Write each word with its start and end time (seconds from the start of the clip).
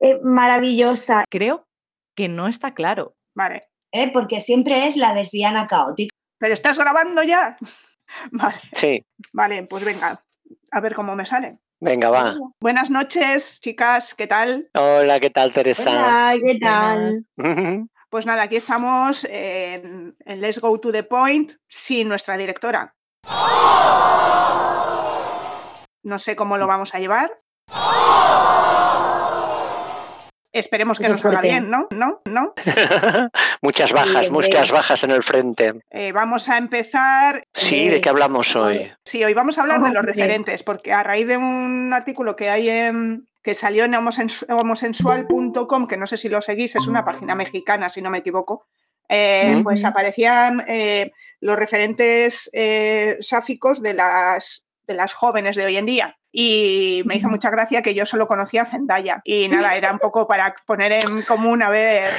eh, 0.00 0.18
maravillosa. 0.22 1.24
Creo 1.30 1.66
que 2.16 2.28
no 2.28 2.48
está 2.48 2.74
claro. 2.74 3.14
Vale. 3.34 3.68
¿eh? 3.92 4.10
porque 4.12 4.40
siempre 4.40 4.86
es 4.86 4.96
la 4.96 5.14
lesbiana 5.14 5.66
caótica. 5.66 6.14
¿Pero 6.38 6.54
estás 6.54 6.78
grabando 6.78 7.22
ya? 7.22 7.56
Vale. 8.32 8.60
Sí, 8.72 9.04
Vale, 9.32 9.64
pues 9.64 9.84
venga, 9.84 10.22
a 10.70 10.80
ver 10.80 10.94
cómo 10.94 11.14
me 11.14 11.26
sale. 11.26 11.58
venga, 11.80 12.10
va. 12.10 12.34
Buenas 12.60 12.90
noches, 12.90 13.60
chicas, 13.60 14.14
¿qué 14.14 14.26
tal? 14.26 14.68
Hola, 14.74 15.20
¿qué 15.20 15.30
tal, 15.30 15.52
Teresa? 15.52 15.90
Hola, 15.90 16.34
¿qué 16.44 16.58
tal? 16.58 17.26
Pues 18.10 18.24
nada, 18.24 18.44
aquí 18.44 18.56
estamos 18.56 19.24
en, 19.28 20.16
en 20.24 20.40
Let's 20.40 20.60
Go 20.60 20.80
to 20.80 20.90
the 20.90 21.02
Point 21.02 21.52
sin 21.68 22.08
nuestra 22.08 22.38
directora. 22.38 22.94
No 26.02 26.18
sé 26.18 26.34
cómo 26.34 26.56
lo 26.56 26.66
vamos 26.66 26.94
a 26.94 27.00
llevar. 27.00 27.38
Esperemos 30.58 30.98
que 30.98 31.08
nos 31.08 31.20
salga 31.20 31.40
bien, 31.40 31.70
¿no? 31.70 31.86
¿No? 31.94 32.20
¿No? 32.26 32.52
muchas 33.62 33.92
bajas, 33.92 34.26
Sí, 34.26 34.32
muchas 34.32 34.70
bajas 34.72 35.04
en 35.04 35.10
el 35.10 35.22
frente. 35.22 35.74
Eh, 35.90 36.12
vamos 36.12 36.48
a 36.48 36.56
empezar. 36.58 37.42
Sí, 37.54 37.88
¿de 37.88 38.00
qué 38.00 38.08
hablamos 38.08 38.54
hoy? 38.56 38.90
Sí, 39.04 39.22
hoy 39.24 39.34
vamos 39.34 39.58
a 39.58 39.62
hablar 39.62 39.82
de 39.82 39.90
los 39.90 40.04
referentes, 40.04 40.62
porque 40.62 40.92
a 40.92 41.02
raíz 41.02 41.26
de 41.26 41.36
un 41.36 41.92
artículo 41.94 42.36
que 42.36 42.50
hay 42.50 42.68
en, 42.68 43.26
que 43.42 43.54
salió 43.54 43.84
en 43.84 43.92
homosensu- 43.94 44.46
homosensual.com, 44.48 45.86
que 45.86 45.96
no 45.96 46.06
sé 46.06 46.16
si 46.16 46.28
lo 46.28 46.42
seguís, 46.42 46.76
es 46.76 46.86
una 46.86 47.04
página 47.04 47.34
mexicana, 47.34 47.88
si 47.90 48.02
no 48.02 48.10
me 48.10 48.18
equivoco, 48.18 48.66
eh, 49.08 49.54
Mm. 49.56 49.62
pues 49.62 49.84
aparecían 49.84 50.62
eh, 50.68 51.12
los 51.40 51.56
referentes 51.56 52.50
eh, 52.52 53.16
sáficos 53.20 53.80
de 53.82 53.94
las, 53.94 54.62
de 54.86 54.94
las 54.94 55.12
jóvenes 55.14 55.56
de 55.56 55.64
hoy 55.64 55.76
en 55.76 55.86
día. 55.86 56.18
Y 56.40 57.02
me 57.04 57.16
hizo 57.16 57.28
mucha 57.28 57.50
gracia 57.50 57.82
que 57.82 57.94
yo 57.94 58.06
solo 58.06 58.28
conocía 58.28 58.62
a 58.62 58.66
Zendaya. 58.66 59.20
Y 59.24 59.48
nada, 59.48 59.74
era 59.74 59.90
un 59.92 59.98
poco 59.98 60.28
para 60.28 60.54
poner 60.68 60.92
en 60.92 61.22
común, 61.22 61.64
a 61.64 61.68
ver, 61.68 62.10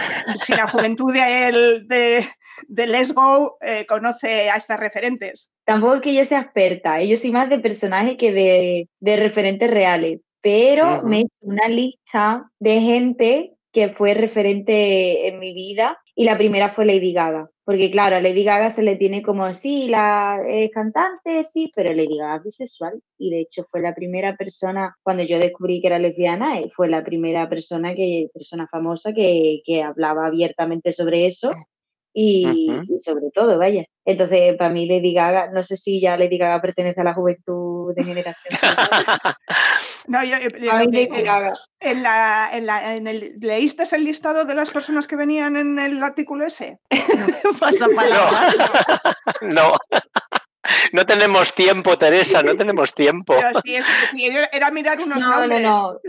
si 0.46 0.52
la 0.54 0.68
juventud 0.68 1.14
de, 1.14 1.48
el- 1.48 1.88
de, 1.88 2.28
de 2.68 2.88
Let's 2.88 3.14
Go 3.14 3.56
eh, 3.62 3.86
conoce 3.86 4.50
a 4.50 4.58
estas 4.58 4.78
referentes. 4.78 5.50
Tampoco 5.64 5.96
es 5.96 6.02
que 6.02 6.14
yo 6.14 6.26
sea 6.26 6.42
experta, 6.42 7.00
¿eh? 7.00 7.08
yo 7.08 7.16
soy 7.16 7.32
más 7.32 7.50
de 7.50 7.60
personaje 7.60 8.18
que 8.18 8.34
de, 8.34 8.90
de 9.00 9.16
referentes 9.16 9.72
reales, 9.72 10.20
pero 10.42 10.98
Ujú. 10.98 11.08
me 11.08 11.18
he 11.18 11.22
hecho 11.22 11.32
una 11.40 11.70
lista 11.70 12.44
de 12.60 12.82
gente 12.82 13.54
que 13.72 13.88
fue 13.90 14.16
referente 14.16 15.30
en 15.30 15.40
mi 15.40 15.54
vida 15.54 15.98
y 16.14 16.26
la 16.26 16.38
primera 16.38 16.68
fue 16.70 16.86
Lady 16.86 17.14
Gaga, 17.14 17.48
porque 17.70 17.92
claro, 17.92 18.16
a 18.16 18.20
Lady 18.20 18.44
Gaga 18.44 18.72
se 18.72 18.82
le 18.82 18.96
tiene 18.96 19.22
como, 19.22 19.54
sí, 19.54 19.90
la 19.90 20.42
cantante, 20.74 21.44
sí, 21.44 21.72
pero 21.76 21.94
Lady 21.94 22.18
Gaga 22.18 22.38
es 22.38 22.44
bisexual 22.46 23.00
y 23.20 23.30
de 23.30 23.42
hecho 23.42 23.64
fue 23.64 23.80
la 23.80 23.94
primera 23.94 24.36
persona, 24.36 24.98
cuando 25.04 25.22
yo 25.22 25.38
descubrí 25.38 25.80
que 25.80 25.86
era 25.86 26.00
lesbiana, 26.00 26.62
eh, 26.62 26.72
fue 26.76 26.90
la 26.90 27.04
primera 27.04 27.48
persona, 27.48 27.94
que, 27.94 28.28
persona 28.34 28.68
famosa 28.72 29.14
que, 29.14 29.62
que 29.64 29.84
hablaba 29.84 30.26
abiertamente 30.26 30.94
sobre 30.94 31.28
eso 31.28 31.52
y, 32.12 32.72
y 32.88 33.04
sobre 33.04 33.30
todo, 33.32 33.60
vaya. 33.60 33.86
Entonces, 34.04 34.58
para 34.58 34.74
mí 34.74 34.88
Lady 34.88 35.14
Gaga, 35.14 35.52
no 35.52 35.62
sé 35.62 35.78
si 35.78 36.02
ya 36.02 36.18
Lady 36.18 36.40
Gaga 36.40 36.64
pertenece 36.64 37.02
a 37.02 37.04
la 37.04 37.14
juventud 37.14 37.94
de 37.94 38.04
generación. 38.04 38.50
No, 40.08 40.24
yo, 40.24 40.38
yo- 40.40 40.48
eh, 40.50 41.10
eh, 41.14 41.52
en 41.82 42.04
la, 42.04 42.50
en 42.54 42.66
la- 42.66 42.96
en 42.96 43.08
el, 43.08 43.34
¿Leíste 43.40 43.84
el 43.96 44.04
listado 44.04 44.46
de 44.46 44.56
las 44.56 44.72
personas 44.72 45.08
que 45.08 45.16
venían 45.16 45.56
en 45.58 45.78
el 45.80 46.02
artículo 46.04 46.46
ese? 46.46 46.78
Pasa 47.60 47.88
palabra. 47.96 48.48
No. 49.42 49.74
No 50.94 51.06
tenemos 51.06 51.54
tiempo, 51.56 51.98
Teresa, 51.98 52.44
no 52.44 52.56
tenemos 52.56 52.94
tiempo. 52.94 53.34
Pero 53.36 53.60
sí, 53.64 53.76
es- 53.76 53.86
sí, 54.12 54.30
era 54.52 54.70
mirar 54.72 55.00
unos 55.00 55.18
No, 55.18 55.28
no, 55.30 55.40
nombres. 55.40 55.64
no. 55.64 56.00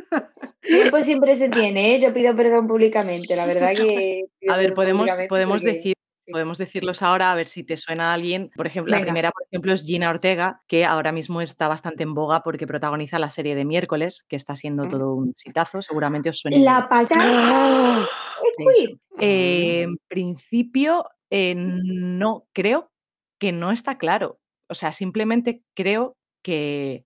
Tiempo 0.61 1.03
siempre 1.03 1.35
se 1.37 1.49
tiene, 1.49 1.95
¿eh? 1.95 2.01
Yo 2.01 2.13
pido 2.13 2.35
perdón 2.37 2.67
públicamente, 2.69 3.37
la 3.37 3.47
verdad 3.47 3.73
que... 3.73 4.25
A 4.51 4.57
ver, 4.57 4.75
podemos, 4.75 5.11
podemos 5.29 5.63
porque- 5.63 5.73
decir. 5.77 5.95
Podemos 6.31 6.59
decirlos 6.59 7.03
ahora 7.03 7.33
a 7.33 7.35
ver 7.35 7.49
si 7.49 7.65
te 7.65 7.77
suena 7.77 8.11
a 8.11 8.15
alguien. 8.15 8.51
Por 8.57 8.67
ejemplo, 8.67 8.91
la 8.93 9.01
primera, 9.01 9.31
por 9.31 9.43
ejemplo, 9.51 9.73
es 9.73 9.85
Gina 9.85 10.11
Ortega, 10.11 10.63
que 10.67 10.85
ahora 10.85 11.13
mismo 11.13 11.41
está 11.41 11.69
bastante 11.69 12.03
en 12.03 12.15
boga 12.15 12.43
porque 12.43 12.67
protagoniza 12.67 13.19
la 13.19 13.31
serie 13.31 13.55
de 13.55 13.65
miércoles, 13.65 14.25
que 14.29 14.37
está 14.37 14.57
siendo 14.57 14.85
Mm. 14.85 14.89
todo 14.89 15.15
un 15.15 15.31
exitazo. 15.31 15.83
Seguramente 15.83 16.31
os 16.31 16.39
suena. 16.39 16.59
La 16.59 16.89
es 17.01 18.79
queer. 18.79 18.99
Eh, 19.21 19.83
en 19.83 19.97
principio, 20.09 21.07
eh, 21.31 21.55
no 21.57 22.47
creo 22.53 22.91
que 23.39 23.53
no 23.53 23.71
está 23.71 23.99
claro. 23.99 24.39
O 24.69 24.75
sea, 24.75 24.93
simplemente 24.93 25.63
creo 25.75 26.17
que. 26.43 27.05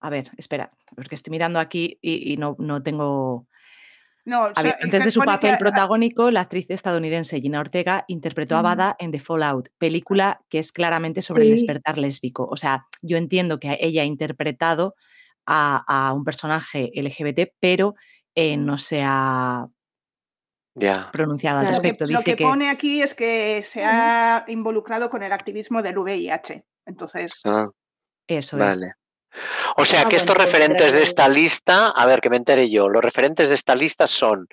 A 0.00 0.10
ver, 0.10 0.30
espera, 0.36 0.70
porque 0.94 1.16
estoy 1.16 1.32
mirando 1.32 1.58
aquí 1.58 1.98
y, 2.00 2.32
y 2.32 2.36
no, 2.36 2.54
no 2.58 2.82
tengo. 2.82 3.46
No, 4.28 4.46
antes 4.54 5.04
de 5.04 5.10
su 5.10 5.20
papel 5.20 5.52
que- 5.52 5.56
protagónico, 5.58 6.30
la 6.30 6.42
actriz 6.42 6.66
estadounidense 6.68 7.40
Gina 7.40 7.60
Ortega 7.60 8.04
interpretó 8.08 8.56
a. 8.56 8.62
Bada 8.62 8.96
en 8.98 9.10
The 9.10 9.18
Fallout, 9.18 9.70
película 9.78 10.40
que 10.50 10.58
es 10.58 10.70
claramente 10.70 11.22
sobre 11.22 11.44
el 11.44 11.50
despertar 11.50 11.96
lésbico. 11.98 12.46
O 12.50 12.56
sea, 12.56 12.86
yo 13.00 13.16
entiendo 13.16 13.58
que 13.58 13.78
ella 13.80 14.02
ha 14.02 14.04
interpretado 14.04 14.94
a, 15.46 15.82
a 15.88 16.12
un 16.12 16.24
personaje 16.24 16.90
LGBT, 16.94 17.54
pero 17.58 17.94
eh, 18.34 18.56
no 18.58 18.76
se 18.78 19.02
ha 19.02 19.66
pronunciado 21.12 21.58
al 21.60 21.66
Claro. 21.66 21.76
Lo 21.76 21.82
que, 21.82 21.88
respecto. 21.88 22.12
lo 22.12 22.22
que. 22.22 22.36
pone 22.36 22.68
aquí 22.68 23.02
es 23.02 23.14
que 23.14 23.62
se 23.62 23.82
ha 23.84 24.44
involucrado 24.48 25.10
con 25.10 25.22
el 25.22 25.32
activismo 25.32 25.82
del 25.82 25.98
VIH. 25.98 26.64
Entonces, 26.86 27.32
Ah, 27.44 27.68
Eso 28.26 28.62
es. 28.62 28.78
O 29.76 29.84
sea 29.84 30.02
Ah, 30.02 30.08
que 30.08 30.16
estos 30.16 30.36
bueno, 30.36 30.50
pues 30.50 30.52
referentes 30.60 30.92
de 30.92 31.02
esta 31.02 31.28
lista, 31.28 31.88
a 31.88 32.06
ver, 32.06 32.20
que 32.20 32.30
me 32.30 32.36
entere 32.36 32.68
yo, 32.70 32.88
los 32.88 33.02
referentes 33.02 33.48
de 33.48 33.54
esta 33.54 33.74
lista 33.74 34.06
son 34.06 34.48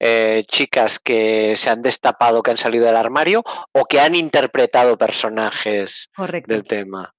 eh, 0.00 0.44
chicas 0.46 0.98
que 0.98 1.56
se 1.56 1.70
han 1.70 1.80
destapado, 1.82 2.42
que 2.42 2.50
han 2.50 2.58
salido 2.58 2.86
del 2.86 2.96
armario 2.96 3.42
o 3.72 3.84
que 3.84 4.00
han 4.00 4.14
interpretado 4.14 4.98
personajes 4.98 6.08
Correcto. 6.14 6.52
del 6.52 6.64
tema. 6.64 7.13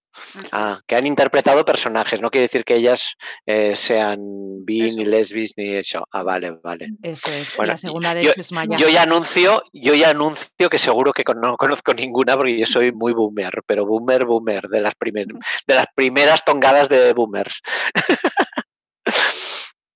Ah, 0.52 0.80
que 0.88 0.96
han 0.96 1.06
interpretado 1.06 1.66
personajes, 1.66 2.22
no 2.22 2.30
quiere 2.30 2.44
decir 2.48 2.64
que 2.64 2.76
ellas 2.76 3.16
eh, 3.46 3.76
sean 3.76 4.18
bi, 4.66 4.92
ni 4.96 5.06
lesbis, 5.06 5.53
ni 5.58 5.76
eso. 5.76 6.06
Ah, 6.12 6.24
vale, 6.24 6.52
vale. 6.64 6.90
Eso 7.03 7.31
es. 7.31 7.56
Bueno, 7.56 7.74
la 7.74 7.78
segunda 7.78 8.14
de 8.14 8.24
yo- 8.24 8.31
hecho 8.31 8.42
es 8.42 8.52
Maya. 8.52 8.78
Yo 8.78 8.90
ya 8.90 9.03
anuncio, 9.03 9.64
yo 9.74 9.94
ya 9.94 10.09
anuncio 10.12 10.70
que 10.70 10.78
seguro 10.78 11.12
que 11.14 11.24
con- 11.24 11.42
no 11.42 11.58
conozco 11.58 11.94
ninguna 11.94 12.36
porque 12.38 12.58
yo 12.59 12.66
soy 12.66 12.92
muy 12.92 13.14
boomer, 13.14 13.62
pero 13.66 13.86
boomer, 13.86 14.26
boomer, 14.26 14.64
de 14.70 14.81
las, 14.81 14.96
primer- 14.96 15.28
de 15.68 15.76
las 15.76 15.88
primeras 15.96 16.44
tongadas 16.46 16.90
de 16.90 17.14
boomers. 17.14 17.62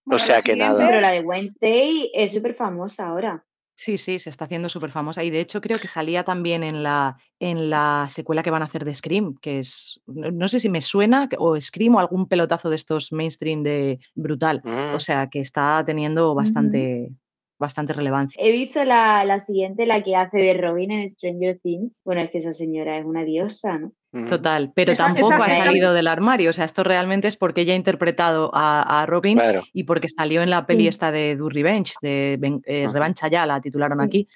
bueno, 0.05 0.15
o 0.15 0.19
sea 0.19 0.41
que 0.41 0.55
nada. 0.55 0.85
Pero 0.87 1.01
la 1.01 1.11
de 1.11 1.21
Wednesday 1.21 2.11
es 2.13 2.33
súper 2.33 2.55
famosa 2.55 3.07
ahora. 3.07 3.43
Sí, 3.81 3.97
sí, 3.97 4.19
se 4.19 4.29
está 4.29 4.43
haciendo 4.43 4.67
súper 4.67 4.91
famosa. 4.91 5.23
Y 5.23 5.29
de 5.29 5.39
hecho 5.39 5.61
creo 5.61 5.79
que 5.79 5.87
salía 5.87 6.25
también 6.25 6.63
en 6.63 6.83
la, 6.83 7.15
en 7.39 7.69
la 7.69 8.07
secuela 8.09 8.43
que 8.43 8.51
van 8.51 8.61
a 8.61 8.65
hacer 8.65 8.83
de 8.83 8.93
Scream, 8.93 9.37
que 9.37 9.59
es, 9.59 10.01
no, 10.05 10.49
sé 10.49 10.59
si 10.59 10.67
me 10.67 10.81
suena, 10.81 11.29
o 11.37 11.57
Scream 11.57 11.95
o 11.95 11.99
algún 12.01 12.27
pelotazo 12.27 12.69
de 12.69 12.75
estos 12.75 13.13
mainstream 13.13 13.63
de 13.63 14.01
brutal. 14.15 14.61
Mm. 14.65 14.95
O 14.95 14.99
sea 14.99 15.27
que 15.27 15.39
está 15.39 15.81
teniendo 15.85 16.35
bastante, 16.35 17.13
bastante 17.59 17.93
relevancia. 17.93 18.41
He 18.43 18.51
visto 18.51 18.83
la, 18.85 19.23
la 19.25 19.39
siguiente, 19.39 19.85
la 19.85 20.01
que 20.01 20.15
hace 20.15 20.37
de 20.37 20.53
Robin 20.53 20.91
en 20.91 21.07
Stranger 21.09 21.59
Things. 21.61 22.01
Bueno, 22.05 22.21
es 22.21 22.31
que 22.31 22.37
esa 22.39 22.53
señora 22.53 22.97
es 22.97 23.05
una 23.05 23.23
diosa, 23.23 23.77
¿no? 23.77 23.91
Total, 24.27 24.71
pero 24.73 24.93
Esa- 24.93 25.05
tampoco 25.07 25.33
esa- 25.33 25.43
ha 25.43 25.47
esa- 25.47 25.65
salido 25.65 25.93
del 25.93 26.07
armario. 26.07 26.49
O 26.49 26.53
sea, 26.53 26.65
esto 26.65 26.83
realmente 26.83 27.27
es 27.27 27.37
porque 27.37 27.61
ella 27.61 27.73
ha 27.73 27.75
interpretado 27.75 28.49
a, 28.53 29.01
a 29.01 29.05
Robin 29.05 29.37
Claro. 29.37 29.63
y 29.73 29.83
porque 29.83 30.07
salió 30.07 30.41
en 30.41 30.49
la 30.49 30.61
peli 30.65 30.87
esta 30.87 31.11
de 31.11 31.35
Do 31.35 31.49
Revenge, 31.49 31.93
de 32.01 32.39
eh. 32.65 32.87
Revancha 32.91 33.27
ya, 33.27 33.45
la 33.45 33.61
titularon 33.61 33.99
Sí. 33.99 34.05
aquí. 34.05 34.27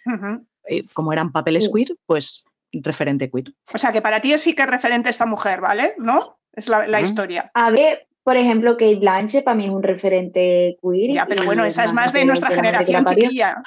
Eh, 0.67 0.83
como 0.93 1.11
eran 1.11 1.31
papeles 1.31 1.65
Sí. 1.65 1.71
queer, 1.73 1.95
pues 2.05 2.45
referente 2.73 3.29
queer. 3.31 3.53
O 3.73 3.77
sea 3.77 3.91
que 3.91 4.01
para 4.01 4.21
ti 4.21 4.37
sí 4.37 4.53
que 4.53 4.63
es 4.63 4.69
referente 4.69 5.09
esta 5.09 5.25
mujer, 5.25 5.61
¿vale? 5.61 5.93
¿No? 5.97 6.37
Es 6.53 6.67
la, 6.67 7.01
historia. 7.01 7.49
A 7.55 7.71
ver, 7.71 8.05
por 8.23 8.37
ejemplo, 8.37 8.73
Kate 8.77 8.95
Blanchett 8.95 9.43
para 9.43 9.55
mí 9.55 9.65
es 9.65 9.71
un 9.73 9.83
referente 9.83 10.77
queer. 10.81 11.13
Ya, 11.13 11.25
pero 11.25 11.43
bueno, 11.43 11.65
esa 11.65 11.83
es 11.83 11.91
más 11.93 12.13
de 12.13 12.23
nuestra 12.25 12.49
generación, 12.49 13.05
chiquilla. 13.05 13.61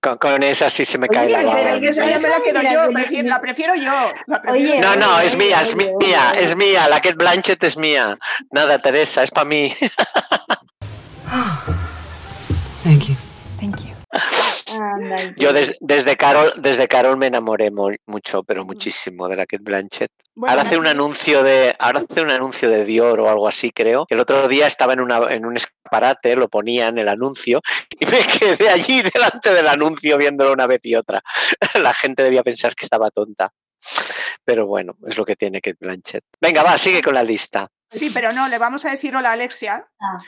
Con, 0.00 0.18
con 0.18 0.42
esa 0.42 0.70
sí 0.70 0.84
se 0.84 0.96
me 0.98 1.06
Oye, 1.08 1.14
cae 1.18 1.28
la 1.30 1.42
baba. 1.44 1.60
es 1.74 1.80
que 1.80 1.88
Esa 1.88 2.08
ya 2.08 2.18
me 2.18 2.28
la 2.28 2.40
quedo 2.40 2.58
Mira, 2.60 2.72
yo, 2.72 2.88
que- 2.88 2.94
prefiero- 2.94 3.28
la 3.28 3.40
prefiero 3.40 3.74
yo. 3.74 3.92
la 4.26 4.42
prefiero 4.42 4.72
Oye, 4.74 4.80
yo. 4.80 4.88
No, 4.88 4.96
no, 4.96 5.20
es 5.20 5.36
mía, 5.36 5.60
es 5.62 5.76
mía, 5.76 6.32
es 6.38 6.56
mía. 6.56 6.88
La 6.88 6.96
Kate 7.00 7.16
Blanchett 7.16 7.62
es 7.64 7.76
mía. 7.76 8.18
Nada, 8.50 8.78
Teresa, 8.78 9.22
es 9.22 9.30
para 9.30 9.44
mí. 9.46 9.72
Thank 12.84 13.08
you. 13.08 13.14
Thank 13.58 13.76
you. 13.84 13.94
Y 15.36 15.42
Yo 15.42 15.52
des- 15.52 15.74
desde 15.80 16.16
Carol, 16.16 16.52
desde 16.56 16.88
Carol 16.88 17.16
me 17.16 17.26
enamoré 17.26 17.70
mu- 17.70 17.94
mucho, 18.06 18.42
pero 18.42 18.64
muchísimo 18.64 19.28
de 19.28 19.36
la 19.36 19.46
Kate 19.46 19.62
Blanchett. 19.62 20.10
Bueno, 20.36 20.50
ahora 20.50 20.62
hace 20.62 20.76
un 20.76 20.86
anuncio 20.86 21.42
de, 21.44 21.74
ahora 21.78 22.02
hace 22.08 22.20
un 22.20 22.30
anuncio 22.30 22.68
de 22.68 22.84
Dior 22.84 23.20
o 23.20 23.28
algo 23.30 23.46
así, 23.46 23.70
creo. 23.70 24.06
El 24.08 24.20
otro 24.20 24.48
día 24.48 24.66
estaba 24.66 24.92
en 24.92 25.00
una, 25.00 25.32
en 25.32 25.46
un 25.46 25.56
escaparate, 25.56 26.34
lo 26.36 26.48
ponían 26.48 26.98
el 26.98 27.08
anuncio, 27.08 27.60
y 28.00 28.06
me 28.06 28.22
quedé 28.38 28.68
allí 28.68 29.02
delante 29.02 29.54
del 29.54 29.68
anuncio 29.68 30.16
viéndolo 30.18 30.52
una 30.52 30.66
vez 30.66 30.80
y 30.82 30.94
otra. 30.96 31.22
La 31.74 31.94
gente 31.94 32.22
debía 32.22 32.42
pensar 32.42 32.74
que 32.74 32.86
estaba 32.86 33.10
tonta. 33.10 33.52
Pero 34.44 34.66
bueno, 34.66 34.96
es 35.06 35.16
lo 35.16 35.24
que 35.24 35.36
tiene 35.36 35.60
Kate 35.60 35.78
Blanchett. 35.80 36.24
Venga, 36.40 36.62
va, 36.62 36.76
sigue 36.78 37.00
con 37.02 37.14
la 37.14 37.22
lista. 37.22 37.68
Sí, 37.90 38.10
pero 38.12 38.32
no, 38.32 38.48
le 38.48 38.58
vamos 38.58 38.84
a 38.84 38.90
decir 38.90 39.14
hola 39.14 39.32
Alexia. 39.32 39.86
Ah. 40.00 40.18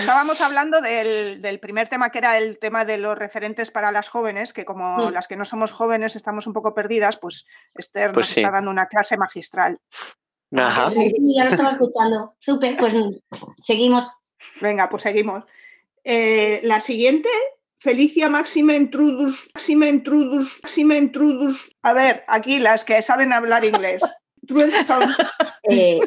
Estábamos 0.00 0.40
hablando 0.40 0.80
del, 0.80 1.42
del 1.42 1.60
primer 1.60 1.88
tema, 1.88 2.10
que 2.10 2.18
era 2.18 2.38
el 2.38 2.58
tema 2.58 2.84
de 2.86 2.96
los 2.96 3.16
referentes 3.18 3.70
para 3.70 3.92
las 3.92 4.08
jóvenes, 4.08 4.52
que 4.54 4.64
como 4.64 4.96
Mm. 5.08 5.12
las 5.12 5.28
que 5.28 5.36
no 5.36 5.44
somos 5.44 5.70
jóvenes 5.70 6.16
estamos 6.16 6.46
un 6.46 6.54
poco 6.54 6.74
perdidas, 6.74 7.18
pues 7.18 7.44
Esther 7.74 8.12
Pues 8.12 8.26
nos 8.28 8.34
sí. 8.34 8.40
está 8.40 8.50
dando 8.52 8.70
una 8.70 8.86
clase 8.86 9.16
magistral. 9.18 9.78
Ajá. 10.56 10.90
Sí, 10.90 11.12
ya 11.36 11.44
lo 11.44 11.50
estaba 11.50 11.70
escuchando. 11.70 12.34
Súper, 12.38 12.76
pues 12.76 12.94
seguimos. 13.58 14.08
Venga, 14.60 14.88
pues 14.88 15.02
seguimos. 15.02 15.44
Eh, 16.02 16.60
la 16.64 16.80
siguiente, 16.80 17.28
Felicia 17.80 18.28
Máxima 18.28 18.74
Intrudus, 18.74 19.48
Máxima 19.54 19.88
Intrudus, 19.88 20.58
Máxima 20.62 20.96
Intrudus. 20.96 21.70
A 21.82 21.92
ver, 21.94 22.24
aquí 22.28 22.58
las 22.58 22.84
que 22.84 23.00
saben 23.02 23.32
hablar 23.32 23.64
inglés. 23.64 24.02
Truenson. 24.46 25.14
Eh, 25.64 26.00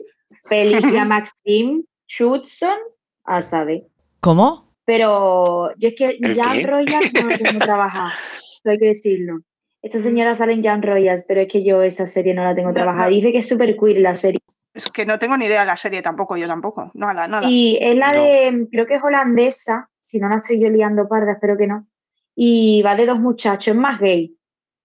Felicia 0.47 1.05
Maxim 1.05 1.83
Schutson, 2.07 2.77
a 3.25 3.41
saber. 3.41 3.83
¿Cómo? 4.19 4.73
Pero 4.85 5.71
yo 5.77 5.87
es 5.89 5.95
que 5.95 6.17
¿El 6.21 6.35
Jan 6.35 6.57
qué? 6.59 6.67
Royals 6.67 7.13
no 7.13 7.29
lo 7.29 7.37
tengo 7.37 7.59
trabajado, 7.59 8.11
hay 8.65 8.77
que 8.77 8.85
decirlo. 8.87 9.39
Esta 9.81 9.99
señora 9.99 10.35
sale 10.35 10.53
en 10.53 10.63
Jan 10.63 10.81
Royals, 10.81 11.23
pero 11.27 11.41
es 11.41 11.47
que 11.47 11.63
yo 11.63 11.81
esa 11.81 12.05
serie 12.07 12.33
no 12.33 12.43
la 12.43 12.53
tengo 12.55 12.69
No, 12.69 12.73
trabajada. 12.75 13.07
Dice 13.09 13.31
que 13.31 13.39
es 13.39 13.47
súper 13.47 13.75
queer 13.77 13.99
la 14.01 14.15
serie. 14.15 14.39
Es 14.73 14.89
que 14.89 15.05
no 15.05 15.19
tengo 15.19 15.37
ni 15.37 15.45
idea 15.45 15.61
de 15.61 15.65
la 15.67 15.77
serie 15.77 16.01
tampoco, 16.01 16.35
yo 16.37 16.47
tampoco. 16.47 16.89
Nada, 16.93 17.27
nada. 17.27 17.47
Sí, 17.47 17.77
es 17.81 17.95
la 17.95 18.11
No. 18.13 18.23
de, 18.23 18.67
creo 18.71 18.85
que 18.87 18.95
es 18.95 19.03
holandesa, 19.03 19.89
si 20.13 20.19
no 20.19 20.29
la 20.29 20.35
estoy 20.37 20.59
yo 20.61 20.69
liando 20.69 21.07
parda, 21.07 21.31
espero 21.33 21.57
que 21.57 21.65
no. 21.65 21.87
Y 22.35 22.83
va 22.83 22.95
de 22.95 23.07
dos 23.07 23.19
muchachos, 23.19 23.67
es 23.73 23.75
más 23.75 23.99
gay, 23.99 24.37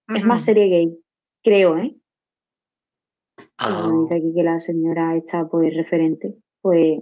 es 0.07 0.23
más 0.25 0.43
serie 0.43 0.67
gay, 0.69 0.99
creo, 1.43 1.77
¿eh? 1.77 1.95
Ah, 3.59 3.81
Bueno, 3.83 4.01
dice 4.03 4.15
aquí 4.15 4.33
que 4.35 4.43
la 4.43 4.59
señora 4.59 5.15
está 5.15 5.47
pues 5.47 5.75
referente, 5.75 6.33
pues 6.61 6.99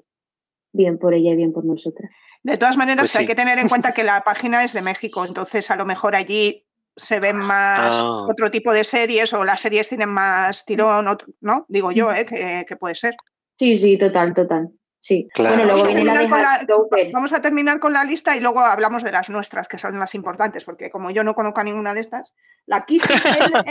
bien 0.73 0.97
por 0.97 1.13
ella 1.13 1.31
y 1.31 1.35
bien 1.37 1.53
por 1.53 1.63
nosotras. 1.65 2.11
De 2.43 2.57
todas 2.57 2.75
maneras, 2.77 3.03
Pues 3.03 3.15
hay 3.15 3.27
que 3.27 3.35
tener 3.35 3.59
en 3.59 3.69
cuenta 3.69 3.91
que 3.95 4.03
la 4.03 4.23
página 4.23 4.63
es 4.65 4.73
de 4.73 4.81
México, 4.81 5.25
entonces 5.25 5.71
a 5.71 5.75
lo 5.77 5.85
mejor 5.85 6.15
allí 6.15 6.65
se 6.95 7.19
ven 7.19 7.37
más 7.37 7.91
Ah. 7.93 8.25
otro 8.29 8.51
tipo 8.51 8.73
de 8.73 8.83
series 8.83 9.31
o 9.33 9.45
las 9.45 9.61
series 9.61 9.87
tienen 9.87 10.09
más 10.09 10.65
tirón, 10.65 11.07
otro- 11.07 11.27
¿no? 11.41 11.65
Digo 11.69 11.91
yo, 11.93 12.11
¿eh? 12.11 12.25
que, 12.25 12.65
que 12.67 12.75
puede 12.75 12.95
ser. 12.95 13.15
Sí, 13.57 13.75
sí, 13.75 13.97
total, 13.97 14.33
total. 14.33 14.69
Sí. 14.99 15.27
Claro. 15.33 15.55
Bueno, 15.57 15.71
luego 15.73 15.83
Vamos 15.83 15.93
a 15.93 15.95
viene 15.95 16.03
la 16.05 16.13
de 16.13 16.17
terminar 16.19 16.29
con 16.29 16.41
la- 16.41 16.51
Heartstopper. 16.57 17.11
Vamos 17.11 17.33
a 17.33 17.41
terminar 17.41 17.79
con 17.79 17.93
la 17.93 18.03
lista 18.03 18.35
y 18.35 18.39
luego 18.39 18.59
hablamos 18.59 19.03
de 19.03 19.11
las 19.11 19.29
nuestras, 19.29 19.67
que 19.67 19.77
son 19.77 19.97
las 19.99 20.15
importantes, 20.15 20.63
porque 20.65 20.89
como 20.89 21.11
yo 21.11 21.23
no 21.23 21.33
conozco 21.35 21.61
a 21.61 21.63
ninguna 21.63 21.93
de 21.93 22.01
estas, 22.01 22.33
la 22.65 22.83
Kissy 22.85 23.07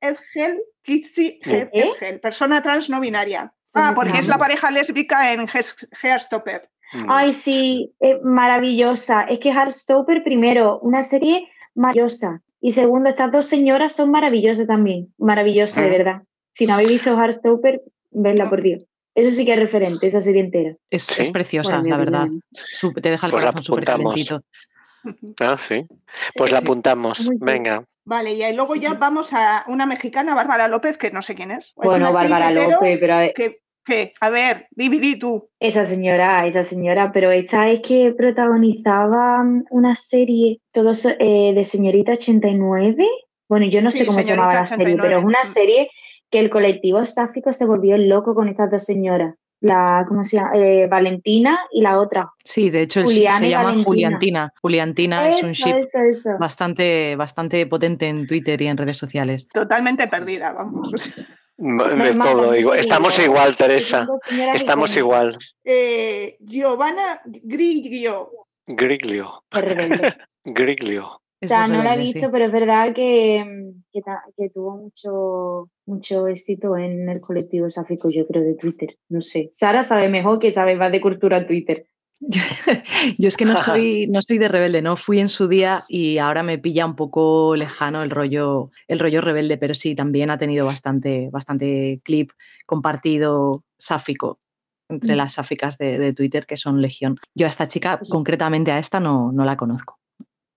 El- 0.00 0.60
Kissy 0.82 1.40
¿Eh? 1.44 2.18
Persona 2.22 2.62
trans 2.62 2.90
no 2.90 3.00
binaria. 3.00 3.52
Ah, 3.72 3.92
porque 3.94 4.18
es 4.18 4.28
la 4.28 4.38
pareja 4.38 4.70
lésbica 4.70 5.32
en 5.32 5.42
mm. 5.42 7.06
Ay, 7.08 7.32
sí, 7.32 7.92
es 7.98 8.22
maravillosa. 8.22 9.22
Es 9.22 9.40
que 9.40 9.50
Heartstopper, 9.50 10.22
primero, 10.22 10.78
una 10.80 11.02
serie 11.02 11.48
maravillosa. 11.74 12.42
Y 12.60 12.70
segundo, 12.70 13.08
estas 13.10 13.32
dos 13.32 13.46
señoras 13.46 13.94
son 13.94 14.10
maravillosas 14.12 14.66
también. 14.68 15.12
Maravillosa, 15.18 15.80
de 15.80 15.88
Mm. 15.88 15.92
verdad. 15.92 16.22
Si 16.52 16.66
no 16.66 16.74
habéis 16.74 16.90
visto 16.90 17.18
Heartstopper, 17.18 17.82
vedla 18.12 18.48
por 18.48 18.62
Dios. 18.62 18.84
Eso 19.14 19.30
sí 19.30 19.44
que 19.44 19.52
es 19.54 19.58
referente, 19.60 20.06
esa 20.06 20.20
serie 20.20 20.40
entera. 20.42 20.74
Es, 20.90 21.04
Sí. 21.04 21.22
es 21.22 21.30
preciosa, 21.30 21.78
Bueno, 21.78 21.90
la 21.90 21.96
verdad. 21.98 22.26
te 23.00 23.10
deja 23.10 23.26
el 23.26 23.30
Pues 23.30 23.42
corazón 23.44 23.62
súper 23.62 23.84
calentito. 23.84 24.42
Ah, 25.40 25.56
sí. 25.58 25.86
Pues 26.36 26.50
la 26.50 26.58
apuntamos. 26.58 27.28
Venga. 27.40 27.84
Vale, 28.06 28.34
y 28.34 28.42
ahí 28.42 28.54
luego 28.54 28.74
ya 28.74 28.94
vamos 28.94 29.32
a 29.32 29.64
una 29.68 29.86
mexicana, 29.86 30.34
Bárbara 30.34 30.68
López, 30.68 30.98
que 30.98 31.10
no 31.10 31.22
sé 31.22 31.34
quién 31.34 31.50
es. 31.52 31.66
Es 31.66 31.72
Bueno, 31.76 32.12
Bárbara 32.12 32.50
López, 32.50 32.98
pero 33.00 33.14
a- 33.16 33.28
Que, 33.34 33.60
que, 33.84 34.14
a 34.20 34.30
ver, 34.30 34.66
dividí 34.72 35.18
tú. 35.18 35.48
esa 35.60 35.84
señora, 35.84 36.46
esa 36.46 36.64
señora, 36.64 37.12
pero 37.12 37.30
esta 37.30 37.70
es 37.70 37.80
que 37.82 38.12
protagonizaba 38.16 39.42
mm, 39.44 39.64
una 39.70 39.94
serie 39.96 40.60
todos 40.72 41.04
eh, 41.06 41.52
de 41.54 41.64
Señorita 41.64 42.12
89. 42.12 43.06
Bueno, 43.48 43.66
yo 43.66 43.82
no 43.82 43.90
sé 43.90 44.04
cómo 44.06 44.18
se 44.22 44.24
llamaba 44.24 44.54
la 44.54 44.66
serie, 44.66 44.96
pero 44.96 45.18
es 45.18 45.24
89. 45.24 45.26
una 45.26 45.42
Mm. 45.44 45.52
serie 45.52 45.90
que 46.34 46.40
el 46.40 46.50
colectivo 46.50 47.06
sáfico 47.06 47.52
se 47.52 47.64
volvió 47.64 47.96
loco 47.96 48.34
con 48.34 48.48
estas 48.48 48.68
dos 48.68 48.82
señoras. 48.82 49.36
La, 49.60 50.04
¿cómo 50.08 50.24
se 50.24 50.38
llama? 50.38 50.50
Eh, 50.56 50.88
Valentina 50.88 51.60
y 51.70 51.80
la 51.80 52.00
otra. 52.00 52.32
Sí, 52.42 52.70
de 52.70 52.82
hecho 52.82 52.98
el 52.98 53.06
ship 53.06 53.12
Juliana 53.14 53.38
se 53.38 53.48
llama 53.50 53.64
Valentina. 53.66 53.84
Juliantina. 53.86 54.52
Juliantina 54.60 55.28
es 55.28 55.42
un 55.44 55.52
ship 55.52 55.76
eso, 55.76 55.98
eso. 56.00 56.30
bastante, 56.40 57.14
bastante 57.14 57.64
potente 57.66 58.08
en 58.08 58.26
Twitter 58.26 58.60
y 58.60 58.66
en 58.66 58.76
redes 58.76 58.96
sociales. 58.96 59.46
Totalmente 59.46 60.08
perdida, 60.08 60.50
vamos. 60.50 60.90
De 61.56 62.14
todo. 62.20 62.56
igual. 62.56 62.78
te 62.78 62.80
Estamos 62.80 63.16
digo, 63.16 63.32
igual, 63.32 63.54
Teresa. 63.54 64.08
Estamos 64.54 64.90
icónicas. 64.90 64.96
igual. 64.96 65.38
Eh, 65.62 66.36
Giovanna. 66.40 67.20
Griglio. 67.24 68.32
Rebelde. 69.52 70.16
Griglio. 70.44 71.20
O 71.44 71.48
sea, 71.48 71.68
no 71.68 71.82
la 71.82 71.94
he 71.94 72.06
sí. 72.06 72.14
visto, 72.14 72.30
pero 72.30 72.46
es 72.46 72.52
verdad 72.52 72.94
que, 72.94 73.72
que, 73.92 74.50
tuvo 74.50 74.76
mucho, 74.76 75.70
mucho 75.86 76.26
éxito 76.28 76.76
en 76.76 77.08
el 77.08 77.20
colectivo 77.20 77.68
sáfico, 77.70 78.08
yo 78.10 78.26
creo, 78.26 78.42
de 78.42 78.54
Twitter. 78.54 78.96
No 79.08 79.20
sé. 79.20 79.48
Sara 79.50 79.82
sabe 79.82 80.08
mejor 80.08 80.38
que 80.38 80.52
sabe 80.52 80.76
más 80.76 80.92
de 80.92 81.00
cultura 81.00 81.38
en 81.38 81.46
Twitter. 81.46 81.86
Yo 83.18 83.28
es 83.28 83.36
que 83.36 83.44
no 83.44 83.58
soy, 83.58 84.06
no 84.10 84.22
soy 84.22 84.38
de 84.38 84.48
rebelde, 84.48 84.80
no 84.82 84.96
fui 84.96 85.20
en 85.20 85.28
su 85.28 85.48
día 85.48 85.82
y 85.88 86.18
ahora 86.18 86.42
me 86.42 86.58
pilla 86.58 86.86
un 86.86 86.96
poco 86.96 87.56
lejano 87.56 88.02
el 88.02 88.10
rollo, 88.10 88.70
el 88.88 88.98
rollo 88.98 89.20
rebelde, 89.20 89.58
pero 89.58 89.74
sí, 89.74 89.94
también 89.94 90.30
ha 90.30 90.38
tenido 90.38 90.64
bastante, 90.64 91.28
bastante 91.30 92.00
clip 92.04 92.30
compartido 92.66 93.64
sáfico 93.78 94.38
entre 94.88 95.14
Mm. 95.14 95.16
las 95.16 95.32
sáficas 95.32 95.78
de, 95.78 95.98
de 95.98 96.12
Twitter, 96.12 96.46
que 96.46 96.56
son 96.56 96.82
legión. 96.82 97.18
Yo 97.34 97.46
a 97.46 97.48
esta 97.48 97.68
chica, 97.68 97.98
Pues 97.98 98.10
concretamente 98.10 98.70
a 98.70 98.78
esta, 98.78 99.00
no, 99.00 99.32
no 99.32 99.44
la 99.44 99.56
conozco. 99.56 99.98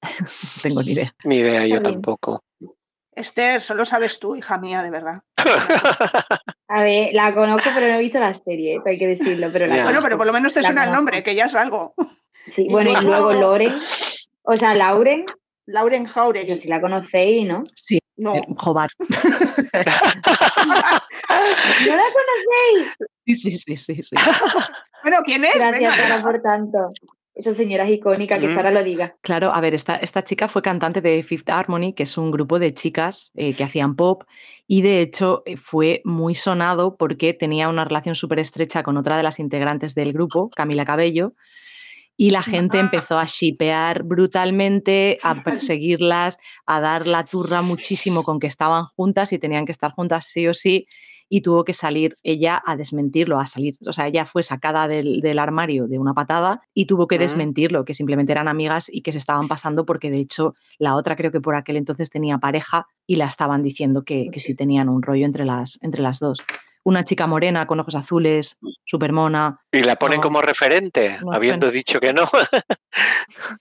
No 0.02 0.10
tengo 0.64 0.84
ni 0.84 0.92
idea. 0.92 1.14
Ni 1.24 1.36
idea, 1.38 1.66
yo 1.68 1.82
tampoco. 1.82 2.42
Esther, 3.16 3.62
solo 3.64 3.84
sabes 3.84 4.20
tú, 4.20 4.36
hija 4.36 4.58
mía, 4.60 4.84
de 4.84 4.92
verdad. 4.92 5.22
A 6.70 6.84
ver, 6.84 7.10
la 7.14 7.34
conozco, 7.34 7.70
pero 7.74 7.88
no 7.88 7.96
he 7.96 8.00
visto 8.00 8.20
la 8.20 8.34
serie, 8.34 8.80
hay 8.86 9.00
que 9.00 9.08
decirlo, 9.08 9.50
pero 9.52 9.66
la. 9.68 9.84
Bueno, 9.84 10.02
pero 10.04 10.18
por 10.18 10.28
lo 10.28 10.34
menos 10.34 10.54
te 10.54 10.62
La 10.62 10.68
suena 10.68 10.84
el 10.86 10.92
nombre, 10.92 11.24
que 11.24 11.34
ya 11.34 11.46
es 11.46 11.56
algo. 11.56 11.94
Sí, 12.46 12.68
bueno, 12.70 12.92
y 12.92 13.04
luego- 13.04 13.34
Loren, 13.34 13.74
o 14.44 14.56
sea, 14.56 14.74
Lauren, 14.76 15.26
Lauren 15.66 16.06
Jauregui. 16.06 16.58
si 16.58 16.68
la 16.68 16.80
conocéis, 16.80 17.48
¿no? 17.48 17.64
Sí, 17.76 18.00
No. 18.18 18.36
eh, 18.36 18.44
Jobar. 18.58 18.90
¿No 19.00 19.10
la 21.96 22.04
conocéis? 22.14 22.96
Sí, 23.26 23.36
sí, 23.36 23.52
sí, 23.58 23.78
sí, 23.78 24.04
sí. 24.04 24.16
Bueno, 25.04 25.18
¿quién 25.26 25.44
es? 25.46 25.56
Gracias, 25.56 25.98
venga. 25.98 26.22
por 26.22 26.42
tanto. 26.42 26.92
Esa 27.38 27.54
señora 27.54 27.84
es 27.84 27.92
icónica, 27.92 28.40
que 28.40 28.48
Mm. 28.48 28.56
Sara 28.56 28.72
lo 28.72 28.84
diga. 28.84 29.16
Claro, 29.22 29.54
a 29.54 29.62
ver, 29.62 29.76
esta, 29.76 29.96
esta 29.98 30.24
chica 30.24 30.48
fue 30.48 30.64
cantante 30.64 31.02
de 31.02 31.22
Fifth 31.22 31.48
Harmony, 31.52 31.94
que 31.94 32.04
es 32.04 32.18
un 32.18 32.32
grupo 32.32 32.58
de 32.58 32.74
chicas 32.74 33.32
eh, 33.36 33.54
que 33.54 33.64
hacían 33.64 33.96
pop, 33.96 34.24
y 34.66 34.82
de 34.82 35.02
hecho 35.02 35.44
eh, 35.46 35.56
fue 35.56 36.02
muy 36.04 36.34
sonado 36.34 36.98
porque 36.98 37.36
tenía 37.36 37.70
una 37.70 37.86
relación 37.86 38.16
súper 38.16 38.40
estrecha 38.40 38.82
con 38.82 38.98
otra 38.98 39.18
de 39.18 39.24
las 39.24 39.40
integrantes 39.40 39.94
del 39.94 40.14
grupo, 40.14 40.50
Camila 40.50 40.84
Cabello, 40.84 41.34
y 42.20 42.32
la 42.32 42.42
gente 42.42 42.78
Ah. 42.80 42.82
empezó 42.82 43.20
a 43.20 43.26
shipear 43.26 44.02
brutalmente, 44.02 45.20
a 45.22 45.36
perseguirlas, 45.44 46.40
a 46.66 46.82
dar 46.82 47.06
la 47.06 47.24
turra 47.24 47.62
muchísimo 47.62 48.24
con 48.24 48.40
que 48.40 48.48
estaban 48.48 48.86
juntas 48.96 49.32
y 49.32 49.38
tenían 49.38 49.66
que 49.68 49.72
estar 49.72 49.92
juntas 49.92 50.26
sí 50.26 50.48
o 50.48 50.56
sí, 50.56 50.88
y 51.30 51.42
tuvo 51.42 51.64
que 51.64 51.74
salir 51.74 52.16
ella 52.24 52.62
a 52.66 52.76
desmentirlo, 52.76 53.40
a 53.40 53.46
salir, 53.46 53.76
o 53.86 53.94
sea, 53.94 54.08
ella 54.08 54.26
fue 54.26 54.44
sacada 54.44 54.88
del, 54.88 55.22
del 55.22 55.40
armario 55.40 55.88
de 55.88 56.00
una 56.00 56.14
patada 56.14 56.62
y 56.74 56.86
tuvo 56.86 57.08
que 57.08 57.18
Mm. 57.18 57.20
desmentirlo, 57.20 57.86
que 57.86 57.94
simplemente 57.94 58.32
eran 58.32 58.48
amigas 58.48 58.90
y 58.92 59.02
que 59.02 59.12
se 59.12 59.18
estaban 59.18 59.48
pasando 59.48 59.86
porque 59.86 60.10
de 60.10 60.20
hecho 60.20 60.56
la 60.78 60.96
otra 60.96 61.16
creo 61.16 61.32
que 61.32 61.42
por 61.42 61.56
aquel 61.56 61.78
entonces 61.78 62.10
tenía 62.10 62.38
pareja 62.38 62.88
y 63.06 63.16
la 63.16 63.26
estaban 63.26 63.64
diciendo 63.64 64.04
que, 64.04 64.28
que 64.32 64.40
sí 64.40 64.56
tenían 64.56 64.90
un 64.90 65.02
rollo 65.02 65.26
entre 65.26 65.46
las, 65.46 65.80
entre 65.82 66.02
las 66.02 66.20
dos. 66.20 66.40
Una 66.84 67.04
chica 67.04 67.28
morena 67.28 67.68
con 67.68 67.80
ojos 67.80 67.96
azules, 67.96 68.58
súper 68.86 69.12
mona. 69.12 69.60
Y 69.72 69.82
la 69.82 69.98
ponen 69.98 70.18
No. 70.18 70.24
como 70.24 70.42
referente, 70.42 71.18
No, 71.24 71.34
habiendo 71.34 71.70
dicho 71.72 72.00
que 72.00 72.14
no. 72.14 72.24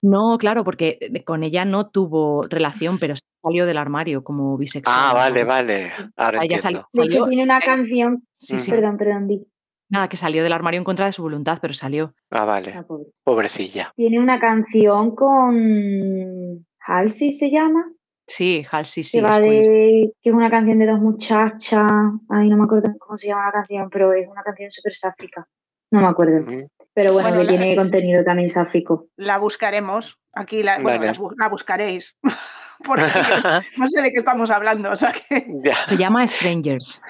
No, 0.01 0.37
claro, 0.37 0.63
porque 0.63 0.97
de- 1.11 1.23
con 1.23 1.43
ella 1.43 1.65
no 1.65 1.89
tuvo 1.89 2.47
relación, 2.47 2.97
pero 2.99 3.15
sí 3.15 3.21
salió 3.43 3.65
del 3.65 3.77
armario 3.77 4.23
como 4.23 4.57
bisexual. 4.57 4.95
Ah, 4.97 5.13
vale, 5.13 5.43
vale. 5.43 5.91
Ahora 6.15 6.43
Ella 6.43 6.55
entiendo. 6.57 6.61
salió, 6.61 6.87
De 6.93 7.03
hecho, 7.03 7.25
tiene 7.27 7.43
una 7.43 7.59
canción. 7.59 8.23
sí, 8.39 8.57
sí. 8.59 8.71
Perdón, 8.71 8.97
perdón, 8.97 9.27
di. 9.27 9.45
Nada, 9.89 10.09
que 10.09 10.17
salió 10.17 10.43
del 10.43 10.51
armario 10.53 10.79
en 10.79 10.83
contra 10.83 11.05
de 11.05 11.13
su 11.13 11.21
voluntad, 11.21 11.59
pero 11.61 11.73
salió. 11.73 12.13
Ah, 12.31 12.41
Ah, 12.41 12.45
vale. 12.45 12.83
pobre. 12.87 13.05
Pobrecilla. 13.23 13.91
Tiene 13.95 14.19
una 14.19 14.39
canción 14.39 15.15
con 15.15 16.65
Halsey 16.85 17.31
se 17.31 17.49
llama, 17.51 17.85
Sí, 18.27 18.65
Halsey 18.69 19.03
sí. 19.03 19.17
que 19.17 19.23
va 19.23 19.39
de 19.39 20.11
que 20.21 20.29
es 20.29 20.35
una 20.35 20.49
canción 20.49 20.79
de 20.79 20.85
dos 20.85 20.99
muchachas. 20.99 21.89
Ay, 22.29 22.49
no 22.49 22.57
me 22.57 22.65
acuerdo 22.65 22.93
cómo 22.99 23.17
se 23.17 23.27
llama 23.27 23.45
la 23.45 23.51
canción, 23.53 23.89
pero 23.89 24.13
es 24.13 24.27
una 24.27 24.43
canción 24.43 24.69
súper 24.69 24.93
sáfica. 24.95 25.47
No 25.91 26.01
me 26.01 26.07
acuerdo. 26.07 26.45
Pero 26.93 27.13
bueno, 27.13 27.29
Bueno, 27.29 27.45
que 27.45 27.53
la- 27.53 27.59
tiene 27.59 27.75
contenido 27.75 28.23
también 28.23 28.49
sáfico. 28.49 29.07
La 29.15 29.37
buscaremos. 29.37 30.19
Aquí 30.33 30.61
la, 30.61 30.77
bueno, 30.79 30.99
Vale. 30.99 31.13
la 31.37 31.47
buscaréis. 31.47 32.15
porque 32.85 33.03
no 33.77 33.87
sé 33.87 34.01
de 34.01 34.11
qué 34.11 34.19
estamos 34.19 34.51
hablando. 34.51 34.91
O 34.91 34.95
sea 34.97 35.13
que... 35.13 35.47
Se 35.85 35.95
llama 35.97 36.27
Strangers. 36.27 37.01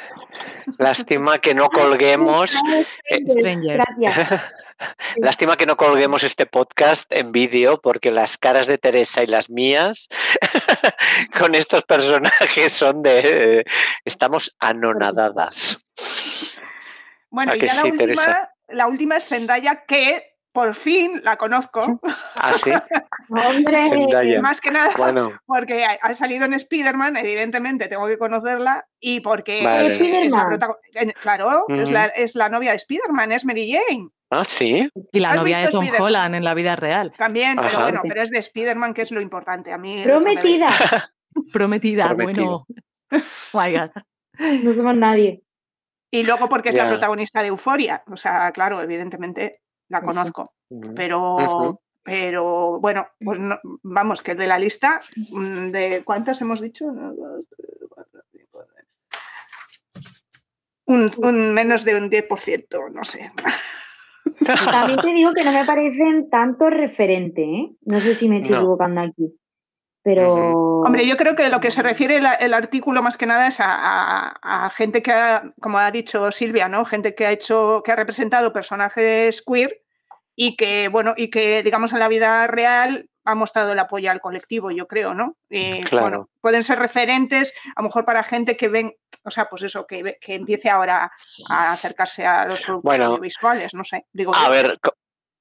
Lástima 0.78 1.40
que 1.40 1.54
no 1.56 1.70
colguemos. 1.70 2.56
eh, 3.10 3.24
Strangers. 3.28 3.84
Gracias. 3.98 4.42
Lástima 5.18 5.58
que 5.58 5.66
no 5.66 5.78
colguemos 5.78 6.24
este 6.24 6.46
podcast 6.46 7.12
en 7.12 7.32
vídeo 7.32 7.82
porque 7.82 8.12
las 8.12 8.38
caras 8.38 8.68
de 8.68 8.78
Teresa 8.78 9.24
y 9.24 9.28
las 9.28 9.50
mías 9.50 10.08
con 11.40 11.56
estos 11.56 11.84
personajes 11.84 12.74
son 12.74 13.02
de... 13.02 13.60
eh, 13.60 13.64
estamos 14.06 14.56
anonadadas. 14.60 15.78
Bueno, 17.30 17.54
¿A 17.54 17.58
y 17.58 17.60
ya 17.60 17.74
la 17.74 17.84
última, 17.84 17.98
Teresa? 17.98 18.52
la 18.68 18.88
última 18.88 19.18
es 19.18 19.26
Zendaya, 19.26 19.86
que 19.86 20.38
por 20.58 20.74
fin 20.74 21.22
la 21.24 21.38
conozco. 21.38 22.00
Ah, 22.36 22.54
sí. 22.54 22.72
Hombre. 23.30 24.40
Más 24.42 24.60
que 24.60 24.72
nada 24.72 24.92
Bueno, 24.98 25.40
porque 25.46 25.86
ha 25.86 26.14
salido 26.16 26.46
en 26.46 26.54
Spider-Man, 26.54 27.18
evidentemente 27.18 27.88
tengo 27.88 28.08
que 28.08 28.18
conocerla, 28.18 28.88
y 29.00 29.20
porque 29.20 29.64
Vale. 29.64 30.26
es 30.26 30.32
la 30.32 30.60
claro, 31.22 31.66
es, 31.68 31.92
la, 31.92 32.06
es 32.06 32.36
la 32.36 32.50
novia 32.50 32.72
de 32.72 32.78
Spider-Man, 32.78 33.34
es 33.34 33.46
Mary 33.46 33.72
Jane. 33.72 34.10
Ah, 34.30 34.46
sí. 34.46 34.90
Y 35.12 35.20
la 35.20 35.32
¿Has 35.32 35.38
novia 35.42 35.60
de 35.60 35.68
Tom 35.70 35.84
Spider-Man? 35.84 36.02
Holland 36.06 36.36
en 36.36 36.44
la 36.44 36.54
vida 36.54 36.76
real. 36.76 37.14
También, 37.18 37.58
pero 37.62 37.80
bueno, 37.82 38.02
pero 38.08 38.22
es 38.22 38.30
de 38.32 38.40
Spider-Man, 38.40 38.94
que 38.94 39.02
es 39.04 39.12
lo 39.12 39.22
importante. 39.22 39.72
A 39.72 39.78
mí 39.78 40.02
prometida. 40.04 40.70
Prometida, 41.54 42.08
Prometido. 42.14 42.66
bueno. 42.68 43.26
Oh 43.54 43.62
my 43.62 43.72
God. 43.78 43.92
No 44.64 44.74
somos 44.74 44.96
nadie. 44.96 45.42
Y 46.12 46.24
luego 46.24 46.48
porque 46.50 46.70
es 46.70 46.76
la 46.76 46.88
protagonista 46.88 47.42
de 47.42 47.48
Euforia. 47.48 48.04
O 48.12 48.18
sea, 48.18 48.52
claro, 48.52 48.82
evidentemente 48.82 49.62
la 49.90 50.02
conozco. 50.02 50.54
Pero, 50.96 51.82
pero 52.04 52.80
bueno, 52.80 53.08
pues 53.20 53.40
no- 53.40 53.60
vamos, 53.84 54.22
que 54.22 54.36
de 54.36 54.48
la 54.48 54.58
lista, 54.60 55.02
mm, 55.32 55.72
¿de 55.72 56.04
cuántas 56.06 56.40
hemos 56.42 56.62
dicho? 56.62 56.86
Uno, 56.86 57.14
dos, 57.14 57.46
tres, 57.56 57.70
cuatro, 57.90 58.22
cinco, 58.32 58.64
seis. 58.74 60.24
Un, 60.86 61.12
un 61.18 61.54
menos 61.54 61.84
de 61.84 61.96
un 61.96 62.10
10%, 62.10 62.92
no 62.94 63.04
sé. 63.04 63.32
También 64.72 65.00
te 65.02 65.14
digo 65.14 65.32
que 65.34 65.44
no 65.44 65.52
me 65.52 65.66
parecen 65.66 66.30
tanto 66.30 66.70
referente, 66.70 67.44
¿eh? 67.44 67.72
No 67.86 68.00
sé 68.00 68.14
si 68.16 68.30
me 68.30 68.40
estoy 68.40 68.54
No. 68.56 68.62
equivocando 68.62 69.02
aquí. 69.02 69.34
Pero. 70.04 70.82
Hombre, 70.82 71.06
yo 71.06 71.18
creo 71.18 71.36
que 71.36 71.50
lo 71.50 71.60
que 71.60 71.70
se 71.72 71.82
refiere 71.82 72.18
el, 72.18 72.26
el 72.40 72.54
artículo 72.54 73.02
más 73.04 73.18
que 73.18 73.26
nada 73.26 73.48
es 73.48 73.60
a, 73.60 73.66
a- 73.68 74.66
a 74.66 74.70
gente 74.70 75.02
que 75.02 75.12
ha, 75.12 75.52
como 75.62 75.80
ha 75.80 75.92
dicho 75.92 76.32
Silvia, 76.32 76.70
¿no? 76.70 76.86
Gente 76.86 77.14
que 77.14 77.26
ha 77.26 77.32
hecho, 77.32 77.82
que 77.84 77.92
ha 77.92 77.96
representado 77.98 78.54
personajes 78.54 79.42
queer 79.46 79.82
y 80.36 80.56
que, 80.56 80.88
bueno, 80.88 81.14
y 81.18 81.30
que, 81.30 81.62
digamos, 81.64 81.92
en 81.94 82.00
la 82.00 82.08
vida 82.08 82.48
real 82.48 83.10
ha 83.28 83.36
mostrado 83.36 83.74
el 83.74 83.80
apoyo 83.80 84.10
al 84.10 84.22
colectivo, 84.22 84.72
yo 84.72 84.88
creo, 84.88 85.14
¿no? 85.14 85.36
Y, 85.50 85.82
Claro. 85.84 86.02
bueno, 86.02 86.30
pueden 86.40 86.64
ser 86.64 86.80
referentes, 86.80 87.54
a 87.76 87.82
lo 87.82 87.90
mejor 87.90 88.06
para 88.06 88.24
gente 88.24 88.56
que 88.56 88.70
ven, 88.70 88.96
o 89.24 89.32
sea, 89.32 89.50
pues 89.50 89.64
eso, 89.64 89.86
que, 89.86 90.18
que 90.22 90.36
empiece 90.36 90.70
ahora 90.70 91.12
a 91.50 91.72
acercarse 91.74 92.26
a 92.26 92.46
los 92.46 92.62
productos 92.62 92.84
Bueno. 92.84 93.06
audiovisuales, 93.06 93.74
no 93.74 93.84
sé. 93.84 94.06
Digo 94.14 94.34
A 94.34 94.46
yo. 94.46 94.52
ver, 94.52 94.78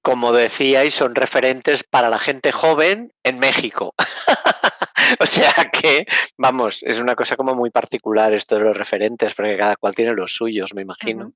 como 0.06 0.30
decíais, 0.30 0.94
son 0.94 1.16
referentes 1.16 1.82
para 1.82 2.08
la 2.08 2.20
gente 2.20 2.52
joven 2.52 3.10
en 3.24 3.40
México. 3.40 3.92
o 5.18 5.26
sea 5.26 5.52
que, 5.72 6.06
vamos, 6.38 6.84
es 6.84 7.00
una 7.00 7.16
cosa 7.16 7.34
como 7.34 7.56
muy 7.56 7.70
particular 7.70 8.32
esto 8.32 8.54
de 8.54 8.60
los 8.60 8.76
referentes, 8.76 9.34
porque 9.34 9.56
cada 9.56 9.74
cual 9.74 9.96
tiene 9.96 10.12
los 10.12 10.32
suyos, 10.32 10.72
me 10.76 10.82
imagino. 10.82 11.32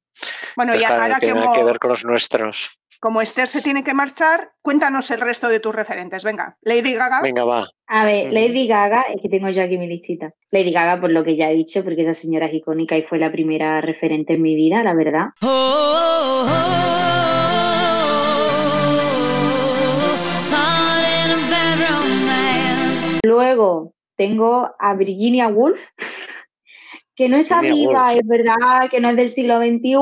Bueno, 0.54 0.74
Entonces, 0.74 0.82
y 0.82 1.00
ahora 1.02 1.18
tiene 1.18 1.34
como, 1.34 1.46
nada 1.46 1.58
que 1.58 1.64
ver 1.64 1.80
con 1.80 1.90
los 1.90 2.04
nuestros. 2.04 2.78
como 3.00 3.20
Esther 3.20 3.48
se 3.48 3.60
tiene 3.60 3.82
que 3.82 3.92
marchar, 3.92 4.52
cuéntanos 4.62 5.10
el 5.10 5.20
resto 5.20 5.48
de 5.48 5.58
tus 5.58 5.74
referentes. 5.74 6.22
Venga, 6.22 6.56
Lady 6.62 6.94
Gaga. 6.94 7.22
Venga, 7.22 7.44
va. 7.44 7.68
A 7.88 8.04
ver. 8.04 8.32
Lady 8.32 8.68
Gaga, 8.68 9.06
es 9.12 9.20
que 9.20 9.28
tengo 9.28 9.48
yo 9.48 9.64
aquí 9.64 9.78
mi 9.78 9.88
listita. 9.88 10.32
Lady 10.52 10.70
Gaga, 10.70 11.00
por 11.00 11.10
lo 11.10 11.24
que 11.24 11.34
ya 11.34 11.50
he 11.50 11.54
dicho, 11.54 11.82
porque 11.82 12.02
esa 12.02 12.14
señora 12.14 12.46
es 12.46 12.54
icónica 12.54 12.96
y 12.96 13.02
fue 13.02 13.18
la 13.18 13.32
primera 13.32 13.80
referente 13.80 14.34
en 14.34 14.42
mi 14.42 14.54
vida, 14.54 14.84
la 14.84 14.94
verdad. 14.94 15.30
Luego 23.60 23.92
tengo 24.16 24.70
a 24.78 24.94
Virginia 24.94 25.48
Woolf, 25.48 25.80
que 27.14 27.28
no 27.28 27.38
viva, 27.38 28.04
Woolf. 28.06 28.18
es 28.20 28.26
verdad, 28.26 28.88
que 28.90 29.00
no 29.00 29.10
es 29.10 29.16
del 29.16 29.28
siglo 29.28 29.58
XXI, 29.58 29.92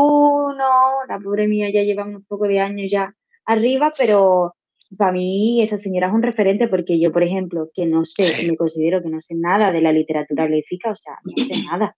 la 1.09 1.19
pobre 1.23 1.49
mía 1.49 1.69
ya 1.73 1.83
lleva 1.83 2.05
unos 2.05 2.23
pocos 2.27 2.47
de 2.49 2.61
años 2.61 2.89
ya 2.91 3.13
arriba, 3.47 3.93
pero 3.99 4.55
para 4.97 5.11
mí 5.13 5.61
esta 5.61 5.77
señora 5.77 6.07
es 6.07 6.13
un 6.13 6.23
referente 6.23 6.69
porque 6.69 7.01
yo, 7.01 7.11
por 7.11 7.25
ejemplo, 7.25 7.69
que 7.75 7.85
no 7.87 8.05
sé, 8.07 8.25
Sí. 8.27 8.47
me 8.49 8.57
considero 8.57 9.03
que 9.03 9.09
no 9.11 9.21
sé 9.21 9.35
nada 9.35 9.73
de 9.73 9.81
la 9.81 9.93
literatura 9.93 10.49
léfica, 10.49 10.93
o 10.93 10.97
sea, 10.97 11.15
no 11.25 11.45
sé 11.45 11.55
nada. 11.71 11.97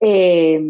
Eh, 0.00 0.60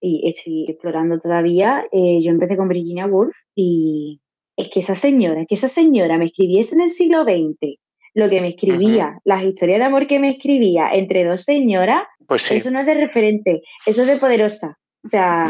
y 0.00 0.28
estoy 0.28 0.66
explorando 0.68 1.18
todavía. 1.20 1.84
eh, 1.92 2.20
yo 2.22 2.30
empecé 2.30 2.56
con 2.56 2.68
Virginia 2.68 3.06
Woolf 3.06 3.36
y 3.54 4.20
es 4.56 4.68
que 4.70 4.80
esa 4.80 4.96
señora, 4.96 5.46
que 5.46 5.54
esa 5.54 5.68
señora 5.68 6.18
me 6.18 6.26
escribiese 6.26 6.74
en 6.74 6.80
el 6.80 6.90
siglo 6.90 7.22
XX 7.22 7.78
lo 8.14 8.28
que 8.28 8.40
me 8.40 8.50
escribía, 8.50 9.18
las 9.24 9.44
historias 9.44 9.78
de 9.78 9.84
amor 9.84 10.06
que 10.06 10.18
me 10.18 10.30
escribía 10.30 10.90
entre 10.92 11.24
dos 11.24 11.42
señoras, 11.42 12.02
Pues 12.26 12.42
sí. 12.42 12.56
eso 12.56 12.70
no 12.70 12.80
es 12.80 12.86
de 12.86 12.94
referente, 12.94 13.62
eso 13.86 14.02
es 14.02 14.06
de 14.06 14.16
poderosa. 14.16 14.78
O 15.04 15.08
sea, 15.08 15.46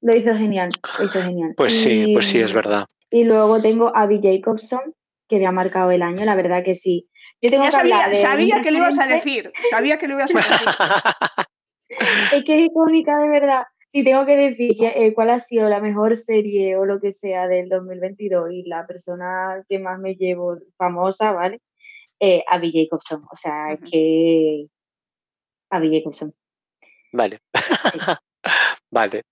lo 0.00 0.16
hizo 0.16 0.34
genial, 0.34 0.70
lo 0.98 1.04
hizo 1.04 1.22
genial. 1.22 1.54
Pues 1.56 1.74
sí, 1.74 2.12
pues 2.12 2.26
sí, 2.26 2.40
es 2.40 2.52
verdad. 2.52 2.86
Y 3.10 3.24
luego 3.24 3.60
tengo 3.60 3.94
a 3.94 4.02
Abby 4.02 4.20
Jacobson, 4.22 4.94
que 5.28 5.38
me 5.38 5.46
ha 5.46 5.52
marcado 5.52 5.90
el 5.90 6.02
año, 6.02 6.24
la 6.24 6.34
verdad 6.34 6.64
que 6.64 6.74
sí. 6.74 7.08
Yo 7.40 7.50
tengo 7.50 7.64
Ya 7.64 7.70
que 7.70 7.76
sabía, 7.76 8.08
de 8.08 8.16
sabía 8.16 8.60
que 8.60 8.70
lo 8.70 8.78
ibas 8.78 8.98
a 8.98 9.06
decir. 9.06 9.52
Sabía 9.70 9.98
que 9.98 10.08
lo 10.08 10.14
ibas 10.14 10.34
a 10.34 10.38
decir. 10.38 10.68
Es 12.32 12.44
que 12.44 12.54
es 12.54 12.66
icónica 12.66 13.18
de 13.18 13.28
verdad. 13.28 13.64
Si 13.88 14.04
tengo 14.04 14.24
que 14.24 14.36
decir 14.36 14.76
eh, 14.80 15.12
cuál 15.12 15.30
ha 15.30 15.40
sido 15.40 15.68
la 15.68 15.80
mejor 15.80 16.16
serie 16.16 16.76
o 16.76 16.86
lo 16.86 17.00
que 17.00 17.12
sea 17.12 17.48
del 17.48 17.68
2022 17.68 18.52
y 18.52 18.62
la 18.62 18.86
persona 18.86 19.64
que 19.68 19.80
más 19.80 19.98
me 19.98 20.14
llevo 20.14 20.58
famosa, 20.76 21.32
¿vale? 21.32 21.60
Eh, 22.20 22.44
Abby 22.46 22.70
Jacobson. 22.72 23.24
O 23.30 23.36
sea, 23.36 23.74
Ujú. 23.74 23.84
es 23.84 23.90
que 23.90 24.66
Abby 25.70 25.96
Jacobson. 25.98 26.34
Vale. 27.12 27.38
vale. 28.90 29.22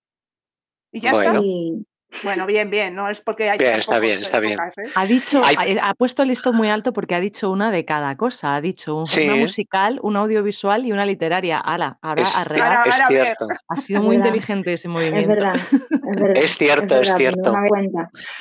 Y 0.91 1.01
ya 1.01 1.11
Bueno. 1.11 1.29
está. 1.39 1.45
Y 1.45 1.85
Bueno, 2.23 2.47
bien, 2.47 2.71
bien. 2.71 2.95
No 2.95 3.07
es 3.07 3.21
porque 3.21 3.51
hay 3.51 3.59
Bien, 3.59 3.75
está 3.77 3.99
bien, 3.99 4.19
está 4.23 4.39
bien. 4.39 4.57
¿eh? 4.59 4.89
Ha 4.95 5.05
dicho, 5.05 5.43
Hay- 5.45 5.77
ha, 5.77 5.89
ha 5.89 5.93
puesto 5.93 6.23
el 6.23 6.29
listón 6.29 6.55
muy 6.55 6.67
alto 6.67 6.91
porque 6.91 7.13
ha 7.13 7.19
dicho 7.19 7.51
una 7.51 7.69
de 7.69 7.85
cada 7.85 8.17
cosa. 8.17 8.55
Ha 8.55 8.61
dicho 8.61 8.93
un- 8.95 9.01
una 9.01 9.07
Sí. 9.07 9.29
musical, 9.29 9.99
una 10.01 10.21
audiovisual 10.21 10.87
y 10.87 10.91
una 10.91 11.05
literaria. 11.05 11.59
Ala, 11.59 11.99
ahora 12.01 12.23
Es. 12.23 12.35
Ahora- 12.35 12.81
es 12.87 12.95
ahora 12.95 13.07
cierto. 13.09 13.47
Ha 13.67 13.75
sido 13.75 13.99
Es 13.99 14.05
muy 14.05 14.17
verdad. 14.17 14.29
inteligente 14.33 14.73
ese 14.73 14.87
es 14.87 14.91
movimiento. 14.91 15.29
verdad, 15.29 15.55
es 15.55 15.69
verdad. 16.19 16.37
Es 16.43 16.57
cierto, 16.57 16.95
es 16.95 17.01
verdad, 17.01 17.17
cierto. 17.17 17.51
no 17.51 17.61
me. 17.61 17.89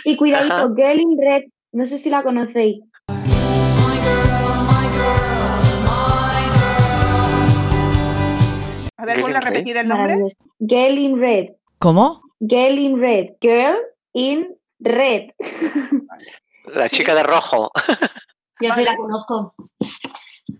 Y 0.05 0.17
cuidadito. 0.17 0.75
Girl 0.75 0.99
in 1.01 1.19
Red, 1.21 1.43
no 1.73 1.85
sé 1.85 1.99
si 1.99 2.09
la 2.09 2.23
conocéis. 2.23 2.81
A 8.99 9.05
ver, 9.07 9.15
Girl 9.17 9.23
vuelve 9.23 9.39
a 9.39 9.41
in 9.41 9.45
Red. 9.47 9.53
repetir 9.55 9.77
el 9.77 9.89
nombre. 9.89 10.19
Girl 10.59 10.99
in 10.99 11.19
Red. 11.21 11.47
¿Cómo? 11.79 12.21
Girl 12.41 12.79
in 12.79 13.01
Red. 13.01 13.37
Girl 13.41 13.77
in 14.13 14.57
Red. 14.81 15.31
La 16.67 16.89
chica 16.89 17.15
de 17.15 17.23
rojo. 17.23 17.71
Yo 18.61 18.71
sí 18.73 18.83
la 18.83 18.91
Vale. 18.91 18.97
conozco, 18.97 19.55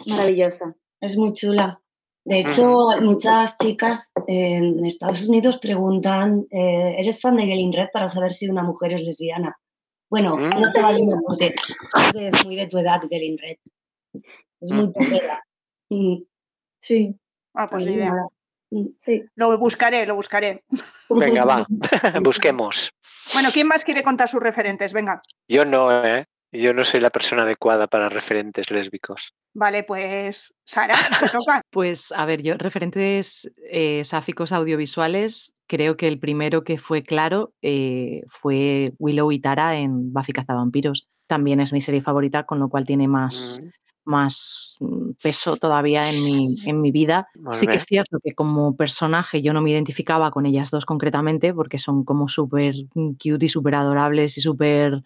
Maravillosa. 0.07 0.75
es 1.01 1.17
muy 1.17 1.33
chula. 1.33 1.81
De 2.25 2.41
hecho, 2.41 2.89
muchas 3.01 3.57
chicas 3.57 4.11
en 4.27 4.85
Estados 4.85 5.27
Unidos 5.27 5.59
preguntan, 5.59 6.47
eh, 6.51 6.95
¿eres 6.99 7.21
fan 7.21 7.37
de 7.37 7.47
Gelin 7.47 7.73
Red 7.73 7.89
para 7.93 8.09
saber 8.09 8.33
si 8.35 8.49
una 8.49 8.63
mujer 8.63 8.93
es 8.93 9.03
lesbiana? 9.03 9.57
Bueno, 10.11 10.37
Mm. 10.37 10.61
no 10.61 10.73
te 10.73 10.81
valiendo 10.83 11.17
porque 11.27 11.55
creo 11.93 12.13
que 12.13 12.29
es 12.29 12.47
muy 12.47 12.55
de 12.57 12.67
tu 12.67 12.79
edad, 12.79 13.01
Gelin 13.09 13.39
Red. 13.39 13.57
Es 14.61 14.71
muy 14.73 14.87
Mm. 14.89 14.93
popera. 14.93 15.43
Mm, 15.91 16.17
Sí, 16.81 17.17
Ah, 17.59 17.67
pues 17.67 17.85
idea. 17.85 18.13
Mm. 18.71 18.87
sí. 18.97 19.25
Lo 19.35 19.59
buscaré, 19.59 20.07
lo 20.07 20.15
buscaré. 20.15 20.63
Venga, 21.11 21.45
va. 21.45 21.67
Busquemos. 22.23 22.93
Bueno, 23.35 23.49
¿quién 23.53 23.67
más 23.67 23.85
quiere 23.85 24.05
contar 24.05 24.29
sus 24.29 24.41
referentes? 24.41 24.93
Venga. 24.93 25.21
Yo 25.49 25.65
no, 25.65 26.05
¿eh? 26.05 26.25
Yo 26.53 26.73
no 26.73 26.85
soy 26.85 27.01
la 27.01 27.11
persona 27.11 27.43
adecuada 27.43 27.89
para 27.89 28.09
referentes 28.09 28.71
lésbicos. 28.71 29.35
Vale, 29.55 29.83
pues 29.83 30.55
Sara, 30.65 30.95
te 31.21 31.29
toca. 31.33 31.63
Pues 31.71 32.13
a 32.13 32.25
ver, 32.25 32.43
yo 32.43 32.55
referentes 32.55 33.51
eh, 33.71 34.03
sáficos 34.05 34.53
audiovisuales, 34.53 35.53
creo 35.67 35.97
que 35.97 36.07
el 36.07 36.21
primero 36.21 36.63
que 36.63 36.79
fue 36.79 37.03
claro 37.03 37.53
eh, 37.61 38.23
fue 38.29 38.93
Willow 38.99 39.33
y 39.33 39.41
Tara 39.41 39.79
en 39.79 40.13
Buffy 40.13 40.33
Cazavampiros. 40.33 41.09
También 41.27 41.61
es 41.61 41.73
mi 41.73 41.81
serie 41.81 42.03
favorita, 42.03 42.45
con 42.45 42.61
lo 42.61 42.69
cual 42.69 42.87
tiene 42.87 43.09
más, 43.09 43.61
Mm, 43.63 43.69
más 44.09 44.77
mm, 44.81 45.11
peso 45.23 45.57
todavía 45.57 46.11
en 46.11 46.25
mi, 46.25 46.57
en 46.67 46.81
mi 46.81 46.91
vida. 46.91 47.29
Sí 47.53 47.67
que 47.67 47.77
es 47.77 47.85
cierto 47.85 48.19
que 48.23 48.33
como 48.33 48.75
personaje 48.75 49.43
yo 49.43 49.53
no 49.53 49.61
me 49.61 49.71
identificaba 49.71 50.31
con 50.31 50.47
ellas 50.47 50.71
dos 50.71 50.87
concretamente 50.87 51.55
porque 51.55 51.79
son 51.79 52.05
como 52.05 52.27
súper 52.27 52.75
cute 52.95 53.47
y 53.47 53.49
súper 53.49 53.77
adorables 53.77 54.37
y 54.39 54.41
súper 54.41 55.03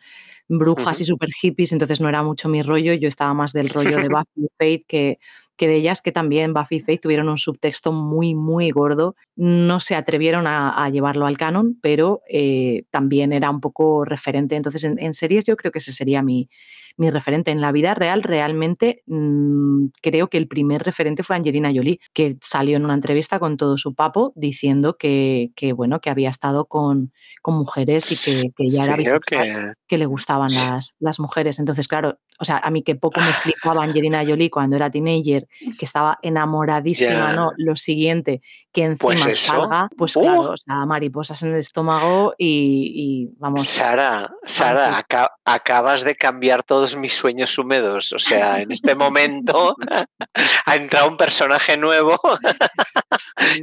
brujas 0.49 1.01
y 1.01 1.05
súper 1.05 1.31
hippies, 1.33 1.73
entonces 1.73 2.01
no 2.01 2.09
era 2.09 2.23
mucho 2.23 2.49
mi 2.49 2.63
rollo, 2.63 2.93
yo 2.95 3.09
estaba 3.09 3.35
más 3.35 3.53
del 3.53 3.69
rollo 3.69 3.97
de 3.97 4.09
Buffy 4.09 4.49
Fate 4.59 4.85
que, 4.87 5.19
que 5.57 5.69
de 5.69 5.77
ellas 5.77 6.03
que 6.03 6.13
también 6.13 6.55
Buffy 6.55 6.77
y 6.77 6.81
Faith 6.81 7.03
tuvieron 7.03 7.29
un 7.29 7.39
subtexto 7.39 7.93
muy, 7.93 8.35
muy 8.35 8.71
gordo. 8.71 9.17
No 9.37 9.81
se 9.81 9.95
atrevieron 9.95 10.47
a, 10.47 10.89
llevarlo 10.91 11.27
al 11.27 11.37
canon, 11.37 11.79
pero 11.81 12.23
eh, 12.29 12.85
también 12.91 13.33
era 13.33 13.51
un 13.51 13.61
poco 13.61 14.05
referente. 14.05 14.57
Entonces, 14.57 14.85
en, 14.85 15.15
series 15.15 15.45
yo 15.45 15.57
creo 15.57 15.73
que 15.73 15.79
ese 15.79 15.93
sería 15.93 16.23
mi, 16.23 16.49
mi 16.97 17.11
referente. 17.11 17.51
En 17.51 17.61
la 17.61 17.73
vida 17.73 17.95
real, 17.95 18.23
realmente 18.23 19.03
mm, 19.07 19.87
creo 20.01 20.29
que 20.29 20.39
el 20.39 20.49
primer 20.49 20.83
referente 20.83 21.23
fue 21.23 21.37
Angelina 21.37 21.73
Jolie, 21.75 22.01
que 22.13 22.37
salió 22.41 22.77
en 22.77 22.85
una 22.85 22.95
entrevista 22.95 23.39
con 23.39 23.57
todo 23.57 23.79
su 23.79 23.95
papo 23.95 24.33
diciendo 24.37 24.97
que, 24.97 25.51
que 25.55 25.73
bueno, 25.73 26.01
que 26.01 26.11
había 26.11 26.31
estado 26.31 26.67
con, 26.67 27.13
con 27.43 27.55
mujeres 27.55 28.11
y 28.13 28.17
que, 28.17 28.51
que 28.57 28.69
ya 28.69 28.85
era 28.85 28.97
bisexual, 28.97 29.77
que... 29.87 29.99
le 29.99 30.07
gustaban 30.07 30.49
las, 30.53 30.97
las 30.99 31.21
mujeres. 31.21 31.59
Entonces, 31.59 31.89
claro, 31.89 32.19
o 32.39 32.45
sea, 32.45 32.59
a 32.59 32.71
mí 32.71 32.83
que 32.83 32.95
poco 32.97 33.21
me 33.21 33.33
flipaba 33.33 33.85
Angelina 33.85 34.25
Jolie 34.27 34.51
cuando 34.51 34.77
era 34.77 34.91
teenager, 34.91 35.42
que 35.79 35.85
estaba 35.85 36.19
enamoradísima, 36.23 37.33
¿no? 37.33 37.53
Lo 37.57 37.77
siguiente, 37.77 38.43
que 38.73 38.97
Pues 38.99 39.17
encima 39.25 39.31
eso. 39.31 39.47
salga, 39.69 39.89
pues 39.97 40.17
¡Uh! 40.17 40.21
claro, 40.23 40.41
o 40.53 40.57
sea, 40.57 40.87
mariposas 40.87 41.43
en 41.43 41.53
el 41.53 41.59
estómago 41.61 42.35
y, 42.39 42.93
y, 43.29 43.35
vamos. 43.39 43.67
Sara, 43.67 44.31
Sara, 44.45 44.97
aca- 44.99 45.31
acabas 45.45 46.03
de 46.05 46.15
cambiar 46.17 46.63
todos 46.63 46.97
mis 46.97 47.13
sueños 47.13 47.59
húmedos. 47.59 48.13
O 48.13 48.19
sea, 48.19 48.61
en 48.61 48.71
este 48.73 48.95
momento 48.95 49.75
ha 50.67 50.77
entrado 50.77 51.09
un 51.09 51.17
personaje 51.17 51.77
nuevo. 51.77 52.19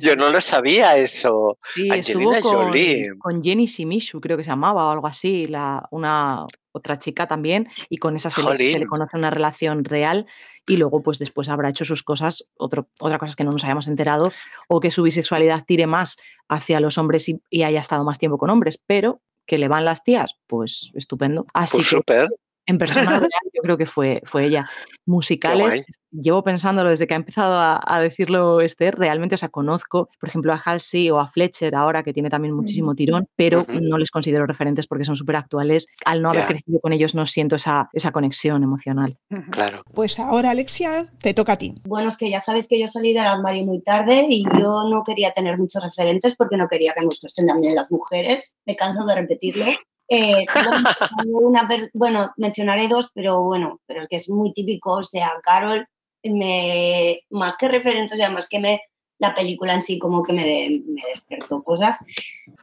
Yo 0.02 0.16
no 0.16 0.30
lo 0.30 0.42
sabía 0.42 0.98
eso. 0.98 1.58
Sí, 1.74 1.90
estuvo 1.92 2.32
con, 2.32 2.42
Jolie. 2.42 3.10
con 3.20 3.44
Jenny 3.44 3.68
Simishu, 3.68 4.20
creo 4.20 4.38
que 4.38 4.44
se 4.44 4.50
llamaba 4.50 4.88
o 4.88 4.92
algo 4.92 5.08
así, 5.08 5.48
la, 5.48 5.88
una 5.92 6.46
otra 6.80 7.00
chica 7.00 7.28
también, 7.28 7.68
y 7.90 7.98
con 7.98 8.16
esa 8.16 8.30
se 8.30 8.42
le, 8.42 8.58
se 8.58 8.64
le 8.64 8.72
Jolín. 8.72 8.88
conoce 8.88 9.18
una 9.18 9.30
relación 9.30 9.84
real 9.86 10.26
y 10.68 10.78
luego 10.78 11.02
pues 11.04 11.20
después 11.20 11.48
habrá 11.50 11.70
hecho 11.70 11.86
sus 11.86 12.04
cosas, 12.04 12.46
otro, 12.58 12.90
otra 13.00 13.18
cosa 13.20 13.30
es 13.30 13.36
que 13.36 13.44
no 13.44 13.52
nos 13.52 13.64
hayamos 13.64 13.88
enterado 13.88 14.32
o 14.68 14.80
que 14.80 14.92
su 14.92 15.04
bisexualidad 15.04 15.64
tire 15.66 15.88
más 15.88 16.18
hacia 16.48 16.80
los 16.80 16.98
hombres 16.98 17.30
y, 17.30 17.42
y 17.50 17.64
haya 17.64 17.80
estado 17.80 18.04
más 18.04 18.20
tiempo 18.20 18.38
con 18.38 18.50
hombres, 18.50 18.80
pero 18.86 19.22
que 19.46 19.58
le 19.58 19.68
van 19.68 19.86
las 19.86 20.04
tías, 20.04 20.36
pues 20.48 20.92
estupendo. 20.94 21.46
Así 21.54 21.78
Pues 21.78 21.90
que 21.90 21.96
súper. 21.98 22.28
En 22.70 22.78
persona 22.78 23.20
real 23.20 23.30
yo 23.54 23.62
creo 23.62 23.78
que 23.78 23.86
fue, 23.86 24.22
fue 24.26 24.46
ella. 24.46 24.70
Musicales, 25.06 25.84
llevo 26.12 26.44
pensándolo 26.44 26.92
desde 26.92 27.08
que 27.08 27.16
ha 27.16 27.18
empezado 27.18 27.56
a, 27.56 27.82
a 27.84 28.00
decirlo 28.00 28.62
Esther, 28.62 28.96
realmente, 28.96 29.36
o 29.36 29.38
sea, 29.38 29.50
conozco, 29.50 30.10
por 30.20 30.30
ejemplo, 30.30 30.54
a 30.54 30.62
Halsey 30.64 31.10
o 31.10 31.20
a 31.20 31.28
Fletcher 31.28 31.76
ahora, 31.76 32.04
que 32.04 32.14
tiene 32.14 32.30
también 32.30 32.54
muchísimo 32.54 32.94
tirón, 32.94 33.28
pero 33.36 33.66
no 33.82 33.98
les 33.98 34.12
considero 34.12 34.46
referentes 34.46 34.86
porque 34.86 35.04
son 35.04 35.16
súper 35.16 35.36
actuales. 35.38 35.88
Al 36.06 36.22
no 36.22 36.30
haber 36.30 36.46
crecido 36.46 36.80
con 36.80 36.94
ellos 36.94 37.16
no 37.16 37.26
siento 37.26 37.56
esa, 37.56 37.90
esa 37.94 38.12
conexión 38.12 38.64
emocional. 38.64 39.18
Claro. 39.50 39.82
Pues 39.94 40.20
ahora, 40.20 40.52
Alexia, 40.52 41.12
te 41.22 41.34
toca 41.34 41.54
a 41.54 41.58
ti. 41.58 41.74
Bueno, 41.88 42.10
es 42.10 42.18
que 42.18 42.30
ya 42.30 42.40
sabéis 42.40 42.68
que 42.68 42.80
yo 42.80 42.88
salí 42.88 43.14
del 43.14 43.26
armario 43.26 43.66
muy 43.66 43.82
tarde 43.82 44.28
y 44.30 44.44
yo 44.44 44.84
no 44.90 45.04
quería 45.04 45.34
tener 45.34 45.58
muchos 45.58 45.84
referentes 45.84 46.36
porque 46.36 46.56
no 46.56 46.68
quería 46.68 46.94
que 46.94 47.02
me 47.02 47.08
gustasen 47.08 47.48
también 47.48 47.74
las 47.74 47.92
mujeres. 47.92 48.54
Me 48.66 48.76
canso 48.76 49.06
de 49.06 49.16
repetirlo. 49.16 49.66
Eh, 50.10 50.46
una 51.28 51.68
bueno, 51.94 52.32
mencionaré 52.38 52.88
dos, 52.88 53.12
pero 53.14 53.42
bueno, 53.44 53.80
pero 53.86 54.02
es 54.02 54.08
que 54.08 54.16
es 54.18 54.30
muy 54.30 54.54
típico. 54.54 54.94
O 54.94 55.04
sea, 55.04 55.32
Carol, 55.44 55.88
me, 56.24 57.22
más 57.30 57.58
que 57.58 57.68
referentes, 57.68 58.14
o 58.14 58.18
sea, 58.18 58.30
más 58.30 58.48
que 58.48 58.60
me, 58.60 58.82
la 59.20 59.36
película 59.36 59.74
en 59.74 59.82
sí 59.82 60.00
como 60.00 60.24
que 60.24 60.34
me, 60.34 60.44
de- 60.46 60.82
me 60.88 61.02
despertó 61.08 61.64
cosas. 61.64 62.00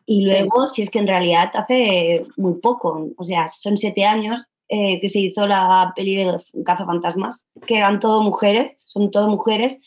Y 0.07 0.25
luego, 0.25 0.69
si 0.69 0.83
es 0.83 0.91
que 0.91 0.99
en 0.99 1.07
realidad 1.07 1.51
hace 1.55 2.25
muy 2.37 2.55
poco, 2.61 3.09
o 3.17 3.25
sea, 3.25 3.49
son 3.49 3.77
siete 3.77 4.05
años 4.05 4.43
eh, 4.69 5.01
que 5.01 5.09
se 5.09 5.21
hizo 5.21 5.47
la 5.47 5.93
peli 5.95 6.17
de 6.17 6.39
Cazafantasmas, 6.65 7.45
que 7.67 7.79
eran 7.79 8.01
todo 8.01 8.23
mujeres, 8.23 8.75
son 8.79 9.11
todo 9.11 9.29
mujeres, 9.29 9.81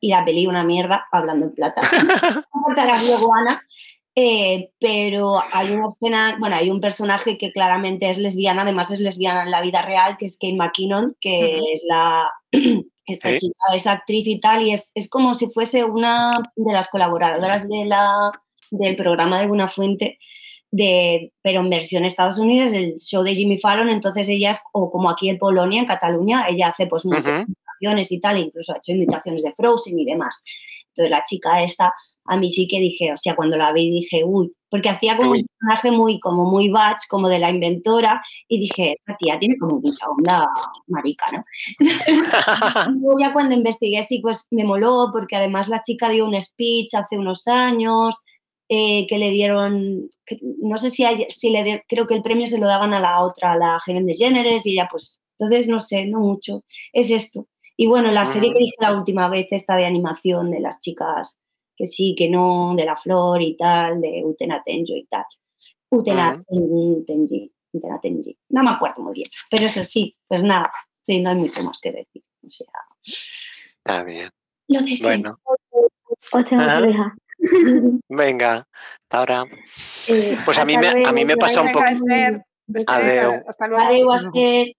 y 0.00 0.10
la 0.10 0.24
peli 0.24 0.46
una 0.46 0.64
mierda, 0.64 1.06
hablando 1.12 1.46
en 1.46 1.54
plata. 1.54 1.80
Luego 3.06 3.34
Ana, 3.34 3.62
eh, 4.16 4.70
pero 4.78 5.40
hay 5.52 5.72
una 5.72 5.88
escena, 5.88 6.36
bueno, 6.38 6.56
hay 6.56 6.70
un 6.70 6.80
personaje 6.80 7.36
que 7.38 7.52
claramente 7.52 8.10
es 8.10 8.18
lesbiana, 8.18 8.62
además 8.62 8.90
es 8.90 9.00
lesbiana 9.00 9.42
en 9.42 9.50
la 9.50 9.60
vida 9.60 9.82
real, 9.82 10.16
que 10.18 10.26
es 10.26 10.38
Kate 10.38 10.54
McKinnon, 10.54 11.16
que 11.20 11.56
Ujú. 11.58 11.66
es 11.72 11.84
la, 11.88 12.30
esta 13.06 13.30
Sí. 13.32 13.38
chica, 13.38 13.74
es 13.74 13.86
actriz 13.86 14.26
y 14.26 14.40
tal, 14.40 14.62
y 14.62 14.72
es, 14.72 14.90
es 14.94 15.08
como 15.08 15.34
si 15.34 15.48
fuese 15.48 15.84
una 15.84 16.32
de 16.56 16.72
las 16.72 16.88
colaboradoras 16.88 17.68
de 17.68 17.84
la, 17.84 18.32
del 18.70 18.96
programa 18.96 19.40
de 19.40 19.46
Buenafuente, 19.46 20.18
de, 20.70 21.32
pero 21.42 21.60
en 21.60 21.70
versión 21.70 22.04
Estados 22.04 22.38
Unidos, 22.38 22.72
del 22.72 22.96
show 22.96 23.22
de 23.22 23.34
Jimmy 23.34 23.58
Fallon, 23.58 23.88
entonces 23.90 24.28
ella 24.28 24.52
es, 24.52 24.60
o 24.72 24.90
como 24.90 25.10
aquí 25.10 25.28
en 25.28 25.38
Polonia, 25.38 25.80
en 25.80 25.86
Cataluña, 25.86 26.46
ella 26.48 26.68
hace 26.68 26.86
pues 26.86 27.04
muchas 27.04 27.26
Ujú. 27.26 27.52
imitaciones 27.80 28.10
y 28.12 28.20
tal, 28.20 28.38
incluso 28.38 28.72
ha 28.72 28.78
hecho 28.78 28.92
imitaciones 28.92 29.42
de 29.42 29.52
Frozen 29.54 29.98
y 29.98 30.04
demás. 30.04 30.42
Entonces 30.88 31.10
la 31.10 31.22
chica 31.24 31.62
esta, 31.62 31.92
a 32.26 32.36
mí 32.36 32.50
sí 32.50 32.66
que 32.66 32.78
dije, 32.80 33.12
o 33.12 33.18
sea, 33.18 33.36
cuando 33.36 33.56
la 33.56 33.72
vi 33.72 33.90
dije, 33.90 34.22
uy, 34.24 34.52
porque 34.70 34.88
hacía 34.88 35.16
como 35.16 35.32
Uy. 35.32 35.38
un 35.38 35.44
personaje 35.44 35.90
muy, 35.90 36.18
como 36.20 36.44
muy 36.50 36.68
batch, 36.68 37.02
como 37.08 37.28
de 37.28 37.38
la 37.38 37.50
inventora, 37.50 38.22
y 38.48 38.58
dije, 38.60 38.92
esta 38.94 39.16
tía 39.18 39.38
tiene 39.38 39.56
como 39.58 39.78
mucha 39.80 40.06
onda 40.08 40.48
marica, 40.88 41.26
¿no? 41.32 41.44
Luego 43.00 43.18
ya 43.20 43.32
cuando 43.32 43.54
investigué 43.54 44.02
sí, 44.02 44.18
pues 44.20 44.46
me 44.50 44.64
moló, 44.64 45.10
porque 45.12 45.36
además 45.36 45.68
la 45.68 45.82
chica 45.82 46.08
dio 46.08 46.24
un 46.26 46.40
speech 46.40 46.94
hace 46.94 47.18
unos 47.18 47.46
años, 47.46 48.20
eh, 48.68 49.06
que 49.06 49.18
le 49.18 49.30
dieron, 49.30 50.08
que- 50.24 50.38
no 50.62 50.76
sé 50.78 50.90
si, 50.90 51.04
hay- 51.04 51.26
si 51.28 51.50
le 51.50 51.84
creo 51.86 52.06
que 52.06 52.14
el 52.14 52.22
premio 52.22 52.46
se 52.46 52.58
lo 52.58 52.66
daban 52.66 52.94
a 52.94 53.00
la 53.00 53.22
otra, 53.22 53.52
a 53.52 53.56
la 53.56 53.78
Helen 53.86 54.06
DeGeneres, 54.06 54.66
y 54.66 54.72
ella 54.72 54.88
pues, 54.90 55.20
entonces 55.38 55.68
no 55.68 55.80
sé, 55.80 56.06
no 56.06 56.20
mucho, 56.20 56.64
es 56.92 57.10
esto. 57.10 57.46
Y 57.76 57.86
bueno, 57.88 58.10
la 58.12 58.24
serie 58.24 58.52
que 58.52 58.58
dije 58.60 58.76
la 58.78 58.96
última 58.96 59.28
vez, 59.28 59.48
esta 59.50 59.74
de 59.76 59.84
animación 59.84 60.50
de 60.50 60.60
las 60.60 60.78
chicas 60.80 61.38
que 61.76 61.86
sí, 61.86 62.14
que 62.16 62.28
no, 62.28 62.74
de 62.76 62.84
la 62.84 62.96
flor 62.96 63.40
y 63.42 63.56
tal, 63.56 64.00
de 64.00 64.22
Utena 64.24 64.62
Tenjo 64.64 64.94
y 64.96 65.06
tal. 65.06 65.24
Utena 65.90 66.42
Tenji, 67.06 67.52
Utena 67.72 68.00
Tenji. 68.00 68.36
No 68.50 68.62
me 68.62 68.70
acuerdo 68.70 69.02
muy 69.02 69.14
bien, 69.14 69.28
pero 69.50 69.66
eso 69.66 69.84
sí, 69.84 70.16
pues 70.28 70.42
nada, 70.42 70.72
sí, 71.02 71.20
no 71.20 71.30
hay 71.30 71.36
mucho 71.36 71.62
más 71.62 71.78
que 71.80 71.92
decir. 71.92 72.22
O 72.46 72.50
sea, 72.50 72.66
Está 73.78 74.02
bien. 74.04 74.30
lo 74.68 74.80
de. 74.82 74.94
Bueno, 75.02 75.38
orejas. 76.32 77.12
venga. 78.08 78.66
Hasta 79.02 79.18
ahora. 79.18 79.44
Eh, 80.08 80.38
Pues 80.44 80.58
a 80.58 80.64
mí 80.64 80.76
me- 80.76 81.06
a 81.06 81.12
mí 81.12 81.24
me 81.24 81.36
pasa 81.36 81.62
un 81.62 81.72
poco- 81.72 81.84
Adeu. 82.86 83.42
hasta 83.46 83.66
luego. 83.68 83.84
Adeu, 83.84 84.12
Esther. 84.14 84.72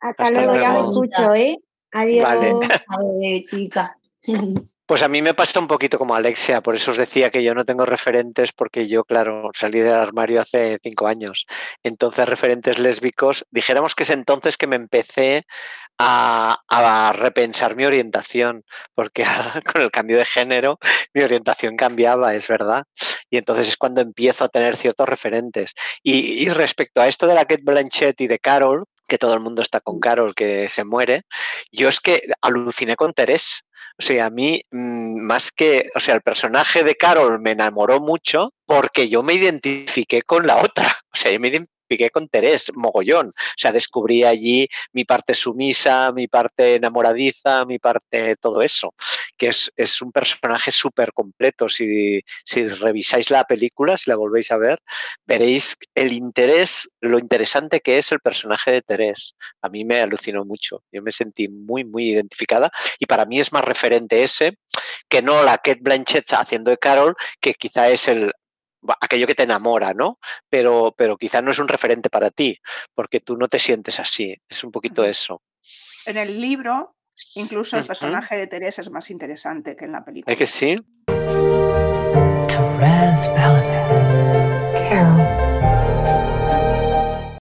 Hasta, 0.00 0.22
Hasta 0.24 0.42
luego, 0.42 0.60
ya 0.60 0.72
luego. 0.72 0.90
escucho, 1.04 1.34
¿eh? 1.34 1.56
Adiós. 1.92 2.22
Vale. 2.24 2.52
Adeu, 2.88 3.44
chica. 3.44 3.96
Pues 4.92 5.02
a 5.02 5.08
mí 5.08 5.22
me 5.22 5.32
pasa 5.32 5.58
un 5.58 5.68
poquito 5.68 5.98
como 5.98 6.14
Alexia, 6.14 6.60
por 6.60 6.74
eso 6.74 6.90
os 6.90 6.98
decía 6.98 7.30
que 7.30 7.42
yo 7.42 7.54
no 7.54 7.64
tengo 7.64 7.86
referentes 7.86 8.52
porque 8.52 8.88
yo, 8.88 9.04
claro, 9.04 9.50
salí 9.54 9.80
del 9.80 9.94
armario 9.94 10.42
hace 10.42 10.78
cinco 10.82 11.06
años. 11.06 11.46
Entonces, 11.82 12.28
referentes 12.28 12.78
lésbicos, 12.78 13.46
dijéramos 13.50 13.94
que 13.94 14.02
es 14.02 14.10
entonces 14.10 14.58
que 14.58 14.66
me 14.66 14.76
empecé 14.76 15.46
a, 15.98 17.14
repensar 17.16 17.74
mi 17.74 17.86
orientación, 17.86 18.64
porque 18.94 19.24
con 19.72 19.80
el 19.80 19.90
cambio 19.90 20.18
de 20.18 20.26
género 20.26 20.78
mi 21.14 21.22
orientación 21.22 21.78
cambiaba, 21.78 22.34
es 22.34 22.46
verdad. 22.46 22.84
Y 23.30 23.38
entonces 23.38 23.68
es 23.68 23.78
cuando 23.78 24.02
empiezo 24.02 24.44
a 24.44 24.50
tener 24.50 24.76
ciertos 24.76 25.08
referentes. 25.08 25.72
Y, 26.02 26.50
respecto 26.50 27.00
a 27.00 27.08
esto 27.08 27.26
de 27.26 27.32
la 27.34 27.46
Kate 27.46 27.62
Blanchett 27.64 28.20
y 28.20 28.26
de 28.26 28.38
Carol, 28.38 28.84
que 29.08 29.16
todo 29.16 29.32
el 29.32 29.40
mundo 29.40 29.62
está 29.62 29.80
con 29.80 30.00
Carol, 30.00 30.34
que 30.34 30.68
se 30.68 30.84
muere, 30.84 31.22
yo 31.70 31.88
es 31.88 31.98
que 31.98 32.24
aluciné 32.42 32.94
con 32.94 33.14
Teresa. 33.14 33.62
Sea, 34.02 34.26
a 34.26 34.30
mí, 34.30 34.60
mm, 34.72 35.20
más 35.22 35.52
que, 35.52 35.88
o 35.94 36.00
sea, 36.00 36.16
el 36.16 36.22
personaje 36.22 36.82
de 36.82 36.96
Carol 36.96 37.38
me 37.40 37.52
enamoró 37.52 38.00
mucho 38.00 38.52
porque 38.66 39.08
yo 39.08 39.22
me 39.22 39.34
identifiqué 39.34 40.22
con 40.22 40.46
la 40.46 40.56
otra. 40.56 40.92
O 41.14 41.16
sea, 41.16 41.30
yo 41.30 41.38
me 41.38 41.48
identifiqué 41.92 42.10
con 42.10 42.28
Terés, 42.28 42.70
mogollón. 42.74 43.28
O 43.28 43.32
sea, 43.56 43.72
descubrí 43.72 44.24
allí 44.24 44.68
mi 44.92 45.04
parte 45.04 45.34
sumisa, 45.34 46.12
mi 46.12 46.28
parte 46.28 46.76
enamoradiza, 46.76 47.64
mi 47.64 47.78
parte, 47.78 48.36
todo 48.36 48.62
eso. 48.62 48.94
Que 49.36 49.48
es, 49.48 49.70
es 49.76 50.02
un 50.02 50.12
personaje 50.12 50.70
súper 50.70 51.12
completo. 51.12 51.68
Si, 51.68 52.22
revisáis 52.80 53.30
la 53.30 53.44
película, 53.44 53.96
si 53.96 54.10
la 54.10 54.16
volvéis 54.16 54.50
a 54.50 54.56
ver, 54.56 54.80
veréis 55.26 55.76
el 55.94 56.12
interés, 56.12 56.88
lo 57.00 57.18
interesante 57.18 57.80
que 57.80 57.98
es 57.98 58.12
el 58.12 58.20
personaje 58.20 58.72
de 58.72 58.82
Terés. 58.82 59.36
A 59.60 59.68
mí 59.68 59.84
me 59.84 60.00
alucinó 60.00 60.44
mucho. 60.44 60.82
Yo 60.92 61.02
me 61.02 61.12
sentí 61.12 61.48
muy, 61.48 61.84
muy 61.84 62.10
identificada 62.10 62.70
y 62.98 63.06
para 63.06 63.24
mí 63.24 63.40
es 63.40 63.52
más 63.52 63.64
referente 63.64 64.22
ese 64.22 64.58
que 65.08 65.22
no 65.22 65.42
la 65.42 65.58
Kate 65.58 65.80
Blanchett 65.82 66.32
haciendo 66.32 66.70
de 66.70 66.78
Carol, 66.78 67.14
que 67.40 67.54
quizá 67.54 67.90
es 67.90 68.08
el 68.08 68.32
aquello 69.00 69.26
que 69.26 69.34
te 69.34 69.42
enamora, 69.44 69.92
¿no? 69.94 70.18
Pero, 70.48 70.94
pero 70.96 71.16
quizá 71.16 71.40
no 71.42 71.50
es 71.50 71.58
un 71.58 71.68
referente 71.68 72.10
para 72.10 72.30
ti, 72.30 72.58
porque 72.94 73.20
tú 73.20 73.36
no 73.36 73.48
te 73.48 73.58
sientes 73.58 74.00
así. 74.00 74.36
Es 74.48 74.64
un 74.64 74.72
poquito 74.72 75.04
eso. 75.04 75.42
En 76.06 76.16
el 76.16 76.40
libro, 76.40 76.96
incluso 77.34 77.76
el 77.78 77.86
personaje 77.86 78.36
de 78.36 78.46
Teresa 78.46 78.80
es 78.80 78.90
más 78.90 79.10
interesante 79.10 79.76
que 79.76 79.84
en 79.84 79.92
la 79.92 80.04
película. 80.04 80.32
¿Es 80.32 80.38
que 80.38 80.46
sí? 80.46 80.76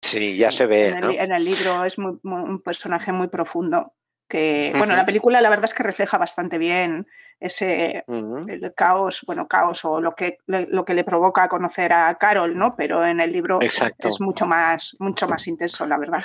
Sí, 0.01 0.35
ya 0.37 0.51
se 0.51 0.65
ve, 0.65 0.89
en, 0.89 0.99
¿no? 0.99 1.09
el, 1.11 1.19
en 1.19 1.31
el 1.31 1.43
libro 1.45 1.85
es 1.85 1.97
muy- 1.97 2.19
muy- 2.23 2.41
un 2.41 2.61
personaje 2.61 3.11
muy 3.13 3.27
profundo 3.29 3.93
que, 4.27 4.71
bueno, 4.77 4.95
la 4.95 5.05
película 5.05 5.41
la 5.41 5.49
verdad 5.49 5.65
es 5.65 5.73
que 5.73 5.83
refleja 5.83 6.17
bastante 6.17 6.57
bien 6.57 7.07
ese 7.41 8.03
el 8.47 8.73
caos, 8.75 9.21
bueno, 9.25 9.47
caos 9.47 9.83
o 9.83 9.99
lo 9.99 10.13
que, 10.15 10.37
le- 10.47 10.67
lo 10.67 10.85
que 10.85 10.93
le 10.93 11.03
provoca 11.03 11.47
conocer 11.49 11.91
a 11.91 12.15
Carol, 12.15 12.57
¿no? 12.57 12.75
Pero 12.75 13.05
en 13.05 13.19
el 13.19 13.31
libro 13.31 13.61
Exacto. 13.61 14.07
es 14.07 14.21
mucho 14.21 14.45
más, 14.47 14.95
mucho 14.99 15.27
más 15.27 15.47
intenso, 15.47 15.85
la 15.85 15.97
verdad. 15.97 16.23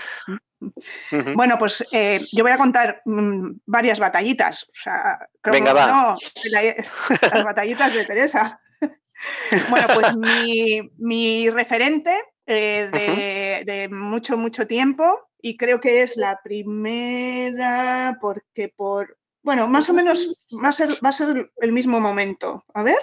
Bueno, 1.35 1.59
pues 1.59 1.85
eh, 1.93 2.21
yo 2.33 2.45
voy 2.45 2.53
a 2.53 2.59
contar 2.59 3.03
mm, 3.05 3.53
varias 3.67 3.99
batallitas. 3.99 4.65
O 4.65 4.73
sea, 4.75 5.19
creo 5.41 5.55
Venga, 5.55 5.73
que 5.73 5.79
va. 5.81 5.87
no, 5.87 6.15
la- 6.51 6.85
las 7.33 7.45
batallitas 7.45 7.95
de 7.95 8.05
Teresa. 8.05 8.61
Bueno, 9.71 9.87
pues 9.95 10.15
mi, 10.17 10.81
mi 10.99 11.49
referente 11.51 12.15
eh, 12.47 12.89
de, 12.93 13.71
de 13.73 13.89
mucho, 13.89 14.37
mucho 14.37 14.67
tiempo, 14.67 15.29
y 15.41 15.57
creo 15.57 15.81
que 15.81 16.03
es 16.03 16.17
la 16.17 16.41
primera, 16.43 18.19
porque 18.21 18.73
por. 18.75 19.17
Bueno, 19.47 19.69
más 19.69 19.89
o 19.89 19.95
menos 19.95 20.29
va 20.63 20.71
a 20.71 20.73
ser, 20.73 20.89
va 21.05 21.11
a 21.11 21.13
ser 21.13 21.53
el 21.59 21.71
mismo 21.73 22.01
momento. 22.01 22.65
A 22.75 22.83
ver. 22.83 22.99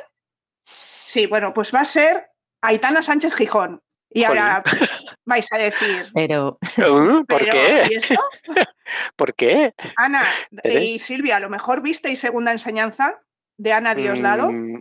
Sí, 1.06 1.26
bueno, 1.26 1.54
pues 1.54 1.74
va 1.74 1.80
a 1.80 1.86
ser 1.86 2.28
Aitana 2.62 3.02
Sánchez 3.02 3.34
Gijón. 3.34 3.82
Y 4.10 4.26
ahora 4.26 4.62
vais 5.26 5.48
a 5.54 5.58
decir. 5.58 6.12
Pero 6.14 6.60
¿Por 6.76 7.26
"Pero, 7.28 7.52
qué? 7.54 7.88
¿y 7.90 7.96
esto? 7.96 8.16
¿Por 9.16 9.34
qué? 9.36 9.74
Ana 9.96 10.28
y. 10.66 11.00
Silvia, 11.00 11.38
a 11.38 11.40
lo 11.40 11.50
mejor 11.50 11.82
visteis 11.82 12.20
segunda 12.20 12.52
enseñanza 12.52 13.22
de 13.58 13.72
Ana 13.72 13.96
Dioslado. 13.96 14.52
Mm, 14.52 14.80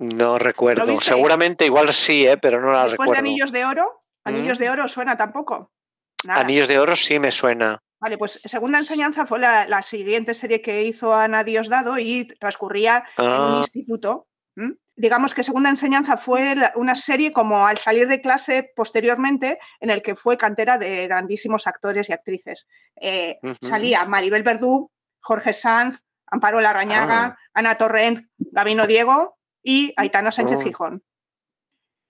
no 0.00 0.38
recuerdo. 0.40 1.00
Seguramente 1.00 1.64
igual 1.64 1.92
sí, 1.92 2.26
¿eh? 2.26 2.38
pero 2.38 2.60
no 2.60 2.72
la 2.72 2.82
Después 2.88 2.92
recuerdo. 2.92 3.12
de 3.12 3.18
Anillos 3.20 3.52
de 3.52 3.64
Oro. 3.64 4.02
Anillos 4.24 4.58
Mm. 4.58 4.62
de 4.62 4.70
Oro 4.70 4.88
suena 4.88 5.16
tampoco. 5.16 5.70
Nada. 6.24 6.40
Anillos 6.40 6.66
de 6.66 6.80
Oro 6.80 6.96
sí 6.96 7.20
me 7.20 7.30
suena. 7.30 7.78
Vale, 8.04 8.18
pues 8.18 8.38
Segunda 8.44 8.78
Enseñanza 8.78 9.24
fue 9.24 9.38
la, 9.38 9.66
la 9.66 9.80
siguiente 9.80 10.34
serie 10.34 10.60
que 10.60 10.82
hizo 10.82 11.14
Ana 11.14 11.42
Diosdado 11.42 11.98
y 11.98 12.28
transcurría 12.38 13.02
en 13.16 13.24
un 13.24 13.30
Ah, 13.32 13.58
instituto. 13.62 14.26
Digamos 14.94 15.32
que 15.34 15.42
Segunda 15.42 15.70
Enseñanza 15.70 16.18
fue 16.18 16.54
una 16.74 16.96
serie 16.96 17.32
como 17.32 17.66
al 17.66 17.78
salir 17.78 18.06
de 18.06 18.20
clase 18.20 18.70
posteriormente, 18.76 19.58
en 19.80 19.88
el 19.88 20.02
que 20.02 20.16
fue 20.16 20.36
cantera 20.36 20.76
de 20.76 21.06
grandísimos 21.08 21.66
actores 21.66 22.10
y 22.10 22.12
actrices. 22.12 22.66
Eh. 23.00 23.38
Salía 23.62 24.04
Maribel 24.04 24.42
Verdú, 24.42 24.90
Jorge 25.20 25.54
Sanz, 25.54 25.98
Amparo 26.26 26.60
Larrañaga, 26.60 27.24
Ah. 27.24 27.36
Ana 27.54 27.76
Torrent, 27.76 28.28
Gabino 28.36 28.86
Diego 28.86 29.38
y 29.62 29.94
Aitana 29.96 30.30
Sánchez 30.30 30.58
Oh. 30.58 30.62
Gijón. 30.62 31.02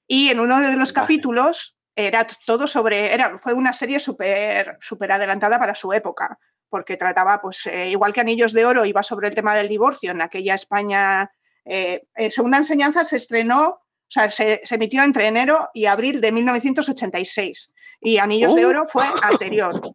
Y 0.08 0.28
en 0.30 0.40
uno 0.40 0.58
de 0.60 0.76
los 0.76 0.92
Vale. 0.92 1.06
capítulos 1.06 1.73
era 1.96 2.26
todo 2.46 2.66
sobre, 2.66 3.12
era, 3.14 3.38
fue 3.38 3.52
una 3.52 3.72
serie 3.72 3.98
súper 4.00 4.78
súper 4.80 5.12
adelantada 5.12 5.58
para 5.58 5.74
su 5.74 5.92
época, 5.92 6.38
porque 6.68 6.96
trataba, 6.96 7.40
pues, 7.40 7.66
eh, 7.66 7.88
igual 7.88 8.12
que 8.12 8.20
Anillos 8.20 8.52
de 8.52 8.66
Oro, 8.66 8.84
iba 8.84 9.02
sobre 9.02 9.28
el 9.28 9.34
tema 9.34 9.54
del 9.54 9.68
divorcio 9.68 10.10
en 10.10 10.20
aquella 10.20 10.54
España. 10.54 11.30
eh, 11.64 12.02
eh, 12.16 12.30
Segunda 12.30 12.58
Enseñanza 12.58 13.04
se 13.04 13.16
estrenó, 13.16 13.68
o 13.68 13.80
sea, 14.08 14.30
se, 14.30 14.60
se 14.64 14.74
emitió 14.74 15.02
entre 15.02 15.26
enero 15.26 15.70
y 15.72 15.86
abril 15.86 16.20
de 16.20 16.32
1986, 16.32 17.72
y 18.00 18.18
Anillos 18.18 18.54
de 18.54 18.66
Uh. 18.66 18.68
Oro 18.70 18.86
fue 18.88 19.04
anterior. 19.22 19.80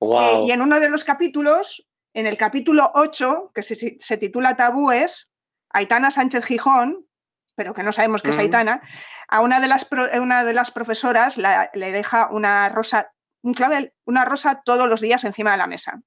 Wow. 0.00 0.46
y 0.46 0.52
en 0.52 0.62
uno 0.62 0.80
de 0.80 0.88
los 0.88 1.04
capítulos, 1.04 1.86
en 2.14 2.26
el 2.26 2.36
capítulo 2.36 2.90
8, 2.94 3.52
que 3.54 3.62
se, 3.62 3.98
se 4.00 4.16
titula 4.16 4.56
Tabúes, 4.56 5.28
Aitana 5.70 6.10
Sánchez 6.10 6.44
Gijón, 6.46 7.06
pero 7.58 7.74
que 7.74 7.82
no 7.82 7.90
sabemos 7.92 8.22
qué 8.22 8.30
es. 8.30 8.38
Aitana, 8.38 8.80
a 9.26 9.40
una 9.40 9.58
de 9.60 9.66
las, 9.66 9.84
pro- 9.84 10.06
una 10.22 10.44
de 10.44 10.52
las 10.54 10.70
profesoras 10.70 11.36
la- 11.36 11.70
le 11.74 11.90
deja 11.90 12.28
una 12.30 12.68
rosa, 12.68 13.10
un 13.42 13.52
clavel, 13.52 13.92
una 14.06 14.24
rosa 14.24 14.62
todos 14.64 14.88
los 14.88 15.00
días 15.00 15.24
encima 15.24 15.50
de 15.50 15.56
la 15.58 15.66
mesa. 15.66 16.00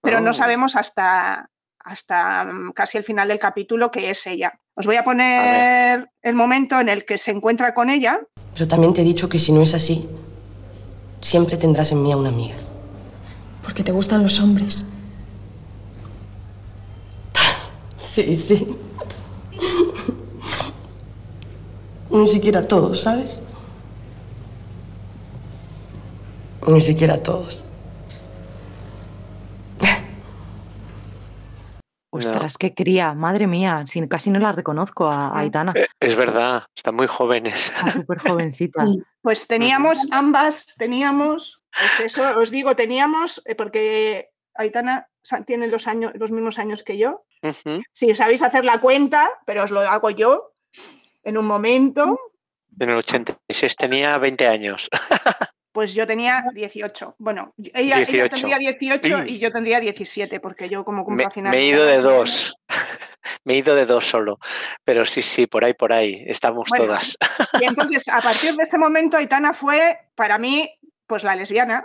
Pero 0.00 0.20
no 0.22 0.30
Oh. 0.30 0.32
sabemos 0.32 0.74
hasta, 0.74 1.50
hasta 1.78 2.44
mm, 2.44 2.72
casi 2.72 2.96
el 2.96 3.04
final 3.04 3.28
del 3.28 3.38
capítulo 3.38 3.90
que 3.90 4.08
es 4.08 4.26
ella. 4.26 4.58
Os 4.74 4.86
voy 4.86 4.96
a 4.96 5.04
poner 5.04 6.08
el 6.22 6.34
momento 6.34 6.80
en 6.80 6.88
el 6.88 7.04
que 7.04 7.18
se 7.18 7.32
encuentra 7.32 7.74
con 7.74 7.90
ella. 7.90 8.20
Pero 8.54 8.66
también 8.66 8.94
te 8.94 9.02
he 9.02 9.04
dicho 9.04 9.28
que 9.28 9.38
si 9.38 9.52
no 9.52 9.60
es 9.60 9.74
así, 9.74 10.08
siempre 11.20 11.58
tendrás 11.58 11.92
en 11.92 12.02
mí 12.02 12.10
a 12.12 12.16
una 12.16 12.30
amiga. 12.30 12.56
Porque 13.62 13.84
te 13.84 13.92
gustan 13.92 14.22
los 14.22 14.40
hombres. 14.40 14.86
Sí, 17.98 18.36
sí. 18.36 18.76
Ni 22.12 22.28
siquiera 22.28 22.68
todos, 22.68 23.00
¿sabes? 23.00 23.40
Ni 26.66 26.80
siquiera 26.80 27.22
todos. 27.22 27.58
ostras, 32.10 32.58
qué 32.58 32.74
cría, 32.74 33.14
madre 33.14 33.46
mía, 33.46 33.84
si 33.86 34.06
casi 34.06 34.30
no 34.30 34.38
la 34.38 34.52
reconozco 34.52 35.06
a 35.06 35.28
a. 35.28 35.38
Aitana. 35.40 35.72
Eh, 35.74 35.86
Es 35.98 36.14
verdad, 36.14 36.64
están 36.76 36.94
muy 36.94 37.06
jóvenes. 37.06 37.72
Súper 37.92 38.18
jovencita. 38.18 38.86
Pues 39.22 39.46
teníamos 39.46 39.98
ambas, 40.10 40.66
teníamos, 40.76 41.62
pues 41.76 42.12
eso 42.12 42.38
os 42.38 42.50
digo, 42.50 42.76
teníamos, 42.76 43.40
eh, 43.46 43.54
porque 43.54 44.30
Aitana 44.54 45.08
tiene 45.46 45.68
los, 45.68 45.86
años, 45.86 46.12
los 46.14 46.30
mismos 46.30 46.58
años 46.58 46.82
que 46.82 46.98
yo. 46.98 47.24
Si 47.92 48.14
sabéis 48.14 48.42
hacer 48.42 48.64
la 48.64 48.80
cuenta, 48.80 49.30
pero 49.46 49.64
os 49.64 49.70
lo 49.70 49.80
hago 49.80 50.10
yo 50.10 50.51
en 51.22 51.38
un 51.38 51.46
momento, 51.46 52.18
En 52.78 52.90
el 52.90 52.96
86 52.96 53.76
tenía 53.76 54.18
20 54.18 54.48
años. 54.48 54.88
pues 55.72 55.94
yo 55.94 56.06
tenía 56.06 56.44
18. 56.52 57.16
Bueno, 57.18 57.54
ella, 57.58 57.96
ella 57.96 57.96
18. 57.96 58.28
tendría 58.28 58.58
18 58.58 59.22
Sí. 59.26 59.34
y 59.34 59.38
yo 59.38 59.50
tendría 59.52 59.80
17, 59.80 60.40
porque 60.40 60.68
yo 60.68 60.84
como 60.84 61.04
cumplo 61.04 61.28
Me, 61.36 61.42
me 61.50 61.58
he 61.58 61.66
ido 61.66 61.84
de 61.84 61.98
dos. 61.98 62.54
Me 63.44 63.54
he 63.54 63.56
ido 63.58 63.74
de 63.74 63.86
dos 63.86 64.06
solo. 64.06 64.38
Pero 64.84 65.04
sí, 65.04 65.22
sí, 65.22 65.46
por 65.46 65.64
ahí, 65.64 65.74
por 65.74 65.92
ahí. 65.92 66.24
Estamos 66.26 66.68
Bueno, 66.68 66.86
todas. 66.86 67.16
Y 67.60 67.64
entonces, 67.64 68.08
a 68.08 68.20
partir 68.20 68.54
de 68.54 68.64
ese 68.64 68.78
momento, 68.78 69.16
Aitana 69.16 69.54
fue, 69.54 69.98
para 70.16 70.38
mí, 70.38 70.68
pues 71.06 71.22
la 71.24 71.36
lesbiana, 71.36 71.84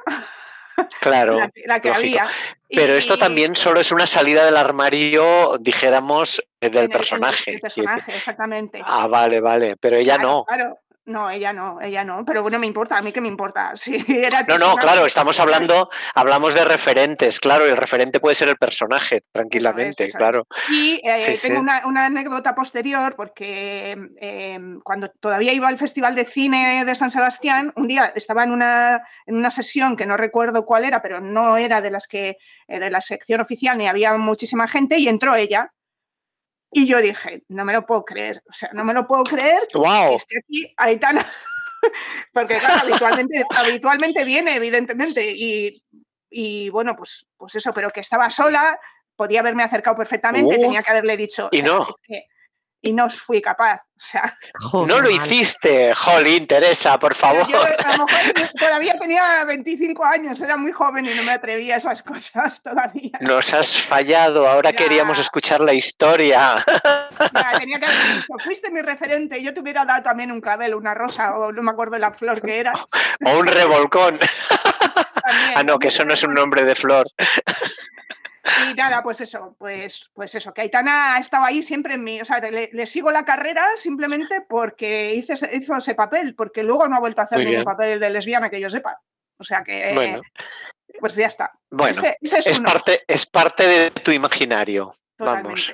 Claro. 1.01 1.39
la, 1.39 1.49
que- 1.49 1.63
la 1.65 1.79
que 1.81 1.89
lógico. 1.89 2.19
había. 2.19 2.31
Pero 2.69 2.93
esto 2.93 3.17
también 3.17 3.55
solo 3.55 3.79
es 3.79 3.91
una 3.91 4.05
salida 4.07 4.45
del 4.45 4.57
armario, 4.57 5.57
dijéramos, 5.59 6.41
eh, 6.61 6.69
del 6.69 6.89
personaje. 6.89 7.55
el 7.55 7.61
personaje, 7.61 8.15
exactamente. 8.15 8.81
Ah, 8.85 9.07
vale, 9.07 9.39
vale. 9.39 9.75
Pero 9.77 9.95
ella 9.97 10.15
Claro, 10.15 10.29
no. 10.29 10.45
Claro, 10.45 10.79
no, 11.07 11.29
ella 11.31 11.53
no, 11.53 11.81
ella 11.81 12.03
no. 12.03 12.23
Pero 12.25 12.41
bueno, 12.43 12.59
me 12.59 12.67
importa, 12.67 12.97
a 12.97 13.01
mí 13.01 13.11
que 13.11 13.21
me 13.21 13.27
importa. 13.27 13.73
Sí, 13.87 14.03
era 14.07 14.43
No, 14.43 14.57
no, 14.57 14.75
claro, 14.75 15.05
estamos 15.05 15.39
hablando, 15.39 15.89
hablamos 16.13 16.53
de 16.53 16.65
referentes, 16.65 17.39
claro, 17.39 17.65
el 17.65 17.77
referente 17.77 18.19
puede 18.19 18.35
ser 18.35 18.49
el 18.49 18.57
personaje, 18.57 19.23
tranquilamente, 19.31 20.03
eso 20.03 20.03
es. 20.03 20.15
claro. 20.15 20.47
Y 20.69 20.99
eh, 21.07 21.19
Sí, 21.19 21.35
sí. 21.35 21.47
tengo 21.47 21.61
Una, 21.61 21.87
una 21.87 22.05
anécdota 22.05 22.53
posterior 22.53 23.15
porque 23.15 23.97
eh, 24.19 24.59
cuando 24.83 25.09
todavía 25.09 25.53
iba 25.53 25.69
al 25.69 25.77
Festival 25.77 26.15
de 26.15 26.25
Cine 26.25 26.83
de 26.83 26.95
San 26.95 27.09
Sebastián, 27.09 27.71
un 27.75 27.87
día 27.87 28.11
estaba 28.15 28.43
en 28.43 28.51
una, 28.51 29.03
en 29.25 29.37
una 29.37 29.49
sesión 29.49 29.95
que 29.95 30.05
no 30.05 30.17
recuerdo 30.17 30.65
cuál 30.65 30.83
era, 30.83 31.01
pero 31.01 31.21
no 31.21 31.55
era 31.55 31.81
de 31.81 31.91
las 31.91 32.07
que 32.07 32.37
eh, 32.67 32.79
de 32.79 32.89
la 32.89 32.99
sección 32.99 33.39
oficial 33.39 33.77
ni 33.77 33.87
había 33.87 34.13
muchísima 34.17 34.67
gente 34.67 34.97
y 34.97 35.07
entró 35.07 35.35
ella. 35.35 35.71
Y 36.71 36.85
yo 36.85 37.01
dije, 37.01 37.43
no 37.47 37.63
me 37.65 37.73
lo 37.73 37.85
puedo 37.85 38.03
creer, 38.03 38.43
o 38.49 38.53
sea, 38.53 38.69
no 38.73 38.83
me 38.83 38.93
lo 38.93 39.07
puedo 39.07 39.23
creer 39.23 39.59
que 39.71 39.77
¡Wow! 39.77 40.17
esté 40.17 40.39
aquí 40.39 40.73
Aitana. 40.77 41.25
Porque 42.33 42.57
claro, 42.57 42.81
habitualmente, 42.83 43.45
habitualmente 43.55 44.23
viene, 44.25 44.55
evidentemente, 44.55 45.25
y, 45.33 45.81
y, 46.29 46.69
bueno, 46.69 46.95
pues, 46.95 47.25
pues 47.37 47.55
eso, 47.55 47.71
pero 47.73 47.89
que 47.89 48.01
estaba 48.01 48.29
sola, 48.29 48.79
podía 49.15 49.39
haberme 49.39 49.63
acercado 49.63 49.95
perfectamente, 49.95 50.55
Uh, 50.57 50.61
tenía 50.61 50.83
que 50.83 50.91
haberle 50.91 51.15
dicho. 51.17 51.49
y 51.51 51.61
no. 51.61 51.87
es 51.89 51.95
que- 52.03 52.25
y 52.87 52.93
no 52.93 53.09
fui 53.09 53.41
capaz. 53.41 53.81
O 53.97 53.99
sea, 53.99 54.37
Jo, 54.61 54.85
No 54.85 54.99
lo 55.01 55.09
mal. 55.09 55.25
hiciste, 55.27 55.93
jolín, 55.95 56.45
Teresa, 56.45 56.99
por 56.99 57.15
favor. 57.15 57.47
yo 57.47 57.59
a 57.63 57.97
lo 57.97 58.05
mejor 58.05 58.49
todavía 58.59 58.97
tenía 58.99 59.43
25 59.43 60.05
años, 60.05 60.39
era 60.39 60.55
muy 60.55 60.71
joven 60.71 61.07
y 61.07 61.15
no 61.15 61.23
me 61.23 61.31
atrevía 61.31 61.75
a 61.75 61.77
esas 61.79 62.03
cosas 62.03 62.61
todavía. 62.63 63.11
Nos 63.21 63.51
has 63.53 63.75
fallado, 63.75 64.47
ahora 64.47 64.71
queríamos 64.73 65.17
escuchar 65.19 65.61
la 65.61 65.73
historia. 65.73 66.63
Ya, 66.67 67.51
tenía 67.59 67.79
que 67.79 67.85
haber 67.87 67.97
dicho, 68.15 68.33
fuiste 68.43 68.69
mi 68.69 68.81
referente, 68.81 69.41
yo 69.41 69.51
te 69.53 69.61
hubiera 69.61 69.83
dado 69.83 70.03
también 70.03 70.31
un 70.31 70.41
clavel, 70.41 70.75
una 70.75 70.93
rosa, 70.93 71.35
o 71.35 71.51
no 71.51 71.63
me 71.63 71.71
acuerdo 71.71 71.97
la 71.97 72.11
flor 72.11 72.39
que 72.41 72.59
era. 72.59 72.73
O 73.25 73.37
un 73.39 73.47
revolcón. 73.47 74.19
también. 75.25 75.53
Ah, 75.55 75.63
no, 75.63 75.79
que 75.79 75.87
eso 75.87 76.05
no 76.05 76.13
es 76.13 76.23
un 76.23 76.35
nombre 76.35 76.63
de 76.63 76.75
flor. 76.75 77.07
Y 78.69 78.73
nada, 78.73 79.03
pues 79.03 79.21
eso, 79.21 79.55
pues, 79.57 80.09
pues 80.13 80.33
eso, 80.35 80.53
que 80.53 80.61
Aitana 80.61 81.15
ha 81.15 81.19
estado 81.19 81.45
ahí 81.45 81.63
siempre 81.63 81.95
en 81.95 82.03
mí. 82.03 82.21
O 82.21 82.25
sea, 82.25 82.39
le, 82.39 82.69
le 82.71 82.85
sigo 82.85 83.11
la 83.11 83.25
carrera 83.25 83.65
simplemente 83.75 84.41
porque 84.47 85.13
hice 85.15 85.33
hizo 85.53 85.75
ese 85.75 85.95
papel, 85.95 86.35
porque 86.35 86.63
luego 86.63 86.87
no 86.87 86.95
ha 86.95 86.99
vuelto 86.99 87.21
a 87.21 87.25
hacer 87.25 87.39
ningún 87.39 87.63
papel 87.63 87.99
de 87.99 88.09
lesbiana 88.09 88.49
que 88.49 88.59
yo 88.59 88.69
sepa. 88.69 89.01
O 89.39 89.43
sea 89.43 89.63
que, 89.63 89.91
Bueno, 89.93 90.21
pues 90.99 91.15
ya 91.15 91.27
está. 91.27 91.51
bueno, 91.69 92.01
ese, 92.01 92.17
ese 92.21 92.51
es, 92.51 92.59
parte, 92.59 93.03
es 93.07 93.25
parte 93.25 93.67
de 93.67 93.91
tu 93.91 94.11
imaginario. 94.11 94.93
Vamos, 95.19 95.73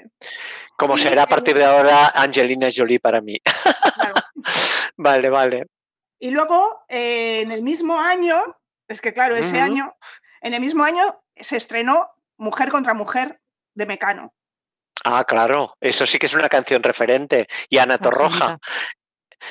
como 0.77 0.97
será 0.97 1.23
a 1.23 1.27
partir 1.27 1.55
de 1.55 1.65
ahora 1.65 2.07
Angelina 2.15 2.69
Jolie 2.73 2.99
para 2.99 3.21
mí. 3.21 3.39
claro. 3.95 4.15
Vale, 4.97 5.29
vale. 5.29 5.65
Y 6.19 6.31
luego, 6.31 6.83
eh, 6.87 7.41
en 7.41 7.51
el 7.51 7.63
mismo 7.63 7.99
año, 7.99 8.41
es 8.87 9.01
que 9.01 9.13
claro, 9.13 9.35
ese 9.35 9.59
año, 9.59 9.95
en 10.41 10.53
el 10.53 10.61
mismo 10.61 10.83
año 10.83 11.21
se 11.35 11.57
estrenó 11.57 12.11
Mujer 12.43 12.69
contra 12.69 12.93
Mujer 12.93 13.39
de 13.73 13.85
Mecano. 13.85 14.33
Ah, 15.05 15.23
claro, 15.23 15.75
eso 15.81 16.05
sí 16.05 16.19
que 16.19 16.27
es 16.27 16.33
una 16.33 16.49
canción 16.49 16.83
referente. 16.83 17.47
Y 17.69 17.77
Ana 17.79 17.97
Torroja, 17.97 18.59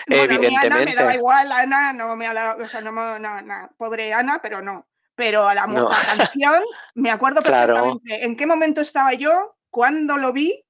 Bueno, 0.07 0.23
a 0.23 0.27
mí 0.27 0.35
Ana 0.37 0.41
me 0.41 0.47
evidentemente. 0.47 1.05
da 1.05 1.15
igual, 1.15 1.53
Ana, 1.53 1.93
no 1.93 2.17
me 2.17 2.27
ha 2.27 2.33
dado- 2.35 2.63
o 2.63 2.69
sea, 2.69 2.81
no, 2.81 2.93
me- 2.93 3.19
no, 3.19 3.41
no, 3.43 3.71
pobre 3.77 4.15
Ana, 4.15 4.41
pero 4.41 4.63
no. 4.63 4.87
Pero 5.15 5.47
a 5.47 5.55
la, 5.55 5.67
No. 5.67 5.91
la 5.91 5.97
canción, 6.35 6.63
me 6.95 7.11
acuerdo 7.11 7.43
Claro. 7.43 7.75
perfectamente 7.75 8.25
en 8.25 8.37
qué 8.37 8.47
momento 8.47 8.81
estaba 8.81 9.13
yo, 9.13 9.57
cuándo 9.71 10.17
lo 10.17 10.33
vi 10.33 10.65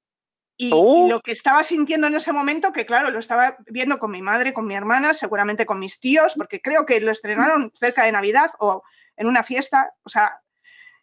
y, 0.56 0.68
y 0.68 0.72
Uh. 0.74 1.08
lo 1.08 1.20
que 1.20 1.30
estaba 1.32 1.62
sintiendo 1.62 2.08
en 2.08 2.16
ese 2.16 2.32
momento, 2.32 2.72
que 2.72 2.84
claro, 2.86 3.10
lo 3.10 3.18
estaba 3.20 3.56
viendo 3.66 3.98
con 4.00 4.10
mi 4.10 4.22
madre, 4.22 4.52
con 4.52 4.66
mi 4.66 4.74
hermana, 4.74 5.14
seguramente 5.14 5.66
con 5.66 5.78
mis 5.78 6.00
tíos, 6.00 6.34
porque 6.36 6.60
creo 6.60 6.84
que 6.86 7.00
lo 7.00 7.12
estrenaron 7.12 7.72
cerca 7.78 8.04
de 8.04 8.12
Navidad 8.12 8.50
o 8.58 8.82
en 9.16 9.28
una 9.28 9.44
fiesta, 9.44 9.92
o 10.02 10.08
sea, 10.08 10.40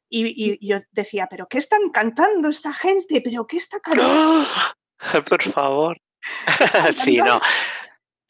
y, 0.10 0.28
y- 0.28 0.58
y 0.60 0.69
yo 0.69 0.80
decía, 0.91 1.28
pero 1.30 1.48
¿qué 1.48 1.58
están 1.58 1.89
cantando 1.91 2.50
esta 2.50 2.74
gente? 2.74 3.22
¿Pero 3.22 3.45
qué 3.48 3.58
está 3.58 3.80
cantando? 3.80 4.45
Por 5.30 5.43
favor. 5.43 5.98
Sí, 6.91 7.17
no. 7.17 7.39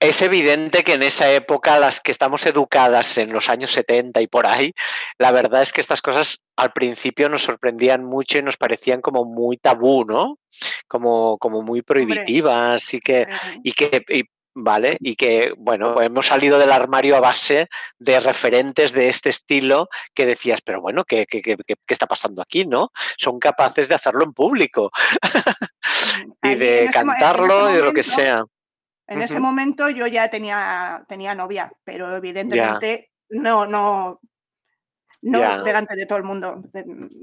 Es 0.02 0.22
evidente 0.22 0.86
que 0.86 0.94
en 0.94 1.04
esa 1.04 1.30
época, 1.30 1.78
las 1.78 2.00
que 2.00 2.12
estamos 2.12 2.46
educadas 2.46 3.18
en 3.18 3.34
los 3.34 3.50
años 3.50 3.72
70 3.72 4.22
y 4.22 4.28
por 4.28 4.48
ahí, 4.48 4.72
la 5.18 5.32
verdad 5.34 5.62
es 5.62 5.74
que 5.74 5.82
estas 5.82 6.02
cosas 6.02 6.40
al 6.56 6.72
principio 6.72 7.28
nos 7.28 7.42
sorprendían 7.44 8.06
mucho 8.06 8.38
y 8.38 8.42
nos 8.44 8.56
parecían 8.56 9.02
como 9.02 9.26
muy 9.26 9.58
tabú, 9.58 10.06
¿no? 10.06 10.38
Como, 10.88 11.38
como 11.38 11.64
muy 11.64 11.82
prohibitivas 11.82 12.94
y 12.94 13.02
que, 13.02 13.28
y 13.62 13.74
que 13.74 14.06
y- 14.08 14.24
vale, 14.64 14.98
y 15.00 15.16
que 15.16 15.54
bueno, 15.58 16.02
hemos 16.02 16.28
salido 16.28 16.60
del 16.60 16.72
armario 16.72 17.16
a 17.18 17.20
base 17.20 17.68
de 17.98 18.20
referentes 18.20 18.92
de 18.92 19.10
este 19.10 19.30
estilo 19.30 19.90
que 20.14 20.26
decías, 20.26 20.62
pero 20.62 20.82
bueno, 20.82 21.04
¿qué, 21.06 21.26
qué, 21.26 21.42
qué- 21.42 21.58
qué- 21.66 21.76
está 21.88 22.06
pasando 22.08 22.42
aquí, 22.42 22.66
no? 22.66 22.92
Son 23.18 23.40
capaces 23.40 23.88
de 23.90 23.96
hacerlo 23.96 24.24
en 24.24 24.34
público 24.34 24.92
y 26.44 26.56
de 26.56 26.84
ese 26.86 26.94
cantarlo 26.94 27.70
y 27.72 27.74
de 27.76 27.82
lo 27.82 27.94
que 27.94 28.04
sea. 28.04 28.44
En 29.08 29.22
ese 29.22 29.40
momento 29.40 29.90
yo 29.90 30.06
ya 30.08 30.30
tenía, 30.30 31.04
tenía 31.08 31.34
novia, 31.34 31.72
pero 31.84 32.16
evidentemente 32.16 33.10
no, 33.30 33.66
no, 33.66 34.20
no 35.24 35.64
delante 35.64 35.96
de 35.96 36.06
todo 36.06 36.20
el 36.20 36.24
mundo. 36.24 36.62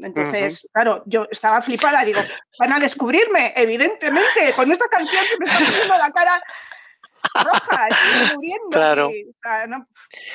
Entonces, 0.02 0.68
claro, 0.72 1.02
yo 1.06 1.28
estaba 1.30 1.62
flipada, 1.62 2.04
digo, 2.04 2.20
van 2.58 2.72
a 2.72 2.80
descubrirme, 2.80 3.52
evidentemente, 3.56 4.52
con 4.56 4.70
esta 4.72 4.88
canción 4.88 5.24
se 5.26 5.38
me 5.38 5.46
está 5.46 5.58
poniendo 5.60 5.96
la 5.96 6.10
cara 6.10 6.42
roja, 7.34 7.88
estoy 7.88 8.34
muriendo. 8.36 8.68
Claro. 8.70 9.10
y, 9.10 9.24
o 9.28 9.32
sea, 9.42 9.66
no- 9.66 9.86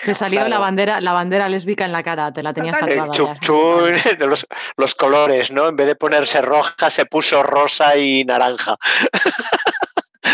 Te 0.05 0.13
salió 0.15 0.47
la 0.47 0.59
bandera, 0.59 1.01
la 1.01 1.13
bandera 1.13 1.49
lésbica 1.49 1.85
en 1.85 1.91
la 1.91 2.03
cara, 2.03 2.31
te 2.33 2.43
la 2.43 2.53
tenías. 2.53 2.77
El 2.81 2.87
tatuada. 2.89 3.11
chup 3.11 3.27
ya. 3.33 3.39
chup, 3.39 3.81
de 4.19 4.25
los, 4.27 4.45
los 4.77 4.95
colores, 4.95 5.51
¿no? 5.51 5.67
En 5.69 5.75
vez 5.75 5.87
de 5.87 5.95
ponerse 5.95 6.41
roja, 6.41 6.89
se 6.89 7.05
puso 7.05 7.43
rosa 7.43 7.95
y 7.97 8.23
naranja. 8.25 8.75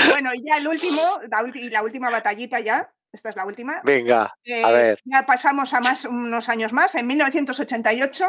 Bueno, 0.10 0.32
y 0.34 0.44
ya 0.46 0.58
el 0.58 0.68
último, 0.68 1.02
la, 1.30 1.42
ulti- 1.44 1.62
y 1.62 1.70
la 1.70 1.82
última 1.82 2.10
batallita 2.10 2.60
ya, 2.60 2.90
esta 3.12 3.30
es 3.30 3.36
la 3.36 3.46
última. 3.46 3.80
Venga, 3.84 4.24
a 4.24 4.34
Eh, 4.44 4.64
ver. 4.74 5.00
Ya 5.06 5.26
pasamos 5.26 5.74
a 5.74 5.80
más, 5.80 6.06
unos 6.06 6.50
años 6.50 6.74
más. 6.74 6.94
En 6.96 7.08
1988 7.08 8.28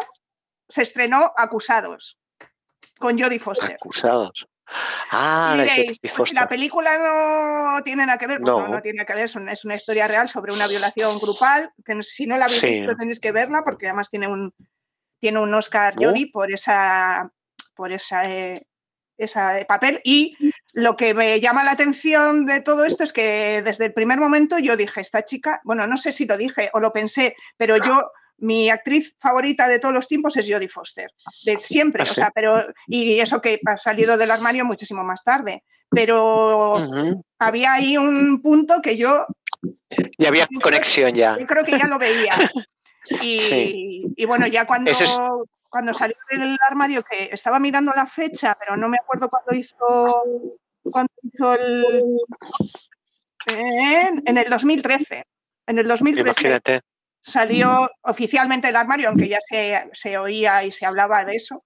se 0.69 0.83
estrenó 0.83 1.33
Acusados 1.37 2.17
con 2.99 3.19
Jodie 3.19 3.39
Foster. 3.41 3.73
Acusados. 3.75 4.47
Ah, 5.11 5.53
Y 5.55 5.57
la 5.59 5.63
diréis, 5.65 5.99
pues 6.17 6.33
la 6.35 6.47
película 6.49 6.99
no 6.99 7.83
tiene 7.83 8.05
nada 8.07 8.19
que 8.19 8.27
ver, 8.27 8.39
pues 8.41 8.51
no, 8.51 8.61
No. 8.67 8.75
no 8.75 8.83
tiene 8.83 8.99
nada 8.99 9.07
que 9.07 9.15
ver, 9.17 9.25
es 9.25 9.35
una, 9.37 9.53
es 9.53 9.65
una 9.65 9.75
historia 9.77 10.07
real 10.07 10.29
sobre 10.29 10.53
una 10.53 10.67
violación 10.67 11.19
grupal, 11.19 11.73
que 11.85 11.95
no- 11.95 12.03
si 12.03 12.27
no 12.27 12.37
la 12.37 12.45
habéis 12.47 12.61
Sí. 12.61 12.67
visto 12.69 12.95
tenéis 12.97 13.21
que 13.21 13.33
verla, 13.33 13.63
porque 13.65 13.87
además 13.87 14.11
tiene 14.11 14.29
un, 14.29 14.53
tiene 15.21 15.41
un 15.41 15.53
Oscar 15.55 15.95
Oh. 15.99 16.05
Jodie 16.05 16.31
por 16.31 16.53
esa, 16.53 17.31
por 17.75 17.93
esa, 17.93 18.23
eh, 18.25 18.55
esa 19.17 19.55
papel. 19.67 20.01
Y 20.05 20.37
lo 20.75 20.97
que 20.97 21.13
me 21.15 21.41
llama 21.41 21.65
la 21.65 21.73
atención 21.73 22.47
de 22.47 22.61
todo 22.61 22.85
esto 22.85 23.03
es 23.03 23.13
que 23.13 23.63
desde 23.65 23.87
el 23.87 23.93
primer 23.95 24.19
momento 24.21 24.59
yo 24.59 24.77
dije, 24.77 25.01
esta 25.01 25.25
chica, 25.25 25.61
bueno, 25.65 25.87
no 25.87 25.97
sé 25.97 26.13
si 26.13 26.25
lo 26.27 26.37
dije 26.37 26.71
o 26.73 26.79
lo 26.81 26.93
pensé, 26.93 27.35
pero 27.57 27.77
yo, 27.79 28.11
mi 28.39 28.71
actriz 28.71 29.15
favorita 29.21 29.67
de 29.69 29.79
todos 29.79 29.95
los 29.95 30.07
tiempos 30.09 30.37
es 30.37 30.47
Jodie 30.49 30.69
Foster, 30.69 31.11
de 31.45 31.57
siempre, 31.59 32.03
¿Ah, 32.07 32.11
o 32.11 32.15
sea, 32.15 32.31
pero, 32.35 32.63
y 32.87 33.19
eso 33.21 33.41
que 33.41 33.61
ha 33.67 33.77
salido 33.77 34.17
del 34.17 34.31
armario 34.31 34.65
muchísimo 34.65 35.03
más 35.05 35.23
tarde, 35.25 35.65
pero 35.91 36.75
había 37.39 37.73
ahí 37.75 37.97
un 37.97 38.41
punto 38.43 38.81
que 38.83 38.97
yo, 38.97 39.27
Ya 40.19 40.29
había 40.29 40.47
yo 40.51 40.61
conexión 40.61 41.13
ya. 41.15 41.37
yo 41.39 41.47
creo 41.47 41.65
que 41.65 41.79
ya 41.79 41.87
lo 41.87 41.99
veía. 41.99 42.33
Y, 43.23 43.39
Sí. 43.39 44.05
y 44.17 44.25
bueno, 44.27 44.47
ya 44.49 44.67
cuando, 44.67 44.91
es- 44.91 45.19
cuando 45.71 45.95
salió 45.95 46.17
del 46.31 46.59
armario, 46.69 47.03
que 47.03 47.31
estaba 47.33 47.59
mirando 47.59 47.93
la 47.97 48.07
fecha, 48.07 48.55
pero 48.61 48.77
no 48.77 48.89
me 48.89 48.99
acuerdo 48.99 49.31
cuándo 49.31 49.55
hizo, 49.55 50.25
cuándo 50.83 51.11
hizo 51.23 51.55
el... 51.55 52.05
En, 53.47 54.23
en 54.27 54.37
el 54.37 54.51
2013. 54.51 55.25
En 55.67 55.79
el 55.79 55.87
2013 55.89 56.29
Imagínate. 56.31 56.81
Salió 57.29 57.91
oficialmente 58.03 58.69
del 58.69 58.77
armario, 58.77 59.09
aunque 59.09 59.29
ya 59.29 59.39
se, 59.41 59.89
se 59.93 60.19
oía 60.19 60.65
y 60.65 60.73
se 60.73 60.87
hablaba 60.87 61.25
de 61.25 61.37
eso. 61.37 61.65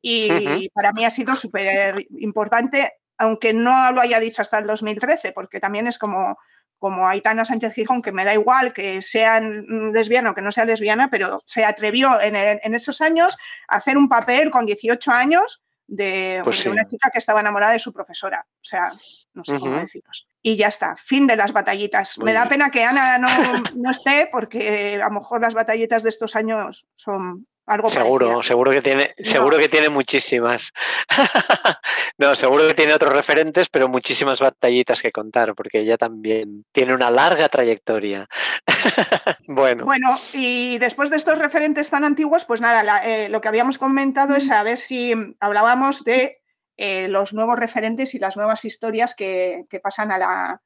Y 0.00 0.68
para 0.70 0.92
mí 0.92 1.04
ha 1.04 1.10
sido 1.10 1.36
súper 1.36 2.06
importante, 2.18 2.94
aunque 3.18 3.52
no 3.52 3.92
lo 3.92 4.00
haya 4.00 4.18
dicho 4.18 4.42
hasta 4.42 4.58
el 4.58 4.66
2013, 4.66 5.32
porque 5.32 5.60
también 5.60 5.86
es 5.86 5.96
como, 5.96 6.36
como 6.78 7.08
Aitana 7.08 7.44
Sánchez 7.44 7.72
Gijón, 7.72 8.02
que 8.02 8.10
me 8.10 8.24
da 8.24 8.34
igual 8.34 8.72
que 8.72 9.00
sea 9.00 9.40
lesbiana 9.40 10.32
o 10.32 10.34
que 10.34 10.42
no 10.42 10.50
sea 10.50 10.64
lesbiana, 10.64 11.08
pero 11.08 11.38
se 11.46 11.64
atrevió 11.64 12.20
en, 12.20 12.74
esos 12.74 13.00
años 13.00 13.36
a 13.68 13.76
hacer 13.76 13.96
un 13.96 14.08
papel 14.08 14.50
con 14.50 14.66
18 14.66 15.12
años 15.12 15.62
de, 15.86 16.40
Pues 16.42 16.56
de 16.56 16.62
sí. 16.64 16.68
una 16.68 16.84
chica 16.84 17.10
que 17.10 17.18
estaba 17.18 17.40
enamorada 17.40 17.74
de 17.74 17.78
su 17.78 17.92
profesora. 17.92 18.44
O 18.56 18.64
sea, 18.64 18.90
no 19.34 19.44
sé 19.44 19.60
cómo 19.60 19.76
deciros. 19.76 20.26
Y 20.42 20.56
ya 20.56 20.66
está, 20.68 20.96
fin 20.96 21.26
de 21.28 21.36
las 21.36 21.52
batallitas. 21.52 22.18
Muy 22.18 22.26
me 22.26 22.32
da 22.32 22.40
bien. 22.40 22.48
pena 22.50 22.70
que 22.70 22.82
Ana 22.84 23.16
no, 23.18 23.28
no 23.76 23.90
esté 23.90 24.28
porque 24.32 25.00
a 25.00 25.06
lo 25.08 25.20
mejor 25.20 25.40
las 25.40 25.54
batallitas 25.54 26.02
de 26.02 26.08
estos 26.10 26.34
años 26.34 26.84
son 26.96 27.46
algo 27.64 27.88
Seguro, 27.88 28.26
parecidas. 28.26 28.46
seguro 28.46 28.70
que 28.72 28.82
tiene, 28.82 29.14
seguro 29.18 29.56
que 29.58 29.68
tiene 29.68 29.88
muchísimas. 29.88 30.72
no, 32.18 32.34
seguro 32.34 32.66
que 32.66 32.74
tiene 32.74 32.92
otros 32.94 33.12
referentes, 33.12 33.68
pero 33.68 33.86
muchísimas 33.86 34.40
batallitas 34.40 35.00
que 35.00 35.12
contar, 35.12 35.54
porque 35.54 35.78
ella 35.78 35.96
también 35.96 36.64
tiene 36.72 36.92
una 36.92 37.10
larga 37.12 37.48
trayectoria. 37.48 38.26
bueno, 39.46 39.84
Bueno, 39.84 40.18
y 40.32 40.78
después 40.78 41.08
de 41.10 41.16
estos 41.16 41.38
referentes 41.38 41.88
tan 41.88 42.04
antiguos, 42.04 42.44
pues 42.44 42.60
nada, 42.60 42.82
la- 42.82 42.98
eh, 43.08 43.28
lo 43.28 43.40
que 43.40 43.46
habíamos 43.48 43.78
comentado 43.78 44.34
es 44.34 44.50
a 44.50 44.62
ver 44.64 44.78
si 44.78 45.14
hablábamos 45.38 46.02
de 46.04 46.41
eh, 46.76 47.08
los 47.08 47.32
nuevos 47.34 47.58
referentes 47.58 48.14
y 48.14 48.18
las 48.18 48.36
nuevas 48.36 48.64
historias 48.64 49.14
que, 49.14 49.64
que 49.68 49.80
pasan 49.80 50.10
a, 50.12 50.18
la, 50.18 50.62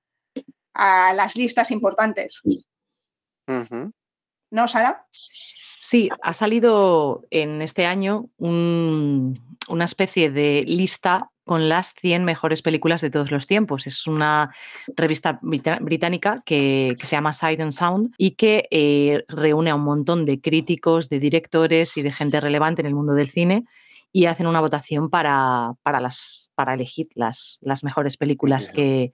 a 0.75 1.13
las 1.15 1.37
listas 1.37 1.71
importantes. 1.71 2.41
¿No, 4.51 4.69
Sara? 4.69 5.07
Sí, 5.11 6.09
ha 6.23 6.35
salido 6.35 7.25
en 7.31 7.63
este 7.63 7.87
año 7.87 8.27
un- 8.39 9.57
una 9.69 9.85
especie 9.85 10.31
de 10.31 10.63
lista 10.67 11.31
con 11.45 11.69
las 11.69 11.95
100 11.95 12.25
mejores 12.25 12.61
películas 12.63 13.01
de 13.01 13.11
todos 13.11 13.31
los 13.31 13.47
tiempos. 13.47 13.87
Es 13.87 14.07
una 14.09 14.53
revista 14.97 15.39
británica 15.43 16.37
que, 16.45 16.97
que 16.99 17.07
se 17.07 17.15
llama 17.15 17.33
Sight 17.33 17.61
and 17.61 17.71
Sound 17.73 18.15
y 18.19 18.33
que 18.33 18.67
eh, 18.71 19.25
reúne 19.29 19.71
a 19.71 19.77
un 19.77 19.83
montón 19.85 20.25
de 20.25 20.41
críticos, 20.41 21.09
de 21.09 21.21
directores 21.21 21.97
y 21.97 22.03
de 22.03 22.11
gente 22.11 22.41
relevante 22.41 22.83
en 22.83 22.87
el 22.87 22.95
mundo 22.95 23.13
del 23.15 23.29
cine 23.31 23.65
y 24.13 24.27
hacen 24.27 24.47
una 24.47 24.61
votación 24.61 25.11
para, 25.11 25.75
para, 25.83 26.01
las, 26.01 26.51
para 26.55 26.75
elegir 26.75 27.09
las, 27.15 27.59
las 27.61 27.85
mejores 27.85 28.17
películas 28.17 28.71
que, 28.71 29.13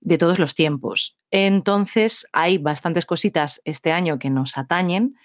de 0.00 0.18
todos 0.18 0.38
los 0.38 0.54
tiempos. 0.54 1.18
Entonces, 1.30 2.26
hay 2.32 2.58
bastantes 2.58 3.06
cositas 3.06 3.60
este 3.64 3.90
año 3.92 4.18
que 4.18 4.30
nos 4.30 4.56
atañen. 4.56 5.16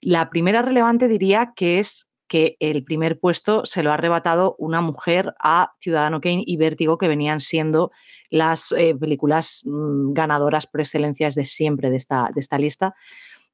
La 0.00 0.30
primera 0.30 0.62
relevante 0.62 1.08
diría 1.08 1.52
que 1.56 1.78
es 1.78 2.08
que 2.28 2.56
el 2.60 2.84
primer 2.84 3.18
puesto 3.18 3.64
se 3.64 3.82
lo 3.82 3.90
ha 3.90 3.94
arrebatado 3.94 4.54
una 4.58 4.82
mujer 4.82 5.34
a 5.40 5.72
Ciudadano 5.80 6.20
Kane 6.20 6.44
y 6.46 6.58
Vértigo, 6.58 6.98
que 6.98 7.08
venían 7.08 7.40
siendo 7.40 7.90
las 8.28 8.70
eh, 8.72 8.94
películas 8.94 9.62
mm, 9.64 10.12
ganadoras 10.12 10.66
por 10.66 10.82
excelencia 10.82 11.26
desde 11.26 11.46
siempre 11.46 11.90
de 11.90 11.96
esta, 11.96 12.28
de 12.34 12.40
esta 12.40 12.58
lista. 12.58 12.94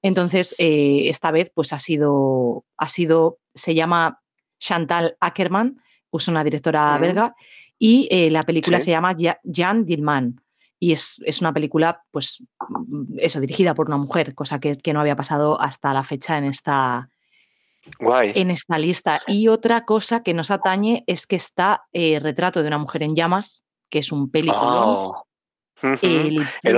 Entonces, 0.03 0.55
eh, 0.59 1.09
esta 1.09 1.31
vez, 1.31 1.51
pues 1.55 1.73
ha 1.73 1.79
sido, 1.79 2.65
ha 2.77 2.89
sido, 2.89 3.39
se 3.55 3.75
llama 3.75 4.21
Chantal 4.65 5.17
Ackerman, 5.21 5.79
es 6.11 6.29
una 6.29 6.43
directora 6.43 6.97
belga, 6.99 7.35
y 7.79 8.09
eh, 8.11 8.31
la 8.31 8.43
película 8.43 8.79
Sí. 8.79 8.87
se 8.87 8.91
llama 8.93 9.15
Ja- 9.19 9.41
Jan 9.45 9.85
Dillman. 9.85 10.41
Y 10.81 10.93
es, 10.93 11.21
es 11.27 11.41
una 11.41 11.53
película, 11.53 12.03
pues, 12.11 12.43
eso, 13.19 13.41
dirigida 13.41 13.75
por 13.75 13.87
una 13.89 13.97
mujer, 13.99 14.35
cosa 14.35 14.59
que, 14.61 14.75
que 14.77 14.93
no 14.93 15.01
había 15.01 15.17
pasado 15.17 15.61
hasta 15.61 15.93
la 15.93 16.03
fecha 16.03 16.39
en 16.39 16.45
esta, 16.45 17.09
guay. 18.01 18.33
en 18.35 18.51
esta 18.51 18.79
lista. 18.79 19.21
Y 19.27 19.49
otra 19.49 19.85
cosa 19.85 20.23
que 20.23 20.35
nos 20.35 20.51
atañe 20.51 21.05
es 21.07 21.27
que 21.27 21.37
está 21.37 21.85
eh, 21.93 22.19
Retrato 22.21 22.63
de 22.63 22.69
una 22.69 22.79
mujer 22.79 23.03
en 23.03 23.15
llamas, 23.15 23.65
que 23.91 23.99
es 23.99 24.13
un 24.13 24.31
peliculón. 24.31 24.85
Oh. 24.87 25.27
El 26.03 26.47
El 26.63 26.77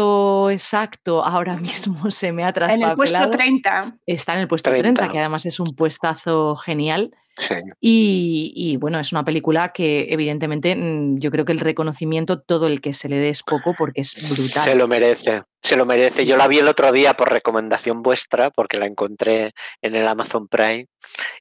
puesto 0.00 0.50
exacto 0.50 1.24
ahora 1.24 1.56
mismo 1.60 2.10
se 2.10 2.32
me 2.32 2.44
ha 2.44 2.48
En 2.48 2.82
el 2.82 2.94
puesto 2.94 3.18
traspapelado. 3.18 3.30
30. 3.30 3.98
Está 4.06 4.34
en 4.34 4.40
el 4.40 4.48
puesto 4.48 4.70
30, 4.70 4.94
30. 4.94 5.12
que 5.12 5.18
además 5.18 5.46
es 5.46 5.60
un 5.60 5.74
puestazo 5.74 6.56
genial. 6.56 7.10
Sí. 7.36 7.54
Y, 7.80 8.52
y, 8.54 8.76
bueno, 8.76 8.98
es 8.98 9.12
una 9.12 9.24
película 9.24 9.72
que 9.72 10.08
evidentemente 10.10 10.74
mm, 10.76 11.20
yo 11.20 11.30
creo 11.30 11.44
que 11.44 11.52
el 11.52 11.60
reconocimiento, 11.60 12.40
todo 12.40 12.66
el 12.66 12.80
que 12.80 12.92
se 12.92 13.08
le 13.08 13.18
dé 13.18 13.28
es 13.30 13.42
poco 13.42 13.74
porque 13.78 14.02
es 14.02 14.36
brutal. 14.36 14.64
Se 14.64 14.74
lo 14.74 14.86
merece, 14.88 15.42
se 15.62 15.76
lo 15.76 15.86
merece. 15.86 16.22
Sí. 16.22 16.26
Yo 16.26 16.36
la 16.36 16.48
vi 16.48 16.58
el 16.58 16.68
otro 16.68 16.92
día 16.92 17.14
por 17.14 17.30
recomendación 17.30 18.02
vuestra, 18.02 18.50
porque 18.50 18.78
la 18.78 18.86
encontré 18.86 19.52
en 19.80 19.94
el 19.94 20.06
Amazon 20.06 20.48
Prime, 20.48 20.86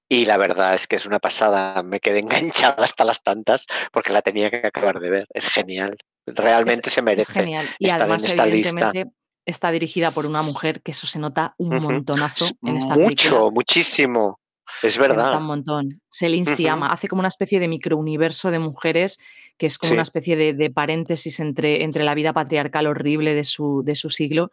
y 0.07 0.25
la 0.25 0.37
verdad 0.37 0.75
es 0.75 0.87
que 0.87 0.95
es 0.95 1.05
una 1.05 1.19
pasada. 1.19 1.83
Me 1.83 1.99
quedé 1.99 2.19
enganchada 2.63 2.83
hasta 2.83 3.03
las 3.03 3.21
tantas, 3.21 3.65
porque 3.91 4.13
la 4.13 4.21
tenía 4.21 4.49
que 4.51 4.67
acabar 4.67 4.99
de 4.99 5.09
ver. 5.09 5.27
Es 5.33 5.49
genial. 5.49 5.97
Realmente 6.35 6.89
Es- 6.89 6.93
se 6.93 6.99
es 6.99 7.03
merece 7.03 7.31
genial. 7.33 7.67
Y 7.79 7.85
estar 7.85 8.01
además, 8.01 8.23
en 8.23 8.29
esta 8.31 8.45
lista. 8.45 8.69
evidentemente, 8.69 9.15
está 9.45 9.71
dirigida 9.71 10.11
por 10.11 10.25
una 10.25 10.41
mujer 10.43 10.81
que 10.81 10.91
eso 10.91 11.07
se 11.07 11.19
nota 11.19 11.55
un 11.57 11.81
montonazo 11.81 12.45
en 12.63 12.77
esta 12.77 12.93
película. 12.95 13.05
Mucho, 13.09 13.51
muchísimo. 13.51 14.39
Es 14.83 14.93
Se 14.93 14.99
nota 14.99 15.13
verdad. 15.13 15.37
un 15.37 15.45
montón. 15.47 16.01
Celine 16.11 16.43
Ujú. 16.43 16.55
Sciamma 16.55 16.91
hace 16.91 17.07
como 17.07 17.21
una 17.21 17.27
especie 17.29 17.59
de 17.59 17.67
microuniverso 17.67 18.51
de 18.51 18.59
mujeres 18.59 19.17
que 19.57 19.65
es 19.65 19.79
como 19.79 19.89
Sí. 19.89 19.93
una 19.93 20.03
especie 20.03 20.35
de, 20.35 20.53
de 20.53 20.69
paréntesis 20.69 21.39
entre, 21.39 21.83
entre 21.83 22.03
la 22.03 22.13
vida 22.13 22.33
patriarcal 22.33 22.85
horrible 22.85 23.33
de 23.33 23.43
su, 23.43 23.81
de 23.83 23.95
su 23.95 24.11
siglo 24.11 24.51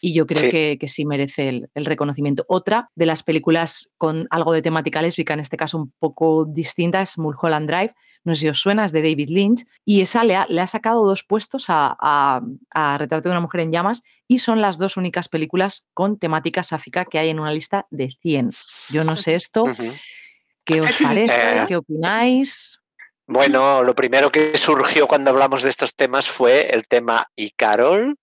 y 0.00 0.14
yo 0.14 0.26
creo 0.26 0.42
Sí. 0.42 0.50
que, 0.50 0.78
que 0.80 0.88
sí 0.88 1.04
merece 1.04 1.48
el, 1.48 1.70
el 1.74 1.84
reconocimiento. 1.84 2.44
Otra 2.48 2.90
de 2.94 3.06
las 3.06 3.22
películas 3.22 3.90
con 3.98 4.26
algo 4.30 4.52
de 4.52 4.62
temática 4.62 5.02
lésbica, 5.02 5.34
en 5.34 5.40
este 5.40 5.56
caso 5.56 5.76
un 5.78 5.92
poco 5.98 6.44
distinta, 6.46 7.02
es 7.02 7.18
Mulholland 7.18 7.68
Drive. 7.68 7.94
No 8.24 8.34
sé 8.34 8.40
si 8.42 8.48
os 8.48 8.58
suena, 8.60 8.84
es 8.84 8.92
de 8.92 9.00
David 9.02 9.28
Lynch 9.30 9.64
y 9.84 10.00
esa 10.02 10.24
le 10.24 10.36
ha, 10.36 10.46
le 10.48 10.60
ha 10.60 10.66
sacado 10.66 11.04
dos 11.06 11.22
puestos 11.24 11.66
a, 11.68 11.96
a- 12.00 12.40
a 12.70 12.98
Retrato 12.98 13.28
de 13.28 13.32
una 13.32 13.40
mujer 13.40 13.60
en 13.62 13.72
llamas 13.72 14.02
y 14.28 14.38
son 14.40 14.60
las 14.60 14.76
dos 14.78 14.96
únicas 14.96 15.28
películas 15.28 15.86
con 15.94 16.18
temática 16.18 16.62
sáfica 16.62 17.04
que 17.04 17.18
hay 17.18 17.28
en 17.30 17.40
una 17.40 17.52
lista 17.52 17.86
de 17.90 18.10
100. 18.20 18.50
Yo 18.90 19.04
no 19.04 19.16
sé 19.16 19.34
esto. 19.36 19.64
¿Qué 20.64 20.80
os 20.80 20.96
parece? 21.02 21.32
Eh, 21.62 21.64
¿Qué 21.68 21.76
opináis? 21.76 22.79
Bueno, 23.32 23.84
lo 23.84 23.94
primero 23.94 24.32
que 24.32 24.58
surgió 24.58 25.06
cuando 25.06 25.30
hablamos 25.30 25.62
de 25.62 25.68
estos 25.68 25.94
temas 25.94 26.28
fue 26.28 26.74
el 26.74 26.88
tema 26.88 27.28
y 27.36 27.50
Carol, 27.50 28.16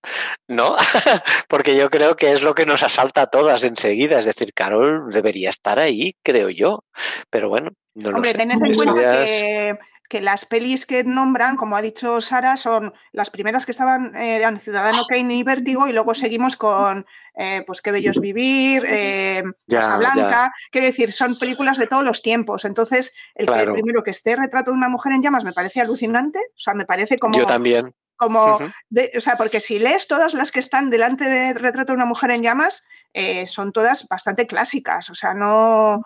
¿no? 0.46 0.76
Porque 1.48 1.74
yo 1.76 1.88
creo 1.88 2.14
que 2.14 2.32
es 2.32 2.42
lo 2.42 2.54
que 2.54 2.66
nos 2.66 2.82
asalta 2.82 3.22
a 3.22 3.26
todas 3.28 3.64
enseguida. 3.64 4.18
Es 4.18 4.26
decir, 4.26 4.52
Carol 4.52 5.08
debería 5.10 5.48
estar 5.48 5.78
ahí, 5.78 6.14
creo 6.22 6.50
yo. 6.50 6.84
Pero 7.30 7.48
bueno, 7.48 7.70
no 7.94 8.10
Hombre, 8.10 8.34
tened 8.34 8.62
en 8.62 8.74
cuenta 8.74 9.24
que, 9.24 9.78
que 10.08 10.20
las 10.20 10.44
pelis 10.44 10.86
que 10.86 11.04
nombran, 11.04 11.56
como 11.56 11.76
ha 11.76 11.82
dicho 11.82 12.20
Sara, 12.20 12.56
son 12.56 12.94
las 13.12 13.30
primeras 13.30 13.66
que 13.66 13.72
estaban 13.72 14.14
eh, 14.16 14.36
eran 14.36 14.60
Ciudadano 14.60 15.04
Kane 15.08 15.34
y 15.34 15.42
Vértigo, 15.42 15.88
y 15.88 15.92
luego 15.92 16.14
seguimos 16.14 16.56
con 16.56 17.06
eh, 17.34 17.62
pues 17.66 17.80
Qué 17.82 17.92
bello 17.92 18.10
es 18.10 18.20
vivir, 18.20 18.84
eh, 18.86 19.44
Ya, 19.66 19.80
Casablanca. 19.80 20.52
Quiero 20.72 20.88
decir, 20.88 21.12
son 21.12 21.38
películas 21.38 21.78
de 21.78 21.86
todos 21.86 22.04
los 22.04 22.20
tiempos. 22.20 22.64
Entonces, 22.64 23.14
el 23.34 23.46
que 23.46 23.72
primero 23.72 24.02
que 24.02 24.10
esté 24.10 24.34
retrato 24.34 24.72
de 24.72 24.76
una 24.76 24.88
mujer 24.88 25.12
en 25.12 25.22
llamas 25.22 25.44
me 25.44 25.52
parece 25.52 25.80
alucinante. 25.80 26.38
O 26.38 26.60
sea, 26.60 26.74
me 26.74 26.84
parece 26.84 27.18
como 27.18 27.38
Yo 27.38 27.46
también. 27.46 27.94
Como, 28.18 28.58
de- 28.90 29.12
o 29.16 29.20
sea, 29.20 29.36
porque 29.36 29.60
si 29.60 29.78
lees 29.78 30.06
todas 30.06 30.34
las 30.34 30.50
que 30.50 30.60
están 30.60 30.90
delante 30.90 31.24
de 31.24 31.54
Retrato 31.54 31.92
de 31.92 31.96
una 31.96 32.04
mujer 32.04 32.30
en 32.32 32.42
llamas, 32.42 32.84
eh, 33.14 33.46
son 33.46 33.72
todas 33.72 34.06
bastante 34.06 34.46
clásicas, 34.46 35.08
o 35.08 35.14
sea, 35.14 35.32
no, 35.32 36.02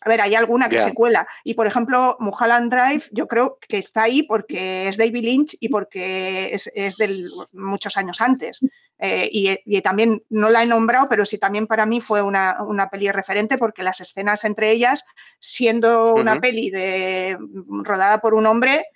a 0.00 0.08
ver, 0.08 0.20
hay 0.22 0.34
alguna 0.34 0.68
que 0.68 0.78
se 0.78 0.94
cuela. 0.94 1.28
Y 1.44 1.54
por 1.54 1.66
ejemplo, 1.66 2.16
Mulholland 2.20 2.72
Drive, 2.72 3.04
yo 3.12 3.28
creo 3.28 3.58
que 3.68 3.76
está 3.78 4.04
ahí 4.04 4.22
porque 4.22 4.88
es 4.88 4.96
David 4.96 5.22
Lynch 5.24 5.56
y 5.60 5.68
porque 5.68 6.54
es, 6.54 6.70
es 6.74 6.96
de 6.96 7.22
muchos 7.52 7.96
años 7.98 8.20
antes. 8.22 8.60
Eh, 9.00 9.28
y, 9.30 9.58
y 9.64 9.80
también 9.82 10.24
no 10.30 10.50
la 10.50 10.62
he 10.62 10.66
nombrado, 10.66 11.08
pero 11.08 11.24
sí 11.24 11.38
también 11.38 11.66
para 11.66 11.86
mí 11.86 12.00
fue 12.00 12.22
una, 12.22 12.62
una 12.62 12.88
peli 12.88 13.10
referente 13.12 13.58
porque 13.58 13.82
las 13.84 14.00
escenas 14.00 14.44
entre 14.44 14.70
ellas, 14.72 15.04
siendo 15.38 16.14
una 16.14 16.40
peli 16.40 16.70
de, 16.70 17.38
rodada 17.84 18.20
por 18.20 18.34
un 18.34 18.46
hombre, 18.46 18.86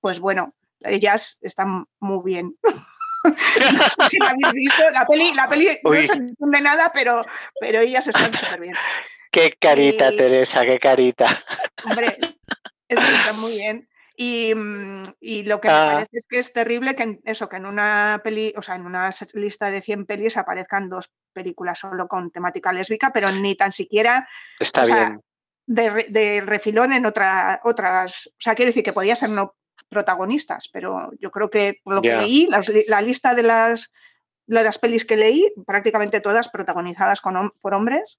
pues 0.00 0.20
bueno, 0.20 0.54
ellas 0.80 1.38
están 1.40 1.86
muy 2.00 2.22
bien. 2.24 2.54
no 3.24 3.32
sé 3.82 4.08
si 4.10 4.18
la 4.18 4.28
habéis 4.28 4.52
visto, 4.52 4.82
la 4.92 5.06
peli, 5.06 5.34
la 5.34 5.48
peli 5.48 5.68
no 5.82 5.92
se 5.92 6.12
entiende 6.12 6.60
nada, 6.60 6.90
pero, 6.94 7.22
pero 7.60 7.80
ellas 7.80 8.06
están 8.06 8.32
súper 8.32 8.60
bien. 8.60 8.74
Qué 9.30 9.52
carita, 9.58 10.12
Y- 10.12 10.16
Teresa, 10.16 10.64
qué 10.64 10.78
carita. 10.78 11.26
Hombre, 11.84 12.06
es 12.88 12.98
que 12.98 13.14
está 13.14 13.32
muy 13.34 13.52
bien. 13.56 13.88
Y, 14.20 14.52
mm, 14.52 15.02
y 15.20 15.42
lo 15.44 15.60
que 15.60 15.68
me 15.68 15.74
Ah. 15.74 15.90
parece 15.92 16.10
es 16.16 16.26
que 16.28 16.38
es 16.40 16.52
terrible 16.52 16.96
que 16.96 17.04
en, 17.04 17.20
eso, 17.24 17.48
que 17.48 17.56
en 17.56 17.66
una 17.66 18.20
peli, 18.24 18.52
o 18.56 18.62
sea, 18.62 18.74
en 18.74 18.84
una 18.86 19.10
lista 19.34 19.70
de 19.70 19.80
100 19.80 20.06
pelis 20.06 20.36
aparezcan 20.36 20.88
dos 20.88 21.08
películas 21.32 21.78
solo 21.78 22.08
con 22.08 22.30
temática 22.32 22.72
lésbica, 22.72 23.12
pero 23.12 23.30
ni 23.30 23.54
tan 23.54 23.70
siquiera 23.70 24.28
Está 24.58 24.84
sea, 24.86 24.96
bien. 24.96 25.20
de, 25.66 26.06
de 26.08 26.40
refilón 26.40 26.92
en 26.94 27.06
otra, 27.06 27.60
otras. 27.62 28.26
O 28.26 28.40
sea, 28.40 28.56
quiero 28.56 28.70
decir 28.70 28.82
que 28.82 28.92
podía 28.92 29.14
ser 29.14 29.30
no 29.30 29.54
protagonistas, 29.88 30.68
pero 30.72 31.10
yo 31.20 31.30
creo 31.30 31.50
que 31.50 31.76
por 31.82 31.94
lo 31.94 32.02
que 32.02 32.08
leí, 32.20 32.46
las 32.50 32.68
li- 32.68 32.84
la 32.88 33.00
lista 33.02 33.34
de 33.34 33.42
las, 33.42 33.90
de 34.46 34.62
las 34.62 34.78
pelis 34.78 35.04
que 35.04 35.16
leí, 35.16 35.52
prácticamente 35.66 36.20
todas 36.20 36.48
protagonizadas 36.48 37.20
con, 37.20 37.52
por 37.60 37.74
hombres. 37.74 38.18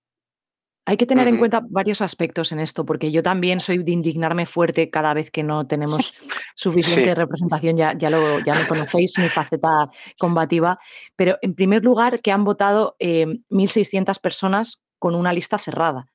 Hay 0.86 0.98
que 0.98 1.06
tener 1.06 1.28
en 1.28 1.38
cuenta 1.38 1.62
varios 1.70 2.02
aspectos 2.02 2.52
en 2.52 2.60
esto, 2.60 2.84
porque 2.84 3.12
yo 3.12 3.22
también 3.22 3.60
soy 3.60 3.84
de 3.84 3.92
indignarme 3.92 4.48
fuerte 4.48 4.90
cada 4.90 5.14
vez 5.14 5.30
que 5.30 5.44
no 5.44 5.68
tenemos 5.68 6.16
suficiente 6.56 7.10
Sí. 7.12 7.14
representación. 7.16 7.78
Ya, 7.78 7.96
ya, 7.96 8.10
lo, 8.10 8.40
ya 8.40 8.56
me 8.56 8.66
conocéis, 8.66 9.20
mi 9.20 9.30
faceta 9.30 9.90
combativa. 10.18 10.80
Pero 11.16 11.38
en 11.44 11.54
primer 11.54 11.84
lugar, 11.84 12.20
que 12.22 12.32
han 12.32 12.44
votado 12.44 12.96
eh, 12.98 13.28
1.600 13.50 14.18
personas 14.18 14.82
con 14.98 15.14
una 15.14 15.32
lista 15.32 15.60
cerrada. 15.60 16.08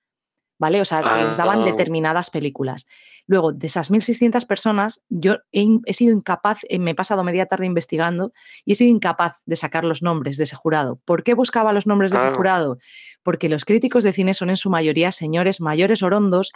¿Vale? 0.58 0.80
O 0.80 0.84
sea, 0.84 1.02
se 1.02 1.24
les 1.24 1.36
daban 1.36 1.62
Ah. 1.62 1.64
determinadas 1.64 2.30
películas. 2.30 2.86
Luego, 3.26 3.52
de 3.52 3.66
esas 3.66 3.90
1.600 3.90 4.44
personas, 4.46 5.02
yo 5.08 5.38
he, 5.50 5.92
sido 5.94 6.12
incapaz, 6.14 6.58
eh, 6.68 6.78
me 6.78 6.92
he 6.92 6.94
pasado 6.94 7.24
media 7.24 7.46
tarde 7.46 7.66
investigando 7.66 8.32
y 8.64 8.72
he 8.72 8.74
sido 8.74 8.90
incapaz 8.90 9.38
de 9.46 9.56
sacar 9.56 9.84
los 9.84 10.02
nombres 10.02 10.36
de 10.36 10.44
ese 10.44 10.54
jurado. 10.56 11.00
¿Por 11.04 11.24
qué 11.24 11.34
buscaba 11.34 11.72
los 11.72 11.86
nombres 11.86 12.10
de 12.12 12.18
ese 12.18 12.28
Ah. 12.28 12.34
jurado? 12.36 12.78
Porque 13.22 13.48
los 13.48 13.64
críticos 13.64 14.04
de 14.04 14.12
cine 14.12 14.32
son 14.34 14.50
en 14.50 14.56
su 14.56 14.70
mayoría 14.70 15.10
señores 15.10 15.60
mayores 15.60 16.02
orondos 16.02 16.52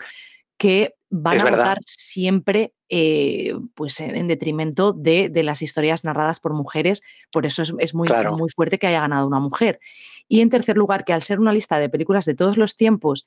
que 0.58 0.94
van 1.08 1.40
a 1.40 1.44
verdad. 1.44 1.58
votar 1.58 1.78
siempre 1.82 2.72
eh, 2.90 3.54
pues 3.74 4.00
en, 4.00 4.16
en 4.16 4.28
detrimento 4.28 4.92
de, 4.92 5.28
de 5.28 5.42
las 5.42 5.62
historias 5.62 6.04
narradas 6.04 6.40
por 6.40 6.52
mujeres. 6.52 7.02
Por 7.30 7.46
eso 7.46 7.62
es, 7.62 7.72
es 7.78 7.94
muy, 7.94 8.08
Claro. 8.08 8.36
muy 8.36 8.48
fuerte 8.50 8.78
que 8.78 8.86
haya 8.88 9.00
ganado 9.00 9.26
una 9.26 9.38
mujer. 9.40 9.78
Y 10.26 10.40
en 10.40 10.50
tercer 10.50 10.76
lugar, 10.76 11.04
que 11.04 11.12
al 11.12 11.22
ser 11.22 11.38
una 11.38 11.52
lista 11.52 11.78
de 11.78 11.88
películas 11.88 12.24
de 12.24 12.34
todos 12.34 12.56
los 12.58 12.76
tiempos 12.76 13.26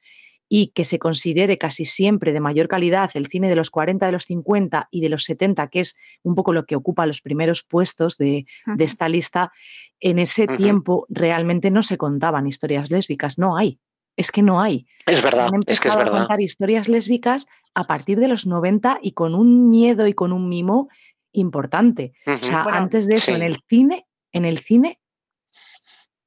y 0.54 0.68
que 0.76 0.84
se 0.84 1.00
considere 1.00 1.58
casi 1.58 1.86
siempre 1.86 2.34
de 2.34 2.42
mayor 2.42 2.68
calidad 2.68 3.10
el 3.14 3.28
cine 3.28 3.48
de 3.48 3.56
los 3.56 3.70
40, 3.70 4.06
de 4.06 4.12
los 4.12 4.26
50 4.26 4.90
y 4.92 5.00
de 5.00 5.08
los 5.08 5.24
70, 5.24 5.70
que 5.70 5.80
es 5.80 5.96
un 6.24 6.36
poco 6.36 6.52
lo 6.52 6.66
que 6.66 6.76
ocupa 6.76 7.06
los 7.06 7.22
primeros 7.22 7.64
puestos 7.64 8.18
de, 8.18 8.46
de 8.66 8.84
esta 8.84 9.08
lista, 9.08 9.54
en 10.02 10.20
ese 10.20 10.48
tiempo 10.48 11.06
realmente 11.08 11.72
no 11.72 11.84
se 11.84 11.98
contaban 11.98 12.48
historias 12.48 12.92
lésbicas, 12.92 13.38
no 13.38 13.56
hay. 13.56 13.80
Es 14.18 14.30
que 14.30 14.42
no 14.42 14.60
hay. 14.60 14.88
Es 15.06 15.20
Se 15.20 15.24
verdad, 15.24 15.48
han 15.54 15.62
es 15.68 15.80
que 15.80 15.88
es 15.88 15.94
empezado 15.94 16.02
a 16.02 16.04
verdad. 16.04 16.20
contar 16.20 16.42
historias 16.42 16.90
lésbicas 16.90 17.46
a 17.74 17.86
partir 17.86 18.20
de 18.20 18.28
los 18.28 18.46
90 18.46 19.00
y 19.02 19.14
con 19.14 19.36
un 19.36 19.70
miedo 19.70 20.06
y 20.06 20.14
con 20.14 20.34
un 20.34 20.50
mimo 20.50 20.90
importante. 21.32 22.12
O 22.28 22.36
sea, 22.36 22.64
Bueno, 22.64 22.78
antes 22.78 23.08
de 23.08 23.14
eso, 23.16 23.32
en 23.34 23.42
el 23.42 23.62
cine, 23.70 24.06
en 24.34 24.44
el 24.44 24.58
cine 24.60 25.00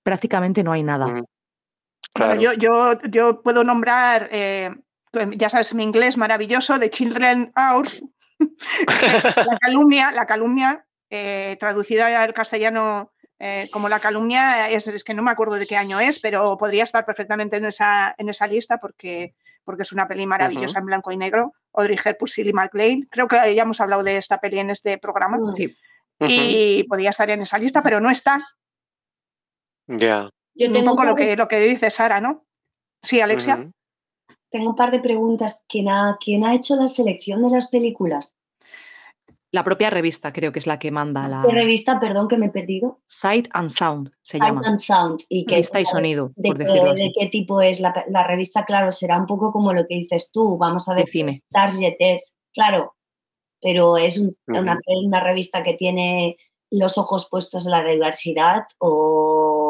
prácticamente 0.02 0.64
no 0.64 0.72
hay 0.72 0.82
nada. 0.82 1.24
Claro. 2.12 2.40
yo, 2.40 2.52
yo, 2.52 3.00
yo 3.10 3.42
puedo 3.42 3.64
nombrar, 3.64 4.28
eh, 4.30 4.70
ya 5.36 5.48
sabes, 5.48 5.74
mi 5.74 5.82
inglés 5.82 6.16
maravilloso, 6.16 6.78
de 6.78 6.90
Children 6.90 7.52
Hours, 7.56 8.02
la 8.38 9.58
calumnia, 9.60 10.12
la 10.12 10.26
calumnia, 10.26 10.84
eh, 11.10 11.56
traducida 11.58 12.22
al 12.22 12.34
castellano 12.34 13.12
eh, 13.38 13.68
como 13.72 13.88
la 13.88 14.00
calumnia, 14.00 14.68
es, 14.70 14.86
es, 14.86 15.04
que 15.04 15.14
no 15.14 15.22
me 15.22 15.30
acuerdo 15.30 15.54
de 15.54 15.66
qué 15.66 15.76
año 15.76 16.00
es, 16.00 16.20
pero 16.20 16.56
podría 16.56 16.84
estar 16.84 17.04
perfectamente 17.04 17.56
en 17.56 17.66
esa, 17.66 18.14
en 18.16 18.28
esa 18.28 18.46
lista 18.46 18.78
porque, 18.78 19.34
porque 19.64 19.82
es 19.82 19.92
una 19.92 20.06
peli 20.06 20.26
maravillosa 20.26 20.66
uh 20.66 20.72
-huh. 20.74 20.78
en 20.78 20.86
blanco 20.86 21.12
y 21.12 21.16
negro. 21.16 21.52
Audrey 21.72 21.98
Hepburn, 22.02 22.28
Silly 22.28 22.52
McLean. 22.52 23.02
Creo 23.10 23.26
que 23.26 23.54
ya 23.54 23.62
hemos 23.62 23.80
hablado 23.80 24.02
de 24.02 24.16
esta 24.16 24.38
peli 24.38 24.60
en 24.60 24.70
este 24.70 24.98
programa. 24.98 25.38
Sí. 25.54 25.76
Uh 26.20 26.26
-huh. 26.26 26.28
Y 26.30 26.84
podría 26.84 27.10
estar 27.10 27.28
en 27.28 27.42
esa 27.42 27.58
lista, 27.58 27.82
pero 27.82 28.00
no 28.00 28.08
está. 28.08 28.38
Ya. 29.88 29.98
Yeah. 29.98 30.30
Un 30.56 30.84
poco 30.84 31.04
lo 31.04 31.14
que, 31.14 31.36
lo 31.36 31.48
que 31.48 31.60
dice 31.60 31.90
Sara, 31.90 32.20
¿no? 32.20 32.44
Sí, 33.02 33.20
Alexia. 33.20 33.56
Uh 33.56 33.58
-huh. 33.58 33.72
Tengo 34.50 34.70
un 34.70 34.76
par 34.76 34.90
de 34.92 35.00
preguntas. 35.00 35.62
¿Quién 35.68 35.88
ha, 35.88 36.16
¿Quién 36.24 36.44
ha 36.44 36.54
hecho 36.54 36.76
la 36.76 36.86
selección 36.86 37.42
de 37.42 37.50
las 37.50 37.68
películas? 37.68 38.34
La 39.50 39.62
propia 39.62 39.88
revista 39.88 40.32
creo 40.32 40.50
que 40.50 40.58
es 40.58 40.66
la 40.66 40.78
que 40.80 40.90
manda 40.90 41.28
la... 41.28 41.42
¿Qué 41.46 41.52
revista, 41.52 42.00
perdón, 42.00 42.26
que 42.26 42.36
me 42.36 42.46
he 42.46 42.50
perdido? 42.50 43.00
Sight 43.06 43.48
and 43.52 43.70
Sound 43.70 44.10
se 44.22 44.38
Sight 44.38 44.42
llama. 44.42 44.62
and 44.64 44.78
Sound. 44.78 45.20
¿Y 45.28 45.44
qué, 45.46 45.56
Vista 45.56 45.80
y 45.80 45.84
sonido, 45.84 46.32
de, 46.34 46.48
por 46.48 46.58
qué, 46.58 46.64
decirlo 46.64 46.90
así. 46.90 47.02
¿De 47.04 47.12
qué 47.16 47.26
tipo 47.28 47.60
es 47.60 47.78
la, 47.80 48.04
la, 48.08 48.26
revista? 48.26 48.64
Claro, 48.64 48.90
será 48.90 49.16
un 49.16 49.26
poco 49.26 49.52
como 49.52 49.72
lo 49.72 49.86
que 49.86 49.94
dices 49.94 50.30
tú. 50.32 50.58
Vamos 50.58 50.88
a 50.88 50.94
ver 50.94 51.04
de 51.04 51.10
cine. 51.10 51.42
Target 51.50 51.94
es, 52.00 52.36
claro, 52.52 52.96
pero 53.60 53.96
es 53.96 54.18
un, 54.18 54.36
Uh 54.46 54.52
-huh. 54.52 54.60
una, 54.60 54.80
una, 55.04 55.20
revista 55.20 55.62
que 55.62 55.74
tiene 55.74 56.36
los 56.70 56.98
ojos 56.98 57.28
puestos 57.30 57.64
en 57.66 57.70
la 57.72 57.84
diversidad 57.84 58.64
o... 58.78 59.63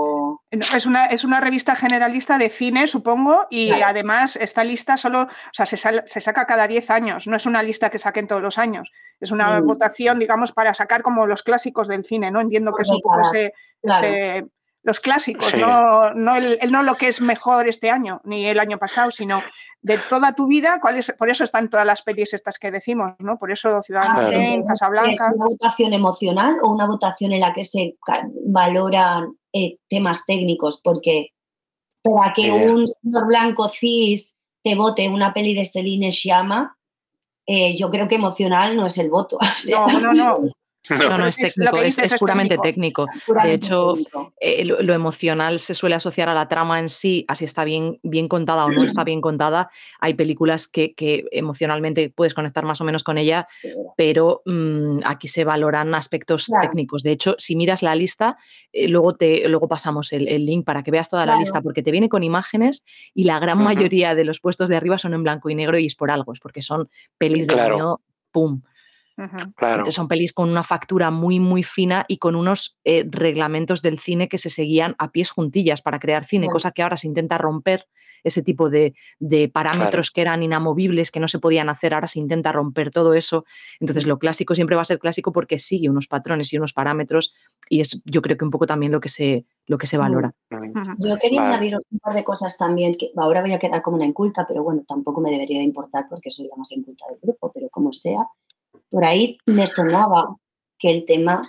Es, 0.51 0.87
una, 0.87 1.07
es 1.07 1.25
una 1.25 1.41
revista 1.41 1.75
generalista 1.75 2.39
de 2.39 2.49
cine, 2.49 2.87
supongo, 2.87 3.47
y 3.51 3.69
Claro. 3.69 3.87
además 3.89 4.37
esta 4.37 4.63
lista 4.63 4.97
solo, 4.97 5.23
o 5.23 5.29
sea, 5.53 5.67
se, 5.67 5.77
sal- 5.77 6.05
se 6.07 6.21
saca 6.21 6.47
cada 6.47 6.69
10 6.69 6.91
años, 6.91 7.27
no 7.27 7.37
es 7.37 7.47
una 7.47 7.63
lista 7.63 7.91
que 7.91 7.99
saquen 7.99 8.29
todos 8.29 8.41
los 8.43 8.57
años, 8.59 8.91
es 9.21 9.33
una 9.33 9.61
Mm. 9.61 9.67
votación, 9.67 10.19
digamos, 10.21 10.53
para 10.53 10.73
sacar 10.73 11.03
como 11.03 11.27
los 11.27 11.43
clásicos 11.43 11.89
del 11.89 12.05
cine, 12.05 12.31
¿no? 12.31 12.41
Entiendo 12.41 12.73
que 12.73 12.83
es 12.83 12.89
un 12.91 13.01
poco 13.01 13.17
Décadas, 13.17 13.35
ese, 13.35 13.53
Claro. 13.83 14.07
ese- 14.07 14.47
los 14.85 15.01
clásicos, 15.01 15.47
Sí. 15.47 15.57
no, 15.59 16.13
no, 16.15 16.37
el, 16.37 16.59
el- 16.61 16.71
no 16.71 16.83
lo 16.83 16.95
que 16.97 17.09
es 17.09 17.21
mejor 17.21 17.69
este 17.69 17.91
año, 17.91 18.21
ni 18.25 18.45
el 18.47 18.61
año 18.61 18.79
pasado, 18.79 19.11
sino 19.11 19.43
de 19.81 19.99
toda 20.11 20.35
tu 20.35 20.47
vida, 20.47 20.79
cuál 20.81 20.97
es, 20.99 21.13
por 21.19 21.29
eso 21.31 21.43
están 21.43 21.69
todas 21.69 21.87
las 21.87 22.03
pelis 22.03 22.33
estas 22.35 22.59
que 22.59 22.71
decimos, 22.71 23.13
¿no? 23.19 23.39
Por 23.39 23.51
eso 23.51 23.83
Ciudadano. 23.83 24.31
Kane, 24.31 24.55
Entonces, 24.55 24.67
Casablanca. 24.81 25.11
¿Es 25.25 25.31
una 25.35 25.47
votación 25.47 25.93
emocional 25.95 26.57
o 26.63 26.71
una 26.71 26.87
votación 26.87 27.33
en 27.33 27.41
la 27.41 27.53
que 27.53 27.65
se 27.65 27.97
valoran 28.47 29.35
eh, 29.53 29.77
temas 29.89 30.25
técnicos? 30.27 30.81
Porque 30.83 31.31
para 32.03 32.33
que 32.35 32.43
idea. 32.49 32.73
un 32.73 32.87
señor 32.87 33.27
blanco 33.27 33.69
cis 33.71 34.33
te 34.63 34.75
vote 34.75 35.09
una 35.09 35.33
peli 35.35 35.55
de 35.55 35.65
Celine 35.67 36.13
Sciamma, 36.13 36.77
eh, 37.47 37.75
yo 37.77 37.91
creo 37.91 38.09
que 38.09 38.15
emocional 38.15 38.77
no 38.77 38.87
es 38.87 38.97
el 38.99 39.11
voto. 39.11 39.37
o 39.41 39.59
sea, 39.59 39.87
No, 39.87 40.01
no, 40.01 40.13
no. 40.13 40.39
No, 40.91 41.17
no, 41.19 41.27
es 41.27 41.37
técnico, 41.37 41.79
es, 41.79 41.85
dices, 41.85 42.05
es 42.05 42.13
es 42.13 42.21
puramente 42.21 42.59
técnico. 42.59 43.07
técnico. 43.07 43.43
De 43.43 43.53
hecho, 43.55 43.93
técnico. 43.95 44.33
eh, 44.39 44.65
lo, 44.67 44.83
lo 44.83 44.93
emocional 44.93 45.59
se 45.59 45.73
suele 45.75 45.95
asociar 45.95 46.29
a 46.29 46.35
la 46.35 46.47
trama 46.47 46.79
en 46.79 46.89
sí, 46.91 47.25
así 47.27 47.47
está 47.47 47.65
bien, 47.65 47.99
bien 48.03 48.29
contada 48.29 48.67
o 48.67 48.71
no 48.71 48.85
está 48.85 49.03
bien 49.03 49.21
contada. 49.23 49.71
Hay 50.01 50.13
películas 50.15 50.69
que, 50.69 50.95
que 50.95 51.25
emocionalmente 51.33 52.11
puedes 52.11 52.35
conectar 52.35 52.65
más 52.65 52.81
o 52.81 52.85
menos 52.85 53.03
con 53.03 53.17
ella, 53.17 53.47
pero 53.97 54.43
mm, 54.45 55.01
aquí 55.05 55.27
se 55.29 55.45
valoran 55.45 55.95
aspectos 55.95 56.47
Claro. 56.47 56.69
técnicos. 56.69 57.03
De 57.03 57.13
hecho, 57.13 57.35
si 57.39 57.57
miras 57.57 57.83
la 57.83 57.95
lista, 57.95 58.37
eh, 58.73 58.87
luego, 58.89 59.15
te, 59.15 59.49
luego 59.49 59.69
pasamos 59.69 60.13
el, 60.13 60.29
el 60.29 60.45
link 60.45 60.67
para 60.67 60.83
que 60.83 60.91
veas 60.91 61.09
toda 61.09 61.25
la 61.25 61.37
lista, 61.37 61.63
porque 61.63 61.83
te 61.83 61.91
viene 61.93 62.09
con 62.11 62.23
imágenes 62.23 62.83
y 63.15 63.25
la 63.25 63.39
gran 63.39 63.59
mayoría 63.59 64.15
de 64.15 64.25
los 64.25 64.39
puestos 64.41 64.69
de 64.69 64.77
arriba 64.77 64.99
son 64.99 65.15
en 65.15 65.23
blanco 65.23 65.49
y 65.49 65.55
negro 65.55 65.79
y 65.79 65.87
es 65.87 65.95
por 65.95 66.11
algo, 66.11 66.33
es 66.35 66.41
porque 66.41 66.61
son 66.61 66.89
pelis 67.17 67.47
de 67.47 67.55
Claro. 67.55 67.75
año, 67.77 68.01
pum. 68.31 68.61
Claro. 69.17 69.47
Entonces 69.59 69.95
son 69.95 70.09
pelis 70.09 70.33
con 70.33 70.51
una 70.51 70.65
factura 70.65 71.11
muy, 71.11 71.39
muy 71.39 71.63
fina 71.63 72.05
y 72.09 72.19
con 72.19 72.35
unos 72.35 72.79
eh, 72.85 73.07
reglamentos 73.09 73.81
del 73.81 73.99
cine 73.99 74.29
que 74.29 74.39
se 74.39 74.51
seguían 74.51 74.97
a 74.99 75.11
pies 75.11 75.31
juntillas 75.31 75.83
para 75.83 75.99
crear 75.99 76.25
cine, 76.25 76.47
Claro. 76.47 76.55
cosa 76.55 76.73
que 76.73 76.83
ahora 76.83 76.97
se 76.97 77.07
intenta 77.07 77.39
romper 77.39 77.87
ese 78.25 78.43
tipo 78.43 78.71
de, 78.71 78.95
de 79.19 79.49
parámetros 79.49 80.11
que 80.11 80.23
eran 80.23 80.43
inamovibles, 80.43 81.11
que 81.11 81.21
no 81.21 81.29
se 81.29 81.39
podían 81.39 81.69
hacer, 81.69 81.95
ahora 81.95 82.07
se 82.07 82.19
intenta 82.19 82.53
romper 82.53 82.91
todo 82.91 83.15
eso. 83.15 83.45
Entonces 83.81 84.07
lo 84.07 84.19
clásico 84.19 84.55
siempre 84.55 84.77
va 84.77 84.83
a 84.83 84.87
ser 84.87 84.99
clásico 84.99 85.31
porque 85.31 85.59
sigue 85.59 85.91
unos 85.91 86.07
patrones 86.07 86.53
y 86.53 86.57
unos 86.57 86.73
parámetros 86.73 87.35
y 87.69 87.81
es 87.81 88.01
yo 88.05 88.23
creo 88.23 88.37
que 88.37 88.45
un 88.45 88.51
poco 88.51 88.67
también 88.67 88.93
lo 88.93 89.01
que 89.01 89.09
se, 89.09 89.47
lo 89.67 89.79
que 89.79 89.87
se 89.87 89.97
valora. 89.99 90.35
Yo 90.99 91.19
quería 91.19 91.43
Vale. 91.43 91.55
añadir 91.55 91.77
un 91.77 91.99
par 91.99 92.15
de 92.15 92.25
cosas 92.25 92.57
también, 92.57 92.95
que 92.95 93.11
ahora 93.17 93.43
voy 93.43 93.53
a 93.53 93.59
quedar 93.59 93.83
como 93.83 93.97
una 93.97 94.07
inculta, 94.07 94.47
pero 94.47 94.63
bueno, 94.63 94.83
tampoco 94.87 95.21
me 95.21 95.31
debería 95.31 95.59
de 95.59 95.65
importar 95.65 96.07
porque 96.09 96.31
soy 96.31 96.49
la 96.49 96.57
más 96.57 96.73
inculta 96.73 97.07
del 97.09 97.19
grupo, 97.23 97.53
pero 97.53 97.69
como 97.69 97.93
sea, 97.93 98.27
por 98.91 99.05
ahí 99.05 99.39
me 99.47 99.67
sonaba 99.67 100.37
que 100.79 100.91
el 100.91 101.05
tema 101.05 101.43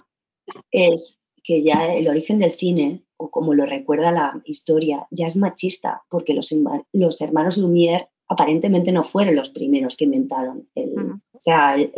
es 0.72 1.18
que 1.44 1.64
ya 1.64 1.94
el 1.94 2.08
origen 2.08 2.40
del 2.40 2.54
cine, 2.54 3.04
o 3.18 3.30
como 3.30 3.54
lo 3.54 3.66
recuerda 3.66 4.12
la 4.12 4.42
historia, 4.46 5.08
ya 5.12 5.28
es 5.28 5.36
machista, 5.36 6.04
porque 6.10 6.34
los, 6.34 6.54
los 6.92 7.22
hermanos 7.22 7.58
Lumière 7.58 8.10
aparentemente 8.28 8.92
no 8.92 9.04
fueron 9.04 9.36
los 9.36 9.50
primeros 9.50 9.96
que 9.96 10.06
inventaron 10.06 10.68
el... 10.76 10.90
Ujú. 10.94 11.20
O 11.34 11.40
sea, 11.40 11.76
el- 11.76 11.92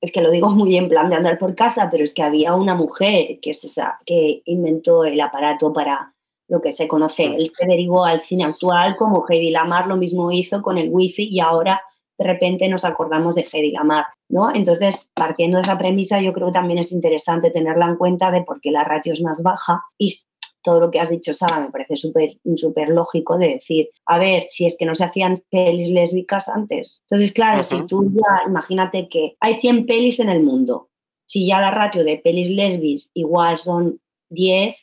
es 0.00 0.10
que 0.10 0.20
lo 0.20 0.32
digo 0.32 0.50
muy 0.50 0.76
en 0.76 0.88
plan 0.88 1.08
de 1.08 1.14
andar 1.14 1.38
por 1.38 1.54
casa, 1.54 1.88
pero 1.88 2.02
es 2.02 2.12
que 2.12 2.24
había 2.24 2.56
una 2.56 2.74
mujer 2.74 3.38
que, 3.40 3.50
es 3.50 3.62
esa, 3.62 4.00
que 4.04 4.42
inventó 4.46 5.04
el 5.04 5.20
aparato 5.20 5.72
para 5.72 6.12
lo 6.48 6.60
que 6.60 6.72
se 6.72 6.88
conoce, 6.88 7.24
el 7.24 7.52
que 7.56 7.66
derivó 7.66 8.04
al 8.04 8.22
cine 8.22 8.42
actual, 8.44 8.96
como 8.98 9.24
Heidi 9.28 9.50
Lamar 9.50 9.86
lo 9.86 9.96
mismo 9.96 10.32
hizo 10.32 10.60
con 10.60 10.76
el 10.76 10.88
wifi 10.90 11.28
y 11.28 11.38
ahora 11.38 11.80
de 12.18 12.24
repente 12.24 12.68
nos 12.68 12.84
acordamos 12.84 13.34
de 13.34 13.46
Heidi 13.50 13.72
Lamar, 13.72 14.06
¿no? 14.28 14.54
Entonces, 14.54 15.08
partiendo 15.14 15.56
de 15.56 15.62
esa 15.62 15.78
premisa, 15.78 16.20
yo 16.20 16.32
creo 16.32 16.48
que 16.48 16.54
también 16.54 16.78
es 16.78 16.92
interesante 16.92 17.50
tenerla 17.50 17.86
en 17.86 17.96
cuenta 17.96 18.30
de 18.30 18.42
por 18.42 18.60
qué 18.60 18.70
la 18.70 18.84
ratio 18.84 19.12
es 19.12 19.22
más 19.22 19.42
baja 19.42 19.82
y 19.98 20.14
todo 20.62 20.80
lo 20.80 20.90
que 20.90 21.00
has 21.00 21.10
dicho, 21.10 21.34
Sara, 21.34 21.60
me 21.60 21.70
parece 21.70 21.96
súper 21.96 22.38
súper 22.56 22.88
lógico 22.88 23.36
de 23.36 23.48
decir, 23.54 23.90
a 24.06 24.18
ver, 24.18 24.44
si 24.48 24.64
es 24.64 24.76
que 24.78 24.86
no 24.86 24.94
se 24.94 25.04
hacían 25.04 25.42
pelis 25.50 25.90
lésbicas 25.90 26.48
antes. 26.48 27.02
Entonces, 27.10 27.32
claro, 27.32 27.62
si 27.62 27.84
tú 27.86 28.10
ya, 28.14 28.48
imagínate 28.48 29.08
que 29.08 29.34
hay 29.40 29.56
100 29.56 29.86
pelis 29.86 30.20
en 30.20 30.28
el 30.28 30.42
mundo, 30.42 30.88
si 31.26 31.46
ya 31.46 31.60
la 31.60 31.70
ratio 31.70 32.04
de 32.04 32.18
pelis 32.18 32.48
lesbis 32.50 33.10
igual 33.14 33.58
son 33.58 34.00
10, 34.30 34.76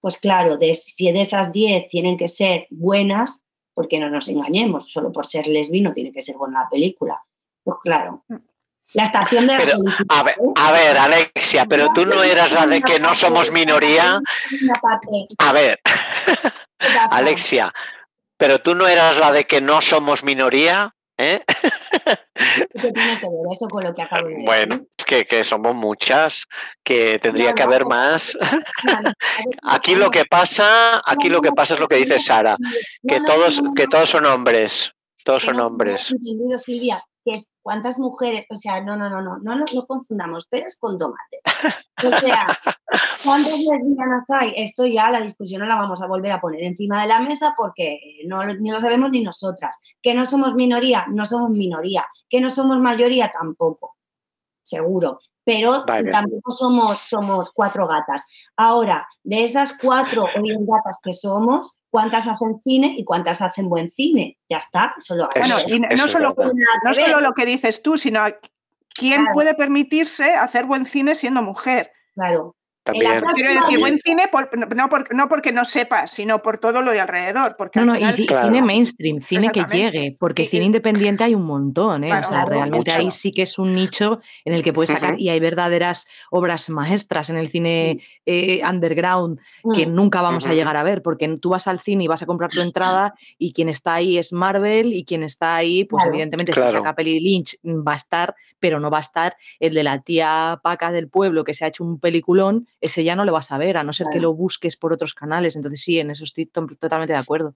pues 0.00 0.18
claro, 0.18 0.58
de, 0.58 0.74
si 0.74 1.10
de 1.10 1.22
esas 1.22 1.52
10 1.52 1.88
tienen 1.88 2.16
que 2.16 2.28
ser 2.28 2.66
buenas, 2.70 3.40
porque 3.74 3.98
no 3.98 4.08
nos 4.08 4.28
engañemos, 4.28 4.90
solo 4.90 5.12
por 5.12 5.26
ser 5.26 5.46
lesbi 5.46 5.80
no 5.80 5.92
tiene 5.92 6.12
que 6.12 6.22
ser 6.22 6.36
buena 6.36 6.62
la 6.62 6.68
película. 6.68 7.20
Pues 7.62 7.76
claro. 7.82 8.24
La 8.92 9.02
estación 9.02 9.46
de 9.46 9.54
la 9.54 9.58
Pero, 9.58 9.78
A 10.08 10.22
ver, 10.22 10.36
¿eh? 10.38 10.52
a 10.54 10.72
ver, 10.72 10.96
Alexia, 10.96 11.66
pero 11.66 11.88
tú 11.92 12.06
no 12.06 12.22
eras 12.22 12.52
la 12.52 12.66
de 12.66 12.80
que 12.80 13.00
no 13.00 13.14
somos 13.14 13.50
minoría. 13.50 14.20
A 15.38 15.52
ver. 15.52 15.80
Alexia, 17.10 17.72
pero 18.36 18.60
tú 18.60 18.74
no 18.74 18.86
eras 18.86 19.18
la 19.18 19.32
de 19.32 19.44
que 19.44 19.60
no 19.60 19.80
somos 19.80 20.22
minoría, 20.22 20.94
¿eh? 21.18 21.42
¿Qué 22.34 22.92
tiene 22.92 23.20
que 23.20 23.26
ver 23.26 23.52
eso 23.52 23.68
con 23.68 23.82
lo 23.82 23.94
que 23.94 24.02
acabo 24.02 24.28
de 24.28 24.34
decir? 24.34 24.46
Bueno, 24.46 24.86
que, 25.04 25.26
que 25.26 25.44
somos 25.44 25.74
muchas, 25.74 26.44
que 26.82 27.18
tendría 27.18 27.50
No, 27.50 27.54
que 27.54 27.62
no, 27.62 27.68
haber 27.68 27.82
no. 27.82 27.88
más. 27.88 28.36
Aquí 29.62 29.94
lo 29.94 30.10
que 30.10 30.24
pasa, 30.24 31.00
aquí 31.06 31.28
lo 31.28 31.40
que 31.40 31.52
pasa 31.52 31.74
es 31.74 31.80
lo 31.80 31.88
que 31.88 31.96
dice 31.96 32.18
Sara, 32.18 32.56
que 33.06 33.20
No, 33.20 33.26
no, 33.26 33.34
todos, 33.34 33.62
no, 33.62 33.68
no, 33.68 33.74
que 33.74 33.84
no. 33.84 33.88
todos 33.90 34.10
son 34.10 34.26
hombres, 34.26 34.92
todos 35.24 35.42
son 35.42 35.56
no, 35.56 35.66
hombres. 35.66 36.10
no 36.10 36.16
entendido, 36.16 36.58
Silvia, 36.58 37.00
que 37.24 37.34
es 37.34 37.48
cuántas 37.62 37.98
mujeres, 37.98 38.44
o 38.50 38.56
sea, 38.56 38.80
no, 38.82 38.96
no, 38.96 39.08
no, 39.08 39.22
no, 39.22 39.38
no, 39.42 39.54
no, 39.56 39.64
no 39.72 39.86
confundamos 39.86 40.46
peras 40.46 40.76
con 40.78 40.98
tomate. 40.98 41.40
O 42.04 42.10
sea, 42.20 42.46
¿cuántas 43.24 43.58
lesbianas 43.58 44.26
hay? 44.30 44.52
Esto 44.56 44.84
ya 44.86 45.10
la 45.10 45.20
discusión 45.22 45.60
no 45.62 45.66
la 45.66 45.76
vamos 45.76 46.02
a 46.02 46.06
volver 46.06 46.32
a 46.32 46.40
poner 46.40 46.62
encima 46.62 47.00
de 47.02 47.08
la 47.08 47.20
mesa 47.20 47.54
porque 47.56 47.98
no, 48.26 48.44
lo- 48.44 48.54
ni 48.54 48.70
lo 48.70 48.80
sabemos 48.80 49.10
ni 49.10 49.22
nosotras. 49.22 49.76
Que 50.02 50.12
no 50.14 50.26
somos 50.26 50.54
minoría, 50.54 51.06
no 51.08 51.24
somos 51.24 51.50
minoría. 51.50 52.04
Que 52.28 52.40
no 52.40 52.50
somos 52.50 52.78
mayoría, 52.78 53.30
tampoco. 53.30 53.96
Seguro. 54.64 55.18
Pero 55.44 55.84
Vale. 55.86 56.10
tampoco 56.10 56.50
somos, 56.50 56.98
somos 57.00 57.52
cuatro 57.52 57.86
gatas. 57.86 58.24
Ahora, 58.56 59.06
de 59.22 59.44
esas 59.44 59.74
cuatro 59.80 60.24
o 60.34 60.40
bien 60.42 60.64
gatas 60.66 60.98
que 61.02 61.12
somos, 61.12 61.76
¿cuántas 61.90 62.26
hacen 62.26 62.58
cine 62.62 62.94
y 62.96 63.04
cuántas 63.04 63.42
hacen 63.42 63.68
buen 63.68 63.92
cine? 63.92 64.38
Ya 64.48 64.56
está, 64.56 64.94
solo 64.98 65.28
Eso- 65.34 65.54
Bueno, 65.54 65.76
y 65.76 65.80
no- 65.80 65.88
eso 65.88 65.96
no 65.98 66.04
es 66.06 66.10
solo, 66.12 66.34
verdad. 66.34 66.52
no 66.82 66.94
solo 66.94 67.20
lo 67.20 67.32
que 67.34 67.44
dices 67.46 67.82
tú, 67.82 67.98
sino 67.98 68.20
quién 68.94 69.20
Claro. 69.20 69.34
puede 69.34 69.54
permitirse 69.54 70.32
hacer 70.34 70.64
buen 70.64 70.86
cine 70.86 71.14
siendo 71.14 71.42
mujer. 71.42 71.92
Claro. 72.14 72.56
También. 72.84 73.22
Quiero 73.34 73.54
decir, 73.54 73.78
buen 73.80 73.98
cine 73.98 74.28
por- 74.30 74.50
no, 74.76 74.88
por- 74.90 75.14
no 75.14 75.26
porque 75.28 75.52
no 75.52 75.64
sepas, 75.64 76.10
sino 76.10 76.42
por 76.42 76.58
todo 76.58 76.82
lo 76.82 76.92
de 76.92 77.00
alrededor. 77.00 77.56
Porque 77.56 77.80
No, 77.80 77.86
no, 77.86 77.94
y 77.94 77.98
final- 78.00 78.14
ci- 78.16 78.26
Claro. 78.26 78.46
cine 78.46 78.62
mainstream, 78.62 79.20
cine 79.20 79.50
que 79.50 79.64
llegue, 79.64 80.16
porque 80.20 80.44
Sí, 80.44 80.50
cine 80.50 80.62
sí. 80.62 80.66
independiente 80.66 81.24
hay 81.24 81.34
un 81.34 81.46
montón, 81.46 82.04
¿eh? 82.04 82.08
Claro, 82.08 82.26
o 82.28 82.30
sea, 82.30 82.44
realmente 82.44 82.92
ahí 82.92 83.10
sí 83.10 83.32
que 83.32 83.42
es 83.42 83.58
un 83.58 83.74
nicho 83.74 84.20
en 84.44 84.52
el 84.52 84.62
que 84.62 84.72
puedes 84.74 84.90
sacar, 84.90 85.18
y 85.18 85.30
hay 85.30 85.40
verdaderas 85.40 86.06
obras 86.30 86.68
maestras 86.68 87.30
en 87.30 87.36
el 87.38 87.48
cine 87.48 88.00
eh, 88.26 88.60
underground 88.68 89.38
que 89.74 89.86
Mm. 89.86 89.94
nunca 89.94 90.20
vamos 90.20 90.46
a 90.46 90.52
llegar 90.52 90.76
a 90.76 90.82
ver, 90.82 91.00
porque 91.02 91.26
tú 91.38 91.48
vas 91.50 91.66
al 91.66 91.80
cine 91.80 92.04
y 92.04 92.06
vas 92.06 92.22
a 92.22 92.26
comprar 92.26 92.50
tu 92.50 92.60
entrada 92.60 93.14
y 93.38 93.52
quien 93.54 93.70
está 93.70 93.94
ahí 93.94 94.18
es 94.18 94.32
Marvel 94.32 94.92
y 94.92 95.04
quien 95.04 95.22
está 95.22 95.56
ahí, 95.56 95.84
pues 95.84 96.02
Claro. 96.02 96.14
evidentemente 96.14 96.52
si 96.52 96.60
saca 96.60 96.94
peli 96.94 97.18
Lynch 97.18 97.56
mm, 97.62 97.82
va 97.86 97.94
a 97.94 97.96
estar, 97.96 98.34
pero 98.60 98.78
no 98.78 98.90
va 98.90 98.98
a 98.98 99.00
estar 99.02 99.36
el 99.58 99.72
de 99.72 99.82
la 99.84 100.00
tía 100.02 100.60
Paca 100.62 100.92
del 100.92 101.08
pueblo 101.08 101.44
que 101.44 101.54
se 101.54 101.64
ha 101.64 101.68
hecho 101.68 101.82
un 101.84 101.98
peliculón, 101.98 102.66
ese 102.80 103.02
ya 103.04 103.16
no 103.16 103.24
lo 103.24 103.32
vas 103.32 103.50
a 103.52 103.58
ver, 103.58 103.76
a 103.76 103.82
no 103.84 103.92
ser 103.92 104.08
que 104.12 104.20
lo 104.20 104.34
busques 104.34 104.76
por 104.76 104.92
otros 104.92 105.14
canales. 105.14 105.56
Entonces 105.56 105.80
sí, 105.80 105.98
en 105.98 106.10
eso 106.10 106.24
estoy 106.24 106.46
to- 106.46 106.66
totalmente 106.78 107.12
de 107.14 107.18
acuerdo. 107.18 107.54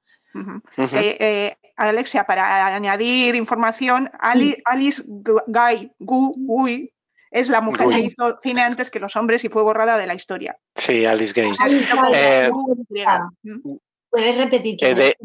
Eh, 0.76 1.16
eh, 1.20 1.56
Alexia, 1.76 2.24
para 2.24 2.66
añadir 2.74 3.34
información, 3.34 4.10
Ali- 4.18 4.56
Alice 4.64 5.02
Gu- 5.06 5.42
Guy 5.46 5.92
Gu 5.98 6.34
Gui 6.36 6.92
es 7.30 7.48
la 7.50 7.60
mujer 7.60 7.88
que 7.88 8.00
hizo 8.00 8.38
cine 8.42 8.62
antes 8.62 8.88
que 8.90 9.00
los 9.00 9.14
hombres 9.16 9.44
y 9.44 9.48
fue 9.50 9.62
borrada 9.62 9.98
de 9.98 10.06
la 10.06 10.14
historia. 10.14 10.56
Sí, 10.74 11.04
Alice 11.04 11.32
Gay. 11.38 11.52
Alice 11.58 11.94
Guy. 11.94 12.12
Eh, 12.14 12.48
Gu-Y. 12.50 13.78
¿Puedes 14.10 14.36
repetir 14.38 14.76
Eh, 14.80 14.94
de-? 14.94 15.16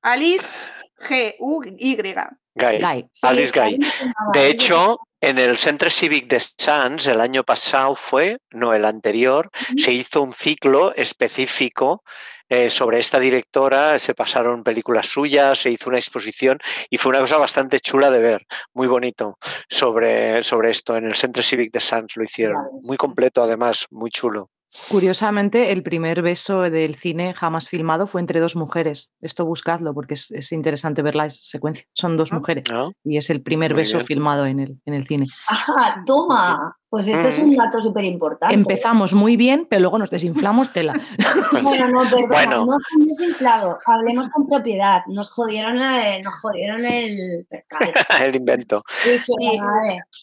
Alice 0.00 0.46
G-U-Y. 1.06 1.96
Gay. 2.56 2.80
Guy. 2.80 3.08
Sí, 3.12 3.26
Alice 3.26 3.52
Guy. 3.60 3.78
De 4.32 4.48
hecho, 4.48 4.98
En 5.24 5.38
el 5.38 5.56
Centre 5.56 5.88
Civic 5.88 6.28
de 6.28 6.38
Sants, 6.38 7.06
el 7.06 7.18
año 7.18 7.44
pasado 7.44 7.94
fue, 7.94 8.40
no 8.50 8.74
el 8.74 8.84
anterior, 8.84 9.50
se 9.74 9.90
hizo 9.90 10.20
un 10.20 10.34
ciclo 10.34 10.94
específico 10.94 12.04
eh, 12.50 12.68
sobre 12.68 12.98
esta 12.98 13.18
directora, 13.18 13.98
se 13.98 14.14
pasaron 14.14 14.62
películas 14.62 15.06
suyas, 15.06 15.60
se 15.60 15.70
hizo 15.70 15.88
una 15.88 15.96
exposición 15.96 16.58
y 16.90 16.98
fue 16.98 17.08
una 17.08 17.20
cosa 17.20 17.38
bastante 17.38 17.80
chula 17.80 18.10
de 18.10 18.20
ver, 18.20 18.46
muy 18.74 18.86
bonito, 18.86 19.38
sobre, 19.70 20.42
sobre 20.42 20.72
esto. 20.72 20.94
En 20.94 21.06
el 21.06 21.16
Centre 21.16 21.42
Civic 21.42 21.72
de 21.72 21.80
Sants 21.80 22.18
lo 22.18 22.24
hicieron, 22.24 22.58
muy 22.82 22.98
completo 22.98 23.42
además, 23.42 23.86
muy 23.90 24.10
chulo. 24.10 24.50
Curiosamente, 24.88 25.72
el 25.72 25.82
primer 25.82 26.20
beso 26.22 26.62
del 26.62 26.94
cine 26.94 27.32
jamás 27.34 27.68
filmado 27.68 28.06
fue 28.06 28.20
entre 28.20 28.40
dos 28.40 28.54
mujeres. 28.56 29.10
Esto 29.20 29.44
buscadlo 29.44 29.94
porque 29.94 30.14
es, 30.14 30.30
es 30.30 30.52
interesante 30.52 31.00
ver 31.02 31.14
la 31.14 31.30
secuencia. 31.30 31.86
Son 31.94 32.16
dos 32.16 32.32
Ah. 32.32 32.36
mujeres 32.36 32.64
¿no? 32.70 32.92
y 33.04 33.16
es 33.16 33.30
el 33.30 33.40
primer 33.40 33.72
Muy 33.72 33.82
beso 33.82 33.98
bien. 33.98 34.06
filmado 34.06 34.46
en 34.46 34.60
el, 34.60 34.80
en 34.84 34.94
el 34.94 35.06
cine. 35.06 35.26
Ajá, 35.48 36.02
toma. 36.06 36.76
Pues 36.94 37.08
este 37.08 37.26
es 37.28 37.40
Mm. 37.40 37.48
un 37.48 37.56
dato 37.56 37.82
súper 37.82 38.04
importante. 38.04 38.54
Empezamos 38.54 39.14
muy 39.14 39.36
bien, 39.36 39.66
pero 39.68 39.80
luego 39.80 39.98
nos 39.98 40.10
desinflamos 40.10 40.72
tela. 40.72 40.94
Bueno, 41.64 41.88
no, 41.88 42.02
perdona, 42.04 42.26
Bueno. 42.28 42.66
no 42.66 42.76
fue 42.78 43.04
desinflado. 43.04 43.80
Hablemos 43.84 44.28
con 44.28 44.46
propiedad. 44.46 45.00
Nos 45.08 45.28
jodieron 45.28 45.80
el, 45.80 46.22
nos 46.22 46.34
jodieron 46.40 46.84
el 46.84 47.48
el 48.22 48.36
invento. 48.36 48.84
Sí. 49.02 49.18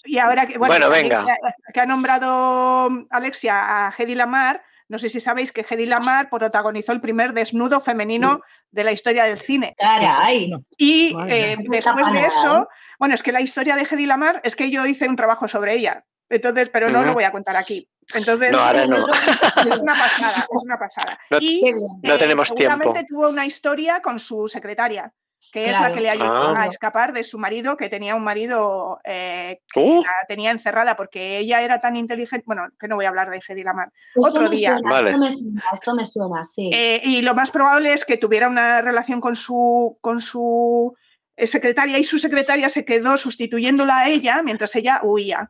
Y 0.05 0.17
ahora 0.17 0.47
que, 0.47 0.57
bueno, 0.57 0.89
venga. 0.89 1.25
Que, 1.25 1.73
que 1.73 1.79
ha 1.81 1.85
nombrado 1.85 2.87
Alexia 3.09 3.87
a 3.87 3.93
Hedy 3.97 4.15
Lamar, 4.15 4.63
no 4.87 4.97
sé 4.97 5.09
si 5.09 5.19
sabéis 5.19 5.51
que 5.51 5.65
Hedy 5.69 5.87
Lamar 5.87 6.29
protagonizó 6.29 6.93
el 6.93 7.01
primer 7.01 7.33
desnudo 7.33 7.81
femenino 7.81 8.39
de 8.71 8.85
la 8.85 8.93
historia 8.93 9.25
del 9.25 9.39
cine. 9.39 9.75
caray. 9.77 10.53
Y 10.77 11.13
eh, 11.27 11.57
después 11.67 12.11
de 12.13 12.19
eso, 12.21 12.69
bueno, 12.97 13.13
es 13.15 13.23
que 13.23 13.33
la 13.33 13.41
historia 13.41 13.75
de 13.75 13.83
Hedy 13.91 14.05
Lamar 14.05 14.39
es 14.45 14.55
que 14.55 14.71
yo 14.71 14.85
hice 14.85 15.09
un 15.09 15.17
trabajo 15.17 15.49
sobre 15.49 15.75
ella. 15.75 16.05
Entonces, 16.31 16.69
pero 16.69 16.89
no 16.89 16.99
lo 17.01 17.07
Ujú. 17.09 17.13
voy 17.15 17.23
a 17.25 17.31
contar 17.31 17.55
aquí. 17.55 17.87
Entonces, 18.15 18.51
No, 18.51 18.59
ahora 18.59 18.85
no. 18.87 18.97
es 19.75 19.77
una 19.79 19.93
pasada, 19.93 20.47
es 20.51 20.63
una 20.63 20.77
pasada. 20.79 21.19
No- 21.29 21.37
y. 21.39 21.61
No 22.03 22.17
tenemos 22.17 22.47
seguramente 22.47 22.91
tiempo. 22.91 23.07
tuvo 23.09 23.29
una 23.29 23.45
historia 23.45 24.01
con 24.01 24.19
su 24.19 24.47
secretaria, 24.47 25.13
que 25.53 25.61
es 25.63 25.71
la 25.71 25.77
Claro. 25.79 25.93
que 25.95 26.01
le 26.01 26.09
ayudó 26.09 26.55
Ah. 26.55 26.63
a 26.63 26.67
escapar 26.67 27.13
de 27.13 27.23
su 27.23 27.37
marido, 27.37 27.77
que 27.77 27.89
tenía 27.89 28.15
un 28.15 28.23
marido 28.23 28.99
eh, 29.03 29.59
Uh, 29.75 30.01
la 30.03 30.11
tenía 30.27 30.51
encerrada 30.51 30.95
porque 30.95 31.37
ella 31.39 31.61
era 31.61 31.79
tan 31.81 31.95
inteligente. 31.95 32.43
Bueno, 32.47 32.67
que 32.79 32.87
no 32.87 32.95
voy 32.95 33.05
a 33.05 33.09
hablar 33.09 33.29
de 33.29 33.39
Hedy 33.47 33.63
Lamar. 33.63 33.89
Esto 34.15 34.27
Otro 34.29 34.41
me 34.43 34.49
día. 34.55 34.73
Suena, 34.77 34.89
Vale. 34.89 35.09
Esto 35.11 35.19
me 35.21 35.31
suena, 35.31 35.63
esto 35.73 35.95
me 35.95 36.05
suena, 36.05 36.43
sí. 36.43 36.69
Eh, 36.73 37.01
y 37.03 37.21
lo 37.21 37.33
más 37.35 37.51
probable 37.51 37.93
es 37.93 38.03
que 38.05 38.17
tuviera 38.17 38.47
una 38.47 38.81
relación 38.81 39.19
con 39.21 39.35
su, 39.35 39.97
con 40.01 40.21
su 40.21 40.95
eh, 41.37 41.47
secretaria 41.47 41.97
y 41.97 42.03
su 42.03 42.19
secretaria 42.19 42.69
se 42.69 42.83
quedó 42.85 43.15
sustituyéndola 43.17 43.99
a 43.99 44.09
ella 44.09 44.41
mientras 44.43 44.75
ella 44.75 44.99
huía. 45.03 45.49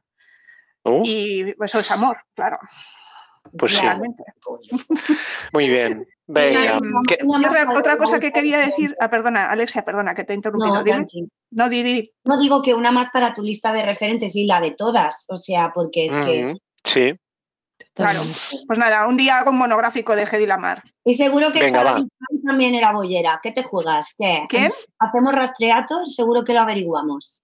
Uh, 0.86 1.04
Y 1.06 1.56
eso 1.64 1.80
es 1.80 1.92
amor, 1.92 2.18
claro. 2.36 2.58
pues 3.58 3.78
sí, 3.78 3.86
muy 5.54 5.68
bien. 5.68 6.08
Venga. 6.28 6.78
Una- 6.80 7.02
¿qué- 7.08 7.18
Una 7.24 7.42
Y 7.74 7.78
otra, 7.78 7.98
cosa 7.98 8.20
que 8.20 8.32
quería 8.32 8.60
de 8.60 8.68
decir, 8.68 8.96
ah, 9.00 9.10
perdona, 9.10 9.50
Alexia, 9.50 9.84
perdona 9.84 10.16
que 10.16 10.24
te 10.24 10.34
he 10.34 10.36
interrumpido. 10.36 10.76
No, 10.76 10.84
Dime. 10.84 11.06
No, 11.52 11.68
di, 11.70 11.84
di. 11.84 12.12
No 12.24 12.38
digo 12.38 12.62
que 12.62 12.74
una 12.74 12.92
más 12.92 13.10
para 13.10 13.34
tu 13.34 13.42
lista 13.44 13.74
de 13.74 13.84
referentes 13.84 14.36
y 14.36 14.46
la 14.46 14.62
de 14.62 14.72
todas, 14.72 15.26
o 15.28 15.38
sea, 15.38 15.72
porque 15.74 16.06
es 16.06 16.14
que... 16.26 16.46
Ujú, 16.46 16.58
Sí, 16.84 17.14
Claro. 17.94 18.22
Pues 18.68 18.80
nada, 18.80 19.06
un 19.08 19.18
día 19.18 19.40
hago 19.40 19.50
un 19.52 19.58
monográfico 19.58 20.16
de 20.16 20.24
Hedy 20.24 20.46
Lamar. 20.46 20.82
Y 21.04 21.16
seguro 21.16 21.52
que 21.52 21.60
Venga, 21.60 22.02
también 22.46 22.74
era 22.76 22.94
bollera. 22.94 23.40
¿Qué 23.44 23.52
te 23.52 23.64
juegas? 23.64 24.16
¿Qué? 24.18 24.46
¿Quién? 24.48 24.72
Hacemos 25.00 25.34
rastreatos, 25.34 26.16
seguro 26.16 26.44
que 26.46 26.54
lo 26.54 26.62
averiguamos. 26.62 27.42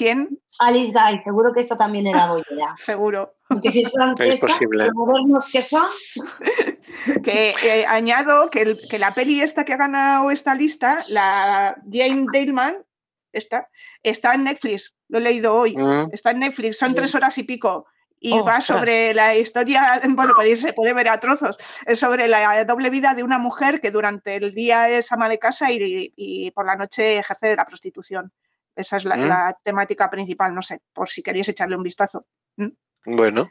¿Quién? 0.00 0.38
Alice 0.60 0.92
Guy, 0.98 1.18
seguro 1.18 1.52
que 1.52 1.60
esto 1.60 1.76
también 1.76 2.06
era 2.06 2.28
bollera. 2.32 2.74
Seguro. 2.78 3.34
Porque 3.46 3.70
si 3.70 3.82
es 3.84 3.92
francesa, 3.92 4.46
posible. 4.46 4.86
los 4.86 4.94
modernos 4.94 5.46
que 5.52 5.60
son, 5.60 5.84
Que 7.22 7.54
eh, 7.62 7.84
añado 7.86 8.48
que, 8.50 8.62
el- 8.62 8.76
que 8.90 8.98
la 8.98 9.10
peli 9.12 9.42
esta 9.42 9.64
que 9.66 9.74
ha 9.74 9.76
ganado 9.76 10.30
esta 10.30 10.54
lista, 10.54 10.98
la 11.10 11.76
Jane 11.92 12.24
Daleman, 12.32 12.76
esta, 13.32 13.68
está 14.02 14.32
en 14.32 14.44
Netflix. 14.44 14.94
Lo 15.08 15.18
he 15.18 15.20
leído 15.20 15.54
hoy. 15.54 15.76
Mm, 15.76 16.08
Está 16.12 16.30
en 16.30 16.38
Netflix, 16.40 16.78
son 16.78 16.94
tres 16.94 17.14
horas 17.14 17.36
y 17.36 17.42
pico. 17.42 17.84
Y 18.22 18.32
va 18.32 18.58
Ostras. 18.58 18.66
sobre 18.66 19.12
la 19.14 19.34
historia, 19.36 20.00
bueno, 20.08 20.32
podéis- 20.34 20.60
se 20.60 20.72
puede 20.72 20.92
ver 20.94 21.08
a 21.10 21.20
trozos, 21.20 21.58
es 21.86 21.98
sobre 21.98 22.26
la 22.26 22.64
doble 22.64 22.88
vida 22.90 23.14
de 23.14 23.22
una 23.22 23.38
mujer 23.38 23.80
que 23.82 23.90
durante 23.90 24.36
el 24.36 24.54
día 24.54 24.88
es 24.88 25.12
ama 25.12 25.28
de 25.28 25.38
casa 25.38 25.70
y, 25.70 26.12
y 26.16 26.50
por 26.52 26.64
la 26.66 26.76
noche 26.76 27.18
ejerce 27.18 27.48
de 27.48 27.56
la 27.56 27.66
prostitución. 27.66 28.32
Esa 28.76 28.96
es 28.96 29.04
la, 29.04 29.16
Mm. 29.16 29.28
la 29.28 29.58
temática 29.62 30.08
principal, 30.10 30.54
no 30.54 30.62
sé, 30.62 30.80
por 30.92 31.08
si 31.08 31.22
queréis 31.22 31.48
echarle 31.48 31.76
un 31.76 31.82
vistazo. 31.82 32.24
Bueno, 33.04 33.50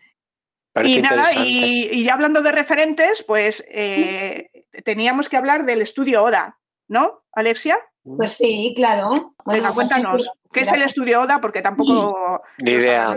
parece 0.73 0.99
Y 0.99 1.01
nada, 1.01 1.33
y, 1.45 1.89
y 1.91 2.03
ya 2.03 2.13
hablando 2.13 2.41
de 2.41 2.51
referentes, 2.51 3.23
pues 3.23 3.63
eh, 3.67 4.49
teníamos 4.85 5.27
que 5.29 5.37
hablar 5.37 5.65
del 5.65 5.81
estudio 5.81 6.23
ODA, 6.23 6.57
¿no, 6.87 7.23
Alexia? 7.33 7.77
pues 8.17 8.31
sí, 8.31 8.73
claro. 8.75 9.09
Venga, 9.09 9.33
Bueno, 9.45 9.73
cuéntanos, 9.73 10.29
¿qué 10.51 10.61
es 10.61 10.71
el 10.71 10.81
estudio 10.83 11.21
ODA? 11.21 11.39
Porque 11.41 11.61
tampoco 11.61 12.41
Ni 12.59 12.71
idea. 12.71 13.15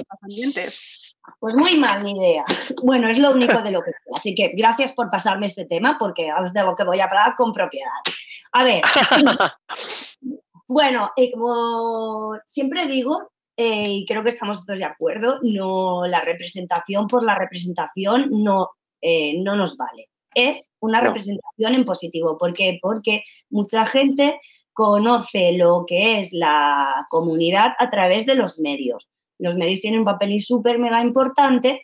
Pues 1.39 1.55
muy 1.55 1.79
mal 1.79 2.03
ni 2.03 2.17
idea. 2.19 2.45
Bueno, 2.83 3.09
es 3.09 3.19
lo 3.19 3.31
único 3.31 3.63
de 3.63 3.71
lo 3.71 3.81
que 3.83 3.93
sé. 3.93 3.99
Así 4.15 4.35
que 4.35 4.53
gracias 4.57 4.93
por 4.93 5.09
pasarme 5.09 5.47
este 5.47 5.65
tema, 5.67 5.97
porque 5.99 6.29
es 6.43 6.53
de 6.53 6.63
lo 6.63 6.75
que 6.75 6.83
voy 6.85 6.99
a 7.01 7.05
hablar 7.05 7.37
con 7.37 7.53
propiedad. 7.53 7.91
A 8.53 8.65
ver, 8.65 8.83
bueno, 10.73 11.11
eh, 11.17 11.31
como 11.31 12.37
siempre 12.45 12.87
digo, 12.87 13.31
eh, 13.57 13.85
y 13.87 14.07
creo 14.07 14.23
que 14.23 14.31
estamos 14.31 14.65
todos 14.65 14.79
de 14.79 14.85
acuerdo, 14.87 15.39
no 15.43 16.07
la 16.07 16.21
representación 16.23 17.07
por 17.07 17.23
la 17.25 17.35
representación 17.35 18.29
no, 18.31 18.71
eh, 19.01 19.39
no 19.41 19.57
nos 19.57 19.77
vale. 19.77 20.09
Es 20.35 20.71
una 20.81 21.01
No. 21.01 21.09
representación 21.09 21.75
en 21.75 21.85
positivo. 21.85 22.39
¿Por 22.39 22.55
qué? 22.55 22.79
Porque 22.81 23.23
mucha 23.51 23.85
gente 23.85 24.41
conoce 24.73 25.53
lo 25.53 25.85
que 25.87 26.21
es 26.21 26.33
la 26.33 27.07
comunidad 27.11 27.73
a 27.79 27.91
través 27.91 28.25
de 28.25 28.35
los 28.35 28.59
medios. 28.59 29.09
Los 29.39 29.55
medios 29.57 29.81
tienen 29.81 30.01
un 30.01 30.07
papel 30.07 30.41
súper 30.41 30.79
mega 30.79 31.03
importante 31.03 31.83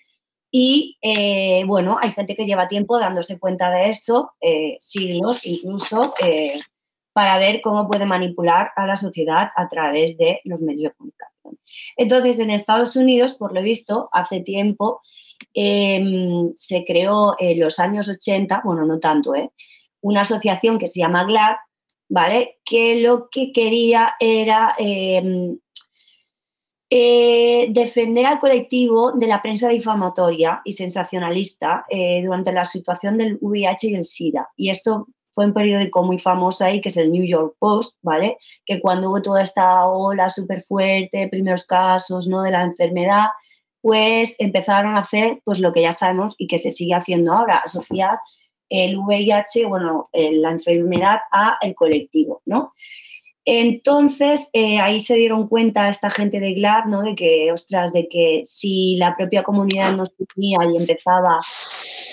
y, 0.51 0.97
eh, 1.03 1.63
bueno, 1.67 1.99
hay 2.01 2.13
gente 2.13 2.35
que 2.35 2.47
lleva 2.47 2.69
tiempo 2.69 2.99
dándose 2.99 3.39
cuenta 3.39 3.71
de 3.71 3.91
esto, 3.91 4.31
eh, 4.41 4.79
siglos 4.81 5.45
incluso, 5.45 6.15
para 7.19 7.37
ver 7.37 7.61
cómo 7.63 7.89
puede 7.89 8.07
manipular 8.07 8.71
a 8.77 8.87
la 8.87 8.97
sociedad 8.97 9.51
a 9.57 9.67
través 9.67 10.17
de 10.19 10.41
los 10.45 10.61
medios 10.61 10.93
de 10.93 10.97
comunicación. 10.97 11.59
Entonces, 11.97 12.39
en 12.39 12.51
Estados 12.51 12.95
Unidos, 12.95 13.35
por 13.35 13.53
lo 13.53 13.61
visto, 13.61 14.09
hace 14.13 14.39
tiempo 14.39 15.01
em, 15.53 16.53
se 16.55 16.85
creó 16.85 17.35
en 17.41 17.59
los 17.59 17.81
años 17.81 18.09
80, 18.09 18.63
bueno, 18.65 18.87
no 18.87 19.01
tanto, 19.01 19.35
¿eh? 19.35 19.51
una 20.01 20.21
asociación 20.21 20.79
que 20.79 20.87
se 20.87 21.01
llama 21.01 21.25
GLAD, 21.25 21.57
¿vale? 22.09 22.59
Que 22.65 23.01
lo 23.01 23.29
que 23.29 23.51
quería 23.51 24.15
era 24.21 24.77
em, 24.79 25.59
eh, 26.89 27.67
defender 27.71 28.27
al 28.27 28.39
colectivo 28.39 29.11
de 29.11 29.27
la 29.27 29.43
prensa 29.43 29.71
difamatoria 29.71 30.63
y 30.65 30.73
sensacionalista 30.73 31.85
eh, 31.91 32.23
durante 32.25 32.53
la 32.53 32.65
situación 32.65 33.19
del 33.19 33.39
VIH 33.41 33.89
y 33.89 33.95
el 33.97 34.05
SIDA. 34.05 34.51
Y 34.57 34.71
esto 34.71 35.09
fue 35.39 35.47
un 35.47 35.55
periódico 35.55 36.03
muy 36.03 36.19
famoso 36.19 36.65
ahí, 36.65 36.81
que 36.81 36.89
es 36.89 36.97
el 36.97 37.13
New 37.13 37.25
York 37.25 37.55
Post, 37.61 37.97
¿vale? 38.03 38.39
Que 38.67 38.81
cuando 38.81 39.09
hubo 39.09 39.23
toda 39.23 39.41
esta 39.41 39.87
ola 39.87 40.31
súper 40.31 40.63
fuerte, 40.63 41.29
primeros 41.29 41.63
casos, 41.63 42.27
¿no? 42.27 42.43
De 42.43 42.51
la 42.51 42.65
enfermedad, 42.65 43.27
pues 43.81 44.35
empezaron 44.41 44.97
a 44.97 45.03
hacer 45.03 45.41
pues 45.45 45.61
lo 45.61 45.71
que 45.71 45.83
ya 45.83 45.93
sabemos 45.93 46.35
y 46.39 46.49
que 46.49 46.59
se 46.59 46.73
sigue 46.73 46.95
haciendo 46.95 47.33
ahora, 47.35 47.59
asociar 47.59 48.19
el 48.69 48.99
VIH, 48.99 49.67
bueno, 49.67 50.11
la 50.13 50.51
enfermedad 50.51 51.21
a 51.31 51.57
el 51.61 51.77
colectivo, 51.77 52.43
¿no? 52.45 52.73
Entonces, 53.45 54.51
eh, 54.53 54.81
ahí 54.81 54.99
se 54.99 55.15
dieron 55.15 55.47
cuenta 55.47 55.89
esta 55.89 56.11
gente 56.11 56.41
de 56.41 56.55
GLAD, 56.55 56.87
¿no? 56.87 57.03
De 57.03 57.15
que, 57.15 57.53
ostras, 57.53 57.93
de 57.93 58.09
que 58.09 58.43
si 58.45 58.97
la 58.97 59.17
propia 59.17 59.45
comunidad 59.45 59.93
no 59.93 60.05
se 60.05 60.25
unía 60.37 60.59
y 60.69 60.77
empezaba 60.79 61.39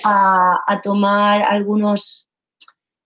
a, 0.03 0.59
a 0.67 0.81
tomar 0.81 1.41
algunos, 1.41 2.24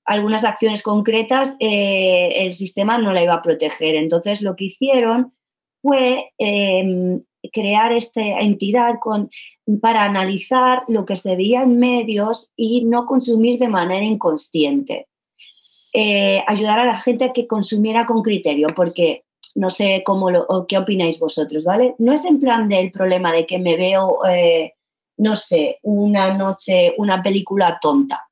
algunas 0.09 0.43
acciones 0.43 0.81
concretas, 0.81 1.55
eh, 1.59 2.33
el 2.37 2.53
sistema 2.53 2.97
no 2.97 3.13
la 3.13 3.23
iba 3.23 3.35
a 3.35 3.41
proteger. 3.43 3.95
Entonces, 3.95 4.41
lo 4.41 4.55
que 4.55 4.65
hicieron 4.65 5.33
fue 5.83 6.31
eh, 6.39 7.19
crear 7.53 7.93
esta 7.93 8.21
entidad 8.21 8.95
con, 8.99 9.29
para 9.81 10.03
analizar 10.03 10.81
lo 10.87 11.05
que 11.05 11.15
se 11.15 11.35
veía 11.35 11.61
en 11.61 11.77
medios 11.77 12.49
y 12.55 12.85
no 12.85 13.05
consumir 13.05 13.59
de 13.59 13.67
manera 13.67 14.03
inconsciente. 14.03 15.07
Eh, 15.93 16.43
ayudar 16.47 16.79
a 16.79 16.85
la 16.85 16.99
gente 16.99 17.25
a 17.25 17.33
que 17.33 17.45
consumiera 17.45 18.07
con 18.07 18.23
criterio, 18.23 18.69
porque 18.75 19.25
no 19.53 19.69
sé 19.69 20.01
cómo 20.03 20.31
lo, 20.31 20.65
qué 20.67 20.79
opináis 20.79 21.19
vosotros, 21.19 21.63
¿vale? 21.63 21.93
No 21.99 22.13
es 22.13 22.25
en 22.25 22.39
plan 22.39 22.67
del 22.67 22.89
problema 22.89 23.31
de 23.31 23.45
que 23.45 23.59
me 23.59 23.77
veo, 23.77 24.25
eh, 24.27 24.73
no 25.17 25.35
sé, 25.35 25.77
una 25.83 26.35
noche, 26.35 26.93
una 26.97 27.21
película 27.21 27.77
tonta, 27.79 28.28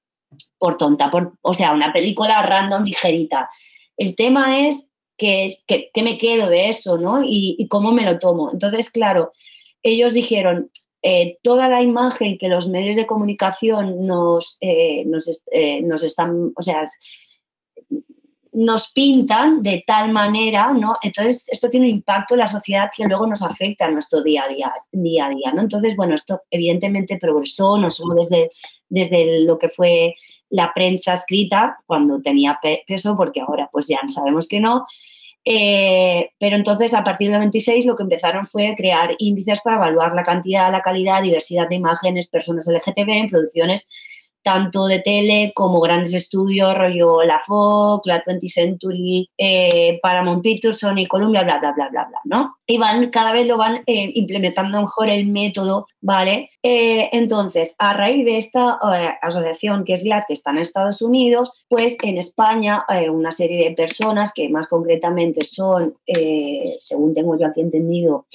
por 0.57 0.77
tonta, 0.77 1.09
por, 1.11 1.33
o 1.41 1.53
sea, 1.53 1.73
una 1.73 1.93
película 1.93 2.41
random 2.41 2.83
ligerita. 2.83 3.49
El 3.97 4.15
tema 4.15 4.67
es 4.67 4.87
que, 5.17 5.53
que, 5.65 5.89
que 5.93 6.03
me 6.03 6.17
quedo 6.17 6.49
de 6.49 6.69
eso, 6.69 6.97
¿no? 6.97 7.19
Y, 7.23 7.67
cómo 7.69 7.91
me 7.91 8.05
lo 8.05 8.19
tomo. 8.19 8.51
Entonces, 8.51 8.89
claro, 8.91 9.31
ellos 9.83 10.13
dijeron, 10.13 10.69
eh, 11.01 11.37
toda 11.43 11.67
la 11.67 11.81
imagen 11.81 12.37
que 12.37 12.47
los 12.47 12.69
medios 12.69 12.95
de 12.95 13.07
comunicación 13.07 14.05
nos, 14.05 14.57
eh, 14.61 15.03
nos, 15.05 15.43
eh, 15.51 15.81
nos 15.81 16.03
están, 16.03 16.51
o 16.55 16.63
sea, 16.63 16.85
nos 18.53 18.91
pintan 18.91 19.61
de 19.61 19.83
tal 19.85 20.11
manera, 20.11 20.73
¿no? 20.73 20.97
Entonces, 21.03 21.43
esto 21.47 21.69
tiene 21.69 21.85
un 21.87 21.93
impacto 21.97 22.33
en 22.33 22.39
la 22.39 22.47
sociedad 22.47 22.89
que 22.95 23.05
luego 23.05 23.27
nos 23.27 23.43
afecta 23.43 23.85
a 23.85 23.91
nuestro 23.91 24.23
día 24.23 24.45
a 24.45 24.47
día, 24.47 24.73
día, 24.91 25.27
a 25.27 25.29
día 25.29 25.51
¿no? 25.53 25.61
Entonces, 25.61 25.95
bueno, 25.95 26.15
esto 26.15 26.41
evidentemente 26.49 27.17
progresó, 27.17 27.77
no 27.77 27.91
solo 27.91 28.15
desde, 28.15 28.49
desde 28.89 29.41
lo 29.41 29.59
que 29.59 29.69
fue 29.69 30.15
la 30.49 30.71
prensa 30.73 31.13
escrita, 31.13 31.77
cuando 31.85 32.21
tenía 32.21 32.59
pe- 32.61 32.83
peso, 32.87 33.15
porque 33.17 33.41
ahora 33.41 33.69
pues 33.71 33.87
ya 33.87 33.99
sabemos 34.07 34.47
que 34.47 34.59
no, 34.59 34.85
eh, 35.49 36.31
pero 36.39 36.57
entonces, 36.57 36.93
a 36.93 37.05
partir 37.05 37.31
del 37.31 37.39
26, 37.39 37.85
lo 37.85 37.95
que 37.95 38.03
empezaron 38.03 38.47
fue 38.47 38.75
crear 38.75 39.15
índices 39.17 39.61
para 39.61 39.77
evaluar 39.77 40.13
la 40.13 40.23
cantidad, 40.23 40.69
la 40.69 40.81
calidad, 40.81 41.21
diversidad 41.21 41.69
de 41.69 41.75
imágenes, 41.75 42.27
personas 42.27 42.67
LGTB 42.67 43.09
en 43.09 43.29
producciones 43.29 43.87
tanto 44.47 44.85
de 44.85 44.99
tele 44.99 45.51
como 45.53 45.81
grandes 45.81 46.13
estudios, 46.13 46.73
rollo 46.73 47.21
La 47.23 47.41
Fox, 47.45 48.07
la 48.07 48.23
20th 48.23 48.47
Century, 48.47 49.29
eh, 49.37 49.99
Paramount 50.01 50.41
Pictures, 50.41 50.77
Sony, 50.79 51.05
Columbia, 51.05 51.43
bla, 51.43 51.59
bla, 51.59 51.73
bla, 51.73 51.89
bla, 51.89 52.05
bla, 52.05 52.19
¿no? 52.23 52.55
Y 52.65 52.77
van, 52.77 53.09
cada 53.09 53.33
vez 53.33 53.45
lo 53.45 53.57
van 53.57 53.83
eh, 53.85 54.11
implementando 54.15 54.79
mejor 54.79 55.09
el 55.09 55.27
método, 55.27 55.87
¿vale? 55.99 56.49
Eh, 56.63 57.09
entonces, 57.11 57.75
a 57.77 57.91
raíz 57.91 58.23
de 58.23 58.37
esta 58.37 58.79
asociación 59.21 59.83
que 59.83 59.93
es 59.93 60.05
GLAD, 60.05 60.23
que 60.27 60.33
está 60.33 60.51
en 60.51 60.59
Estados 60.59 61.01
Unidos, 61.01 61.51
pues 61.67 61.97
en 62.01 62.17
España 62.17 62.85
una 63.11 63.31
serie 63.31 63.67
de 63.67 63.75
personas 63.75 64.31
que 64.33 64.47
más 64.47 64.69
concretamente 64.69 65.43
son, 65.43 65.95
según 66.79 67.13
tengo 67.13 67.37
yo 67.37 67.47
aquí 67.47 67.59
entendido, 67.59 68.27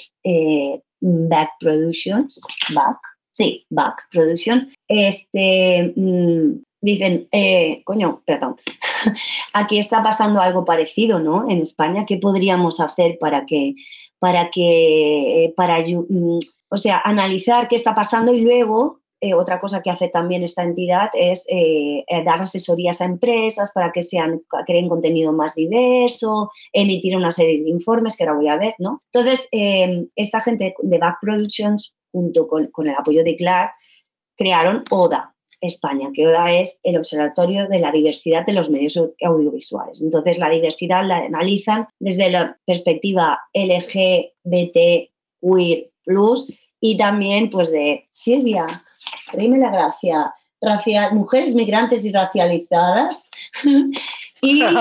Back 1.00 1.50
Productions, 1.58 2.38
Back, 2.74 2.98
sí, 3.32 3.66
Back 3.70 4.08
Productions, 4.10 4.68
este, 4.88 5.92
mm, 5.96 6.62
dicen, 6.82 7.28
eh, 7.32 7.82
coño, 7.84 8.22
perdón, 8.26 8.56
aquí 9.54 9.78
está 9.78 10.02
pasando 10.02 10.40
algo 10.40 10.64
parecido, 10.64 11.18
¿no? 11.18 11.48
En 11.48 11.60
España, 11.60 12.04
¿qué 12.06 12.18
podríamos 12.18 12.80
hacer 12.80 13.18
para 13.18 13.46
que, 13.46 13.74
para 14.18 14.50
que, 14.50 15.44
eh, 15.44 15.54
para, 15.56 15.78
mm, 15.80 16.38
o 16.68 16.76
sea, 16.76 17.00
analizar 17.04 17.68
qué 17.68 17.76
está 17.76 17.94
pasando 17.94 18.34
y 18.34 18.40
luego 18.40 19.00
eh, 19.20 19.34
otra 19.34 19.60
cosa 19.60 19.82
que 19.82 19.90
hace 19.90 20.08
también 20.08 20.42
esta 20.42 20.64
entidad 20.64 21.08
es 21.14 21.46
dar 22.24 22.42
asesorías 22.42 23.00
a 23.00 23.04
empresas 23.04 23.70
para 23.72 23.92
que 23.92 24.02
sean, 24.02 24.42
creen 24.66 24.88
contenido 24.88 25.32
más 25.32 25.54
diverso, 25.54 26.50
emitir 26.72 27.16
una 27.16 27.30
serie 27.30 27.62
de 27.62 27.70
informes 27.70 28.16
que 28.16 28.24
ahora 28.24 28.36
voy 28.36 28.48
a 28.48 28.56
ver, 28.56 28.74
¿no? 28.78 29.00
Entonces, 29.12 29.48
esta 30.16 30.40
gente 30.40 30.74
de 30.76 30.98
Back 30.98 31.18
Productions, 31.20 31.94
junto 32.12 32.46
con, 32.46 32.68
con 32.68 32.88
el 32.88 32.94
apoyo 32.94 33.24
de 33.24 33.34
Clark, 33.34 33.72
crearon 34.36 34.84
ODA 34.90 35.32
España, 35.62 36.10
que 36.12 36.26
ODA 36.26 36.52
es 36.54 36.78
el 36.82 36.98
Observatorio 36.98 37.68
de 37.68 37.78
la 37.78 37.92
Diversidad 37.92 38.44
de 38.44 38.52
los 38.52 38.68
Medios 38.68 39.00
Audiovisuales. 39.22 40.00
Entonces, 40.02 40.36
la 40.38 40.50
diversidad 40.50 41.06
la 41.06 41.18
analizan 41.18 41.86
desde 42.00 42.30
la 42.30 42.58
perspectiva 42.66 43.40
LGBT, 43.54 45.08
queer, 45.40 45.90
plus 46.04 46.52
y 46.80 46.96
también, 46.96 47.48
pues, 47.48 47.70
de 47.70 48.08
Silvia, 48.12 48.66
dime 49.34 49.58
la 49.58 49.70
gracia, 49.70 50.34
racial, 50.60 51.14
mujeres 51.14 51.54
migrantes 51.54 52.04
y 52.04 52.12
racializadas. 52.12 53.24
y 54.42 54.62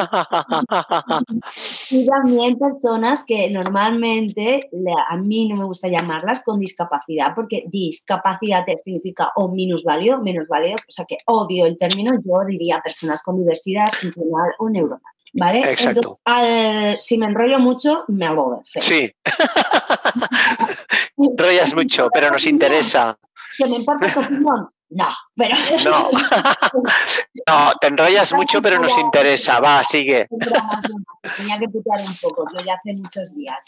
y 1.92 2.06
también 2.06 2.58
personas 2.58 3.24
que 3.26 3.50
normalmente 3.50 4.62
a 5.10 5.18
mí 5.18 5.48
no 5.48 5.58
me 5.58 5.66
gusta 5.66 5.88
llamarlas 5.90 6.42
con 6.42 6.60
discapacidad, 6.60 7.36
porque 7.36 7.66
discapacidad 7.68 8.66
significa 8.78 9.30
o 9.36 9.50
minusválido, 9.50 10.20
menosválido, 10.22 10.76
o 10.88 10.92
sea 10.92 11.06
que 11.06 11.18
odio 11.26 11.66
el 11.66 11.78
término, 11.78 12.14
yo 12.24 12.46
diría 12.48 12.80
personas 12.82 13.22
con 13.22 13.38
diversidad 13.38 13.88
funcional 14.00 14.52
o 14.60 14.70
neuronal. 14.70 15.02
¿Vale? 15.34 15.60
Exacto. 15.60 16.00
Entonces, 16.00 16.22
al- 16.26 16.96
si 16.98 17.18
me 17.18 17.26
enrollo 17.28 17.58
mucho, 17.60 18.04
me 18.10 18.28
lo 18.28 18.62
Sí. 18.82 19.10
Enrollas 21.18 21.74
mucho, 21.74 22.10
pero 22.14 22.32
nos 22.32 22.46
interesa. 22.46 23.18
¿Que 23.58 23.66
me 23.66 23.78
importa 23.78 24.12
tu 24.14 24.20
opinión? 24.20 24.70
No, 24.92 25.08
pero. 25.36 25.56
No. 25.86 26.10
No, 27.48 27.72
te 27.80 27.88
enrollas 27.88 28.34
mucho, 28.34 28.62
pero 28.62 28.80
nos 28.80 28.98
interesa. 28.98 29.60
Va, 29.60 29.84
sigue. 29.84 30.28
Tenía 31.38 31.60
que 31.60 31.68
putear 31.68 32.00
un 32.02 32.16
poco, 32.22 32.46
que 32.46 32.64
ya 32.64 32.76
hace 32.76 32.94
muchos 32.94 33.36
días. 33.36 33.66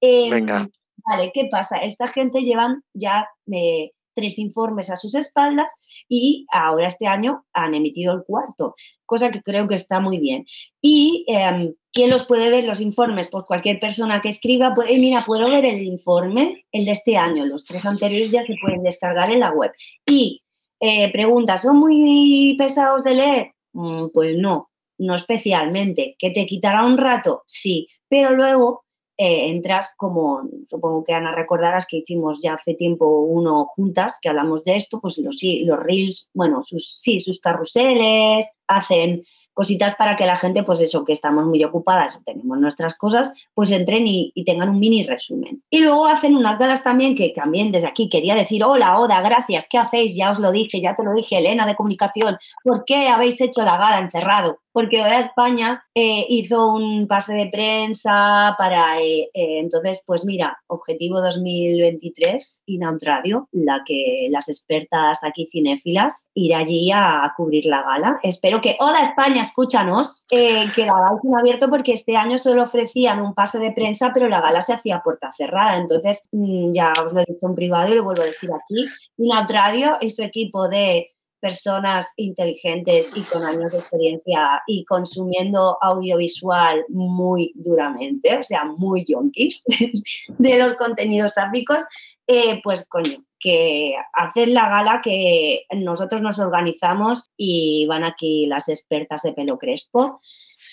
Em, 0.00 0.30
Venga. 0.30 0.68
Vale, 1.06 1.30
¿qué 1.32 1.48
pasa? 1.50 1.76
Esta 1.78 2.08
gente 2.08 2.40
llevan 2.40 2.82
ya 2.92 3.28
eh, 3.52 3.92
tres 4.14 4.38
informes 4.38 4.90
a 4.90 4.96
sus 4.96 5.14
espaldas 5.14 5.72
y 6.08 6.46
ahora 6.50 6.88
este 6.88 7.06
año 7.06 7.44
han 7.52 7.74
emitido 7.74 8.12
el 8.14 8.24
cuarto, 8.24 8.74
cosa 9.04 9.30
que 9.30 9.42
creo 9.42 9.68
que 9.68 9.76
está 9.76 10.00
muy 10.00 10.18
bien. 10.18 10.46
¿Y 10.80 11.24
em, 11.28 11.74
quién 11.92 12.10
los 12.10 12.24
puede 12.24 12.50
ver 12.50 12.64
los 12.64 12.80
informes? 12.80 13.28
Pues 13.28 13.44
cualquier 13.44 13.78
persona 13.78 14.20
que 14.20 14.30
escriba, 14.30 14.74
puede, 14.74 14.98
mira, 14.98 15.22
puedo 15.24 15.48
ver 15.48 15.64
el 15.64 15.82
informe, 15.82 16.64
el 16.72 16.86
de 16.86 16.92
este 16.92 17.16
año, 17.16 17.44
los 17.44 17.64
tres 17.64 17.86
anteriores 17.86 18.30
ya 18.30 18.42
se 18.44 18.56
pueden 18.60 18.82
descargar 18.82 19.30
en 19.30 19.40
la 19.40 19.52
web. 19.52 19.70
Y 20.06 20.42
eh, 20.80 21.10
pregunta, 21.12 21.58
¿son 21.58 21.78
muy 21.78 22.54
pesados 22.58 23.04
de 23.04 23.14
leer? 23.14 23.52
Mm, 23.72 24.08
pues 24.12 24.36
no, 24.36 24.70
no 24.98 25.14
especialmente. 25.14 26.16
¿Que 26.18 26.30
te 26.30 26.46
quitará 26.46 26.84
un 26.84 26.98
rato? 26.98 27.42
Sí, 27.46 27.88
pero 28.08 28.32
luego 28.32 28.84
eh, 29.18 29.48
entras 29.48 29.90
como, 29.96 30.42
supongo 30.68 31.02
que 31.02 31.14
Ana 31.14 31.34
recordarás 31.34 31.86
que 31.86 31.98
hicimos 31.98 32.40
ya 32.42 32.54
hace 32.54 32.74
tiempo 32.74 33.20
uno 33.20 33.66
juntas, 33.74 34.16
que 34.20 34.28
hablamos 34.28 34.62
de 34.64 34.76
esto, 34.76 35.00
pues 35.00 35.16
los, 35.18 35.38
los 35.42 35.78
reels, 35.78 36.28
bueno, 36.34 36.62
sus, 36.62 36.96
sí, 36.98 37.18
sus 37.18 37.40
carruseles, 37.40 38.46
hacen 38.66 39.24
cositas 39.56 39.94
para 39.94 40.16
que 40.16 40.26
la 40.26 40.36
gente, 40.36 40.62
pues 40.62 40.80
eso, 40.80 41.02
que 41.02 41.14
estamos 41.14 41.46
muy 41.46 41.64
ocupadas 41.64 42.14
o 42.14 42.20
tenemos 42.22 42.58
nuestras 42.58 42.94
cosas, 42.94 43.32
pues 43.54 43.70
entren 43.70 44.06
y, 44.06 44.30
y 44.34 44.44
tengan 44.44 44.68
un 44.68 44.78
mini 44.78 45.02
resumen. 45.02 45.62
Y 45.70 45.80
luego 45.80 46.06
hacen 46.06 46.36
unas 46.36 46.58
galas 46.58 46.84
también, 46.84 47.16
que 47.16 47.30
también 47.30 47.72
desde 47.72 47.88
aquí 47.88 48.10
quería 48.10 48.34
decir, 48.34 48.62
hola, 48.62 49.00
Oda, 49.00 49.22
gracias, 49.22 49.66
¿qué 49.68 49.78
hacéis? 49.78 50.14
Ya 50.14 50.30
os 50.30 50.40
lo 50.40 50.52
dije, 50.52 50.82
ya 50.82 50.94
te 50.94 51.02
lo 51.02 51.14
dije, 51.14 51.38
Elena 51.38 51.66
de 51.66 51.74
Comunicación, 51.74 52.36
¿por 52.62 52.84
qué 52.84 53.08
habéis 53.08 53.40
hecho 53.40 53.64
la 53.64 53.78
gala 53.78 54.00
encerrado? 54.00 54.58
Porque 54.72 55.00
Oda 55.00 55.20
España 55.20 55.82
eh, 55.94 56.26
hizo 56.28 56.70
un 56.70 57.06
pase 57.08 57.32
de 57.32 57.46
prensa 57.46 58.54
para, 58.58 59.00
eh, 59.00 59.30
eh, 59.32 59.60
entonces, 59.60 60.04
pues 60.06 60.26
mira, 60.26 60.58
objetivo 60.66 61.22
2023, 61.22 62.62
Inaut 62.66 63.02
Radio, 63.02 63.48
la 63.52 63.80
que 63.86 64.28
las 64.30 64.50
expertas 64.50 65.24
aquí 65.24 65.48
cinéfilas, 65.50 66.28
ir 66.34 66.54
allí 66.54 66.90
a 66.92 67.32
cubrir 67.38 67.64
la 67.64 67.82
gala. 67.82 68.20
Espero 68.22 68.60
que 68.60 68.76
Oda 68.78 69.00
España, 69.00 69.45
escúchanos, 69.46 70.24
eh, 70.30 70.66
que 70.74 70.86
la 70.86 70.92
hagáis 70.92 71.24
en 71.24 71.36
abierto 71.36 71.68
porque 71.68 71.92
este 71.92 72.16
año 72.16 72.38
solo 72.38 72.62
ofrecían 72.62 73.20
un 73.20 73.34
pase 73.34 73.58
de 73.58 73.72
prensa, 73.72 74.10
pero 74.12 74.28
la 74.28 74.40
gala 74.40 74.62
se 74.62 74.74
hacía 74.74 75.02
puerta 75.02 75.32
cerrada. 75.32 75.76
Entonces, 75.76 76.22
mm, 76.32 76.72
ya 76.72 76.92
os 77.04 77.12
lo 77.12 77.20
he 77.20 77.24
dicho 77.26 77.46
en 77.46 77.54
privado 77.54 77.92
y 77.92 77.96
lo 77.96 78.04
vuelvo 78.04 78.22
a 78.22 78.26
decir 78.26 78.50
aquí. 78.52 78.88
Inaut 79.18 79.50
Radio 79.50 79.96
y 80.00 80.10
su 80.10 80.22
equipo 80.22 80.68
de 80.68 81.12
personas 81.40 82.12
inteligentes 82.16 83.16
y 83.16 83.20
con 83.22 83.44
años 83.44 83.72
de 83.72 83.78
experiencia 83.78 84.62
y 84.66 84.84
consumiendo 84.84 85.78
audiovisual 85.80 86.84
muy 86.88 87.52
duramente, 87.54 88.38
o 88.38 88.42
sea, 88.42 88.64
muy 88.64 89.04
yonkis 89.04 89.62
de 90.38 90.58
los 90.58 90.74
contenidos 90.74 91.34
sáficos, 91.34 91.84
eh, 92.26 92.60
pues 92.64 92.86
coño, 92.88 93.24
que 93.38 93.94
hacer 94.12 94.48
la 94.48 94.68
gala 94.68 95.00
que 95.02 95.64
nosotros 95.74 96.20
nos 96.22 96.38
organizamos 96.38 97.30
y 97.36 97.86
van 97.86 98.04
aquí 98.04 98.46
las 98.46 98.68
expertas 98.68 99.22
de 99.22 99.32
pelo 99.32 99.58
crespo. 99.58 100.20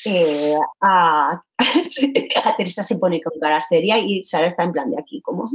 eh, 0.05 0.55
a, 0.81 1.43
a 2.45 2.55
Teresa 2.55 2.83
se 2.83 2.97
pone 2.97 3.21
con 3.21 3.37
cara 3.39 3.59
seria 3.59 3.97
y 3.97 4.23
Sara 4.23 4.47
está 4.47 4.63
en 4.63 4.71
plan 4.71 4.89
de 4.89 4.97
aquí, 4.97 5.21
como 5.21 5.49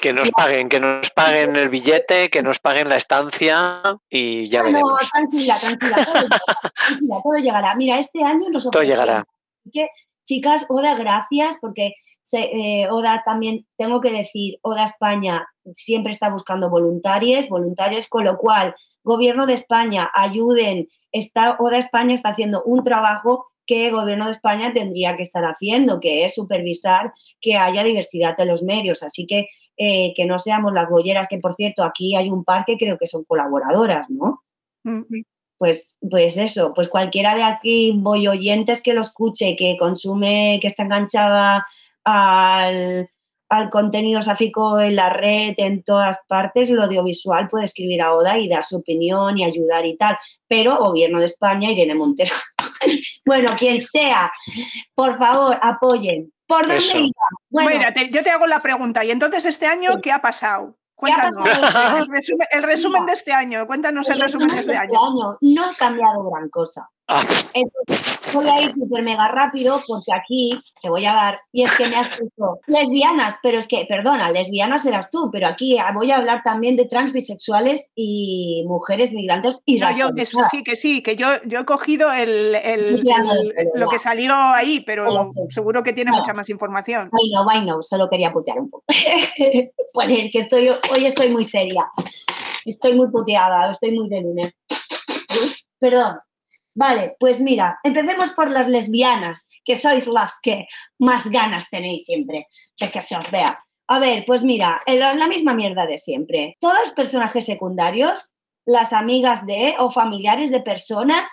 Que 0.00 0.12
nos 0.12 0.30
paguen, 0.32 0.68
que 0.68 0.80
nos 0.80 1.10
paguen 1.10 1.54
el 1.54 1.68
billete, 1.68 2.28
que 2.28 2.42
nos 2.42 2.58
paguen 2.58 2.88
la 2.88 2.96
estancia 2.96 3.80
y 4.10 4.48
ya 4.48 4.60
Ah, 4.60 4.62
no, 4.64 4.68
veremos. 4.72 5.10
tranquila, 5.12 5.58
tranquila, 5.60 5.96
todo 6.04 6.14
llegará, 6.26 6.56
tranquila, 6.88 7.20
todo 7.22 7.38
llegará. 7.38 7.74
Mira, 7.76 7.98
este 8.00 8.24
año 8.24 8.48
nos 8.50 8.68
Todo 8.68 8.82
llegará. 8.82 9.24
Que, 9.72 9.88
chicas, 10.24 10.66
Oda, 10.68 10.96
gracias, 10.96 11.56
porque 11.60 11.94
se, 12.22 12.40
eh, 12.44 12.88
Oda 12.90 13.22
también, 13.24 13.66
tengo 13.76 14.00
que 14.00 14.10
decir, 14.10 14.58
Oda 14.62 14.84
España 14.84 15.46
siempre 15.74 16.12
está 16.12 16.30
buscando 16.30 16.70
voluntarios, 16.70 17.48
voluntarios, 17.48 18.06
con 18.06 18.24
lo 18.24 18.38
cual, 18.38 18.74
Gobierno 19.04 19.46
de 19.46 19.54
España, 19.54 20.10
ayuden, 20.14 20.88
está, 21.10 21.56
Oda 21.58 21.78
España 21.78 22.14
está 22.14 22.30
haciendo 22.30 22.62
un 22.64 22.84
trabajo 22.84 23.46
que 23.66 23.88
el 23.88 23.94
Gobierno 23.94 24.26
de 24.26 24.32
España 24.32 24.72
tendría 24.72 25.16
que 25.16 25.22
estar 25.22 25.44
haciendo, 25.44 26.00
que 26.00 26.24
es 26.24 26.34
supervisar 26.34 27.12
que 27.40 27.56
haya 27.56 27.84
diversidad 27.84 28.38
en 28.38 28.48
los 28.48 28.62
medios. 28.62 29.02
Así 29.02 29.26
que 29.26 29.48
eh, 29.76 30.12
que 30.14 30.26
no 30.26 30.38
seamos 30.38 30.72
las 30.72 30.88
bolleras, 30.88 31.28
que 31.28 31.38
por 31.38 31.54
cierto, 31.54 31.82
aquí 31.82 32.14
hay 32.14 32.30
un 32.30 32.44
par 32.44 32.64
que 32.64 32.76
creo 32.76 32.98
que 32.98 33.06
son 33.06 33.24
colaboradoras, 33.24 34.08
¿no? 34.10 34.42
Pues, 35.58 35.96
pues 36.10 36.36
eso, 36.38 36.72
pues 36.74 36.88
cualquiera 36.88 37.34
de 37.34 37.44
aquí 37.44 37.92
voy 37.96 38.26
oyentes 38.26 38.82
que 38.82 38.94
lo 38.94 39.00
escuche, 39.00 39.54
que 39.56 39.76
consume, 39.78 40.58
que 40.60 40.66
está 40.66 40.82
enganchada 40.82 41.64
al, 42.04 43.08
al 43.48 43.70
contenido 43.70 44.22
sáfico 44.22 44.80
en 44.80 44.96
la 44.96 45.10
red, 45.10 45.54
en 45.58 45.82
todas 45.82 46.18
partes, 46.28 46.70
lo 46.70 46.84
audiovisual 46.84 47.48
puede 47.48 47.64
escribir 47.64 48.02
a 48.02 48.14
Oda 48.14 48.38
y 48.38 48.48
dar 48.48 48.64
su 48.64 48.76
opinión 48.76 49.38
y 49.38 49.44
ayudar 49.44 49.84
y 49.86 49.96
tal. 49.96 50.16
Pero 50.48 50.76
Gobierno 50.78 51.18
de 51.20 51.26
España, 51.26 51.70
Irene 51.70 51.94
Montero, 51.94 52.34
bueno, 53.26 53.52
quien 53.58 53.80
sea, 53.80 54.30
por 54.94 55.18
favor, 55.18 55.58
apoyen. 55.60 56.32
¿Por 56.46 56.62
dónde 56.62 56.76
Eso. 56.76 56.98
iba? 56.98 57.10
Bueno, 57.48 57.70
Mira, 57.70 57.92
te- 57.92 58.10
yo 58.10 58.22
te 58.22 58.30
hago 58.30 58.46
la 58.46 58.60
pregunta. 58.60 59.04
¿Y 59.04 59.10
entonces 59.10 59.44
este 59.46 59.66
año 59.66 59.92
Sí. 59.94 60.00
qué 60.02 60.12
ha 60.12 60.20
pasado? 60.20 60.76
¿Qué 61.02 61.10
ha 61.12 61.30
Cuéntanos. 61.30 61.48
pasado? 61.62 61.98
El 61.98 62.08
resumen, 62.10 62.48
el 62.50 62.62
resumen 62.62 63.06
de 63.06 63.12
este 63.14 63.32
año. 63.32 63.66
Cuéntanos 63.66 64.08
el 64.10 64.20
resumen 64.20 64.48
de 64.48 64.60
este 64.60 64.76
año. 64.76 64.90
no 65.40 65.64
ha 65.64 65.74
cambiado 65.78 66.30
gran 66.30 66.48
cosa. 66.50 66.88
Entonces, 67.54 68.20
voy 68.34 68.48
a 68.48 68.60
ir 68.62 68.70
súper 68.72 69.02
mega 69.02 69.28
rápido 69.28 69.80
porque 69.86 70.12
aquí 70.12 70.60
te 70.82 70.88
voy 70.88 71.04
a 71.06 71.12
dar, 71.14 71.40
y 71.52 71.62
es 71.62 71.74
que 71.76 71.86
me 71.88 71.96
has 71.96 72.08
puesto 72.08 72.60
lesbianas, 72.66 73.36
pero 73.42 73.58
es 73.58 73.68
que, 73.68 73.84
perdona, 73.88 74.30
lesbianas 74.30 74.86
eras 74.86 75.10
tú, 75.10 75.28
pero 75.32 75.46
aquí 75.48 75.76
voy 75.94 76.10
a 76.10 76.16
hablar 76.16 76.42
también 76.42 76.76
de 76.76 76.86
trans, 76.86 77.12
bisexuales 77.12 77.90
y 77.94 78.64
mujeres 78.66 79.12
migrantes 79.12 79.62
y 79.66 79.78
No, 79.78 79.96
yo, 79.96 80.08
sí, 80.50 80.62
que 80.62 80.76
sí, 80.76 81.02
que 81.02 81.16
yo, 81.16 81.28
yo 81.46 81.60
he 81.60 81.64
cogido 81.64 82.12
el, 82.12 82.54
el- 82.54 83.02
lo 83.74 83.88
que 83.88 83.98
salió 83.98 84.34
ahí, 84.34 84.80
pero 84.86 85.22
seguro 85.50 85.82
que 85.82 85.92
tiene 85.92 86.10
mucha 86.12 86.32
más 86.32 86.48
información. 86.48 87.10
Ay, 87.12 87.30
no, 87.30 87.46
ay, 87.50 87.66
no, 87.66 87.82
solo 87.82 88.08
quería 88.08 88.32
putear 88.32 88.58
un 88.58 88.70
poco. 88.70 88.84
Poner 89.92 90.30
que 90.30 90.38
estoy, 90.38 90.68
hoy 90.68 91.06
estoy 91.06 91.30
muy 91.30 91.44
seria. 91.44 91.86
Estoy 92.64 92.94
muy 92.94 93.08
puteada, 93.10 93.70
estoy 93.72 93.92
muy 93.92 94.08
de 94.08 94.20
lunes. 94.22 94.54
Perdón. 95.78 96.18
Vale, 96.74 97.16
pues 97.20 97.40
mira, 97.40 97.78
empecemos 97.84 98.30
por 98.30 98.50
las 98.50 98.68
lesbianas, 98.68 99.46
que 99.64 99.76
sois 99.76 100.06
las 100.06 100.32
que 100.42 100.66
más 100.98 101.28
ganas 101.30 101.68
tenéis 101.70 102.06
siempre 102.06 102.46
de 102.80 102.90
que 102.90 103.02
se 103.02 103.16
os 103.16 103.30
vea. 103.30 103.64
A 103.88 103.98
ver, 103.98 104.24
pues 104.26 104.42
mira, 104.42 104.80
la 104.86 105.26
misma 105.28 105.52
mierda 105.52 105.86
de 105.86 105.98
siempre. 105.98 106.56
Todos 106.60 106.78
los 106.80 106.90
personajes 106.92 107.44
secundarios, 107.44 108.32
las 108.64 108.92
amigas 108.94 109.44
de 109.46 109.74
o 109.78 109.90
familiares 109.90 110.50
de 110.50 110.60
personas 110.60 111.28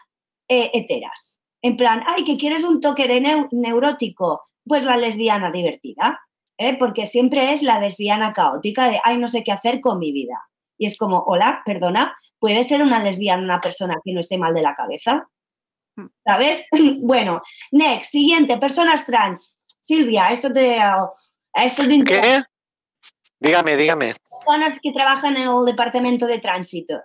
eh, 0.50 0.72
heteras. 0.74 1.40
En 1.62 1.78
plan, 1.78 2.04
ay, 2.08 2.26
que 2.26 2.38
quieres 2.38 2.64
un 2.64 2.82
toque 2.82 3.08
de 3.08 3.22
neu- 3.22 3.48
neurótico, 3.52 4.42
pues 4.66 4.84
la 4.84 4.98
lesbiana 4.98 5.52
divertida, 5.52 6.20
¿eh? 6.58 6.76
porque 6.78 7.06
siempre 7.06 7.54
es 7.54 7.62
la 7.64 7.80
lesbiana 7.80 8.34
caótica 8.34 8.90
de, 8.90 9.00
ay, 9.04 9.18
no 9.18 9.28
sé 9.30 9.44
qué 9.44 9.52
hacer 9.54 9.80
con 9.80 10.00
mi 10.00 10.12
vida. 10.12 10.36
Y 10.78 10.86
es 10.86 10.98
como, 10.98 11.20
hola, 11.28 11.62
perdona, 11.66 12.18
¿puede 12.40 12.64
ser 12.64 12.82
una 12.82 13.04
lesbiana 13.04 13.44
una 13.44 13.62
persona 13.62 13.96
que 14.04 14.14
no 14.14 14.20
esté 14.20 14.38
mal 14.38 14.54
de 14.54 14.62
la 14.62 14.76
cabeza? 14.76 15.30
Mm. 15.96 16.08
¿Sabes? 16.26 16.64
bueno, 17.02 17.42
next, 17.72 18.12
siguiente, 18.12 18.58
personas 18.58 19.06
trans. 19.06 19.56
Silvia, 19.82 20.32
esto 20.32 20.52
te, 20.52 20.80
esto 21.54 21.88
te 21.88 21.94
interesa. 21.94 22.42
¿Qué? 22.42 22.60
Dígame, 23.40 23.78
dígame. 23.78 24.14
Personas 24.30 24.80
que 24.82 24.92
trabajan 24.92 25.38
en 25.38 25.48
el 25.48 25.66
departamento 25.66 26.28
de 26.28 26.40
tránsito. 26.40 27.02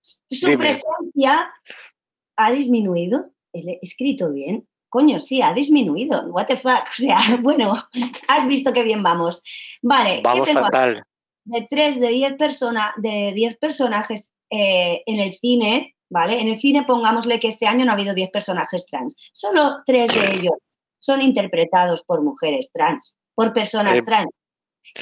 Su 0.00 0.46
Dime. 0.46 0.58
presencia 0.58 1.52
ha 2.36 2.50
disminuido. 2.50 3.30
He 3.52 3.78
escrito 3.82 4.32
bien. 4.32 4.66
Coño, 4.88 5.20
sí, 5.20 5.42
ha 5.42 5.52
disminuido. 5.52 6.22
What 6.28 6.46
the 6.46 6.56
fuck. 6.56 6.88
O 6.90 6.94
sea, 6.94 7.18
bueno, 7.40 7.74
has 8.28 8.46
visto 8.46 8.72
qué 8.72 8.82
bien 8.82 9.02
vamos. 9.02 9.42
Vale, 9.82 10.16
¿qué 10.16 10.22
Vamos 10.22 10.48
aquí? 10.48 10.58
fatal. 10.58 11.02
De 11.50 11.66
3 11.70 12.00
de 12.00 12.08
10 12.08 12.36
personas 12.36 12.92
de 12.96 13.32
10 13.34 13.58
personajes 13.58 14.32
eh, 14.50 15.02
en 15.06 15.20
el 15.20 15.38
cine, 15.40 15.96
¿vale? 16.08 16.40
En 16.40 16.48
el 16.48 16.58
cine 16.60 16.84
pongámosle 16.84 17.38
que 17.40 17.48
este 17.48 17.66
año 17.66 17.84
no 17.84 17.90
ha 17.92 17.94
habido 17.94 18.14
10 18.14 18.30
personajes 18.30 18.86
trans. 18.86 19.14
Solo 19.32 19.78
3 19.86 20.12
de 20.14 20.34
ellos 20.36 20.54
son 20.98 21.22
interpretados 21.22 22.02
por 22.02 22.22
mujeres 22.22 22.70
trans, 22.72 23.16
por 23.34 23.52
personas 23.52 23.96
Eh. 23.96 24.02
trans. 24.02 24.30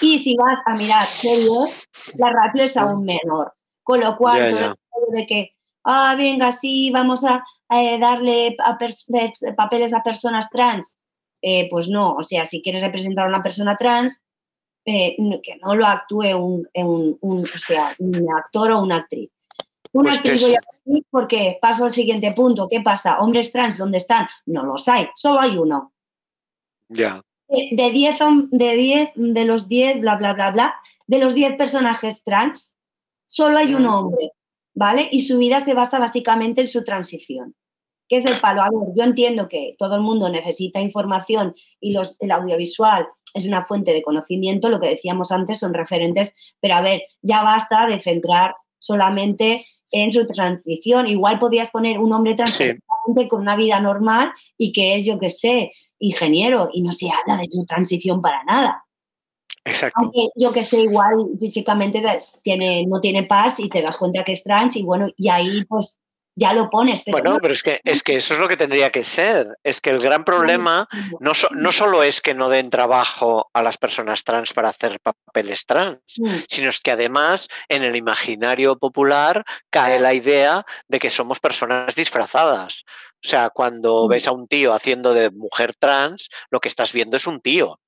Y 0.03 0.19
si 0.19 0.37
vas 0.37 0.61
a 0.67 0.75
mirar 0.75 1.03
series, 1.05 1.89
la 2.17 2.31
ratio 2.31 2.65
es 2.65 2.77
aún 2.77 3.05
menor. 3.05 3.53
Con 3.83 4.01
lo 4.01 4.17
cual, 4.17 4.39
Ya, 4.39 4.51
todo 4.51 4.61
ya. 4.61 4.67
este 4.67 4.81
rollo 4.93 5.13
de 5.21 5.27
que, 5.27 5.51
ah, 5.85 6.15
venga, 6.17 6.53
sí, 6.53 6.91
vamos 6.91 7.25
a 7.25 7.43
eh, 7.71 7.99
darle 7.99 8.57
a 8.65 8.77
papeles 9.57 9.93
a 9.95 10.03
personas 10.03 10.49
trans, 10.51 10.97
eh, 11.43 11.69
pues 11.71 11.89
no. 11.89 12.15
O 12.15 12.25
sea, 12.25 12.45
si 12.45 12.61
quieres 12.63 12.83
representar 12.83 13.27
a 13.27 13.29
una 13.29 13.43
persona 13.43 13.77
trans, 13.77 14.21
eh, 14.91 15.17
que 15.43 15.57
no 15.57 15.75
lo 15.75 15.87
actúe 15.87 16.35
un, 16.35 16.67
un- 16.75 17.19
un- 17.21 17.45
o 17.45 17.59
sea, 17.59 17.95
un 17.99 18.27
actor 18.35 18.71
o 18.73 18.83
una 18.83 18.97
actriz. 18.97 19.31
Una 19.93 20.11
Pues 20.11 20.17
actriz 20.19 20.43
voy 20.43 20.55
a 20.55 20.61
decir 20.61 21.05
porque 21.11 21.59
paso 21.61 21.85
al 21.85 21.91
siguiente 21.91 22.33
punto. 22.33 22.69
¿Qué 22.71 22.81
pasa? 22.81 23.19
¿Hombres 23.21 23.51
trans 23.53 23.77
dónde 23.79 23.99
están? 23.99 24.27
No 24.47 24.65
los 24.65 24.87
hay, 24.89 25.09
solo 25.15 25.41
hay 25.41 25.57
uno. 25.59 25.93
Ya. 26.89 27.21
Eh, 27.49 27.69
De 27.77 27.91
10 27.91 28.21
hom- 28.21 28.49
de 28.51 28.75
10 28.77 29.11
de 29.15 29.45
los 29.45 29.69
10, 29.69 30.01
bla, 30.01 30.17
bla, 30.17 30.33
bla, 30.35 30.51
bla, 30.51 30.75
de 31.07 31.19
los 31.19 31.35
10 31.35 31.57
personajes 31.57 32.23
trans, 32.23 32.75
solo 33.27 33.59
hay 33.59 33.75
un 33.75 33.87
hombre, 33.87 34.33
¿vale? 34.75 35.09
Y 35.11 35.21
su 35.23 35.39
vida 35.39 35.61
se 35.61 35.75
basa 35.75 35.99
básicamente 35.99 36.61
en 36.61 36.69
su 36.69 36.85
transición. 36.85 37.55
¿Qué 38.09 38.17
es 38.17 38.25
el 38.25 38.37
palo? 38.41 38.63
A 38.63 38.71
ver, 38.71 38.89
yo 38.97 39.05
entiendo 39.05 39.49
que 39.49 39.75
todo 39.79 39.95
el 39.97 40.01
mundo 40.01 40.29
necesita 40.29 40.81
información 40.81 41.55
y 41.81 41.93
los, 41.93 42.17
el 42.21 42.31
audiovisual 42.31 43.07
es 43.35 43.45
una 43.47 43.65
fuente 43.65 43.93
de 43.93 44.03
conocimiento, 44.03 44.69
lo 44.71 44.81
que 44.81 44.89
decíamos 44.89 45.31
antes 45.31 45.61
son 45.61 45.75
referentes, 45.75 46.35
pero 46.61 46.77
a 46.77 46.81
ver, 46.81 47.03
ya 47.23 47.43
basta 47.43 47.87
de 47.87 48.01
centrar 48.01 48.55
solamente 48.79 49.63
en 49.91 50.11
su 50.13 50.27
transición. 50.27 51.07
Igual 51.07 51.39
podrías 51.39 51.71
poner 51.71 51.99
un 51.99 52.13
hombre 52.13 52.35
trans 52.35 52.53
Sí. 52.55 52.71
con 53.29 53.41
una 53.41 53.57
vida 53.57 53.81
normal 53.81 54.33
y 54.57 54.73
que 54.73 54.95
es, 54.97 55.05
yo 55.05 55.19
qué 55.19 55.29
sé, 55.29 55.73
ingeniero 55.99 56.71
y 56.73 56.83
no 56.83 56.93
se 56.93 57.09
habla 57.11 57.41
de 57.41 57.49
su 57.49 57.65
transición 57.67 58.21
para 58.23 58.45
nada. 58.45 58.85
Exacto. 59.65 59.99
Aunque 60.01 60.29
yo 60.37 60.53
que 60.53 60.63
sé, 60.65 60.81
igual 60.83 61.27
físicamente 61.39 62.01
das- 62.01 62.39
tiene, 62.43 62.87
no 62.87 63.01
tiene 63.01 63.25
paz 63.25 63.61
y 63.61 63.69
te 63.69 63.83
das 63.83 63.97
cuenta 63.99 64.25
que 64.25 64.33
es 64.33 64.43
trans 64.43 64.77
y 64.77 64.83
bueno, 64.83 65.09
y 65.17 65.29
ahí 65.29 65.65
pues 65.67 65.97
ya 66.39 66.53
lo 66.53 66.71
pones. 66.71 67.03
Pero 67.05 67.13
Bueno, 67.19 67.33
no- 67.33 67.39
pero 67.41 67.53
es 67.53 67.63
que, 67.63 67.81
es 67.85 68.03
que 68.03 68.17
eso 68.17 68.35
es 68.35 68.41
lo 68.41 68.49
que 68.49 68.57
tendría 68.57 68.91
que 68.91 69.03
ser. 69.03 69.57
Es 69.65 69.81
que 69.81 69.91
el 69.91 69.99
gran 70.01 70.25
problema 70.25 70.87
no, 71.21 71.35
so- 71.35 71.49
no 71.53 71.73
solo 71.73 72.03
es 72.03 72.21
que 72.21 72.35
no 72.35 72.49
den 72.49 72.71
trabajo 72.71 73.51
a 73.53 73.63
las 73.63 73.77
personas 73.79 74.23
trans 74.25 74.53
para 74.53 74.69
hacer 74.69 74.99
papeles 75.01 75.67
trans, 75.67 76.01
Mm, 76.19 76.37
sino 76.49 76.69
es 76.69 76.81
que 76.81 76.93
además 76.93 77.49
en 77.69 77.83
el 77.83 77.97
imaginario 77.97 78.79
popular 78.79 79.45
cae 79.71 79.99
la 79.99 80.15
idea 80.15 80.65
de 80.89 80.99
que 80.99 81.11
somos 81.11 81.41
personas 81.41 81.95
disfrazadas. 81.95 82.85
O 83.23 83.29
sea, 83.29 83.51
cuando 83.51 84.07
Mm. 84.07 84.09
ves 84.11 84.27
a 84.29 84.33
un 84.33 84.47
tío 84.47 84.73
haciendo 84.73 85.15
de 85.15 85.31
mujer 85.31 85.75
trans, 85.79 86.29
lo 86.51 86.61
que 86.61 86.69
estás 86.69 86.93
viendo 86.93 87.17
es 87.17 87.27
un 87.27 87.41
tío 87.41 87.79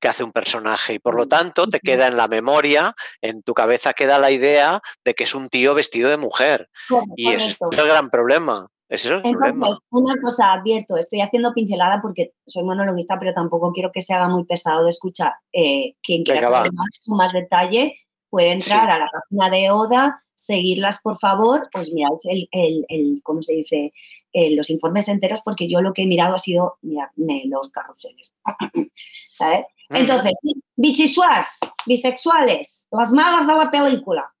que 0.00 0.08
hace 0.08 0.24
un 0.24 0.32
personaje 0.32 0.94
y 0.94 0.98
por 0.98 1.14
lo 1.14 1.26
tanto 1.26 1.66
te 1.66 1.80
queda 1.80 2.06
en 2.08 2.16
la 2.16 2.28
memoria, 2.28 2.94
en 3.22 3.42
tu 3.42 3.54
cabeza 3.54 3.92
queda 3.94 4.18
la 4.18 4.30
idea 4.30 4.82
de 5.04 5.14
que 5.14 5.24
es 5.24 5.34
un 5.34 5.48
tío 5.48 5.74
vestido 5.74 6.10
de 6.10 6.16
mujer. 6.16 6.68
correcto, 6.88 7.14
Y 7.16 7.24
correcto. 7.24 7.68
es 7.72 7.78
el 7.78 7.86
gran 7.86 8.10
problema. 8.10 8.66
Es 8.88 9.04
el 9.06 9.20
problema. 9.20 9.48
Entonces, 9.48 9.78
una 9.90 10.14
cosa 10.22 10.52
advierto, 10.52 10.96
estoy 10.96 11.20
haciendo 11.20 11.52
pincelada 11.52 12.00
porque 12.00 12.34
soy 12.46 12.62
monologuista, 12.62 13.18
pero 13.18 13.34
tampoco 13.34 13.72
quiero 13.72 13.90
que 13.90 14.00
se 14.02 14.14
haga 14.14 14.28
muy 14.28 14.44
pesado 14.44 14.84
de 14.84 14.90
escuchar. 14.90 15.32
Eh, 15.52 15.94
quien 16.02 16.22
quiera 16.22 16.40
Venga, 16.40 16.56
saber 16.58 16.72
más, 16.72 17.02
con 17.04 17.16
más 17.16 17.32
detalle 17.32 17.98
puede 18.30 18.52
entrar 18.52 18.84
Sí. 18.86 18.90
a 18.92 18.98
la 18.98 19.08
página 19.10 19.50
de 19.50 19.70
ODA, 19.72 20.20
seguirlas 20.34 21.00
por 21.00 21.18
favor, 21.18 21.68
pues 21.72 21.90
miráis 21.90 22.20
el, 22.26 22.48
el, 22.52 22.84
el- 22.88 23.20
¿cómo 23.24 23.42
se 23.42 23.54
dice? 23.54 23.92
Eh, 24.32 24.54
los 24.54 24.68
informes 24.70 25.08
enteros 25.08 25.40
porque 25.44 25.66
yo 25.68 25.80
lo 25.80 25.92
que 25.92 26.02
he 26.02 26.06
mirado 26.06 26.34
ha 26.34 26.38
sido 26.38 26.76
mirarme 26.82 27.42
los 27.46 27.70
carruseles. 27.70 28.30
¿Sabes? 29.36 29.66
Entonces, 29.90 30.32
bichisuas, 30.76 31.58
bisexuales, 31.86 32.84
las 32.90 33.12
malas 33.12 33.46
de 33.46 33.54
la 33.54 33.70
película. 33.70 34.32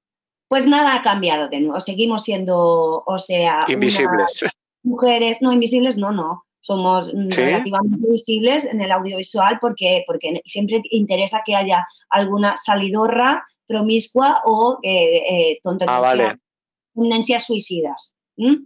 Pues 0.48 0.66
nada 0.66 0.94
ha 0.94 1.02
cambiado 1.02 1.48
de 1.48 1.60
nuevo. 1.60 1.80
Seguimos 1.80 2.22
siendo, 2.24 3.02
o 3.04 3.18
sea, 3.18 3.64
Invisibles. 3.68 4.44
mujeres, 4.82 5.38
no 5.40 5.52
invisibles, 5.52 5.96
no, 5.96 6.12
no. 6.12 6.44
Somos 6.60 7.12
mm, 7.12 7.30
¿Sí? 7.30 7.40
relativamente 7.40 8.08
visibles 8.10 8.64
en 8.64 8.80
el 8.80 8.92
audiovisual 8.92 9.58
porque, 9.60 10.04
porque 10.06 10.40
siempre 10.44 10.82
interesa 10.90 11.42
que 11.44 11.54
haya 11.54 11.86
alguna 12.10 12.56
salidorra, 12.56 13.44
promiscua 13.66 14.42
o 14.44 14.78
eh, 14.82 15.22
eh, 15.52 15.58
Ah, 15.86 16.00
vale. 16.00 16.32
tendencias, 16.94 17.46
suicidas. 17.46 18.12
¿m? 18.36 18.58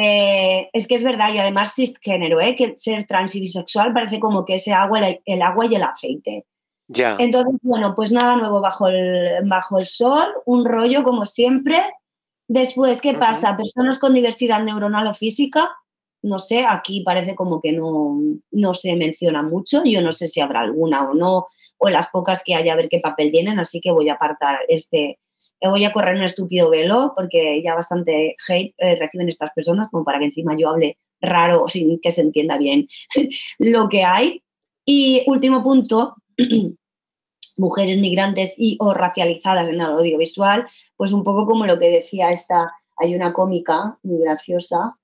Eh, 0.00 0.70
es 0.72 0.86
que 0.86 0.94
es 0.94 1.02
verdad, 1.02 1.32
y 1.32 1.38
además 1.38 1.74
cisgénero, 1.74 2.40
¿eh? 2.40 2.56
que 2.56 2.76
ser 2.76 3.06
trans 3.06 3.34
y 3.34 3.40
bisexual 3.40 3.92
parece 3.92 4.18
como 4.18 4.44
que 4.44 4.54
es 4.54 4.66
el 4.66 4.74
agua, 4.74 5.00
el, 5.24 5.42
agua 5.42 5.66
y 5.66 5.74
el 5.74 5.82
aceite. 5.82 6.46
Ya. 6.88 7.16
Entonces, 7.18 7.60
bueno, 7.62 7.94
pues 7.94 8.12
nada 8.12 8.36
nuevo 8.36 8.60
bajo 8.60 8.88
el, 8.88 9.44
bajo 9.44 9.78
el 9.78 9.86
sol, 9.86 10.28
un 10.44 10.64
rollo 10.64 11.02
como 11.02 11.26
siempre. 11.26 11.82
Después, 12.48 13.00
¿qué 13.00 13.12
pasa? 13.14 13.56
Personas 13.56 13.98
con 13.98 14.14
diversidad 14.14 14.62
neuronal 14.62 15.08
o 15.08 15.14
física, 15.14 15.68
no 16.22 16.38
sé, 16.38 16.64
aquí 16.64 17.02
parece 17.02 17.34
como 17.34 17.60
que 17.60 17.72
no, 17.72 18.18
no 18.52 18.74
se 18.74 18.94
menciona 18.94 19.42
mucho, 19.42 19.82
yo 19.84 20.00
no 20.00 20.12
sé 20.12 20.28
si 20.28 20.40
habrá 20.40 20.60
alguna 20.60 21.08
o 21.10 21.14
no, 21.14 21.46
o 21.78 21.88
las 21.88 22.08
pocas 22.08 22.42
que 22.44 22.54
haya 22.54 22.72
a 22.72 22.76
ver 22.76 22.88
qué 22.88 23.00
papel 23.00 23.30
tienen, 23.30 23.58
así 23.58 23.80
que 23.80 23.92
voy 23.92 24.08
a 24.08 24.14
apartar 24.14 24.60
este, 24.68 25.18
voy 25.62 25.84
a 25.84 25.92
correr 25.92 26.16
un 26.16 26.22
estúpido 26.22 26.70
velo 26.70 27.12
porque 27.14 27.62
ya 27.62 27.74
bastante 27.74 28.36
hate 28.48 28.74
eh, 28.78 28.96
reciben 28.96 29.28
estas 29.28 29.50
personas 29.52 29.88
como 29.90 30.04
para 30.04 30.18
que 30.18 30.26
encima 30.26 30.56
yo 30.56 30.70
hable 30.70 30.98
raro 31.20 31.68
sin 31.68 31.98
que 32.00 32.12
se 32.12 32.20
entienda 32.20 32.58
bien 32.58 32.88
lo 33.58 33.88
que 33.88 34.04
hay. 34.04 34.42
Y 34.84 35.24
último 35.26 35.62
punto, 35.62 36.14
mujeres 37.56 37.98
migrantes 37.98 38.54
y 38.56 38.76
o 38.80 38.94
racializadas 38.94 39.68
en 39.68 39.76
el 39.76 39.80
audiovisual, 39.80 40.66
pues 40.96 41.12
un 41.12 41.24
poco 41.24 41.46
como 41.46 41.66
lo 41.66 41.78
que 41.78 41.90
decía 41.90 42.30
esta, 42.30 42.72
hay 42.96 43.14
una 43.14 43.32
cómica 43.32 43.98
muy 44.02 44.20
graciosa, 44.20 44.96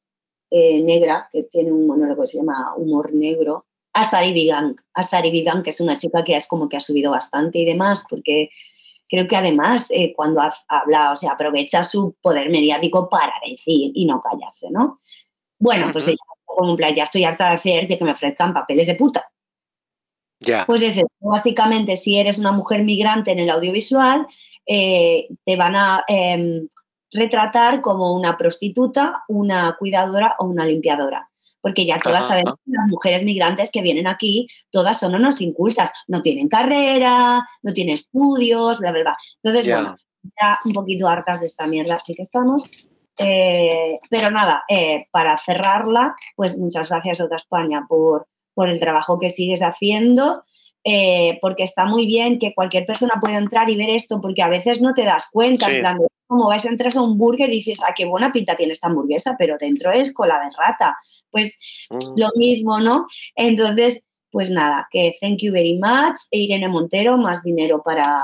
eh, 0.51 0.83
negra, 0.83 1.29
que 1.33 1.45
tiene 1.45 1.73
un 1.73 1.87
monólogo 1.87 2.23
que 2.23 2.29
se 2.29 2.39
llama 2.39 2.75
Humor 2.77 3.15
Negro, 3.15 3.65
Asari 3.95 4.33
Bigang. 4.33 4.77
Asari 4.95 5.31
Bigang, 5.31 5.63
que 5.63 5.71
es 5.71 5.81
una 5.81 5.97
chica 5.97 6.25
que 6.25 6.37
es 6.37 6.47
como 6.47 6.69
que 6.69 6.77
ha 6.77 6.81
subido 6.81 7.11
bastante 7.11 7.59
y 7.59 7.65
demás, 7.65 8.05
porque 8.09 8.51
creo 9.13 9.29
que 9.29 9.37
además 9.37 9.89
eh, 9.91 10.15
cuando 10.17 10.41
habla, 10.69 11.13
o 11.13 11.17
sea, 11.19 11.33
aprovecha 11.33 11.85
su 11.85 12.17
poder 12.23 12.49
mediático 12.49 13.11
para 13.11 13.35
decir 13.47 13.93
y 13.95 14.07
no 14.07 14.23
callarse, 14.23 14.71
¿no? 14.71 15.01
Bueno, 15.59 15.91
pues 15.93 16.09
ella, 16.09 16.17
como 16.47 16.71
en 16.71 16.77
plan, 16.79 16.95
ya 16.95 17.03
estoy 17.03 17.25
harta 17.25 17.51
de 17.51 17.57
hacer 17.57 17.89
de 17.89 17.99
que 17.99 18.05
me 18.05 18.13
ofrezcan 18.13 18.55
papeles 18.55 18.87
de 18.87 18.95
puta. 18.95 19.31
Ya. 20.41 20.65
Pues 20.65 20.83
es 20.83 20.97
eso. 20.97 21.07
Básicamente, 21.21 21.97
si 21.97 22.17
eres 22.17 22.39
una 22.39 22.53
mujer 22.53 22.85
migrante 22.85 23.33
en 23.33 23.41
el 23.41 23.51
audiovisual, 23.51 24.27
eh, 24.65 25.29
te 25.45 25.57
van 25.57 25.77
a 25.77 26.05
em, 26.09 26.69
retratar 27.13 27.83
como 27.83 28.17
una 28.17 28.39
prostituta, 28.39 29.25
una 29.29 29.77
cuidadora 29.79 30.37
o 30.39 30.47
una 30.47 30.65
limpiadora. 30.65 31.29
Porque 31.63 31.87
ya 31.87 31.97
todas 31.97 32.25
Ajá, 32.25 32.29
sabemos 32.29 32.55
que 32.57 32.73
las 32.73 32.87
mujeres 32.89 33.25
migrantes 33.25 33.71
que 33.71 33.81
vienen 33.81 34.07
aquí, 34.07 34.49
todas 34.71 34.99
son 35.01 35.15
unos 35.15 35.41
incultas, 35.41 35.91
no 36.09 36.21
tienen 36.21 36.49
carrera, 36.49 37.49
no 37.63 37.73
tienen 37.73 37.95
estudios, 37.95 38.79
bla, 38.81 38.91
bla, 38.93 39.01
bla. 39.03 39.17
Entonces, 39.43 39.73
bueno, 39.73 39.97
ya 40.41 40.59
un 40.65 40.73
poquito 40.73 41.09
hartas 41.09 41.41
de 41.41 41.47
esta 41.47 41.67
mierda, 41.67 41.99
sí 42.01 42.15
que 42.15 42.23
estamos. 42.23 42.69
Eh, 43.19 43.99
pero 44.11 44.31
nada, 44.31 44.65
eh, 44.69 45.07
para 45.11 45.39
cerrarla, 45.39 46.15
pues 46.35 46.59
muchas 46.59 46.89
gracias 46.89 47.21
Otra 47.21 47.37
España 47.37 47.85
por, 47.89 48.27
por 48.55 48.69
el 48.69 48.81
trabajo 48.81 49.19
que 49.19 49.31
sigues 49.31 49.61
haciendo, 49.61 50.45
eh, 50.85 51.39
porque 51.41 51.63
está 51.63 51.85
muy 51.85 52.07
bien 52.07 52.39
que 52.39 52.55
cualquier 52.55 52.87
persona 52.87 53.15
pueda 53.21 53.37
entrar 53.37 53.71
y 53.71 53.77
ver 53.77 53.91
esto, 53.91 54.21
porque 54.21 54.43
a 54.43 54.49
veces 54.49 54.81
no 54.81 54.95
te 54.95 55.05
das 55.05 55.29
cuenta, 55.31 55.67
Sí. 55.67 55.77
en 55.77 55.81
plan 55.81 55.99
de, 55.99 56.07
como 56.33 56.49
vas, 56.49 56.65
entras 56.65 56.97
a 56.97 57.03
un 57.03 57.19
burger 57.19 57.49
y 57.51 57.57
dices, 57.59 57.81
ah, 57.87 57.93
qué 57.95 58.05
buena 58.07 58.33
pinta 58.33 58.57
tiene 58.57 58.73
esta 58.73 58.89
hamburguesa, 58.89 59.37
pero 59.39 59.57
dentro 59.59 59.93
es 59.93 60.13
cola 60.15 60.39
de 60.41 60.51
rata. 60.59 60.97
Pues 61.31 61.59
Mm. 61.91 61.99
lo 62.17 62.29
mismo, 62.37 62.81
¿no? 62.81 63.07
Entonces, 63.37 64.03
pues 64.31 64.51
nada, 64.51 64.89
que 64.91 65.15
thank 65.21 65.39
you 65.43 65.53
very 65.53 65.75
much, 65.79 66.17
e 66.31 66.39
Irene 66.41 66.69
Montero, 66.69 67.19
más 67.19 67.43
dinero 67.43 67.83
para... 67.85 68.23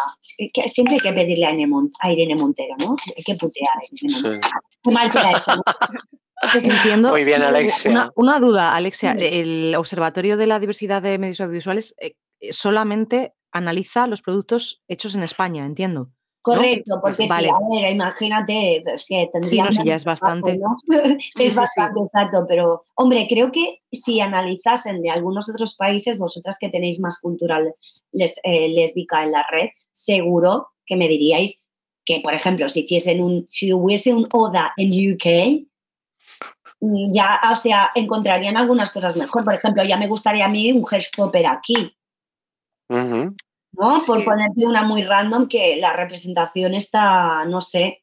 que 0.55 0.67
siempre 0.69 0.95
hay 0.95 1.01
que 1.01 1.13
pedirle 1.13 1.45
a 1.47 1.51
Irene, 1.51 1.67
Mon- 1.67 1.91
a 2.01 2.11
Irene 2.11 2.35
Montero, 2.35 2.75
¿no? 2.79 2.97
Hay 3.17 3.23
que 3.25 3.35
putear 3.35 3.71
a 3.77 3.85
Irene 3.93 4.15
Sí. 4.15 4.23
Montero. 4.23 4.49
Qué 4.83 4.91
mal 4.91 5.11
queda 5.13 5.31
esto, 5.33 5.57
¿no? 5.57 5.63
Pues 6.53 6.65
Entiendo. 6.65 7.11
Muy 7.11 7.25
bien, 7.25 7.43
Alexia. 7.43 7.91
Una, 7.91 8.11
una 8.15 8.39
duda, 8.41 8.75
Alexia. 8.77 9.13
El 9.13 9.75
Observatorio 9.75 10.37
de 10.37 10.47
la 10.47 10.59
Diversidad 10.61 11.03
de 11.03 11.19
Medios 11.19 11.41
Audiovisuales 11.41 11.95
eh, 12.01 12.15
solamente 12.53 13.35
analiza 13.53 14.07
los 14.07 14.23
productos 14.23 14.81
hechos 14.89 15.15
en 15.15 15.25
España, 15.25 15.67
entiendo. 15.67 16.11
Correcto, 16.41 16.99
porque 17.03 17.27
Vale. 17.27 17.49
sí, 17.49 17.55
a 17.55 17.81
ver, 17.83 17.93
imagínate, 17.93 18.81
pues, 18.85 19.07
que 19.07 19.25
Sí, 19.25 19.31
tendrían 19.33 19.67
no, 19.67 19.73
sí, 19.73 19.85
ya 19.85 19.95
es 19.97 20.05
bastante. 20.05 20.57
trabajo, 20.57 20.77
¿no? 20.87 20.95
Sí, 21.21 21.29
sí, 21.31 21.45
es 21.47 21.55
sí. 21.55 21.61
bastante, 21.61 22.01
exacto, 22.01 22.47
pero 22.49 22.85
hombre, 22.95 23.27
creo 23.29 23.51
que 23.53 23.81
si 23.93 24.21
analizasen 24.21 25.03
de 25.03 25.11
algunos 25.11 25.49
otros 25.51 25.75
países, 25.77 26.17
vosotras 26.17 26.57
que 26.59 26.69
tenéis 26.71 27.01
más 27.01 27.19
cultura 27.21 27.61
les- 28.13 28.41
eh, 28.45 28.69
lésbica 28.69 29.25
en 29.25 29.33
la 29.33 29.47
red, 29.51 29.69
seguro 29.91 30.69
que 30.87 30.97
me 30.97 31.09
diríais 31.09 31.61
que, 32.05 32.21
por 32.21 32.33
ejemplo, 32.33 32.69
si 32.69 32.81
hiciesen 32.81 33.23
un, 33.23 33.47
si 33.51 33.73
hubiese 33.75 34.15
un 34.15 34.25
ODA 34.33 34.73
en 34.79 35.13
UK, 35.13 35.67
mm, 36.81 37.11
ya, 37.13 37.41
o 37.51 37.55
sea, 37.57 37.91
encontrarían 37.95 38.57
algunas 38.57 38.91
cosas 38.91 39.17
mejor. 39.17 39.45
Por 39.45 39.55
ejemplo, 39.55 39.85
ya 39.85 39.97
me 39.99 40.09
gustaría 40.09 40.47
a 40.47 40.49
mí 40.49 40.73
un 40.73 40.85
Herstopper 40.91 41.47
aquí, 41.47 41.95
Ujú. 42.89 43.35
¿No? 43.73 44.03
Por 44.07 44.25
ponerte 44.25 44.67
una 44.67 44.83
muy 44.83 45.03
random 45.03 45.49
que 45.49 45.77
la 45.77 45.93
representación 45.93 46.75
está, 46.75 47.45
no 47.45 47.61
sé, 47.61 48.03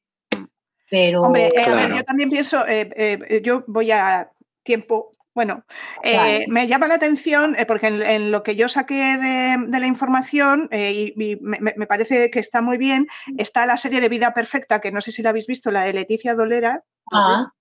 pero... 0.90 1.24
Hombre, 1.24 1.48
eh, 1.48 1.62
a 1.62 1.70
ver, 1.70 1.78
Claro. 1.78 1.96
yo 1.98 2.04
también 2.04 2.30
pienso, 2.30 2.66
eh, 2.68 2.90
eh, 2.96 3.42
yo 3.44 3.64
voy 3.68 3.92
a 3.92 4.30
tiempo, 4.64 5.12
bueno, 5.36 5.66
eh, 6.02 6.14
Claro. 6.14 6.44
me 6.50 6.68
llama 6.68 6.88
la 6.88 6.96
atención 6.96 7.56
eh, 7.60 7.66
porque 7.66 7.88
en, 7.88 8.02
en 8.02 8.32
lo 8.32 8.42
que 8.42 8.56
yo 8.56 8.70
saqué 8.70 9.18
de, 9.18 9.58
de 9.68 9.80
la 9.80 9.86
información 9.88 10.70
eh, 10.72 11.14
y, 11.16 11.24
y 11.32 11.36
me, 11.42 11.60
parece 11.86 12.32
que 12.32 12.40
está 12.40 12.62
muy 12.62 12.78
bien, 12.78 13.08
está 13.38 13.66
la 13.66 13.78
serie 13.78 14.02
de 14.02 14.10
Vida 14.10 14.34
Perfecta, 14.34 14.80
que 14.80 14.92
no 14.92 15.02
sé 15.02 15.12
si 15.12 15.22
la 15.22 15.30
habéis 15.30 15.46
visto, 15.46 15.70
la 15.70 15.84
de 15.84 15.94
Leticia 15.94 16.34
Dolera, 16.34 16.82
Ah, 17.12 17.52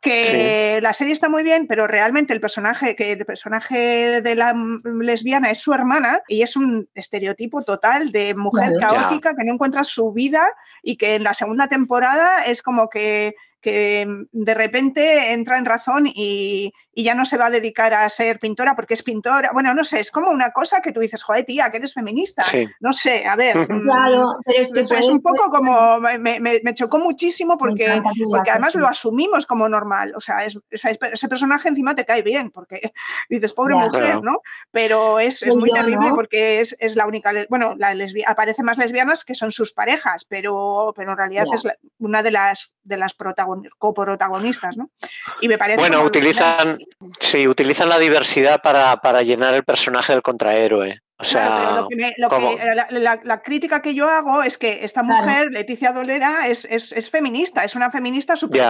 que 0.00 0.80
la 0.82 0.92
serie 0.92 1.12
está 1.12 1.28
muy 1.28 1.42
bien, 1.42 1.66
pero 1.66 1.86
realmente 1.86 2.32
el 2.32 2.40
personaje, 2.40 2.94
que 2.96 3.12
el 3.12 3.24
personaje 3.26 4.20
de 4.22 4.34
la 4.34 4.54
mm, 4.54 5.00
lesbiana 5.00 5.50
es 5.50 5.60
su 5.60 5.72
hermana 5.72 6.22
y 6.28 6.42
es 6.42 6.56
un 6.56 6.88
estereotipo 6.94 7.62
total 7.62 8.12
de 8.12 8.34
mujer 8.34 8.72
Claro. 8.78 8.96
Caótica 8.96 9.34
que 9.34 9.44
no 9.44 9.54
encuentra 9.54 9.84
su 9.84 10.12
vida 10.12 10.46
y 10.82 10.96
que 10.96 11.16
en 11.16 11.24
la 11.24 11.34
segunda 11.34 11.68
temporada 11.68 12.44
es 12.44 12.62
como 12.62 12.88
que, 12.88 13.34
que 13.60 14.06
de 14.32 14.54
repente 14.54 15.32
entra 15.32 15.58
en 15.58 15.64
razón 15.64 16.06
y, 16.06 16.72
y 16.92 17.04
ya 17.04 17.14
no 17.14 17.24
se 17.24 17.36
va 17.36 17.46
a 17.46 17.50
dedicar 17.50 17.94
a 17.94 18.08
ser 18.08 18.38
pintora 18.40 18.74
porque 18.74 18.94
es 18.94 19.02
pintora. 19.02 19.50
Bueno, 19.52 19.72
no 19.74 19.84
sé, 19.84 20.00
es 20.00 20.10
como 20.10 20.30
una 20.30 20.50
cosa 20.50 20.80
que 20.80 20.92
tú 20.92 21.00
dices, 21.00 21.22
joder, 21.22 21.44
tía, 21.44 21.70
que 21.70 21.76
eres 21.76 21.94
feminista. 21.94 22.42
Sí. 22.42 22.66
No 22.80 22.92
sé, 22.92 23.26
a 23.26 23.36
ver. 23.36 23.56
Mm, 23.56 23.82
Claro, 23.88 24.36
pero 24.44 24.60
es 24.62 24.72
que 24.72 24.80
es, 24.80 24.90
un 25.08 25.20
ser- 25.20 25.32
poco 25.32 25.50
como, 25.50 26.00
me, 26.00 26.18
me- 26.18 26.60
me 26.62 26.74
chocó 26.74 26.98
muchísimo 26.98 27.56
porque, 27.56 27.84
encanta 27.86 28.10
porque 28.32 28.50
además 28.50 28.74
lo 28.74 28.88
asumimos 28.88 29.46
como 29.46 29.68
normal. 29.68 30.12
O 30.16 30.20
sea, 30.20 30.38
es- 30.44 30.58
ese 30.70 31.28
personaje 31.28 31.68
encima 31.68 31.94
te 31.94 32.04
cae 32.04 32.22
bien 32.22 32.50
porque 32.50 32.80
dices, 33.28 33.52
pobre 33.52 33.74
Ya. 33.76 33.84
mujer, 33.84 34.00
Claro. 34.02 34.20
¿no? 34.22 34.40
Pero 34.72 35.20
es, 35.20 35.42
es 35.42 35.54
muy 35.56 35.68
yo, 35.70 35.74
terrible 35.76 36.08
¿no? 36.08 36.14
porque 36.16 36.60
es, 36.60 36.74
es 36.80 36.96
la 36.96 37.06
única, 37.06 37.32
bueno, 37.48 37.74
la 37.76 37.94
lesbi- 37.94 38.24
aparece 38.26 38.62
más 38.62 38.78
lesbianas 38.78 39.24
que 39.24 39.34
son 39.34 39.52
sus 39.52 39.72
parejas, 39.72 40.24
pero, 40.28 40.92
pero 40.96 41.12
en 41.12 41.18
realidad 41.18 41.44
Ya. 41.48 41.54
es 41.54 41.64
la- 41.64 41.76
una 41.98 42.22
de 42.22 42.32
las, 42.32 42.74
de 42.82 42.96
las 42.96 43.16
protagon- 43.16 43.68
coprotagonistas, 43.78 44.76
¿no? 44.76 44.90
Y 45.40 45.48
me 45.48 45.56
parece 45.58 45.78
Bueno, 45.80 46.02
utilizan, 46.02 46.78
sí, 47.20 47.46
utilizan 47.48 47.88
la 47.88 47.98
diversidad 47.98 48.60
para, 48.62 48.96
para 48.98 49.22
llenar 49.22 49.54
el 49.54 49.64
personaje 49.64 50.12
del 50.12 50.22
contrahéroe. 50.22 50.98
O 51.18 51.24
sea, 51.24 51.46
Claro, 51.46 51.60
pero 51.68 51.80
lo 51.82 51.88
que 51.88 51.96
me- 51.96 52.14
lo 52.16 52.28
que- 52.30 52.34
¿cómo? 52.36 52.74
la, 52.74 52.86
la- 52.90 53.20
la 53.22 53.42
crítica 53.42 53.82
que 53.82 53.94
yo 53.94 54.08
hago 54.08 54.42
es 54.42 54.56
que 54.56 54.84
esta 54.84 55.02
Claro. 55.02 55.22
mujer, 55.22 55.48
Leticia 55.50 55.92
Dolera, 55.92 56.46
es, 56.48 56.64
es, 56.70 56.92
es 56.92 57.10
feminista, 57.10 57.62
es 57.64 57.74
una 57.74 57.90
feminista 57.90 58.36
súper 58.36 58.60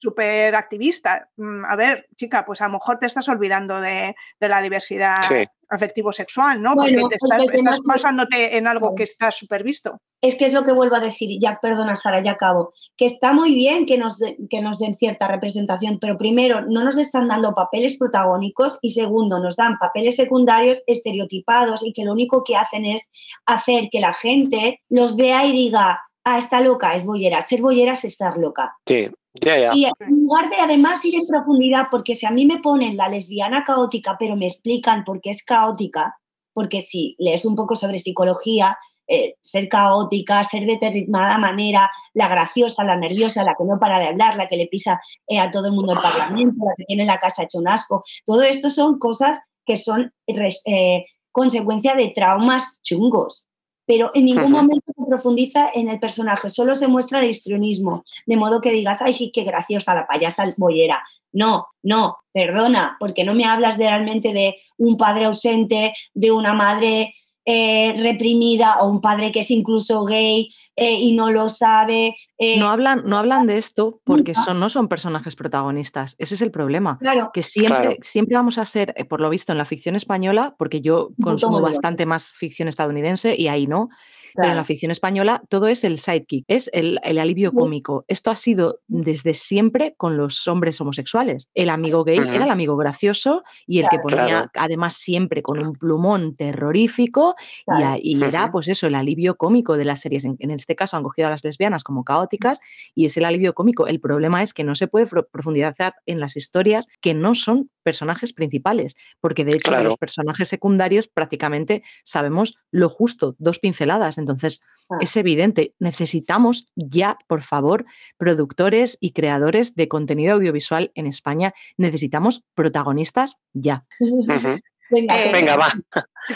súper 0.00 0.54
activista. 0.54 1.28
Mm, 1.36 1.64
A 1.64 1.76
ver, 1.76 2.06
chica, 2.16 2.44
pues 2.44 2.60
a 2.62 2.66
lo 2.66 2.72
mejor 2.74 2.98
te 2.98 3.06
estás 3.06 3.28
olvidando 3.28 3.80
de, 3.80 4.14
de 4.40 4.48
la 4.48 4.60
diversidad 4.62 5.16
Sí. 5.28 5.44
afectivo-sexual, 5.68 6.60
¿no? 6.60 6.74
Bueno, 6.74 7.02
Porque 7.02 7.16
te 7.18 7.36
es 7.36 7.50
que 7.50 7.56
estás, 7.58 7.80
basándote 7.86 8.56
en 8.56 8.66
algo 8.66 8.94
que 8.94 9.04
está 9.04 9.30
súper 9.30 9.62
visto. 9.62 10.00
Es 10.22 10.34
que 10.36 10.46
es 10.46 10.52
lo 10.52 10.64
que 10.64 10.72
vuelvo 10.72 10.96
a 10.96 11.00
decir, 11.00 11.38
ya 11.40 11.58
perdona 11.62 11.94
Sara, 11.94 12.22
ya 12.22 12.32
acabo, 12.32 12.72
que 12.96 13.06
está 13.06 13.32
muy 13.32 13.54
bien 13.54 13.86
que 13.86 13.96
nos, 13.98 14.18
de- 14.18 14.36
que 14.50 14.60
nos 14.60 14.78
den 14.78 14.96
cierta 14.96 15.28
representación, 15.28 15.98
pero 16.00 16.16
primero, 16.16 16.62
no 16.62 16.82
nos 16.84 16.98
están 16.98 17.28
dando 17.28 17.54
papeles 17.54 17.96
protagónicos 17.98 18.78
y 18.82 18.90
segundo, 18.90 19.38
nos 19.38 19.56
dan 19.56 19.78
papeles 19.78 20.16
secundarios 20.16 20.82
estereotipados 20.86 21.84
y 21.86 21.92
que 21.92 22.04
lo 22.04 22.12
único 22.12 22.42
que 22.44 22.56
hacen 22.56 22.84
es 22.84 23.08
hacer 23.46 23.88
que 23.90 24.00
la 24.00 24.12
gente 24.12 24.80
los 24.88 25.16
vea 25.16 25.44
y 25.46 25.52
diga, 25.52 26.00
ah, 26.24 26.38
está 26.38 26.60
loca, 26.60 26.94
es 26.94 27.04
bollera, 27.04 27.40
ser 27.42 27.60
bollera 27.62 27.92
es 27.92 28.04
estar 28.04 28.36
loca. 28.36 28.76
sí, 28.86 29.08
ya, 29.34 29.58
ya. 29.58 29.70
Y 29.74 29.84
en 29.84 30.22
lugar 30.22 30.50
de 30.50 30.56
además 30.56 31.04
ir 31.04 31.14
en 31.14 31.26
profundidad, 31.26 31.86
porque 31.90 32.14
si 32.14 32.26
a 32.26 32.30
mí 32.30 32.44
me 32.46 32.58
ponen 32.58 32.96
la 32.96 33.08
lesbiana 33.08 33.64
caótica, 33.64 34.16
pero 34.18 34.36
me 34.36 34.46
explican 34.46 35.04
por 35.04 35.20
qué 35.20 35.30
es 35.30 35.44
caótica, 35.44 36.16
porque 36.52 36.80
si 36.80 37.14
lees 37.18 37.44
un 37.44 37.54
poco 37.54 37.76
sobre 37.76 37.98
psicología, 38.00 38.76
eh, 39.06 39.34
ser 39.40 39.68
caótica, 39.68 40.42
ser 40.44 40.60
de 40.66 40.72
determinada 40.78 41.36
manera, 41.38 41.90
la 42.14 42.28
graciosa, 42.28 42.84
la 42.84 42.96
nerviosa, 42.96 43.42
la 43.44 43.54
que 43.56 43.64
no 43.64 43.78
para 43.78 43.98
de 43.98 44.06
hablar, 44.08 44.36
la 44.36 44.46
que 44.48 44.56
le 44.56 44.66
pisa 44.66 45.00
eh, 45.26 45.38
a 45.38 45.50
todo 45.50 45.66
el 45.66 45.72
mundo 45.72 45.92
el 45.92 45.98
parlamento, 46.00 46.64
la 46.64 46.74
que 46.76 46.84
tiene 46.84 47.04
la 47.04 47.18
casa 47.18 47.42
hecho 47.42 47.58
un 47.58 47.68
asco, 47.68 48.04
todo 48.24 48.42
esto 48.42 48.70
son 48.70 48.98
cosas 48.98 49.40
que 49.64 49.76
son 49.76 50.12
res- 50.26 50.62
eh, 50.66 51.06
consecuencia 51.32 51.94
de 51.94 52.08
traumas 52.14 52.78
chungos. 52.82 53.46
Pero 53.90 54.12
en 54.14 54.26
ningún 54.26 54.52
momento 54.52 54.92
se 54.96 55.04
profundiza 55.04 55.68
en 55.74 55.88
el 55.88 55.98
personaje, 55.98 56.48
solo 56.48 56.76
se 56.76 56.86
muestra 56.86 57.18
el 57.18 57.28
histrionismo, 57.28 58.04
de 58.24 58.36
modo 58.36 58.60
que 58.60 58.70
digas, 58.70 59.02
ay, 59.02 59.32
qué 59.34 59.42
graciosa 59.42 59.96
la 59.96 60.06
payasa 60.06 60.44
boyera. 60.58 61.02
No, 61.32 61.66
no, 61.82 62.18
perdona, 62.32 62.96
porque 63.00 63.24
no 63.24 63.34
me 63.34 63.46
hablas 63.46 63.78
realmente 63.78 64.32
de 64.32 64.54
un 64.78 64.96
padre 64.96 65.24
ausente, 65.24 65.92
de 66.14 66.30
una 66.30 66.54
madre 66.54 67.16
eh, 67.52 67.94
reprimida 67.98 68.76
o 68.80 68.88
un 68.88 69.00
padre 69.00 69.32
que 69.32 69.40
es 69.40 69.50
incluso 69.50 70.04
gay 70.04 70.48
eh, 70.76 70.94
y 70.94 71.12
no 71.12 71.30
lo 71.32 71.48
sabe. 71.48 72.14
eh, 72.38 72.58
No 72.58 72.70
hablan, 72.70 73.02
no 73.06 73.18
hablan 73.18 73.46
de 73.46 73.56
esto 73.58 74.00
porque 74.04 74.34
son, 74.34 74.60
no 74.60 74.68
son 74.68 74.86
personajes 74.88 75.34
protagonistas. 75.34 76.14
Ese 76.18 76.34
es 76.36 76.42
el 76.42 76.50
problema. 76.50 76.96
claro, 77.00 77.30
Que 77.34 77.42
siempre, 77.42 77.80
Claro. 77.80 77.96
siempre 78.02 78.36
vamos 78.36 78.58
a 78.58 78.64
ser, 78.66 78.94
por 79.08 79.20
lo 79.20 79.28
visto, 79.30 79.50
en 79.52 79.58
la 79.58 79.64
ficción 79.64 79.96
española, 79.96 80.54
porque 80.58 80.80
yo 80.80 81.10
consumo 81.22 81.60
bastante 81.60 82.06
más 82.06 82.32
ficción 82.32 82.68
estadounidense 82.68 83.34
y 83.36 83.48
ahí 83.48 83.66
no, 83.66 83.88
Pero 84.34 84.48
en 84.50 84.56
la 84.56 84.64
ficción 84.64 84.90
española 84.90 85.42
todo 85.48 85.66
es 85.68 85.84
el 85.84 85.98
sidekick, 85.98 86.44
es 86.48 86.70
el, 86.72 86.98
el 87.02 87.18
alivio 87.18 87.50
Sí. 87.50 87.56
cómico. 87.56 88.04
Esto 88.08 88.30
ha 88.30 88.36
sido 88.36 88.80
desde 88.88 89.34
siempre 89.34 89.94
con 89.96 90.16
los 90.16 90.46
hombres 90.48 90.80
homosexuales. 90.80 91.48
El 91.54 91.70
amigo 91.70 92.04
gay 92.04 92.18
Ujú. 92.20 92.30
era 92.34 92.44
el 92.44 92.50
amigo 92.50 92.76
gracioso 92.76 93.42
y 93.66 93.80
el 93.80 93.88
que 93.88 93.98
ponía 93.98 94.24
Claro. 94.26 94.50
además 94.54 94.96
siempre 94.96 95.42
con 95.42 95.58
un 95.58 95.72
plumón 95.72 96.36
terrorífico 96.36 97.34
y, 97.78 97.82
a- 97.82 97.98
y 98.00 98.22
era 98.22 98.50
pues 98.52 98.68
eso, 98.68 98.86
el 98.86 98.94
alivio 98.94 99.36
cómico 99.36 99.76
de 99.76 99.84
las 99.84 100.00
series. 100.00 100.24
En, 100.24 100.36
en 100.38 100.50
este 100.50 100.76
caso 100.76 100.96
han 100.96 101.02
cogido 101.02 101.28
a 101.28 101.30
las 101.30 101.44
lesbianas 101.44 101.84
como 101.84 102.04
caóticas 102.04 102.60
y 102.94 103.06
es 103.06 103.16
el 103.16 103.24
alivio 103.24 103.54
cómico. 103.54 103.86
El 103.86 104.00
problema 104.00 104.42
es 104.42 104.54
que 104.54 104.64
no 104.64 104.74
se 104.74 104.86
puede 104.88 105.06
pro- 105.06 105.26
profundizar 105.28 105.94
en 106.06 106.20
las 106.20 106.36
historias 106.36 106.86
que 107.00 107.14
no 107.14 107.34
son 107.34 107.70
personajes 107.82 108.32
principales, 108.32 108.94
porque 109.20 109.44
de 109.44 109.56
hecho 109.56 109.70
los 109.82 109.96
personajes 109.96 110.48
secundarios 110.48 111.08
prácticamente 111.08 111.82
sabemos 112.04 112.54
lo 112.70 112.88
justo, 112.88 113.34
dos 113.38 113.58
pinceladas. 113.58 114.18
Entonces, 114.20 114.60
Ah. 114.92 114.96
es 115.00 115.16
evidente, 115.16 115.74
necesitamos 115.78 116.66
ya, 116.74 117.16
por 117.28 117.42
favor, 117.42 117.84
productores 118.18 118.98
y 119.00 119.12
creadores 119.12 119.76
de 119.76 119.86
contenido 119.86 120.34
audiovisual 120.34 120.90
en 120.96 121.06
España, 121.06 121.54
necesitamos 121.76 122.42
protagonistas 122.54 123.36
ya. 123.52 123.84
Venga, 124.90 125.20
Eh, 125.20 125.24
que- 125.26 125.32
Venga, 125.32 125.56
va. 125.56 125.68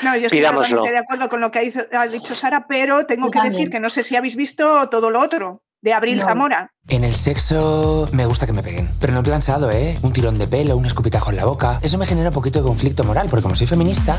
No, 0.04 0.16
yo 0.16 0.26
estoy 0.26 0.38
de 0.38 0.46
acuerdo 0.98 1.28
con 1.28 1.40
lo 1.40 1.50
que 1.50 1.58
ha 1.58 1.62
dicho, 1.62 1.80
ha 1.92 2.06
dicho 2.06 2.34
Sara, 2.36 2.66
pero 2.68 3.04
tengo 3.06 3.28
que 3.30 3.40
decir 3.40 3.68
que 3.70 3.80
no 3.80 3.90
sé 3.90 4.04
si 4.04 4.14
habéis 4.14 4.36
visto 4.36 4.88
todo 4.90 5.10
lo 5.10 5.18
otro 5.20 5.62
de 5.82 5.92
Abril 5.92 6.18
No. 6.18 6.24
Zamora. 6.24 6.72
En 6.86 7.02
el 7.02 7.16
sexo 7.16 8.08
me 8.12 8.24
gusta 8.26 8.46
que 8.46 8.52
me 8.52 8.62
peguen, 8.62 8.88
pero 9.00 9.12
no 9.12 9.24
plansado, 9.24 9.72
¿eh? 9.72 9.98
Un 10.02 10.12
tirón 10.12 10.38
de 10.38 10.46
pelo, 10.46 10.76
un 10.76 10.86
escupitajo 10.86 11.30
en 11.30 11.36
la 11.36 11.44
boca. 11.46 11.80
Eso 11.82 11.98
me 11.98 12.06
genera 12.06 12.28
un 12.28 12.34
poquito 12.34 12.60
de 12.60 12.64
conflicto 12.66 13.02
moral, 13.02 13.26
porque 13.28 13.42
como 13.42 13.56
soy 13.56 13.66
feminista... 13.66 14.16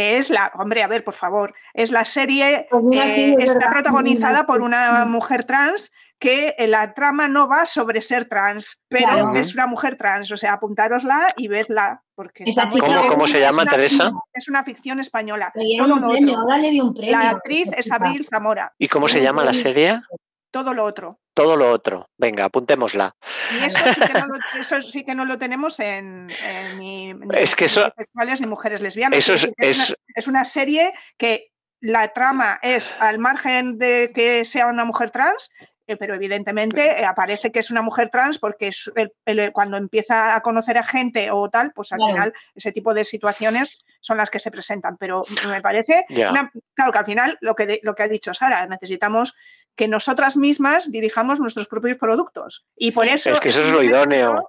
Es 0.00 0.30
la, 0.30 0.50
hombre, 0.54 0.82
a 0.82 0.86
ver, 0.88 1.04
por 1.04 1.14
favor, 1.14 1.54
es 1.74 1.90
la 1.90 2.04
serie 2.04 2.66
Pues 2.70 2.82
mira, 2.82 3.04
eh, 3.04 3.14
sí, 3.14 3.34
es 3.38 3.44
está 3.50 3.54
verdad. 3.58 3.72
protagonizada 3.72 4.40
Sí, 4.40 4.46
por 4.46 4.62
una 4.62 5.04
mujer 5.04 5.44
trans 5.44 5.90
que 6.18 6.54
en 6.58 6.70
la 6.72 6.92
trama 6.92 7.28
no 7.28 7.48
va 7.48 7.64
sobre 7.64 8.00
ser 8.02 8.28
trans, 8.28 8.78
pero 8.88 9.06
Claro. 9.06 9.34
es 9.36 9.54
una 9.54 9.66
mujer 9.66 9.96
trans, 9.96 10.30
o 10.32 10.36
sea, 10.36 10.52
apuntárosla 10.54 11.28
y 11.36 11.48
vedla, 11.48 12.02
porque 12.14 12.44
está 12.44 12.66
muy 12.66 12.78
¿Cómo- 12.80 13.06
cómo 13.08 13.26
se 13.26 13.38
Es 13.38 13.44
llama, 13.44 13.62
una- 13.62 13.70
Teresa? 13.70 14.12
Es 14.34 14.48
una 14.48 14.62
ficción 14.64 15.00
española. 15.00 15.50
Le 15.54 15.82
un 15.82 16.10
premio, 16.12 16.32
otro. 16.34 16.40
ahora 16.42 16.58
le 16.58 16.70
dio 16.70 16.84
un 16.84 16.92
premio. 16.94 17.16
La 17.18 17.30
actriz 17.30 17.68
es. 17.76 17.90
Abril 17.90 18.26
Zamora, 18.28 18.70
¿Y 18.78 18.88
cómo 18.88 19.08
se 19.08 19.22
llama 19.22 19.44
la 19.44 19.54
serie? 19.54 20.00
Todo 20.50 20.74
lo 20.74 20.84
otro. 20.84 21.20
Todo 21.34 21.56
lo 21.56 21.70
otro. 21.70 22.08
Venga, 22.18 22.44
apuntémosla. 22.44 23.14
Y 23.60 23.64
eso 23.64 23.78
sí 23.94 24.00
que 24.00 24.12
no 24.20 24.26
lo, 24.26 24.34
eso 24.60 24.82
sí 24.82 25.04
que 25.04 25.14
no 25.14 25.24
lo 25.24 25.38
tenemos 25.38 25.80
en, 25.80 26.28
en 26.44 26.78
ni, 26.78 27.14
ni 27.14 27.26
Es 27.36 27.54
que 27.56 27.66
eso- 27.66 27.80
mujeres 27.80 27.96
bisexuales 27.96 28.40
ni 28.40 28.46
mujeres 28.46 28.80
lesbianas. 28.80 29.18
Eso 29.18 29.34
es- 29.34 29.48
es- 29.56 29.76
una, 29.90 29.96
es 30.14 30.26
una 30.28 30.44
serie 30.44 30.92
que 31.16 31.48
la 31.80 32.12
trama 32.12 32.58
es 32.62 32.94
al 33.00 33.18
margen 33.18 33.78
de 33.78 34.10
que 34.14 34.44
sea 34.44 34.66
una 34.66 34.84
mujer 34.84 35.10
trans, 35.12 35.50
eh, 35.86 35.96
pero 35.96 36.14
evidentemente 36.14 37.00
eh, 37.00 37.04
aparece 37.06 37.50
que 37.50 37.58
es 37.58 37.70
una 37.70 37.80
mujer 37.80 38.10
trans 38.10 38.38
porque 38.38 38.68
es 38.68 38.90
el- 38.96 39.12
el- 39.24 39.50
cuando 39.52 39.76
empieza 39.78 40.34
a 40.36 40.40
conocer 40.42 40.76
a 40.78 40.84
gente 40.84 41.30
o 41.30 41.48
tal, 41.48 41.72
pues 41.72 41.90
al 41.92 42.00
final 42.10 42.32
ese 42.54 42.70
tipo 42.72 42.92
de 42.92 43.04
situaciones 43.04 43.84
son 44.00 44.18
las 44.18 44.30
que 44.30 44.38
se 44.38 44.50
presentan. 44.50 44.96
Pero 44.98 45.22
me 45.48 45.62
parece, 45.62 46.04
una- 46.30 46.52
claro 46.74 46.92
que 46.92 46.98
al 46.98 47.06
final 47.06 47.38
lo 47.40 47.54
que, 47.54 47.66
de- 47.66 47.80
lo 47.82 47.94
que 47.94 48.02
ha 48.02 48.08
dicho 48.08 48.34
Sara, 48.34 48.66
necesitamos 48.66 49.34
que 49.76 49.88
nosotras 49.88 50.36
mismas 50.36 50.90
dirijamos 50.92 51.40
nuestros 51.40 51.66
propios 51.68 51.96
productos. 51.98 52.66
Y 52.76 52.90
por 52.92 53.06
eso 53.06 53.30
Es 53.30 53.40
que 53.40 53.48
eso 53.48 53.60
es 53.60 53.66
un 53.68 53.72
lo 53.72 53.82
idóneo. 53.82 54.48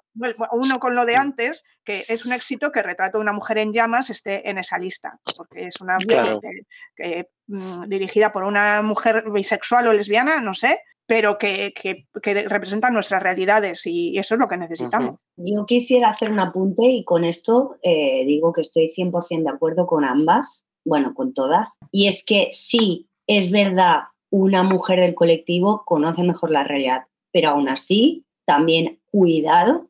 uno 0.51 0.79
con 0.79 0.95
lo 0.95 1.05
de 1.05 1.15
antes, 1.15 1.63
que 1.85 2.03
es 2.09 2.25
un 2.25 2.33
éxito 2.33 2.71
que 2.71 2.83
Retrato 2.83 3.17
de 3.17 3.21
una 3.21 3.31
mujer 3.31 3.57
en 3.59 3.71
llamas 3.71 4.09
esté 4.09 4.49
en 4.49 4.57
esa 4.57 4.77
lista, 4.77 5.19
porque 5.37 5.67
es 5.67 5.79
una 5.79 5.97
Claro. 5.97 6.41
que- 6.41 6.61
que, 6.95 7.27
mm, 7.47 7.83
dirigida 7.87 8.33
por 8.33 8.43
una 8.43 8.81
mujer 8.81 9.23
bisexual 9.31 9.87
o 9.87 9.93
lesbiana, 9.93 10.41
no 10.41 10.53
sé, 10.53 10.79
pero 11.05 11.37
que, 11.37 11.73
que, 11.73 12.07
que 12.21 12.33
representa 12.47 12.89
nuestras 12.89 13.21
realidades 13.23 13.85
y 13.85 14.17
eso 14.17 14.35
es 14.35 14.39
lo 14.39 14.47
que 14.47 14.57
necesitamos. 14.57 15.19
Yo 15.37 15.65
quisiera 15.65 16.09
hacer 16.09 16.31
un 16.31 16.39
apunte 16.39 16.83
y 16.83 17.03
con 17.05 17.23
esto 17.25 17.77
eh, 17.83 18.23
digo 18.25 18.53
que 18.53 18.61
estoy 18.61 18.89
100% 18.95 19.43
de 19.43 19.55
acuerdo 19.55 19.87
con 19.87 20.03
ambas, 20.05 20.63
bueno, 20.85 21.13
con 21.13 21.33
todas. 21.33 21.77
Y 21.91 22.07
es 22.07 22.23
que 22.25 22.47
sí, 22.51 23.09
es 23.27 23.51
verdad, 23.51 24.03
una 24.31 24.63
mujer 24.63 24.99
del 24.99 25.13
colectivo 25.13 25.83
conoce 25.85 26.23
mejor 26.23 26.49
la 26.49 26.63
realidad, 26.63 27.03
pero 27.31 27.49
aún 27.49 27.69
así, 27.69 28.25
también 28.45 28.99
cuidado 29.11 29.87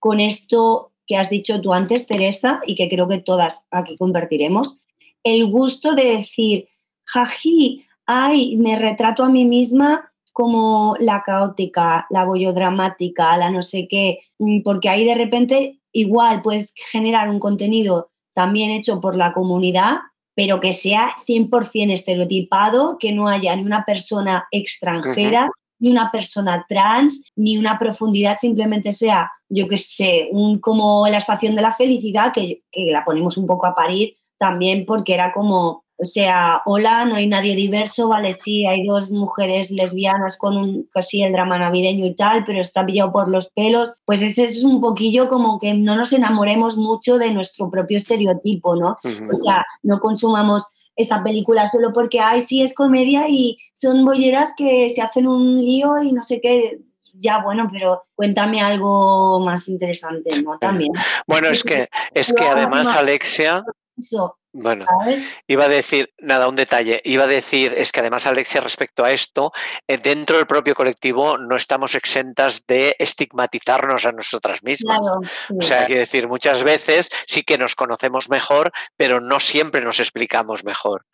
con 0.00 0.18
esto 0.18 0.90
que 1.06 1.16
has 1.16 1.30
dicho 1.30 1.60
tú 1.60 1.72
antes, 1.72 2.06
Teresa, 2.06 2.60
y 2.66 2.74
que 2.74 2.88
creo 2.88 3.06
que 3.06 3.18
todas 3.18 3.66
aquí 3.70 3.96
compartiremos, 3.96 4.78
el 5.22 5.46
gusto 5.46 5.94
de 5.94 6.16
decir, 6.16 6.68
jaji, 7.04 7.84
ay, 8.06 8.56
me 8.56 8.78
retrato 8.78 9.24
a 9.24 9.28
mí 9.28 9.44
misma 9.44 10.10
como 10.32 10.96
la 10.98 11.22
caótica, 11.22 12.06
la 12.10 12.24
bollodramática, 12.24 13.36
la 13.36 13.50
no 13.50 13.62
sé 13.62 13.86
qué, 13.88 14.20
mm, 14.38 14.62
porque 14.62 14.88
ahí 14.88 15.04
de 15.04 15.14
repente 15.14 15.80
igual 15.92 16.42
puedes 16.42 16.72
generar 16.90 17.28
un 17.28 17.38
contenido 17.38 18.10
también 18.34 18.70
hecho 18.70 19.00
por 19.00 19.14
la 19.16 19.32
comunidad, 19.32 19.98
pero 20.34 20.60
que 20.60 20.72
sea 20.72 21.16
100% 21.26 21.92
estereotipado, 21.92 22.96
que 22.98 23.12
no 23.12 23.28
haya 23.28 23.54
ni 23.54 23.62
una 23.62 23.84
persona 23.84 24.46
extranjera, 24.50 25.50
ni 25.78 25.90
una 25.90 26.10
persona 26.10 26.64
trans, 26.68 27.24
ni 27.34 27.58
una 27.58 27.78
profundidad, 27.78 28.36
simplemente 28.36 28.92
sea, 28.92 29.30
yo 29.48 29.66
qué 29.68 29.76
sé, 29.76 30.28
un, 30.30 30.60
como 30.60 31.06
la 31.08 31.18
estación 31.18 31.56
de 31.56 31.62
la 31.62 31.72
felicidad, 31.72 32.32
que, 32.32 32.62
que 32.70 32.92
la 32.92 33.04
ponemos 33.04 33.36
un 33.36 33.46
poco 33.46 33.66
a 33.66 33.74
parir 33.74 34.14
también 34.38 34.86
porque 34.86 35.14
era 35.14 35.32
como, 35.32 35.81
o 35.98 36.06
sea, 36.06 36.62
hola, 36.64 37.04
no 37.04 37.14
hay 37.14 37.28
nadie 37.28 37.54
diverso, 37.54 38.08
vale, 38.08 38.34
sí, 38.34 38.66
hay 38.66 38.84
dos 38.86 39.10
mujeres 39.10 39.70
lesbianas 39.70 40.36
con 40.36 40.56
un, 40.56 40.88
casi 40.92 41.22
el 41.22 41.32
drama 41.32 41.58
navideño 41.58 42.06
y 42.06 42.14
tal, 42.14 42.44
pero 42.44 42.60
está 42.60 42.84
pillado 42.84 43.12
por 43.12 43.28
los 43.28 43.48
pelos, 43.50 44.00
pues 44.04 44.22
ese 44.22 44.44
es 44.44 44.64
un 44.64 44.80
poquillo 44.80 45.28
como 45.28 45.58
que 45.58 45.74
no 45.74 45.94
nos 45.94 46.12
enamoremos 46.12 46.76
mucho 46.76 47.18
de 47.18 47.30
nuestro 47.30 47.70
propio 47.70 47.98
estereotipo, 47.98 48.74
¿no? 48.74 48.96
O 49.30 49.34
sea, 49.34 49.64
no 49.82 50.00
consumamos 50.00 50.66
esa 50.96 51.22
película 51.22 51.68
solo 51.68 51.92
porque, 51.92 52.20
ay, 52.20 52.40
sí, 52.40 52.62
es 52.62 52.74
comedia 52.74 53.28
y 53.28 53.58
son 53.72 54.04
bolleras 54.04 54.52
que 54.56 54.88
se 54.90 55.02
hacen 55.02 55.26
un 55.26 55.60
lío 55.60 56.02
y 56.02 56.12
no 56.12 56.22
sé 56.22 56.40
qué. 56.40 56.80
Ya, 57.14 57.42
bueno, 57.42 57.68
pero 57.70 58.04
cuéntame 58.14 58.62
algo 58.62 59.38
más 59.40 59.68
interesante, 59.68 60.30
¿no? 60.42 60.58
También. 60.58 60.92
Bueno, 61.26 61.48
es 61.48 61.62
que, 61.62 61.88
es 62.14 62.32
que 62.32 62.44
además. 62.48 62.88
Alexia, 62.88 63.62
Eso, 63.96 64.38
bueno, 64.54 64.84
¿sabes? 64.84 65.24
Iba 65.46 65.64
a 65.64 65.68
decir, 65.68 66.12
nada, 66.18 66.46
un 66.46 66.56
detalle. 66.56 67.00
Iba 67.04 67.24
a 67.24 67.26
decir, 67.26 67.74
es 67.76 67.90
que 67.90 68.00
además, 68.00 68.26
Alexia, 68.26 68.60
respecto 68.60 69.02
a 69.02 69.10
esto, 69.10 69.50
eh, 69.88 69.96
dentro 69.96 70.36
del 70.36 70.46
propio 70.46 70.74
colectivo 70.74 71.38
no 71.38 71.56
estamos 71.56 71.94
exentas 71.94 72.62
de 72.66 72.94
estigmatizarnos 72.98 74.04
a 74.04 74.12
nosotras 74.12 74.62
mismas. 74.62 75.00
Claro. 75.00 75.20
sí. 75.48 75.54
O 75.58 75.62
sea, 75.62 75.86
quiero 75.86 76.00
decir, 76.00 76.28
muchas 76.28 76.62
veces 76.64 77.08
sí 77.26 77.44
que 77.44 77.56
nos 77.56 77.74
conocemos 77.74 78.28
mejor, 78.28 78.72
pero 78.96 79.20
no 79.20 79.40
siempre 79.40 79.80
nos 79.80 80.00
explicamos 80.00 80.64
mejor. 80.64 81.06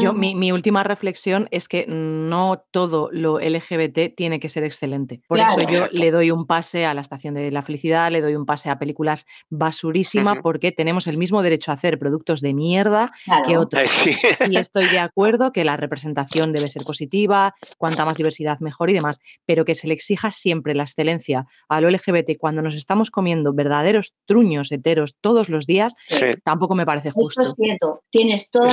Yo, 0.00 0.12
mi, 0.12 0.34
mi 0.34 0.52
última 0.52 0.82
reflexión 0.82 1.48
es 1.50 1.68
que 1.68 1.86
no 1.86 2.62
todo 2.70 3.08
lo 3.12 3.38
LGBT 3.40 4.14
tiene 4.16 4.40
que 4.40 4.48
ser 4.48 4.64
excelente. 4.64 5.20
Por 5.26 5.38
Claro. 5.38 5.52
eso 5.52 5.60
yo 5.62 5.68
Exacto. 5.86 5.96
le 5.96 6.10
doy 6.10 6.30
un 6.30 6.46
pase 6.46 6.84
a 6.86 6.94
la 6.94 7.00
Estación 7.00 7.34
de 7.34 7.50
la 7.50 7.62
Felicidad, 7.62 8.10
le 8.10 8.20
doy 8.20 8.34
un 8.34 8.46
pase 8.46 8.70
a 8.70 8.78
películas 8.78 9.26
basurísima, 9.48 10.32
Ujú. 10.32 10.42
porque 10.42 10.72
tenemos 10.72 11.06
el 11.06 11.16
mismo 11.18 11.42
derecho 11.42 11.70
a 11.70 11.74
hacer 11.74 11.98
productos 11.98 12.40
de 12.40 12.54
mierda 12.54 13.12
que 13.46 13.56
otros. 13.58 13.88
Sí. 13.90 14.16
Y 14.48 14.56
estoy 14.56 14.86
de 14.88 14.98
acuerdo 14.98 15.52
que 15.52 15.64
la 15.64 15.76
representación 15.76 16.52
debe 16.52 16.68
ser 16.68 16.82
positiva, 16.82 17.54
cuanta 17.78 18.04
más 18.04 18.16
diversidad 18.16 18.58
mejor 18.60 18.90
y 18.90 18.94
demás, 18.94 19.18
pero 19.46 19.64
que 19.64 19.74
se 19.74 19.86
le 19.86 19.94
exija 19.94 20.30
siempre 20.30 20.74
la 20.74 20.84
excelencia 20.84 21.46
a 21.68 21.80
lo 21.80 21.88
LGBT 21.90 22.36
cuando 22.38 22.62
nos 22.62 22.74
estamos 22.74 23.10
comiendo 23.10 23.52
verdaderos 23.52 24.14
truños 24.26 24.72
heteros 24.72 25.14
todos 25.20 25.48
los 25.48 25.66
días, 25.66 25.94
Sí. 26.06 26.26
tampoco 26.44 26.74
me 26.74 26.86
parece 26.86 27.08
Eso 27.08 27.14
justo. 27.20 27.42
es 27.42 27.54
cierto, 27.54 28.02
tienes 28.10 28.50
toda 28.50 28.68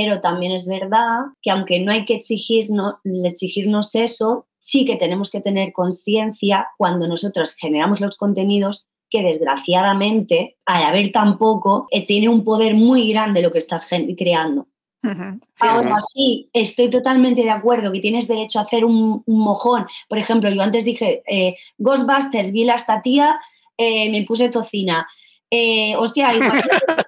Pero 0.00 0.20
también 0.20 0.52
es 0.52 0.64
verdad 0.64 1.22
que 1.42 1.50
aunque 1.50 1.80
no 1.80 1.90
hay 1.90 2.04
que 2.04 2.14
exigirnos, 2.14 2.94
exigirnos 3.24 3.96
eso, 3.96 4.46
sí 4.60 4.84
que 4.84 4.94
tenemos 4.94 5.28
que 5.28 5.40
tener 5.40 5.72
conciencia 5.72 6.68
cuando 6.76 7.08
nosotros 7.08 7.56
generamos 7.56 8.00
los 8.00 8.16
contenidos 8.16 8.86
que 9.10 9.24
desgraciadamente, 9.24 10.56
al 10.66 10.84
haber 10.84 11.10
tan 11.10 11.36
poco, 11.36 11.88
eh, 11.90 12.06
tiene 12.06 12.28
un 12.28 12.44
poder 12.44 12.76
muy 12.76 13.12
grande 13.12 13.42
lo 13.42 13.50
que 13.50 13.58
estás 13.58 13.88
creando. 14.16 14.68
Ujú. 15.02 15.40
Ahora 15.58 15.96
sí, 16.14 16.48
estoy 16.52 16.90
totalmente 16.90 17.42
de 17.42 17.50
acuerdo 17.50 17.90
que 17.90 17.98
tienes 17.98 18.28
derecho 18.28 18.60
a 18.60 18.62
hacer 18.62 18.84
un, 18.84 19.24
un 19.26 19.40
mojón. 19.40 19.84
Por 20.08 20.18
ejemplo, 20.18 20.48
yo 20.48 20.62
antes 20.62 20.84
dije, 20.84 21.24
eh, 21.26 21.56
Ghostbusters, 21.78 22.52
vi 22.52 22.62
la 22.62 22.76
esta 22.76 23.02
tía, 23.02 23.40
eh, 23.76 24.08
me 24.10 24.22
puse 24.22 24.48
tocina. 24.48 25.08
Eh, 25.50 25.96
hostia, 25.96 26.28
igual, 26.34 26.62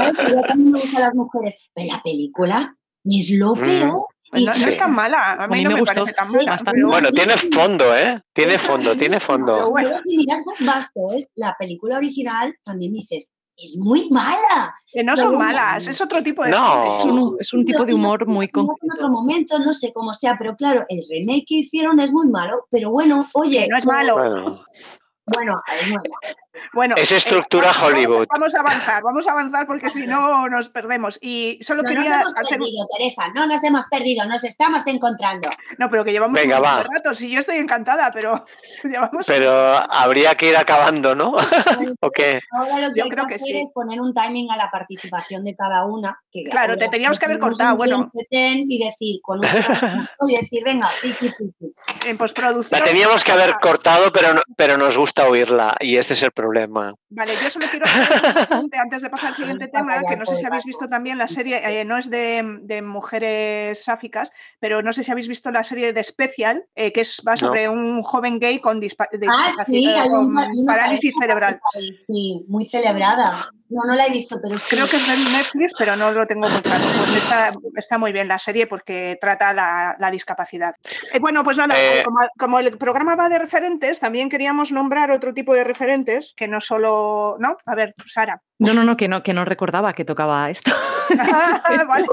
¿sabes? 0.00 0.26
Que 0.26 0.32
yo 0.32 0.42
también 0.42 0.70
me 0.72 0.78
gustan 0.80 1.00
las 1.02 1.14
mujeres. 1.14 1.70
Pero 1.74 1.92
la 1.92 2.02
película 2.02 2.76
es 3.04 3.30
lo 3.30 3.54
Mm. 3.54 3.58
peor. 3.60 4.00
Y 4.32 4.44
no, 4.44 4.52
no 4.52 4.54
Sí. 4.54 4.68
es 4.68 4.78
tan 4.78 4.94
mala, 4.94 5.32
a 5.32 5.48
mí, 5.48 5.56
mí 5.58 5.64
no 5.64 5.70
me 5.70 5.74
me, 5.74 5.80
gustó 5.80 5.94
parece 6.02 6.12
tan 6.16 6.30
mala. 6.30 6.50
bastante. 6.52 6.70
pero- 6.76 6.88
Bueno, 6.88 7.10
tiene 7.10 7.36
fondo, 7.36 7.96
¿eh? 7.96 8.20
Tiene 8.32 8.58
fondo, 8.58 8.96
tiene 8.96 9.16
Pero 9.16 9.26
fondo. 9.26 9.70
bueno. 9.70 9.88
Pero 9.90 10.02
si 10.04 10.16
miras 10.16 10.42
Ghostbusters, 10.44 11.32
la 11.34 11.56
película 11.58 11.96
original, 11.96 12.54
también 12.64 12.92
dices, 12.92 13.28
es 13.56 13.76
muy 13.76 14.08
mala. 14.10 14.72
Que 14.90 15.02
no 15.02 15.16
son 15.16 15.36
malas, 15.36 15.86
es 15.88 16.00
otro 16.00 16.22
tipo 16.22 16.44
de... 16.44 16.50
No. 16.52 16.86
Es 16.86 17.04
un, 17.04 17.36
es 17.40 17.52
un 17.52 17.64
tipo 17.66 17.84
de 17.84 17.92
humor 17.92 18.24
muy 18.28 18.46
Quizás 18.46 18.60
en 18.60 18.66
concreto. 18.68 18.94
otro 18.94 19.08
momento, 19.10 19.58
no 19.58 19.72
sé 19.72 19.92
cómo 19.92 20.14
sea, 20.14 20.36
pero 20.38 20.54
claro, 20.56 20.84
el 20.88 21.02
remake 21.10 21.44
que 21.48 21.54
hicieron 21.56 21.98
es 21.98 22.12
muy 22.12 22.28
malo, 22.28 22.66
pero 22.70 22.90
bueno, 22.92 23.26
oye. 23.34 23.62
Que 23.64 23.68
no 23.68 23.78
es 23.78 23.86
malo. 23.86 24.14
Bueno, 24.14 24.56
Bueno, 25.34 25.60
es 25.80 25.88
muy 25.88 25.96
malo. 25.98 26.36
Bueno, 26.72 26.96
Es 26.98 27.12
eh, 27.12 27.16
estructura 27.16 27.66
vamos- 27.68 27.80
vamos- 27.80 27.94
Hollywood. 27.96 28.26
Vamos, 28.28 28.54
a 28.54 28.60
avanzar, 28.60 29.02
vamos 29.02 29.28
a 29.28 29.30
avanzar 29.32 29.66
porque 29.66 29.88
si 29.90 30.06
no 30.06 30.48
nos 30.48 30.68
perdemos. 30.68 31.18
Y 31.22 31.58
solo 31.62 31.82
No 31.82 31.90
nos 31.90 31.98
quería 32.02 32.20
hemos 32.20 32.34
hacer... 32.36 32.58
perdido, 32.58 32.86
Teresa, 32.96 33.22
no 33.34 33.46
nos 33.46 33.62
hemos 33.62 33.86
perdido, 33.86 34.24
nos 34.26 34.42
estamos 34.44 34.86
encontrando. 34.86 35.48
No, 35.78 35.88
pero 35.88 36.04
que 36.04 36.12
llevamos 36.12 36.40
Venga, 36.40 36.58
un 36.58 36.64
va. 36.64 36.82
rato. 36.82 37.14
Sí, 37.14 37.30
yo 37.30 37.40
estoy 37.40 37.58
encantada, 37.58 38.10
pero 38.12 38.44
llevamos... 38.84 39.26
pero 39.26 39.50
habría 39.92 40.34
que 40.34 40.48
ir 40.50 40.56
acabando, 40.56 41.14
¿no? 41.14 41.34
¿O 42.00 42.10
qué? 42.10 42.40
Ahora 42.52 42.80
lo 42.88 42.92
que 42.94 43.00
Yo 43.00 43.08
creo 43.08 43.26
que 43.26 43.34
que 43.34 43.38
sí. 43.38 43.56
es 43.56 43.70
poner 43.70 44.00
un 44.00 44.12
timing 44.12 44.50
a 44.50 44.56
la 44.56 44.70
participación 44.70 45.44
de 45.44 45.54
cada 45.54 45.84
una. 45.84 46.18
Que 46.32 46.44
Claro, 46.44 46.76
te 46.76 46.88
teníamos 46.88 47.18
que 47.18 47.26
haber 47.26 47.38
cortado, 47.38 47.76
bueno. 47.76 48.10
Y 48.30 48.84
decir, 48.84 49.20
con 49.22 49.38
un 49.38 49.44
y 50.28 50.36
decir, 50.36 50.62
venga. 50.64 50.88
En 52.06 52.18
postproducción... 52.18 52.80
La 52.80 52.84
teníamos 52.86 53.22
que 53.24 53.32
haber 53.32 53.54
cortado, 53.60 54.12
pero, 54.12 54.34
no- 54.34 54.42
pero 54.56 54.76
nos 54.76 54.96
gusta 54.98 55.28
oírla 55.28 55.76
y 55.80 55.96
ese 55.96 56.14
es 56.14 56.22
el 56.22 56.30
problema. 56.42 56.94
Vale, 57.10 57.32
yo 57.42 57.50
solo 57.50 57.66
quiero 57.70 57.86
hacer 57.86 58.20
un 58.30 58.38
apunte 58.38 58.78
antes 58.78 59.02
de 59.02 59.10
pasar 59.10 59.28
al 59.30 59.34
siguiente 59.36 59.68
tema, 59.68 60.00
que 60.08 60.16
no 60.16 60.26
sé 60.26 60.36
si 60.36 60.44
habéis 60.46 60.64
visto 60.64 60.88
también 60.88 61.18
la 61.18 61.28
serie, 61.28 61.60
eh, 61.80 61.84
no 61.84 61.96
es 61.98 62.08
de, 62.10 62.58
de 62.62 62.82
mujeres 62.82 63.82
sáficas, 63.84 64.30
pero 64.58 64.82
no 64.82 64.92
sé 64.92 65.02
si 65.04 65.10
habéis 65.10 65.28
visto 65.28 65.50
la 65.50 65.62
serie 65.64 65.92
de 65.92 66.02
Special, 66.04 66.64
eh, 66.74 66.92
que 66.92 67.02
es, 67.02 67.20
va 67.26 67.36
sobre 67.36 67.68
un 67.68 68.02
joven 68.02 68.38
gay 68.38 68.60
con, 68.60 68.80
dispa- 68.80 69.08
Ah, 69.28 69.48
sí, 69.66 69.84
con 70.10 70.26
una, 70.26 70.42
hay 70.42 70.58
una 70.58 70.72
parálisis 70.72 71.14
cerebral. 71.20 71.60
Sí, 72.06 72.44
muy 72.48 72.64
celebrada. 72.66 73.50
No, 73.70 73.84
no 73.86 73.94
la 73.94 74.06
he 74.06 74.10
visto, 74.10 74.38
pero 74.42 74.58
sí. 74.58 74.66
Creo 74.76 74.86
que 74.88 74.96
es 74.96 75.06
de 75.06 75.30
Netflix, 75.30 75.72
pero 75.78 75.94
no 75.96 76.10
lo 76.10 76.26
tengo 76.26 76.48
muy 76.48 76.60
claro. 76.60 76.84
Pues 76.98 77.14
está, 77.22 77.52
está 77.76 77.98
muy 77.98 78.12
bien 78.12 78.26
la 78.28 78.38
serie 78.38 78.66
porque 78.66 79.16
trata 79.20 79.52
la, 79.52 79.96
la 79.98 80.10
discapacidad. 80.10 80.74
Eh, 81.12 81.20
bueno, 81.20 81.44
pues 81.44 81.56
nada, 81.56 81.74
Eh. 81.78 82.02
como, 82.04 82.18
como 82.36 82.58
el 82.58 82.76
programa 82.76 83.14
va 83.14 83.28
de 83.28 83.38
referentes, 83.38 84.00
también 84.00 84.28
queríamos 84.28 84.72
nombrar 84.72 85.10
otro 85.12 85.32
tipo 85.32 85.54
de 85.54 85.64
referentes 85.64 86.34
que 86.36 86.48
no 86.48 86.60
solo. 86.60 87.36
¿No? 87.38 87.56
A 87.64 87.74
ver, 87.76 87.94
Sara. 88.06 88.42
No, 88.60 88.74
no, 88.74 88.84
no, 88.84 88.96
que 88.98 89.08
no, 89.08 89.22
que 89.22 89.32
no 89.32 89.46
recordaba 89.46 89.94
que 89.94 90.04
tocaba 90.04 90.50
esto. 90.50 90.70
Ah, 91.18 91.84
vale, 91.88 92.06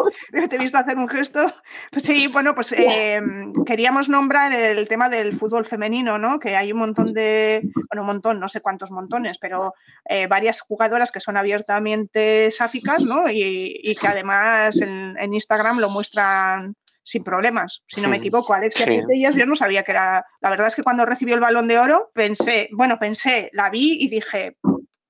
te 0.47 0.55
he 0.55 0.57
visto 0.57 0.75
hacer 0.75 0.97
un 0.97 1.07
gesto. 1.07 1.53
Pues 1.91 2.03
sí, 2.03 2.25
bueno, 2.25 2.55
pues 2.55 2.71
eh, 2.71 3.21
queríamos 3.63 4.09
nombrar 4.09 4.51
el 4.51 4.87
tema 4.87 5.07
del 5.07 5.37
fútbol 5.37 5.67
femenino, 5.67 6.17
¿no? 6.17 6.39
Que 6.39 6.55
hay 6.55 6.71
un 6.71 6.79
montón 6.79 7.13
de, 7.13 7.61
bueno, 7.91 8.01
un 8.01 8.07
montón, 8.07 8.39
no 8.39 8.49
sé 8.49 8.59
cuántos 8.61 8.89
montones, 8.89 9.37
pero 9.39 9.75
eh, 10.09 10.25
varias 10.25 10.61
jugadoras 10.61 11.11
que 11.11 11.19
son 11.19 11.37
abiertamente 11.37 12.49
sáficas, 12.49 13.03
¿no? 13.03 13.29
Y, 13.29 13.79
y 13.83 13.95
que 13.95 14.07
además 14.07 14.81
en, 14.81 15.15
en 15.19 15.31
Instagram 15.31 15.77
lo 15.77 15.91
muestran 15.91 16.73
sin 17.07 17.23
problemas, 17.23 17.83
si 17.87 18.01
no 18.01 18.09
me 18.09 18.17
equivoco. 18.17 18.53
Alexia 18.53 18.85
sí. 18.85 19.01
Putellas, 19.01 19.35
yo 19.35 19.45
no 19.45 19.55
sabía 19.55 19.83
que 19.83 19.91
era. 19.91 20.25
La 20.41 20.49
verdad 20.49 20.67
es 20.67 20.75
que 20.75 20.83
cuando 20.83 21.05
recibió 21.05 21.35
el 21.35 21.41
balón 21.41 21.67
de 21.67 21.77
oro, 21.79 22.09
pensé, 22.13 22.67
bueno, 22.73 22.99
pensé, 22.99 23.49
la 23.53 23.69
vi 23.69 23.97
y 24.03 24.09
dije, 24.09 24.57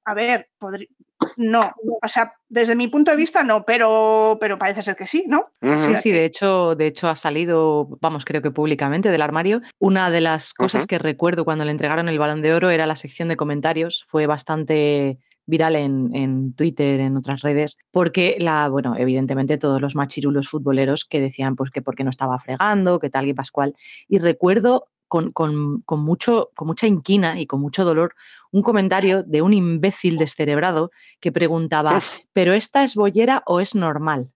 a 0.07 0.13
ver, 0.13 0.49
podría. 0.57 0.87
No, 1.35 1.73
o 2.01 2.07
sea, 2.07 2.33
desde 2.47 2.75
mi 2.75 2.87
punto 2.87 3.11
de 3.11 3.17
vista 3.17 3.43
no, 3.43 3.65
pero, 3.65 4.37
pero 4.39 4.57
parece 4.57 4.81
ser 4.81 4.95
que 4.95 5.05
sí, 5.05 5.25
¿no? 5.27 5.47
Sí, 5.75 5.97
sí, 5.97 6.11
de 6.11 6.23
hecho, 6.23 6.75
de 6.75 6.87
hecho 6.87 7.09
ha 7.09 7.15
salido, 7.15 7.89
vamos, 7.99 8.23
creo 8.23 8.41
que 8.41 8.51
públicamente 8.51 9.11
del 9.11 9.21
armario. 9.21 9.61
Una 9.79 10.09
de 10.09 10.21
las 10.21 10.53
cosas 10.53 10.87
que 10.87 10.97
recuerdo 10.97 11.43
cuando 11.43 11.65
le 11.65 11.71
entregaron 11.71 12.07
el 12.07 12.19
balón 12.19 12.41
de 12.41 12.53
oro 12.53 12.69
era 12.69 12.85
la 12.85 12.95
sección 12.95 13.27
de 13.27 13.35
comentarios. 13.35 14.05
Fue 14.07 14.27
bastante 14.27 15.19
viral 15.45 15.75
en, 15.75 16.15
en 16.15 16.53
Twitter, 16.53 17.01
en 17.01 17.17
otras 17.17 17.41
redes, 17.41 17.77
porque 17.91 18.37
la, 18.39 18.69
bueno, 18.69 18.95
evidentemente 18.97 19.57
todos 19.57 19.81
los 19.81 19.95
machirulos 19.95 20.47
futboleros 20.47 21.03
que 21.03 21.19
decían 21.19 21.55
pues 21.55 21.71
que 21.71 21.81
porque 21.81 22.03
no 22.03 22.09
estaba 22.09 22.39
fregando, 22.39 22.99
que 22.99 23.09
tal 23.09 23.27
y 23.27 23.33
pascual. 23.33 23.75
Y 24.07 24.19
recuerdo 24.19 24.87
con, 25.07 25.31
con- 25.31 25.81
con 25.81 25.99
mucho, 26.01 26.51
con 26.55 26.67
mucha 26.67 26.87
inquina 26.87 27.39
y 27.39 27.47
con 27.47 27.61
mucho 27.61 27.85
dolor 27.85 28.15
un 28.51 28.61
comentario 28.61 29.23
de 29.23 29.41
un 29.41 29.53
imbécil 29.53 30.17
descerebrado 30.17 30.91
que 31.19 31.31
preguntaba, 31.31 31.99
¿pero 32.33 32.53
esta 32.53 32.83
es 32.83 32.95
bollera 32.95 33.43
o 33.45 33.59
es 33.59 33.75
normal? 33.75 34.33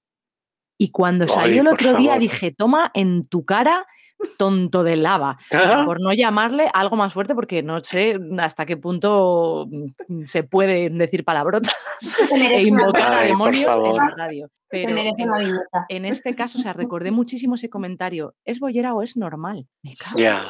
Y 0.78 0.90
cuando 0.92 1.26
Ay, 1.26 1.30
salió 1.30 1.62
el 1.62 1.68
otro 1.68 1.94
día 1.96 2.12
favor. 2.12 2.20
dije, 2.20 2.52
toma 2.52 2.92
en 2.94 3.26
tu 3.28 3.46
cara, 3.46 3.86
tonto 4.38 4.84
de 4.84 4.96
lava. 4.96 5.38
Por 5.86 6.02
no 6.02 6.14
llamarle 6.14 6.70
algo 6.74 6.96
más 6.96 7.14
fuerte, 7.14 7.36
porque 7.36 7.64
no 7.64 7.84
sé 7.84 8.18
hasta 8.40 8.66
qué 8.66 8.78
punto 8.78 9.68
mm, 9.70 10.24
se 10.26 10.44
pueden 10.44 10.98
decir 10.98 11.24
palabrotas 11.24 11.74
e 12.32 12.64
invocar 12.64 13.14
a 13.14 13.22
demonios 13.22 13.78
en 13.86 13.96
la 13.96 14.14
radio. 14.18 14.50
Pero 14.70 14.96
en, 15.90 16.06
este 16.06 16.34
caso, 16.34 16.58
o 16.58 16.62
sea, 16.62 16.72
recordé 16.72 17.12
muchísimo 17.12 17.56
ese 17.56 17.70
comentario. 17.70 18.36
¿Es 18.46 18.60
bollera 18.60 18.94
o 18.94 19.02
es 19.02 19.18
normal? 19.18 19.68
Me 19.84 19.96
cago. 19.96 20.18
Ya. 20.18 20.46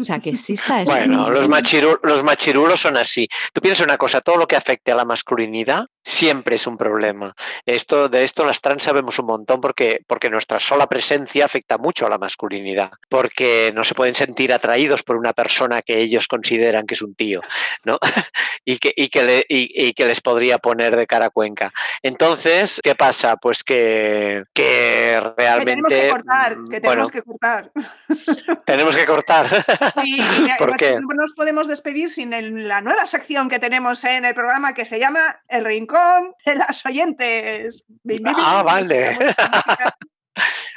O 0.00 0.04
sea, 0.04 0.20
que 0.20 0.30
exista 0.30 0.80
eso. 0.80 0.90
Bueno, 0.90 1.28
los, 1.30 1.48
machiru- 1.50 2.00
los 2.02 2.22
machirulos 2.22 2.80
son 2.80 2.96
así. 2.96 3.28
Tú 3.52 3.60
piensas 3.60 3.84
una 3.86 3.98
cosa, 3.98 4.22
todo 4.22 4.38
lo 4.38 4.46
que 4.46 4.56
afecte 4.56 4.90
a 4.90 4.94
la 4.94 5.04
masculinidad 5.04 5.84
siempre 6.02 6.56
es 6.56 6.66
un 6.66 6.78
problema. 6.78 7.34
Esto, 7.66 8.08
de 8.08 8.24
esto 8.24 8.44
las 8.46 8.60
trans 8.62 8.82
sabemos 8.84 9.18
un 9.18 9.26
montón 9.26 9.60
porque, 9.60 10.00
porque 10.06 10.30
nuestra 10.30 10.58
sola 10.58 10.86
presencia 10.86 11.44
afecta 11.44 11.76
mucho 11.76 12.06
a 12.06 12.08
la 12.08 12.16
masculinidad, 12.18 12.90
porque 13.10 13.70
no 13.74 13.84
se 13.84 13.94
pueden 13.94 14.14
sentir 14.14 14.52
atraídos 14.52 15.02
por 15.02 15.16
una 15.16 15.34
persona 15.34 15.82
que 15.82 15.98
ellos 16.00 16.26
consideran 16.26 16.86
que 16.86 16.94
es 16.94 17.02
un 17.02 17.14
tío, 17.14 17.42
¿no? 17.84 17.98
y, 18.64 18.78
que, 18.78 18.92
y, 18.96 19.08
que 19.08 19.22
le- 19.22 19.46
y- 19.48 19.88
y 19.88 19.92
que 19.92 20.06
les 20.06 20.22
podría 20.22 20.56
poner 20.58 20.96
de 20.96 21.06
cara 21.06 21.26
a 21.26 21.30
Cuenca. 21.30 21.70
Entonces, 22.02 22.80
¿qué 22.82 22.94
pasa? 22.94 23.36
Pues 23.36 23.62
que, 23.62 24.44
que 24.54 24.62
Que 24.62 25.20
realmente... 25.36 25.88
tenemos 25.88 25.92
que 25.92 26.08
cortar, 26.10 26.56
bueno, 26.56 26.80
tenemos 26.80 27.10
que 27.10 27.22
cortar. 27.22 27.70
tenemos 28.64 28.96
que 28.96 29.06
cortar. 29.06 29.64
Sí, 30.02 30.16
¿Por 30.58 30.70
no- 30.70 30.76
qué? 30.76 30.92
No 31.00 31.06
nos 31.14 31.32
podemos 31.34 31.66
despedir 31.68 32.10
sin 32.10 32.32
el- 32.32 32.68
la 32.68 32.80
nueva 32.80 33.06
sección 33.06 33.48
que 33.48 33.58
tenemos 33.58 34.02
en 34.04 34.24
el 34.24 34.34
programa 34.34 34.74
que 34.74 34.84
se 34.84 34.98
llama 34.98 35.40
El 35.48 35.64
Rincón 35.64 36.34
de 36.44 36.54
las 36.56 36.84
Oyentes. 36.86 37.84
Ah, 38.36 38.62
vale. 38.64 39.16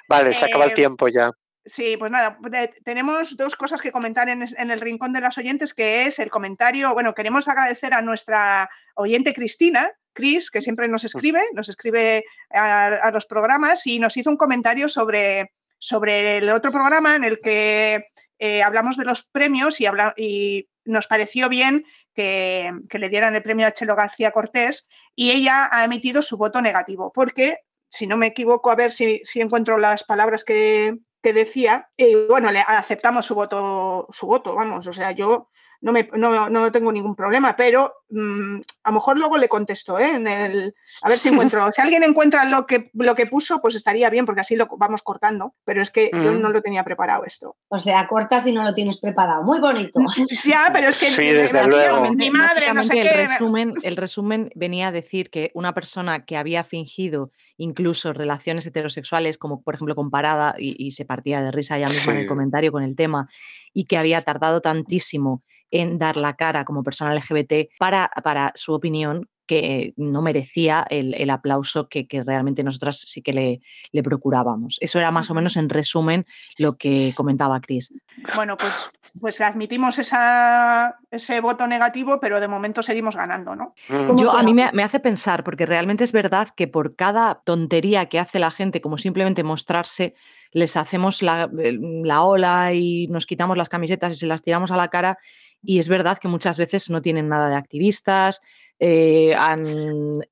Vale, 0.08 0.34
se 0.34 0.46
acaba 0.46 0.66
el 0.66 0.72
Eh, 0.72 0.76
tiempo 0.76 1.08
ya. 1.08 1.32
Sí, 1.68 1.98
pues 1.98 2.12
nada, 2.12 2.38
tenemos 2.84 3.36
dos 3.38 3.56
cosas 3.56 3.82
que 3.82 3.92
comentar 3.92 4.30
en 4.30 4.44
el 4.72 4.82
Rincón 4.82 5.14
de 5.14 5.22
las 5.22 5.36
Oyentes, 5.40 5.74
que 5.74 6.06
es 6.06 6.20
el 6.20 6.30
comentario, 6.30 6.94
bueno, 6.94 7.16
queremos 7.16 7.48
agradecer 7.48 7.92
a 7.96 8.04
nuestra 8.04 8.70
oyente 8.94 9.34
Cristina, 9.34 9.92
Cris, 10.14 10.52
que 10.52 10.62
siempre 10.62 10.88
nos 10.88 11.04
escribe, 11.06 11.42
nos 11.54 11.68
escribe 11.68 12.24
a, 12.54 12.86
a 12.86 13.10
los 13.12 13.26
programas 13.26 13.88
y 13.88 13.98
nos 13.98 14.16
hizo 14.16 14.30
un 14.30 14.38
comentario 14.38 14.88
sobre, 14.90 15.54
sobre 15.80 16.38
el 16.38 16.52
otro 16.52 16.70
programa 16.72 17.16
en 17.16 17.24
el 17.24 17.40
que 17.42 18.06
eh, 18.40 18.64
hablamos 18.64 18.98
de 18.98 19.06
los 19.06 19.24
premios 19.24 19.80
y, 19.80 19.86
habla- 19.86 20.14
y 20.18 20.68
nos 20.84 21.08
pareció 21.08 21.50
bien 21.50 21.86
que, 22.14 22.72
que 22.90 23.00
le 23.00 23.10
dieran 23.10 23.36
el 23.36 23.44
premio 23.44 23.68
a 23.68 23.72
Chelo 23.72 23.96
García 23.96 24.32
Cortés 24.32 24.88
y 25.16 25.32
ella 25.32 25.70
ha 25.72 25.84
emitido 25.84 26.22
su 26.22 26.38
voto 26.38 26.62
negativo, 26.62 27.12
porque, 27.14 27.60
si 27.90 28.08
no 28.08 28.18
me 28.18 28.28
equivoco, 28.28 28.72
a 28.72 28.76
ver 28.76 28.92
si, 28.92 29.22
si 29.24 29.42
encuentro 29.42 29.78
las 29.78 30.04
palabras 30.04 30.44
que, 30.44 30.98
que 31.24 31.34
decía, 31.34 31.90
y 31.98 32.16
bueno, 32.16 32.52
le 32.52 32.60
aceptamos 32.60 33.26
su 33.26 33.36
voto, 33.36 34.08
su 34.12 34.28
voto, 34.28 34.56
vamos, 34.56 34.88
o 34.88 34.94
sea, 34.94 35.12
yo 35.12 35.50
no, 35.82 35.92
me, 35.92 36.10
no, 36.14 36.50
no 36.50 36.72
tengo 36.72 36.92
ningún 36.92 37.16
problema, 37.16 37.56
pero 37.56 37.94
mm, 38.10 38.60
a 38.84 38.90
lo 38.90 38.94
mejor 38.96 39.18
luego 39.20 39.38
le 39.38 39.48
contesto, 39.50 40.00
¿eh? 40.00 40.10
En 40.16 40.28
el, 40.28 40.74
a 41.04 41.10
ver 41.10 41.18
si 41.18 41.30
encuentro, 41.30 41.70
si 41.72 41.82
alguien 41.82 42.04
encuentra 42.04 42.46
lo 42.46 42.66
que, 42.66 42.90
lo 42.94 43.16
que 43.16 43.26
puso, 43.28 43.62
pues 43.62 43.76
estaría 43.76 44.10
bien, 44.10 44.26
porque 44.26 44.42
así 44.42 44.56
lo 44.56 44.68
vamos 44.78 45.02
cortando, 45.04 45.54
pero 45.64 45.82
es 45.82 45.92
que 45.92 46.10
yo 46.14 46.32
Mm. 46.34 46.42
no 46.42 46.50
lo 46.50 46.62
tenía 46.62 46.84
preparado 46.84 47.24
esto. 47.26 47.56
O 47.70 47.80
sea, 47.80 48.08
cortas 48.08 48.46
y 48.48 48.52
no 48.52 48.64
lo 48.64 48.74
tienes 48.74 48.98
preparado. 49.00 49.44
Muy 49.44 49.60
bonito. 49.60 50.00
Ya, 50.46 50.70
pero 50.74 50.90
es 50.90 51.00
que 51.00 51.08
Sí, 51.10 51.22
me 51.22 51.34
desde 51.34 51.66
luego. 51.68 52.12
mi 52.14 52.30
madre, 52.30 52.74
no 52.74 52.84
sé 52.84 53.00
el 53.02 53.08
qué. 53.08 53.14
resumen, 53.28 53.74
el 53.84 53.98
resumen 53.98 54.52
venía 54.56 54.88
a 54.88 54.92
decir 54.92 55.30
que 55.30 55.52
una 55.54 55.74
persona 55.74 56.26
que 56.26 56.38
había 56.38 56.64
fingido 56.64 57.32
incluso 57.58 58.12
relaciones 58.14 58.66
heterosexuales, 58.66 59.38
como 59.38 59.62
por 59.62 59.76
ejemplo 59.76 59.96
comparada, 59.96 60.56
y, 60.58 60.76
y 60.78 60.92
se 60.92 61.06
partía 61.06 61.42
de 61.42 61.52
risa 61.52 61.78
ya 61.78 61.88
misma 61.88 62.14
en 62.14 62.20
el 62.20 62.28
comentario 62.28 62.72
con 62.72 62.84
el 62.84 62.96
tema, 62.96 63.30
y 63.74 63.86
que 63.86 63.98
había 63.98 64.22
tardado 64.22 64.62
tantísimo 64.62 65.42
en 65.80 65.98
dar 65.98 66.18
la 66.18 66.36
cara 66.36 66.66
como 66.66 66.84
persona 66.84 67.14
LGBT 67.14 67.70
para, 67.78 68.10
para 68.24 68.52
su 68.56 68.74
opinión 68.74 69.28
que 69.46 69.94
no 69.98 70.22
merecía 70.22 70.86
el, 70.90 71.14
el 71.14 71.30
aplauso 71.30 71.88
que, 71.88 72.08
que 72.08 72.24
realmente 72.24 72.64
nosotras 72.64 73.00
sí 73.08 73.22
que 73.22 73.34
le, 73.34 73.62
le 73.92 74.04
procurábamos. 74.04 74.78
Eso 74.82 75.00
era 75.00 75.12
más 75.12 75.30
o 75.30 75.34
menos 75.34 75.56
en 75.56 75.70
resumen 75.70 76.26
lo 76.58 76.78
que 76.78 77.14
comentaba 77.16 77.60
Cris. 77.62 77.94
Bueno, 78.36 78.58
pues, 78.58 78.74
pues 79.20 79.42
admitimos 79.42 80.00
esa, 80.00 80.98
ese 81.12 81.42
voto 81.42 81.68
negativo, 81.68 82.20
pero 82.20 82.40
de 82.40 82.48
momento 82.48 82.82
seguimos 82.82 83.16
ganando, 83.16 83.56
¿no? 83.56 83.74
Mm. 83.90 84.18
Yo, 84.18 84.32
a 84.32 84.44
mí 84.44 84.54
me, 84.54 84.72
me 84.74 84.84
hace 84.84 85.00
pensar, 85.00 85.44
porque 85.44 85.66
realmente 85.66 86.04
es 86.04 86.12
verdad 86.12 86.50
que 86.56 86.68
por 86.68 86.96
cada 86.96 87.42
tontería 87.44 88.08
que 88.08 88.20
hace 88.20 88.40
la 88.40 88.52
gente, 88.52 88.82
como 88.82 88.98
simplemente 88.98 89.44
mostrarse, 89.44 90.16
les 90.52 90.78
hacemos 90.78 91.22
la, 91.22 91.50
la 91.52 92.24
ola 92.24 92.74
y 92.74 93.08
nos 93.08 93.26
quitamos 93.26 93.58
las 93.58 93.70
camisetas 93.70 94.14
y 94.14 94.16
se 94.16 94.26
las 94.26 94.42
tiramos 94.42 94.72
a 94.72 94.78
la 94.78 94.88
cara. 94.88 95.18
Y 95.66 95.80
es 95.80 95.90
verdad 95.90 96.18
que 96.18 96.28
muchas 96.28 96.58
veces 96.58 96.90
no 96.90 97.02
tienen 97.02 97.28
nada 97.28 97.50
de 97.50 97.56
activistas, 97.56 98.42
eh, 98.78 99.34
han 99.36 99.64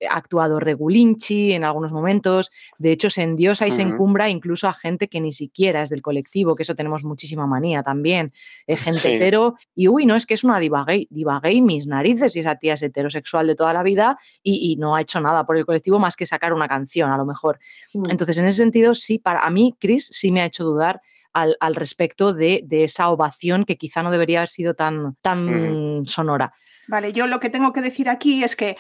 actuado 0.10 0.60
regulinchi 0.60 1.54
en 1.54 1.64
algunos 1.64 1.94
momentos, 1.94 2.52
de 2.78 2.92
hecho 2.92 3.10
se 3.10 3.22
endiosa 3.22 3.68
y 3.68 3.72
se 3.72 3.82
encumbra 3.84 4.30
incluso 4.30 4.68
a 4.68 4.74
gente 4.74 5.08
que 5.08 5.22
ni 5.22 5.32
siquiera 5.32 5.82
es 5.82 5.90
del 5.90 6.02
colectivo, 6.02 6.56
que 6.56 6.64
eso 6.64 6.76
tenemos 6.76 7.06
muchísima 7.06 7.48
manía 7.48 7.84
también, 7.84 8.34
eh, 8.68 8.76
gente 8.76 9.00
Sí. 9.00 9.08
hetero, 9.14 9.56
y 9.76 9.88
uy, 9.88 10.06
no, 10.06 10.16
es 10.18 10.26
que 10.26 10.34
es 10.34 10.44
una 10.44 10.60
diva 10.60 10.84
gay, 10.84 11.08
diva 11.10 11.40
gay 11.40 11.62
mis 11.62 11.88
narices, 11.88 12.36
y 12.36 12.42
esa 12.42 12.58
tía 12.58 12.74
es 12.74 12.84
heterosexual 12.84 13.48
de 13.48 13.56
toda 13.56 13.72
la 13.72 13.82
vida 13.82 14.20
y, 14.42 14.74
y 14.74 14.76
no 14.76 14.96
ha 14.96 15.02
hecho 15.02 15.22
nada 15.22 15.46
por 15.46 15.56
el 15.56 15.66
colectivo 15.66 15.98
más 15.98 16.18
que 16.18 16.26
sacar 16.26 16.54
una 16.54 16.68
canción, 16.68 17.12
a 17.12 17.18
lo 17.18 17.26
mejor. 17.26 17.60
Mm. 17.94 18.10
Entonces, 18.10 18.38
en 18.38 18.48
ese 18.48 18.58
sentido, 18.58 18.94
sí, 18.94 19.20
para 19.20 19.40
a 19.40 19.50
mí, 19.50 19.74
Chris, 19.80 20.10
sí 20.12 20.34
me 20.34 20.42
ha 20.42 20.46
hecho 20.46 20.66
dudar 20.66 21.02
al, 21.34 21.58
al 21.60 21.76
respecto 21.76 22.34
de, 22.34 22.62
de 22.66 22.84
esa 22.84 23.10
ovación 23.10 23.66
que 23.66 23.78
quizá 23.78 24.04
no 24.04 24.12
debería 24.12 24.40
haber 24.40 24.50
sido 24.50 24.74
tan, 24.74 25.16
sonora. 26.06 26.54
Vale, 26.86 27.14
yo 27.14 27.28
lo 27.28 27.40
que 27.40 27.50
tengo 27.50 27.72
que 27.72 27.82
decir 27.82 28.10
aquí 28.10 28.44
es 28.44 28.58
que 28.58 28.76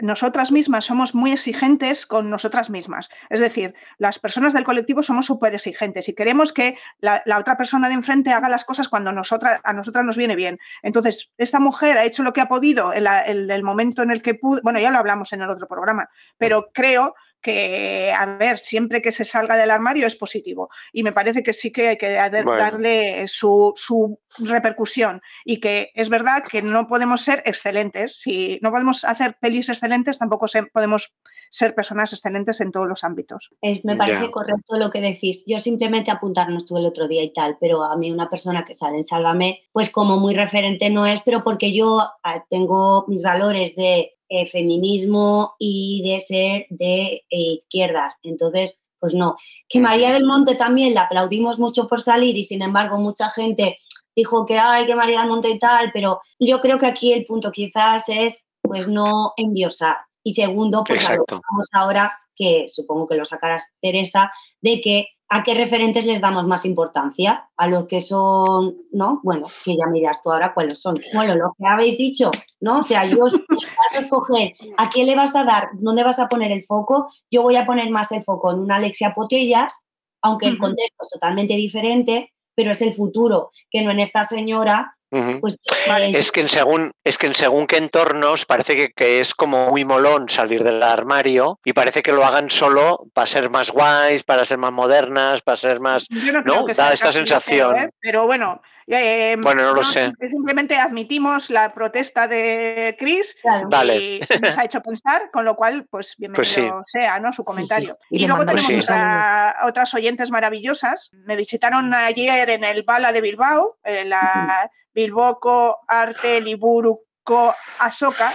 nosotras 0.00 0.52
mismas 0.52 0.84
somos 0.84 1.12
muy 1.16 1.32
exigentes 1.32 2.06
con 2.06 2.30
nosotras 2.30 2.70
mismas. 2.70 3.08
Es 3.30 3.40
decir, 3.40 3.74
las 3.98 4.20
personas 4.20 4.54
del 4.54 4.62
colectivo 4.62 5.02
somos 5.02 5.26
súper 5.26 5.54
exigentes 5.56 6.08
y 6.08 6.14
queremos 6.14 6.52
que 6.52 6.78
la, 7.00 7.20
la 7.26 7.36
otra 7.36 7.56
persona 7.56 7.88
de 7.88 7.94
enfrente 7.94 8.30
haga 8.30 8.48
las 8.48 8.64
cosas 8.64 8.88
cuando 8.88 9.10
nosotras, 9.10 9.60
a 9.64 9.72
nosotras 9.72 10.04
nos 10.04 10.16
viene 10.16 10.36
bien. 10.36 10.60
Entonces, 10.84 11.32
esta 11.36 11.58
mujer 11.58 11.98
ha 11.98 12.04
hecho 12.04 12.22
lo 12.22 12.32
que 12.32 12.40
ha 12.42 12.46
podido 12.48 12.92
en, 12.92 13.02
la- 13.04 13.26
en 13.26 13.50
el 13.50 13.64
momento 13.64 14.04
en 14.04 14.12
el 14.12 14.22
que 14.22 14.34
pudo, 14.34 14.60
bueno, 14.62 14.78
ya 14.78 14.92
lo 14.92 14.98
hablamos 14.98 15.32
en 15.32 15.42
el 15.42 15.50
otro 15.50 15.66
programa, 15.66 16.08
pero 16.38 16.70
creo 16.72 17.16
que, 17.40 18.12
a 18.16 18.26
ver, 18.36 18.58
siempre 18.58 19.00
que 19.02 19.12
se 19.12 19.24
salga 19.24 19.56
del 19.56 19.70
armario 19.70 20.06
es 20.06 20.16
positivo. 20.16 20.70
Y 20.92 21.02
me 21.02 21.12
parece 21.12 21.42
que 21.42 21.52
sí 21.52 21.70
que 21.72 21.88
hay 21.88 21.96
que 21.96 22.16
Bueno. 22.44 22.56
darle 22.56 23.26
su, 23.28 23.72
su 23.76 24.18
repercusión. 24.38 25.20
Y 25.44 25.60
que 25.60 25.90
es 25.94 26.08
verdad 26.08 26.42
que 26.50 26.62
no 26.62 26.88
podemos 26.88 27.22
ser 27.22 27.42
excelentes. 27.46 28.20
Si 28.20 28.58
no 28.62 28.70
podemos 28.70 29.04
hacer 29.04 29.36
pelis 29.40 29.68
excelentes, 29.68 30.18
tampoco 30.18 30.48
se- 30.48 30.64
podemos 30.64 31.12
ser 31.50 31.74
personas 31.74 32.12
excelentes 32.12 32.60
en 32.60 32.72
todos 32.72 32.86
los 32.86 33.04
ámbitos. 33.04 33.48
Es- 33.62 33.84
me 33.84 33.96
parece 33.96 34.30
correcto 34.30 34.76
lo 34.76 34.90
que 34.90 35.00
decís. 35.00 35.44
Yo 35.46 35.60
simplemente 35.60 36.10
apuntar 36.10 36.50
no 36.50 36.58
estuve 36.58 36.80
el 36.80 36.86
otro 36.86 37.08
día 37.08 37.22
y 37.22 37.32
tal, 37.32 37.56
pero 37.60 37.82
a 37.84 37.96
mí 37.96 38.10
una 38.10 38.28
persona 38.28 38.64
que 38.64 38.74
sale 38.74 38.98
en 38.98 39.04
Sálvame, 39.06 39.62
pues 39.72 39.90
como 39.90 40.18
muy 40.18 40.34
referente 40.34 40.90
no 40.90 41.06
es, 41.06 41.20
pero 41.24 41.42
porque 41.44 41.72
yo 41.72 42.00
ah, 42.22 42.44
tengo 42.50 43.04
mis 43.08 43.22
valores 43.22 43.74
de 43.76 44.17
eh, 44.28 44.46
feminismo 44.46 45.54
y 45.58 46.02
de 46.02 46.20
ser 46.20 46.66
de 46.70 47.24
eh, 47.30 47.62
izquierdas. 47.62 48.14
Entonces, 48.22 48.78
pues 48.98 49.14
no. 49.14 49.36
Que 49.68 49.80
María 49.80 50.12
del 50.12 50.24
Monte 50.24 50.54
también 50.54 50.94
la 50.94 51.02
aplaudimos 51.02 51.58
mucho 51.58 51.86
por 51.86 52.02
salir 52.02 52.36
y 52.36 52.42
sin 52.42 52.62
embargo 52.62 52.98
mucha 52.98 53.30
gente 53.30 53.76
dijo 54.14 54.44
que 54.44 54.58
ay, 54.58 54.86
que 54.86 54.94
María 54.96 55.20
del 55.20 55.28
Monte 55.28 55.50
y 55.50 55.58
tal, 55.58 55.90
pero 55.92 56.20
yo 56.38 56.60
creo 56.60 56.78
que 56.78 56.86
aquí 56.86 57.12
el 57.12 57.24
punto 57.26 57.52
quizás 57.52 58.08
es 58.08 58.44
pues 58.60 58.88
no 58.88 59.32
endiosar. 59.36 59.96
Y 60.24 60.32
segundo, 60.32 60.84
pues 60.84 61.08
a 61.08 61.14
lo 61.14 61.24
que 61.24 61.34
Exacto. 61.34 61.40
vamos 61.50 61.66
ahora, 61.72 62.18
que 62.38 62.66
supongo 62.68 63.08
que 63.08 63.16
lo 63.16 63.26
sacarás 63.26 63.66
Teresa, 63.80 64.30
de 64.60 64.80
que 64.80 65.08
a 65.30 65.42
qué 65.44 65.52
referentes 65.52 66.06
les 66.06 66.22
damos 66.22 66.46
más 66.46 66.64
importancia, 66.64 67.50
a 67.56 67.66
los 67.66 67.86
que 67.86 68.00
son, 68.00 68.76
¿no? 68.92 69.20
Bueno, 69.22 69.46
que 69.64 69.76
ya 69.76 69.86
miras 69.86 70.22
tú 70.22 70.32
ahora 70.32 70.54
cuáles 70.54 70.80
son. 70.80 70.94
Bueno, 71.12 71.34
lo 71.34 71.54
que 71.58 71.66
habéis 71.66 71.98
dicho, 71.98 72.30
¿no? 72.60 72.78
O 72.78 72.82
sea, 72.82 73.04
yo 73.04 73.28
si 73.28 73.44
vas 73.48 73.96
a 73.96 74.00
escoger 74.00 74.52
a 74.78 74.88
quién 74.88 75.06
le 75.06 75.16
vas 75.16 75.36
a 75.36 75.42
dar, 75.42 75.68
dónde 75.74 76.02
vas 76.02 76.18
a 76.18 76.28
poner 76.28 76.50
el 76.50 76.64
foco, 76.64 77.12
yo 77.30 77.42
voy 77.42 77.56
a 77.56 77.66
poner 77.66 77.90
más 77.90 78.10
el 78.12 78.22
foco 78.22 78.52
en 78.52 78.60
una 78.60 78.76
Alexia 78.76 79.12
Potellas, 79.14 79.78
aunque 80.22 80.46
el 80.46 80.58
contexto 80.58 81.02
es 81.02 81.10
totalmente 81.10 81.54
diferente, 81.54 82.32
pero 82.54 82.72
es 82.72 82.80
el 82.80 82.94
futuro, 82.94 83.50
que 83.70 83.82
no 83.82 83.90
en 83.90 84.00
esta 84.00 84.24
señora, 84.24 84.97
Pues 85.10 85.58
Vale, 85.88 86.10
Es 86.18 86.30
que 86.32 86.40
en 86.42 86.48
según, 86.48 86.92
es 87.02 87.16
que 87.16 87.26
en 87.28 87.34
según 87.34 87.66
qué 87.66 87.78
entornos 87.78 88.44
parece 88.44 88.76
que, 88.76 88.88
que 88.92 89.20
es 89.20 89.34
como 89.34 89.68
muy 89.68 89.84
molón 89.84 90.28
salir 90.28 90.62
del 90.64 90.82
armario 90.82 91.58
y 91.64 91.72
parece 91.72 92.02
que 92.02 92.12
lo 92.12 92.24
hagan 92.24 92.50
solo 92.50 93.00
para 93.14 93.26
ser 93.26 93.48
más 93.50 93.70
guays, 93.70 94.22
para 94.22 94.44
ser 94.44 94.58
más 94.58 94.72
modernas, 94.72 95.40
para 95.42 95.56
ser 95.56 95.80
más. 95.80 96.06
Yo 96.10 96.32
no 96.32 96.42
creo 96.42 96.54
¿No? 96.56 96.66
que 96.66 96.74
Da 96.74 96.84
sea 96.86 96.92
esta 96.94 97.12
sensación. 97.12 97.76
¿eh? 97.78 97.90
Pero 98.00 98.26
bueno, 98.26 98.60
eh, 98.86 99.36
Bueno, 99.40 99.62
no 99.62 99.72
lo 99.74 99.82
sé. 99.82 100.12
Simplemente 100.28 100.76
admitimos 100.76 101.48
la 101.50 101.72
protesta 101.72 102.28
de 102.28 102.94
Chris 102.98 103.34
Claro. 103.42 103.68
Vale. 103.70 103.96
y 103.96 104.20
nos 104.42 104.58
ha 104.58 104.64
hecho 104.64 104.82
pensar, 104.82 105.30
con 105.32 105.44
lo 105.46 105.56
cual, 105.56 105.86
pues 105.90 106.14
bienvenido 106.18 106.36
Pues 106.36 106.48
sí. 106.48 106.68
sea, 107.00 107.18
¿no? 107.18 107.32
Su 107.32 107.44
comentario. 107.44 107.96
Y 108.10 108.26
luego 108.26 108.44
tenemos 108.44 108.84
otra- 108.84 109.56
otras 109.64 109.94
oyentes 109.94 110.30
maravillosas. 110.30 111.10
Me 111.12 111.34
visitaron 111.36 111.94
ayer 111.94 112.50
en 112.50 112.64
el 112.64 112.82
Bala 112.82 113.12
de 113.12 113.20
Bilbao, 113.22 113.78
en 113.84 114.10
la 114.10 114.70
Bilboco 114.98 115.78
Arte 115.86 116.40
Liburuco 116.40 117.54
Asoka, 117.78 118.32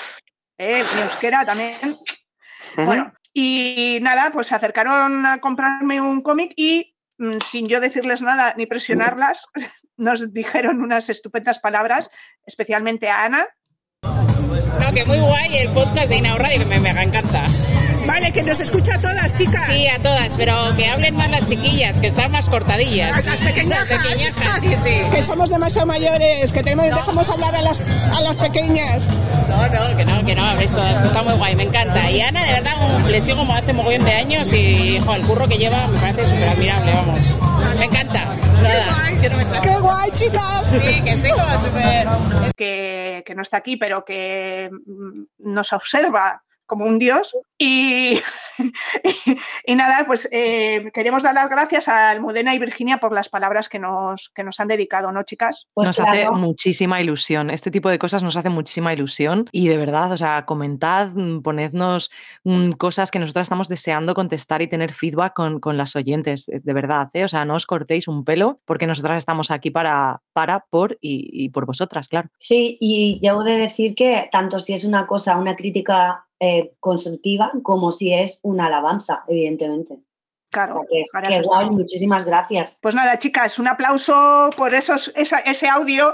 eh, 0.58 0.82
mi 0.96 1.02
euskera 1.02 1.44
también. 1.44 1.74
Bueno, 2.78 3.12
y 3.34 4.00
nada, 4.02 4.32
pues 4.32 4.48
se 4.48 4.56
acercaron 4.56 5.26
a 5.26 5.42
comprarme 5.42 6.00
un 6.00 6.22
cómic 6.22 6.54
y 6.56 6.96
mm, 7.18 7.34
sin 7.52 7.68
yo 7.68 7.82
decirles 7.82 8.22
nada 8.22 8.54
ni 8.56 8.66
presionarlas, 8.66 9.46
nos 9.98 10.32
dijeron 10.32 10.82
unas 10.82 11.10
estupendas 11.10 11.60
palabras, 11.60 12.10
especialmente 12.46 13.10
a 13.10 13.26
Ana. 13.26 13.48
No, 14.04 14.94
que 14.94 15.04
muy 15.04 15.20
guay 15.20 15.58
el 15.58 15.70
podcast 15.74 16.08
de 16.08 16.20
Inaud 16.20 16.40
Radio, 16.40 16.60
que 16.60 16.66
me 16.66 16.80
mega 16.80 17.04
encanta. 17.04 17.44
Vale, 18.14 18.32
que 18.32 18.44
nos 18.44 18.60
escucha 18.60 18.94
a 18.94 19.00
todas, 19.00 19.36
chicas. 19.36 19.66
Sí, 19.66 19.88
a 19.88 19.98
todas, 19.98 20.38
pero 20.38 20.76
que 20.78 20.88
hablen 20.88 21.16
más 21.16 21.32
las 21.32 21.48
chiquillas, 21.48 22.00
que 22.00 22.06
están 22.06 22.32
más 22.32 22.48
cortadillas. 22.48 23.26
Las 23.26 23.42
pequeñas. 23.42 23.88
Pequeñajas, 23.88 24.60
sí, 24.62 24.76
sí. 24.78 25.02
Que 25.12 25.24
somos 25.24 25.50
demasiado 25.50 25.88
mayores, 25.88 26.54
que 26.54 26.62
tenemos, 26.62 26.86
dejamos 26.86 27.28
hablar 27.32 27.56
a 27.56 27.64
las, 27.64 27.82
a 27.82 28.22
las 28.22 28.36
pequeñas. 28.38 29.08
No, 29.50 29.68
no, 29.68 29.98
que 29.98 30.06
no, 30.06 30.26
que 30.28 30.36
no, 30.36 30.46
habléis 30.46 30.72
todas, 30.74 31.02
que 31.02 31.08
está 31.08 31.24
muy 31.24 31.34
guay, 31.34 31.56
me 31.56 31.64
encanta. 31.64 32.12
Y 32.12 32.22
Ana, 32.22 32.46
de 32.46 32.54
verdad, 32.54 32.74
un- 32.96 33.12
le 33.12 33.20
sigo 33.20 33.38
como 33.40 33.56
hace 33.56 33.74
mogollón 33.74 34.06
de 34.06 34.14
años 34.14 34.54
y, 34.54 35.00
jo, 35.04 35.16
el 35.16 35.24
curro 35.24 35.48
que 35.48 35.58
lleva 35.58 35.88
me 35.88 35.98
parece 36.00 36.28
súper 36.28 36.50
admirable, 36.50 36.94
vamos. 36.94 37.20
Me 37.80 37.86
encanta, 37.86 38.26
nada, 38.62 39.12
que 39.22 39.30
no 39.30 39.38
me 39.38 39.46
sale. 39.46 39.62
¡Qué 39.68 39.76
guay, 39.80 40.12
chicas! 40.12 40.68
Sí, 40.68 41.02
que 41.02 41.10
estoy 41.14 41.32
como 41.32 41.60
súper... 41.60 42.08
que, 42.56 43.24
que 43.26 43.34
no 43.34 43.42
está 43.42 43.58
aquí, 43.58 43.76
pero 43.78 44.06
que 44.06 44.70
mm, 44.72 45.52
nos 45.52 45.74
observa 45.74 46.44
como 46.66 46.86
un 46.86 47.00
dios. 47.00 47.36
Y, 47.58 48.20
y 49.66 49.76
nada, 49.76 50.06
pues 50.06 50.28
eh, 50.32 50.92
queremos 50.94 51.24
dar 51.24 51.34
las 51.34 51.50
gracias 51.50 51.88
a 51.88 52.10
Almudena 52.10 52.54
y 52.54 52.60
Virginia 52.60 52.98
por 52.98 53.14
las 53.14 53.30
palabras 53.30 53.70
que 53.70 53.80
nos, 53.80 54.30
que 54.36 54.44
nos 54.44 54.60
han 54.60 54.68
dedicado, 54.68 55.12
¿no, 55.12 55.24
chicas? 55.24 55.68
pues 55.74 55.88
nos 55.88 56.00
hace 56.00 56.30
muchísima 56.30 57.02
ilusión. 57.02 57.50
Este 57.50 57.72
tipo 57.72 57.90
de 57.90 58.00
cosas 58.00 58.24
nos 58.24 58.36
hace 58.36 58.50
muchísima 58.50 58.94
ilusión 58.94 59.48
y 59.52 59.70
de 59.70 59.78
verdad, 59.78 60.12
o 60.12 60.18
sea, 60.18 60.46
comentad, 60.46 61.12
mm, 61.14 61.42
ponednos 61.42 62.12
mm, 62.44 62.72
cosas 62.72 63.12
que 63.12 63.20
nosotros 63.20 63.44
estamos 63.44 63.70
deseando 63.70 64.14
contestar 64.14 64.62
y 64.62 64.68
tener 64.68 64.92
feedback 64.94 65.34
con, 65.34 65.60
con 65.60 65.78
las 65.78 65.96
oyentes, 65.96 66.46
de 66.46 66.74
de 66.74 66.82
verdad, 66.82 67.10
¿eh? 67.14 67.24
O 67.24 67.28
sea, 67.28 67.46
no 67.46 67.56
os 67.56 67.66
cortéis 67.66 68.08
un 68.08 68.26
pelo 68.26 68.60
porque 68.66 68.88
nosotras 68.88 69.18
estamos 69.20 69.52
aquí 69.52 69.70
para, 69.70 70.22
para, 70.34 70.66
por 70.70 70.98
y, 71.00 71.30
y 71.32 71.50
por 71.50 71.66
vosotras, 71.66 72.08
claro. 72.08 72.30
Sí, 72.40 72.78
y 72.82 73.20
debo 73.22 73.44
de 73.44 73.58
decir 73.58 73.96
que 73.96 74.28
tanto 74.32 74.60
si 74.60 74.74
es 74.74 74.84
una 74.84 75.06
cosa, 75.06 75.38
una 75.38 75.56
crítica 75.56 76.26
eh, 76.44 76.74
constructiva, 76.80 77.52
como 77.64 77.92
si 77.94 78.14
es 78.14 78.40
una 78.44 78.66
alabanza, 78.68 79.24
evidentemente. 79.28 79.98
Claro, 80.52 80.86
que, 80.90 81.06
que 81.28 81.42
guay, 81.42 81.70
muchísimas 81.70 82.26
gracias. 82.26 82.78
Pues 82.82 82.94
nada, 82.94 83.18
chicas, 83.18 83.58
un 83.60 83.68
aplauso 83.68 84.50
por 84.58 84.74
esos, 84.74 85.12
esa- 85.16 85.40
ese 85.40 85.68
audio. 85.68 86.14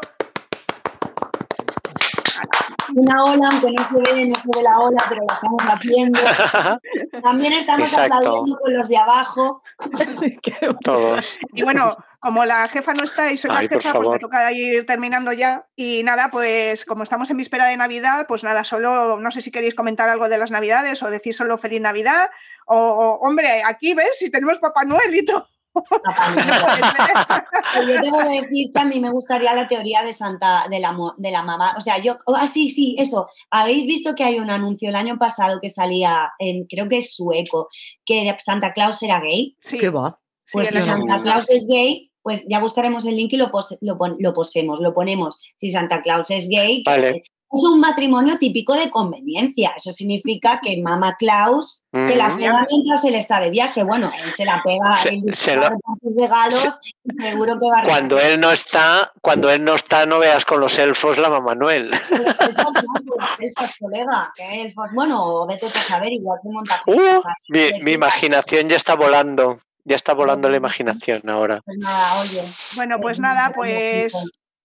Una 2.95 3.23
ola, 3.23 3.49
aunque 3.51 3.71
no 3.71 3.87
se 3.87 4.13
ve, 4.13 4.25
no 4.25 4.35
se 4.35 4.49
ve 4.55 4.63
la 4.63 4.79
ola, 4.79 5.03
pero 5.07 5.23
la 5.27 5.33
estamos 5.33 5.63
haciendo. 5.63 6.19
También 7.23 7.53
estamos 7.53 7.89
Exacto. 7.89 8.15
aplaudiendo 8.15 8.59
con 8.59 8.73
los 8.77 8.89
de 8.89 8.97
abajo. 8.97 9.63
Todos. 10.83 11.37
Y 11.53 11.63
bueno, 11.63 11.95
como 12.19 12.45
la 12.45 12.67
jefa 12.67 12.93
no 12.93 13.03
está 13.03 13.31
y 13.31 13.37
soy 13.37 13.51
Ay, 13.53 13.67
la 13.67 13.79
jefa, 13.79 13.93
pues 13.93 14.09
me 14.09 14.19
toca 14.19 14.51
ir 14.51 14.85
terminando 14.85 15.31
ya. 15.33 15.67
Y 15.75 16.03
nada, 16.03 16.29
pues 16.29 16.85
como 16.85 17.03
estamos 17.03 17.29
en 17.29 17.37
víspera 17.37 17.65
de 17.65 17.77
Navidad, 17.77 18.25
pues 18.27 18.43
nada, 18.43 18.63
solo 18.63 19.19
no 19.19 19.31
sé 19.31 19.41
si 19.41 19.51
queréis 19.51 19.75
comentar 19.75 20.09
algo 20.09 20.29
de 20.29 20.37
las 20.37 20.51
Navidades 20.51 21.01
o 21.03 21.09
decir 21.09 21.33
solo 21.33 21.57
feliz 21.57 21.81
Navidad. 21.81 22.29
O, 22.65 22.77
o, 22.77 23.27
hombre, 23.27 23.63
aquí 23.63 23.93
ves, 23.93 24.17
si 24.17 24.29
tenemos 24.29 24.59
Papá 24.59 24.83
Noel 24.83 25.15
y 25.15 25.25
todo. 25.25 25.47
Papá 25.73 26.29
Noel. 26.35 27.43
Pero 27.73 27.87
yo 27.87 28.01
debo 28.01 28.17
de 28.29 28.41
decir 28.41 28.71
que 28.73 28.79
a 28.79 28.85
mí 28.85 28.99
me 28.99 29.11
gustaría 29.11 29.53
la 29.53 29.67
teoría 29.67 30.01
de 30.03 30.13
Santa, 30.13 30.65
de 30.69 30.79
la, 30.79 30.95
de 31.17 31.31
la 31.31 31.43
mamá. 31.43 31.75
O 31.77 31.81
sea, 31.81 31.97
yo, 31.99 32.17
oh, 32.25 32.35
ah, 32.35 32.47
sí, 32.47 32.69
sí, 32.69 32.95
eso. 32.97 33.27
Habéis 33.51 33.85
visto 33.85 34.15
que 34.15 34.23
hay 34.23 34.39
un 34.39 34.49
anuncio 34.49 34.89
el 34.89 34.95
año 34.95 35.17
pasado 35.17 35.59
que 35.61 35.69
salía 35.69 36.31
en, 36.39 36.65
creo 36.65 36.87
que 36.87 36.97
es 36.97 37.15
sueco, 37.15 37.69
que 38.05 38.35
Santa 38.39 38.73
Claus 38.73 39.01
era 39.03 39.19
gay. 39.19 39.55
Sí, 39.61 39.77
¿Qué 39.77 39.89
va? 39.89 40.19
Pues 40.51 40.69
Sí, 40.69 40.79
si 40.79 40.83
Santa. 40.85 41.19
Claus 41.21 41.49
es 41.49 41.67
gay, 41.67 42.11
pues 42.21 42.45
ya 42.49 42.59
buscaremos 42.59 43.05
el 43.05 43.15
link 43.15 43.33
y 43.33 43.37
lo, 43.37 43.51
pose- 43.51 43.77
lo, 43.81 43.97
pon- 43.97 44.17
lo 44.19 44.33
posemos, 44.33 44.79
lo 44.79 44.93
ponemos. 44.93 45.39
Si 45.57 45.71
Santa 45.71 46.01
Claus 46.01 46.29
es 46.31 46.47
gay, 46.49 46.83
que, 46.83 46.89
Vale. 46.91 47.23
Es 47.51 47.63
un 47.63 47.80
matrimonio 47.80 48.38
típico 48.38 48.73
de 48.73 48.89
conveniencia. 48.91 49.71
Eso 49.76 49.91
significa 49.91 50.59
que 50.61 50.80
Mama 50.81 51.15
Klaus 51.17 51.81
se 51.91 52.15
la 52.15 52.35
pega 52.35 52.65
mientras 52.69 53.03
él 53.05 53.15
está 53.15 53.39
de 53.39 53.49
viaje. 53.49 53.84
Bueno, 53.84 54.11
él 54.23 54.31
se 54.31 54.45
la 54.45 54.61
pega, 54.63 54.91
Se- 54.93 55.09
él 55.09 55.34
se 55.34 55.55
lo- 55.55 55.67
sus 56.01 56.15
regalos 56.17 56.80
y 57.03 57.13
seguro 57.15 57.57
que 57.59 57.69
va 57.69 57.80
a 57.80 57.84
Cuando 57.85 58.19
él 58.19 58.39
no 58.39 58.51
está, 58.51 59.11
cuando 59.21 59.49
él 59.49 59.63
no 59.63 59.73
está, 59.76 60.05
no 60.05 60.19
veas 60.19 60.45
con 60.45 60.59
los 60.59 60.77
elfos 60.77 61.17
la 61.17 61.30
Mamá 61.30 61.55
Noel. 61.55 61.91
Elfos 61.93 62.55
no, 62.55 62.71
pues 62.73 63.03
los 63.05 63.39
elfos, 63.39 63.76
colega, 63.80 64.31
que 64.35 64.61
elfos, 64.61 64.91
bueno, 64.93 65.45
vete 65.47 65.65
a 65.65 65.69
saber, 65.69 66.13
igual 66.13 66.38
se 66.41 66.49
monta 66.51 66.84
Uh, 66.85 67.21
mi, 67.84 67.91
imaginación 67.93 68.69
ya 68.69 68.76
está 68.76 68.95
volando. 68.95 69.59
Ya 69.85 69.95
está 69.95 70.13
volando 70.13 70.49
la 70.49 70.57
imaginación 70.57 71.27
ahora. 71.30 71.61
Pues 71.65 71.77
nada, 71.80 72.21
oye. 72.21 72.43
Bueno, 72.76 72.99
pues 73.01 73.17
eh, 73.17 73.21
nada, 73.21 73.51
pues 73.55 74.13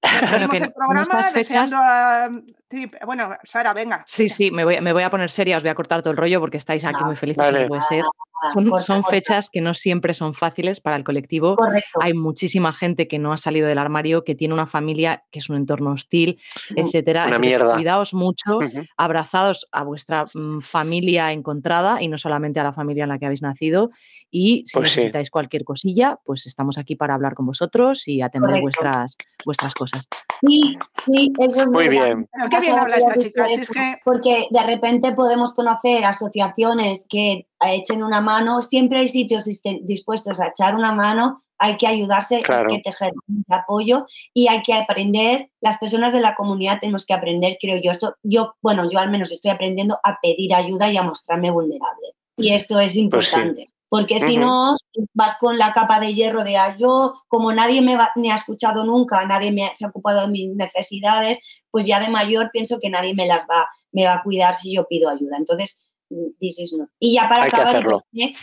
despedimos 0.03 0.51
que 0.51 0.57
el 0.59 0.73
programa 0.73 1.03
estas 1.03 1.33
fechas- 1.33 1.71
deseando 1.71 1.77
a... 1.79 2.29
sí, 2.75 2.91
bueno, 3.07 3.37
Sara, 3.45 3.73
venga. 3.73 4.03
Sí, 4.07 4.29
sí, 4.29 4.51
me 4.51 4.65
voy, 4.65 4.81
me 4.81 4.93
voy 4.93 5.03
a 5.03 5.11
poner 5.11 5.31
seria, 5.31 5.57
os 5.57 5.63
voy 5.63 5.71
a 5.71 5.75
cortar 5.75 6.03
todo 6.03 6.11
el 6.11 6.17
rollo 6.17 6.41
porque 6.41 6.57
estáis 6.57 6.85
aquí 6.85 7.01
No, 7.01 7.07
muy 7.07 7.17
felices, 7.17 7.43
vale. 7.43 7.67
puede 7.67 7.83
ser. 7.83 7.99
nada, 7.99 8.53
Son, 8.53 8.69
corta, 8.69 8.85
son 8.85 9.01
corta. 9.03 9.17
fechas 9.17 9.49
que 9.51 9.61
no 9.63 9.73
siempre 9.73 10.13
son 10.13 10.35
fáciles 10.35 10.81
para 10.81 10.97
el 10.97 11.05
colectivo. 11.05 11.57
Correcto. 11.57 11.99
Hay 12.01 12.13
muchísima 12.13 12.73
gente 12.73 13.09
que 13.09 13.19
no 13.19 13.33
ha 13.33 13.37
salido 13.39 13.67
del 13.69 13.79
armario, 13.79 14.23
que 14.25 14.35
tiene 14.35 14.53
una 14.53 14.67
familia 14.67 15.25
que 15.31 15.39
es 15.39 15.49
un 15.49 15.57
entorno 15.57 15.93
hostil, 15.93 16.39
etcétera. 16.77 17.23
Una 17.27 17.37
Entonces, 17.37 17.59
mierda. 17.59 17.75
Cuidaos 17.77 18.13
mucho, 18.13 18.59
Ujú. 18.59 18.85
abrazados 18.99 19.67
a 19.73 19.83
vuestra 19.85 20.27
mm, 20.35 20.61
familia 20.61 21.33
encontrada 21.33 22.03
y 22.03 22.09
no 22.09 22.19
solamente 22.19 22.61
a 22.61 22.65
la 22.65 22.73
familia 22.75 23.05
en 23.05 23.09
la 23.11 23.19
que 23.19 23.27
habéis 23.27 23.41
nacido. 23.43 23.91
Y 24.31 24.65
si 24.67 24.79
Pues 24.79 24.91
sí. 24.91 24.97
necesitáis 25.01 25.31
cualquier 25.31 25.65
cosilla, 25.65 26.19
pues 26.25 26.47
estamos 26.47 26.77
aquí 26.77 26.97
para 26.97 27.15
hablar 27.15 27.35
con 27.35 27.47
vosotros 27.47 28.07
y 28.09 28.21
atender 28.21 28.49
Correcto. 28.51 28.63
vuestras, 28.63 29.17
vuestras 29.47 29.75
cosas. 29.75 30.09
Sí, 30.41 30.77
sí, 31.07 31.33
eso 31.39 31.63
es 31.63 31.69
Muy 31.69 31.89
verdad. 31.89 32.05
bien. 32.17 32.29
Bien 32.67 32.79
habla 32.79 32.97
esta 32.97 33.15
chica, 33.15 33.47
es 33.47 33.69
que- 33.71 33.97
Porque 34.05 34.47
de 34.51 34.63
repente 34.63 35.13
podemos 35.13 35.55
conocer 35.55 36.05
asociaciones 36.05 37.07
que 37.09 37.47
echen 37.61 38.03
una 38.03 38.21
mano, 38.21 38.63
siempre 38.63 39.01
hay 39.01 39.09
sitios 39.09 39.45
dispuestos 39.83 40.41
a 40.41 40.49
echar 40.49 40.75
una 40.75 40.93
mano, 40.93 41.43
hay 41.59 41.77
que 41.77 41.87
ayudarse, 41.87 42.39
Claro. 42.39 42.69
hay 42.71 42.77
que 42.77 42.91
tejer 42.91 43.13
un 43.29 43.45
apoyo 43.49 44.07
y 44.35 44.49
hay 44.49 44.63
que 44.63 44.75
aprender, 44.75 45.51
las 45.61 45.79
personas 45.79 46.13
de 46.13 46.21
la 46.21 46.35
comunidad 46.35 46.81
tenemos 46.81 47.07
que 47.07 47.15
aprender, 47.15 47.57
creo 47.61 47.81
yo, 47.83 47.93
esto, 47.93 48.17
yo, 48.23 48.55
bueno, 48.61 48.91
yo 48.91 48.99
al 48.99 49.11
menos 49.11 49.31
estoy 49.33 49.51
aprendiendo 49.51 49.99
a 50.03 50.19
pedir 50.21 50.53
ayuda 50.55 50.91
y 50.91 50.97
a 50.97 51.03
mostrarme 51.03 51.51
vulnerable. 51.51 52.09
Y 52.37 52.53
esto 52.53 52.81
es 52.81 52.99
Pues 53.11 53.29
sí. 53.29 53.67
Porque 53.97 54.19
si 54.19 54.37
no, 54.41 54.77
vas 55.13 55.39
con 55.39 55.57
la 55.57 55.71
capa 55.73 56.01
de 56.01 56.13
hierro 56.13 56.43
de 56.43 56.57
ah, 56.57 56.77
yo, 56.77 57.15
como 57.29 57.53
nadie 57.53 57.81
me, 57.81 57.97
va- 57.97 58.11
me 58.17 58.33
ha 58.33 58.35
escuchado 58.35 58.83
nunca, 58.85 59.25
nadie 59.25 59.53
me 59.53 59.67
ha- 59.67 59.75
se 59.75 59.85
ha 59.85 59.89
ocupado 59.89 60.23
de 60.23 60.29
mis 60.29 60.55
necesidades, 60.57 61.39
pues 61.71 61.87
ya 61.87 62.01
de 62.01 62.09
mayor 62.09 62.51
pienso 62.53 62.79
que 62.81 62.91
nadie 62.91 63.15
me 63.15 63.27
las 63.27 63.45
va, 63.49 63.69
me 63.93 64.05
va 64.05 64.15
a 64.15 64.23
cuidar 64.23 64.57
si 64.57 64.75
yo 64.75 64.87
pido 64.89 65.09
ayuda. 65.09 65.37
Entonces, 65.37 65.79
mm, 66.11 66.27
this 66.41 66.59
is 66.59 66.73
no. 66.73 66.89
Y 66.99 67.15
ya 67.15 67.29
para 67.29 67.45
Hay 67.45 67.49
acabar, 67.49 67.77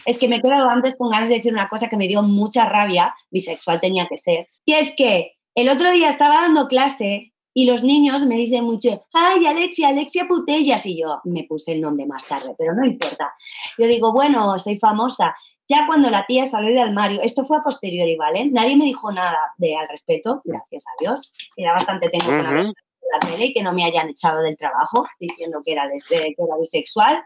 es 0.06 0.18
que 0.18 0.28
me 0.30 0.38
he 0.38 0.42
quedado 0.42 0.70
antes 0.70 0.96
con 0.98 1.10
ganas 1.10 1.28
de 1.30 1.36
decir 1.36 1.52
una 1.52 1.68
cosa 1.70 1.90
que 1.90 1.98
me 1.98 2.08
dio 2.08 2.22
mucha 2.24 2.66
rabia, 2.66 3.14
bisexual 3.30 3.82
tenía 3.82 4.08
que 4.08 4.18
ser, 4.18 4.48
y 4.66 4.74
es 4.74 4.94
que 4.96 5.34
el 5.56 5.68
otro 5.68 5.92
día 5.92 6.08
estaba 6.08 6.36
dando 6.44 6.68
clase 6.70 7.31
y 7.54 7.66
los 7.66 7.84
niños 7.84 8.26
me 8.26 8.36
dicen 8.38 8.64
mucho, 8.64 9.06
ay, 9.14 9.46
Alexia, 9.46 9.90
Alexia 9.90 10.28
Putellas, 10.28 10.86
y 10.86 10.98
yo 11.02 11.20
me 11.26 11.44
puse 11.44 11.74
el 11.74 11.82
nombre 11.82 12.06
más 12.06 12.26
tarde, 12.26 12.56
pero 12.58 12.74
no 12.74 12.86
importa. 12.86 13.34
Yo 13.78 13.88
digo, 13.88 14.14
bueno, 14.14 14.58
soy 14.60 14.78
famosa. 14.80 15.36
Ya 15.68 15.86
cuando 15.88 16.10
la 16.10 16.26
tía 16.26 16.46
salió 16.46 16.70
del 16.70 16.80
armario, 16.80 17.22
esto 17.22 17.46
fue 17.46 17.58
a 17.58 17.64
posteriori, 17.64 18.16
¿vale? 18.18 18.46
Nadie 18.48 18.76
me 18.76 18.86
dijo 18.86 19.12
nada 19.12 19.38
de 19.58 19.76
al 19.76 19.88
respecto, 19.90 20.42
gracias 20.44 20.84
a 20.88 20.92
Dios. 21.02 21.32
Era 21.56 21.74
bastante 21.74 22.10
tengo 22.10 22.26
con 22.26 22.36
salido 22.46 22.68
de 22.74 23.08
la 23.14 23.20
tele 23.32 23.46
y 23.48 23.54
que 23.54 23.64
no 23.64 23.72
me 23.74 23.86
hayan 23.86 24.10
echado 24.10 24.42
del 24.42 24.58
trabajo 24.58 25.06
diciendo 25.20 25.62
que 25.66 25.72
era, 25.74 25.88
de- 25.88 26.00
que 26.10 26.36
era 26.38 26.58
bisexual. 26.60 27.24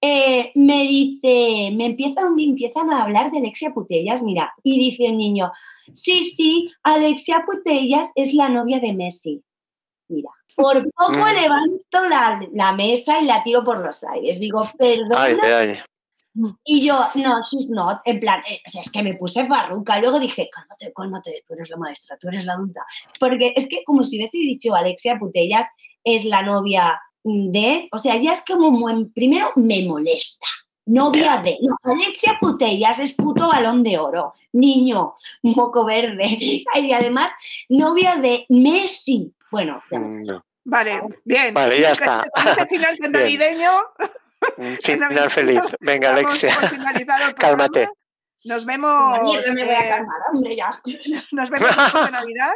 Eh, 0.00 0.50
me 0.56 0.82
dice, 0.82 1.70
me 1.76 1.86
empiezan, 1.86 2.34
me 2.34 2.42
empiezan 2.44 2.90
a 2.90 3.04
hablar 3.04 3.30
de 3.30 3.38
Alexia 3.38 3.72
Putellas, 3.72 4.20
mira, 4.22 4.52
y 4.64 4.78
dice 4.80 5.08
un 5.08 5.16
niño, 5.16 5.52
sí, 5.92 6.32
sí, 6.36 6.72
Alexia 6.82 7.44
Putellas 7.46 8.10
es 8.14 8.34
la 8.34 8.48
novia 8.48 8.80
de 8.80 8.92
Messi. 8.92 9.42
Mira, 10.08 10.30
por 10.54 10.82
poco 10.92 11.12
Mm. 11.12 11.40
levanto 11.42 12.08
la, 12.08 12.46
la 12.52 12.72
mesa 12.72 13.20
y 13.20 13.24
la 13.24 13.42
tiro 13.42 13.64
por 13.64 13.78
los 13.78 14.04
aires. 14.04 14.38
Digo, 14.38 14.68
perdona. 14.78 15.18
Ay, 15.22 15.36
ay. 15.42 15.78
Y 16.64 16.86
yo, 16.86 16.98
no, 17.16 17.42
she's 17.42 17.70
not. 17.70 18.00
En 18.06 18.18
plan, 18.20 18.40
eh, 18.48 18.60
es 18.64 18.90
que 18.90 19.02
me 19.02 19.14
puse 19.14 19.46
farruca. 19.46 20.00
Luego 20.00 20.18
dije, 20.18 20.48
cálmate, 20.50 20.92
cálmate, 20.94 21.44
tú 21.46 21.54
eres 21.54 21.68
la 21.68 21.76
maestra, 21.76 22.16
tú 22.18 22.28
eres 22.28 22.44
la 22.46 22.54
adulta. 22.54 22.80
Porque 23.20 23.52
es 23.54 23.68
que 23.68 23.84
como 23.84 24.02
si 24.02 24.16
hubiese 24.16 24.38
dicho 24.38 24.74
Alexia 24.74 25.18
Putellas 25.18 25.68
es 26.04 26.24
la 26.24 26.42
novia 26.42 26.98
de, 27.22 27.88
o 27.92 27.98
sea, 27.98 28.16
ya 28.16 28.32
es 28.32 28.42
como, 28.46 28.88
primero 29.14 29.52
me 29.56 29.84
molesta. 29.86 30.46
Novia 30.86 31.40
de, 31.42 31.58
no, 31.62 31.76
Alexia 31.84 32.36
Putellas 32.40 32.98
es 32.98 33.12
puto 33.12 33.48
balón 33.48 33.82
de 33.84 33.98
oro, 33.98 34.34
niño, 34.52 35.14
moco 35.42 35.84
verde. 35.84 36.26
Y 36.74 36.92
además, 36.92 37.30
novia 37.68 38.16
de 38.16 38.46
Messi. 38.48 39.32
Bueno, 39.50 39.82
ya 39.90 39.98
Mm, 39.98 40.22
no. 40.22 40.44
Vale, 40.64 41.02
bien. 41.24 41.52
Vale, 41.54 41.80
ya 41.80 41.92
está. 41.92 42.24
este- 42.36 42.66
final 42.66 42.96
Bien. 43.00 43.12
navideño. 43.12 43.70
Un 44.56 44.76
Final 44.82 45.30
feliz. 45.30 45.60
Venga, 45.80 46.10
Alexia. 46.10 46.56
Cálmate. 47.38 47.88
Nos 48.44 48.64
vemos. 48.64 49.22
Mierda 49.22 49.52
me 49.54 49.64
voy 49.64 49.74
a 49.74 49.80
eh, 49.86 49.88
calmar, 49.88 50.16
hombre, 50.32 50.56
ya. 50.56 50.80
Nos 51.30 51.48
vemos 51.50 52.04
de 52.04 52.10
Navidad. 52.10 52.52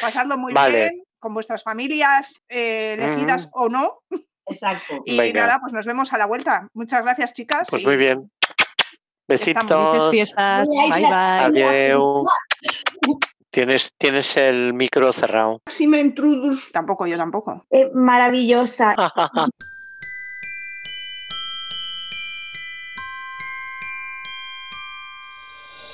Pasadlo 0.00 0.36
muy 0.38 0.52
Vale. 0.52 0.78
bien 0.78 1.02
con 1.20 1.34
vuestras 1.34 1.62
familias 1.62 2.34
eh, 2.48 2.96
elegidas 2.98 3.46
Mm. 3.46 3.50
o 3.52 3.68
no. 3.68 3.98
Exacto. 4.50 5.02
Y 5.04 5.16
Venga. 5.16 5.46
nada, 5.46 5.58
pues 5.60 5.72
nos 5.72 5.86
vemos 5.86 6.12
a 6.12 6.18
la 6.18 6.26
vuelta. 6.26 6.68
Muchas 6.74 7.02
gracias, 7.02 7.32
chicas. 7.32 7.68
Pues 7.70 7.82
y 7.82 7.86
muy 7.86 7.96
bien. 7.96 8.30
Besitos. 9.28 10.10
fiestas. 10.10 10.68
Bye 10.68 10.90
bye. 10.90 11.06
Adiós. 11.06 12.26
Tienes, 13.50 13.92
tienes 13.98 14.36
el 14.36 14.74
micro 14.74 15.12
cerrado. 15.12 15.60
Si 15.66 15.86
me 15.86 16.00
introduces. 16.00 16.70
Tampoco, 16.72 17.06
yo 17.06 17.16
tampoco. 17.16 17.64
Eh, 17.70 17.90
maravillosa. 17.94 18.94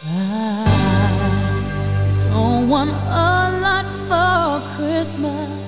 I 0.08 0.64
don't 2.30 2.68
want 2.68 2.90
a 2.90 3.58
lot 3.60 3.86
for 4.08 4.60
Christmas. 4.76 5.60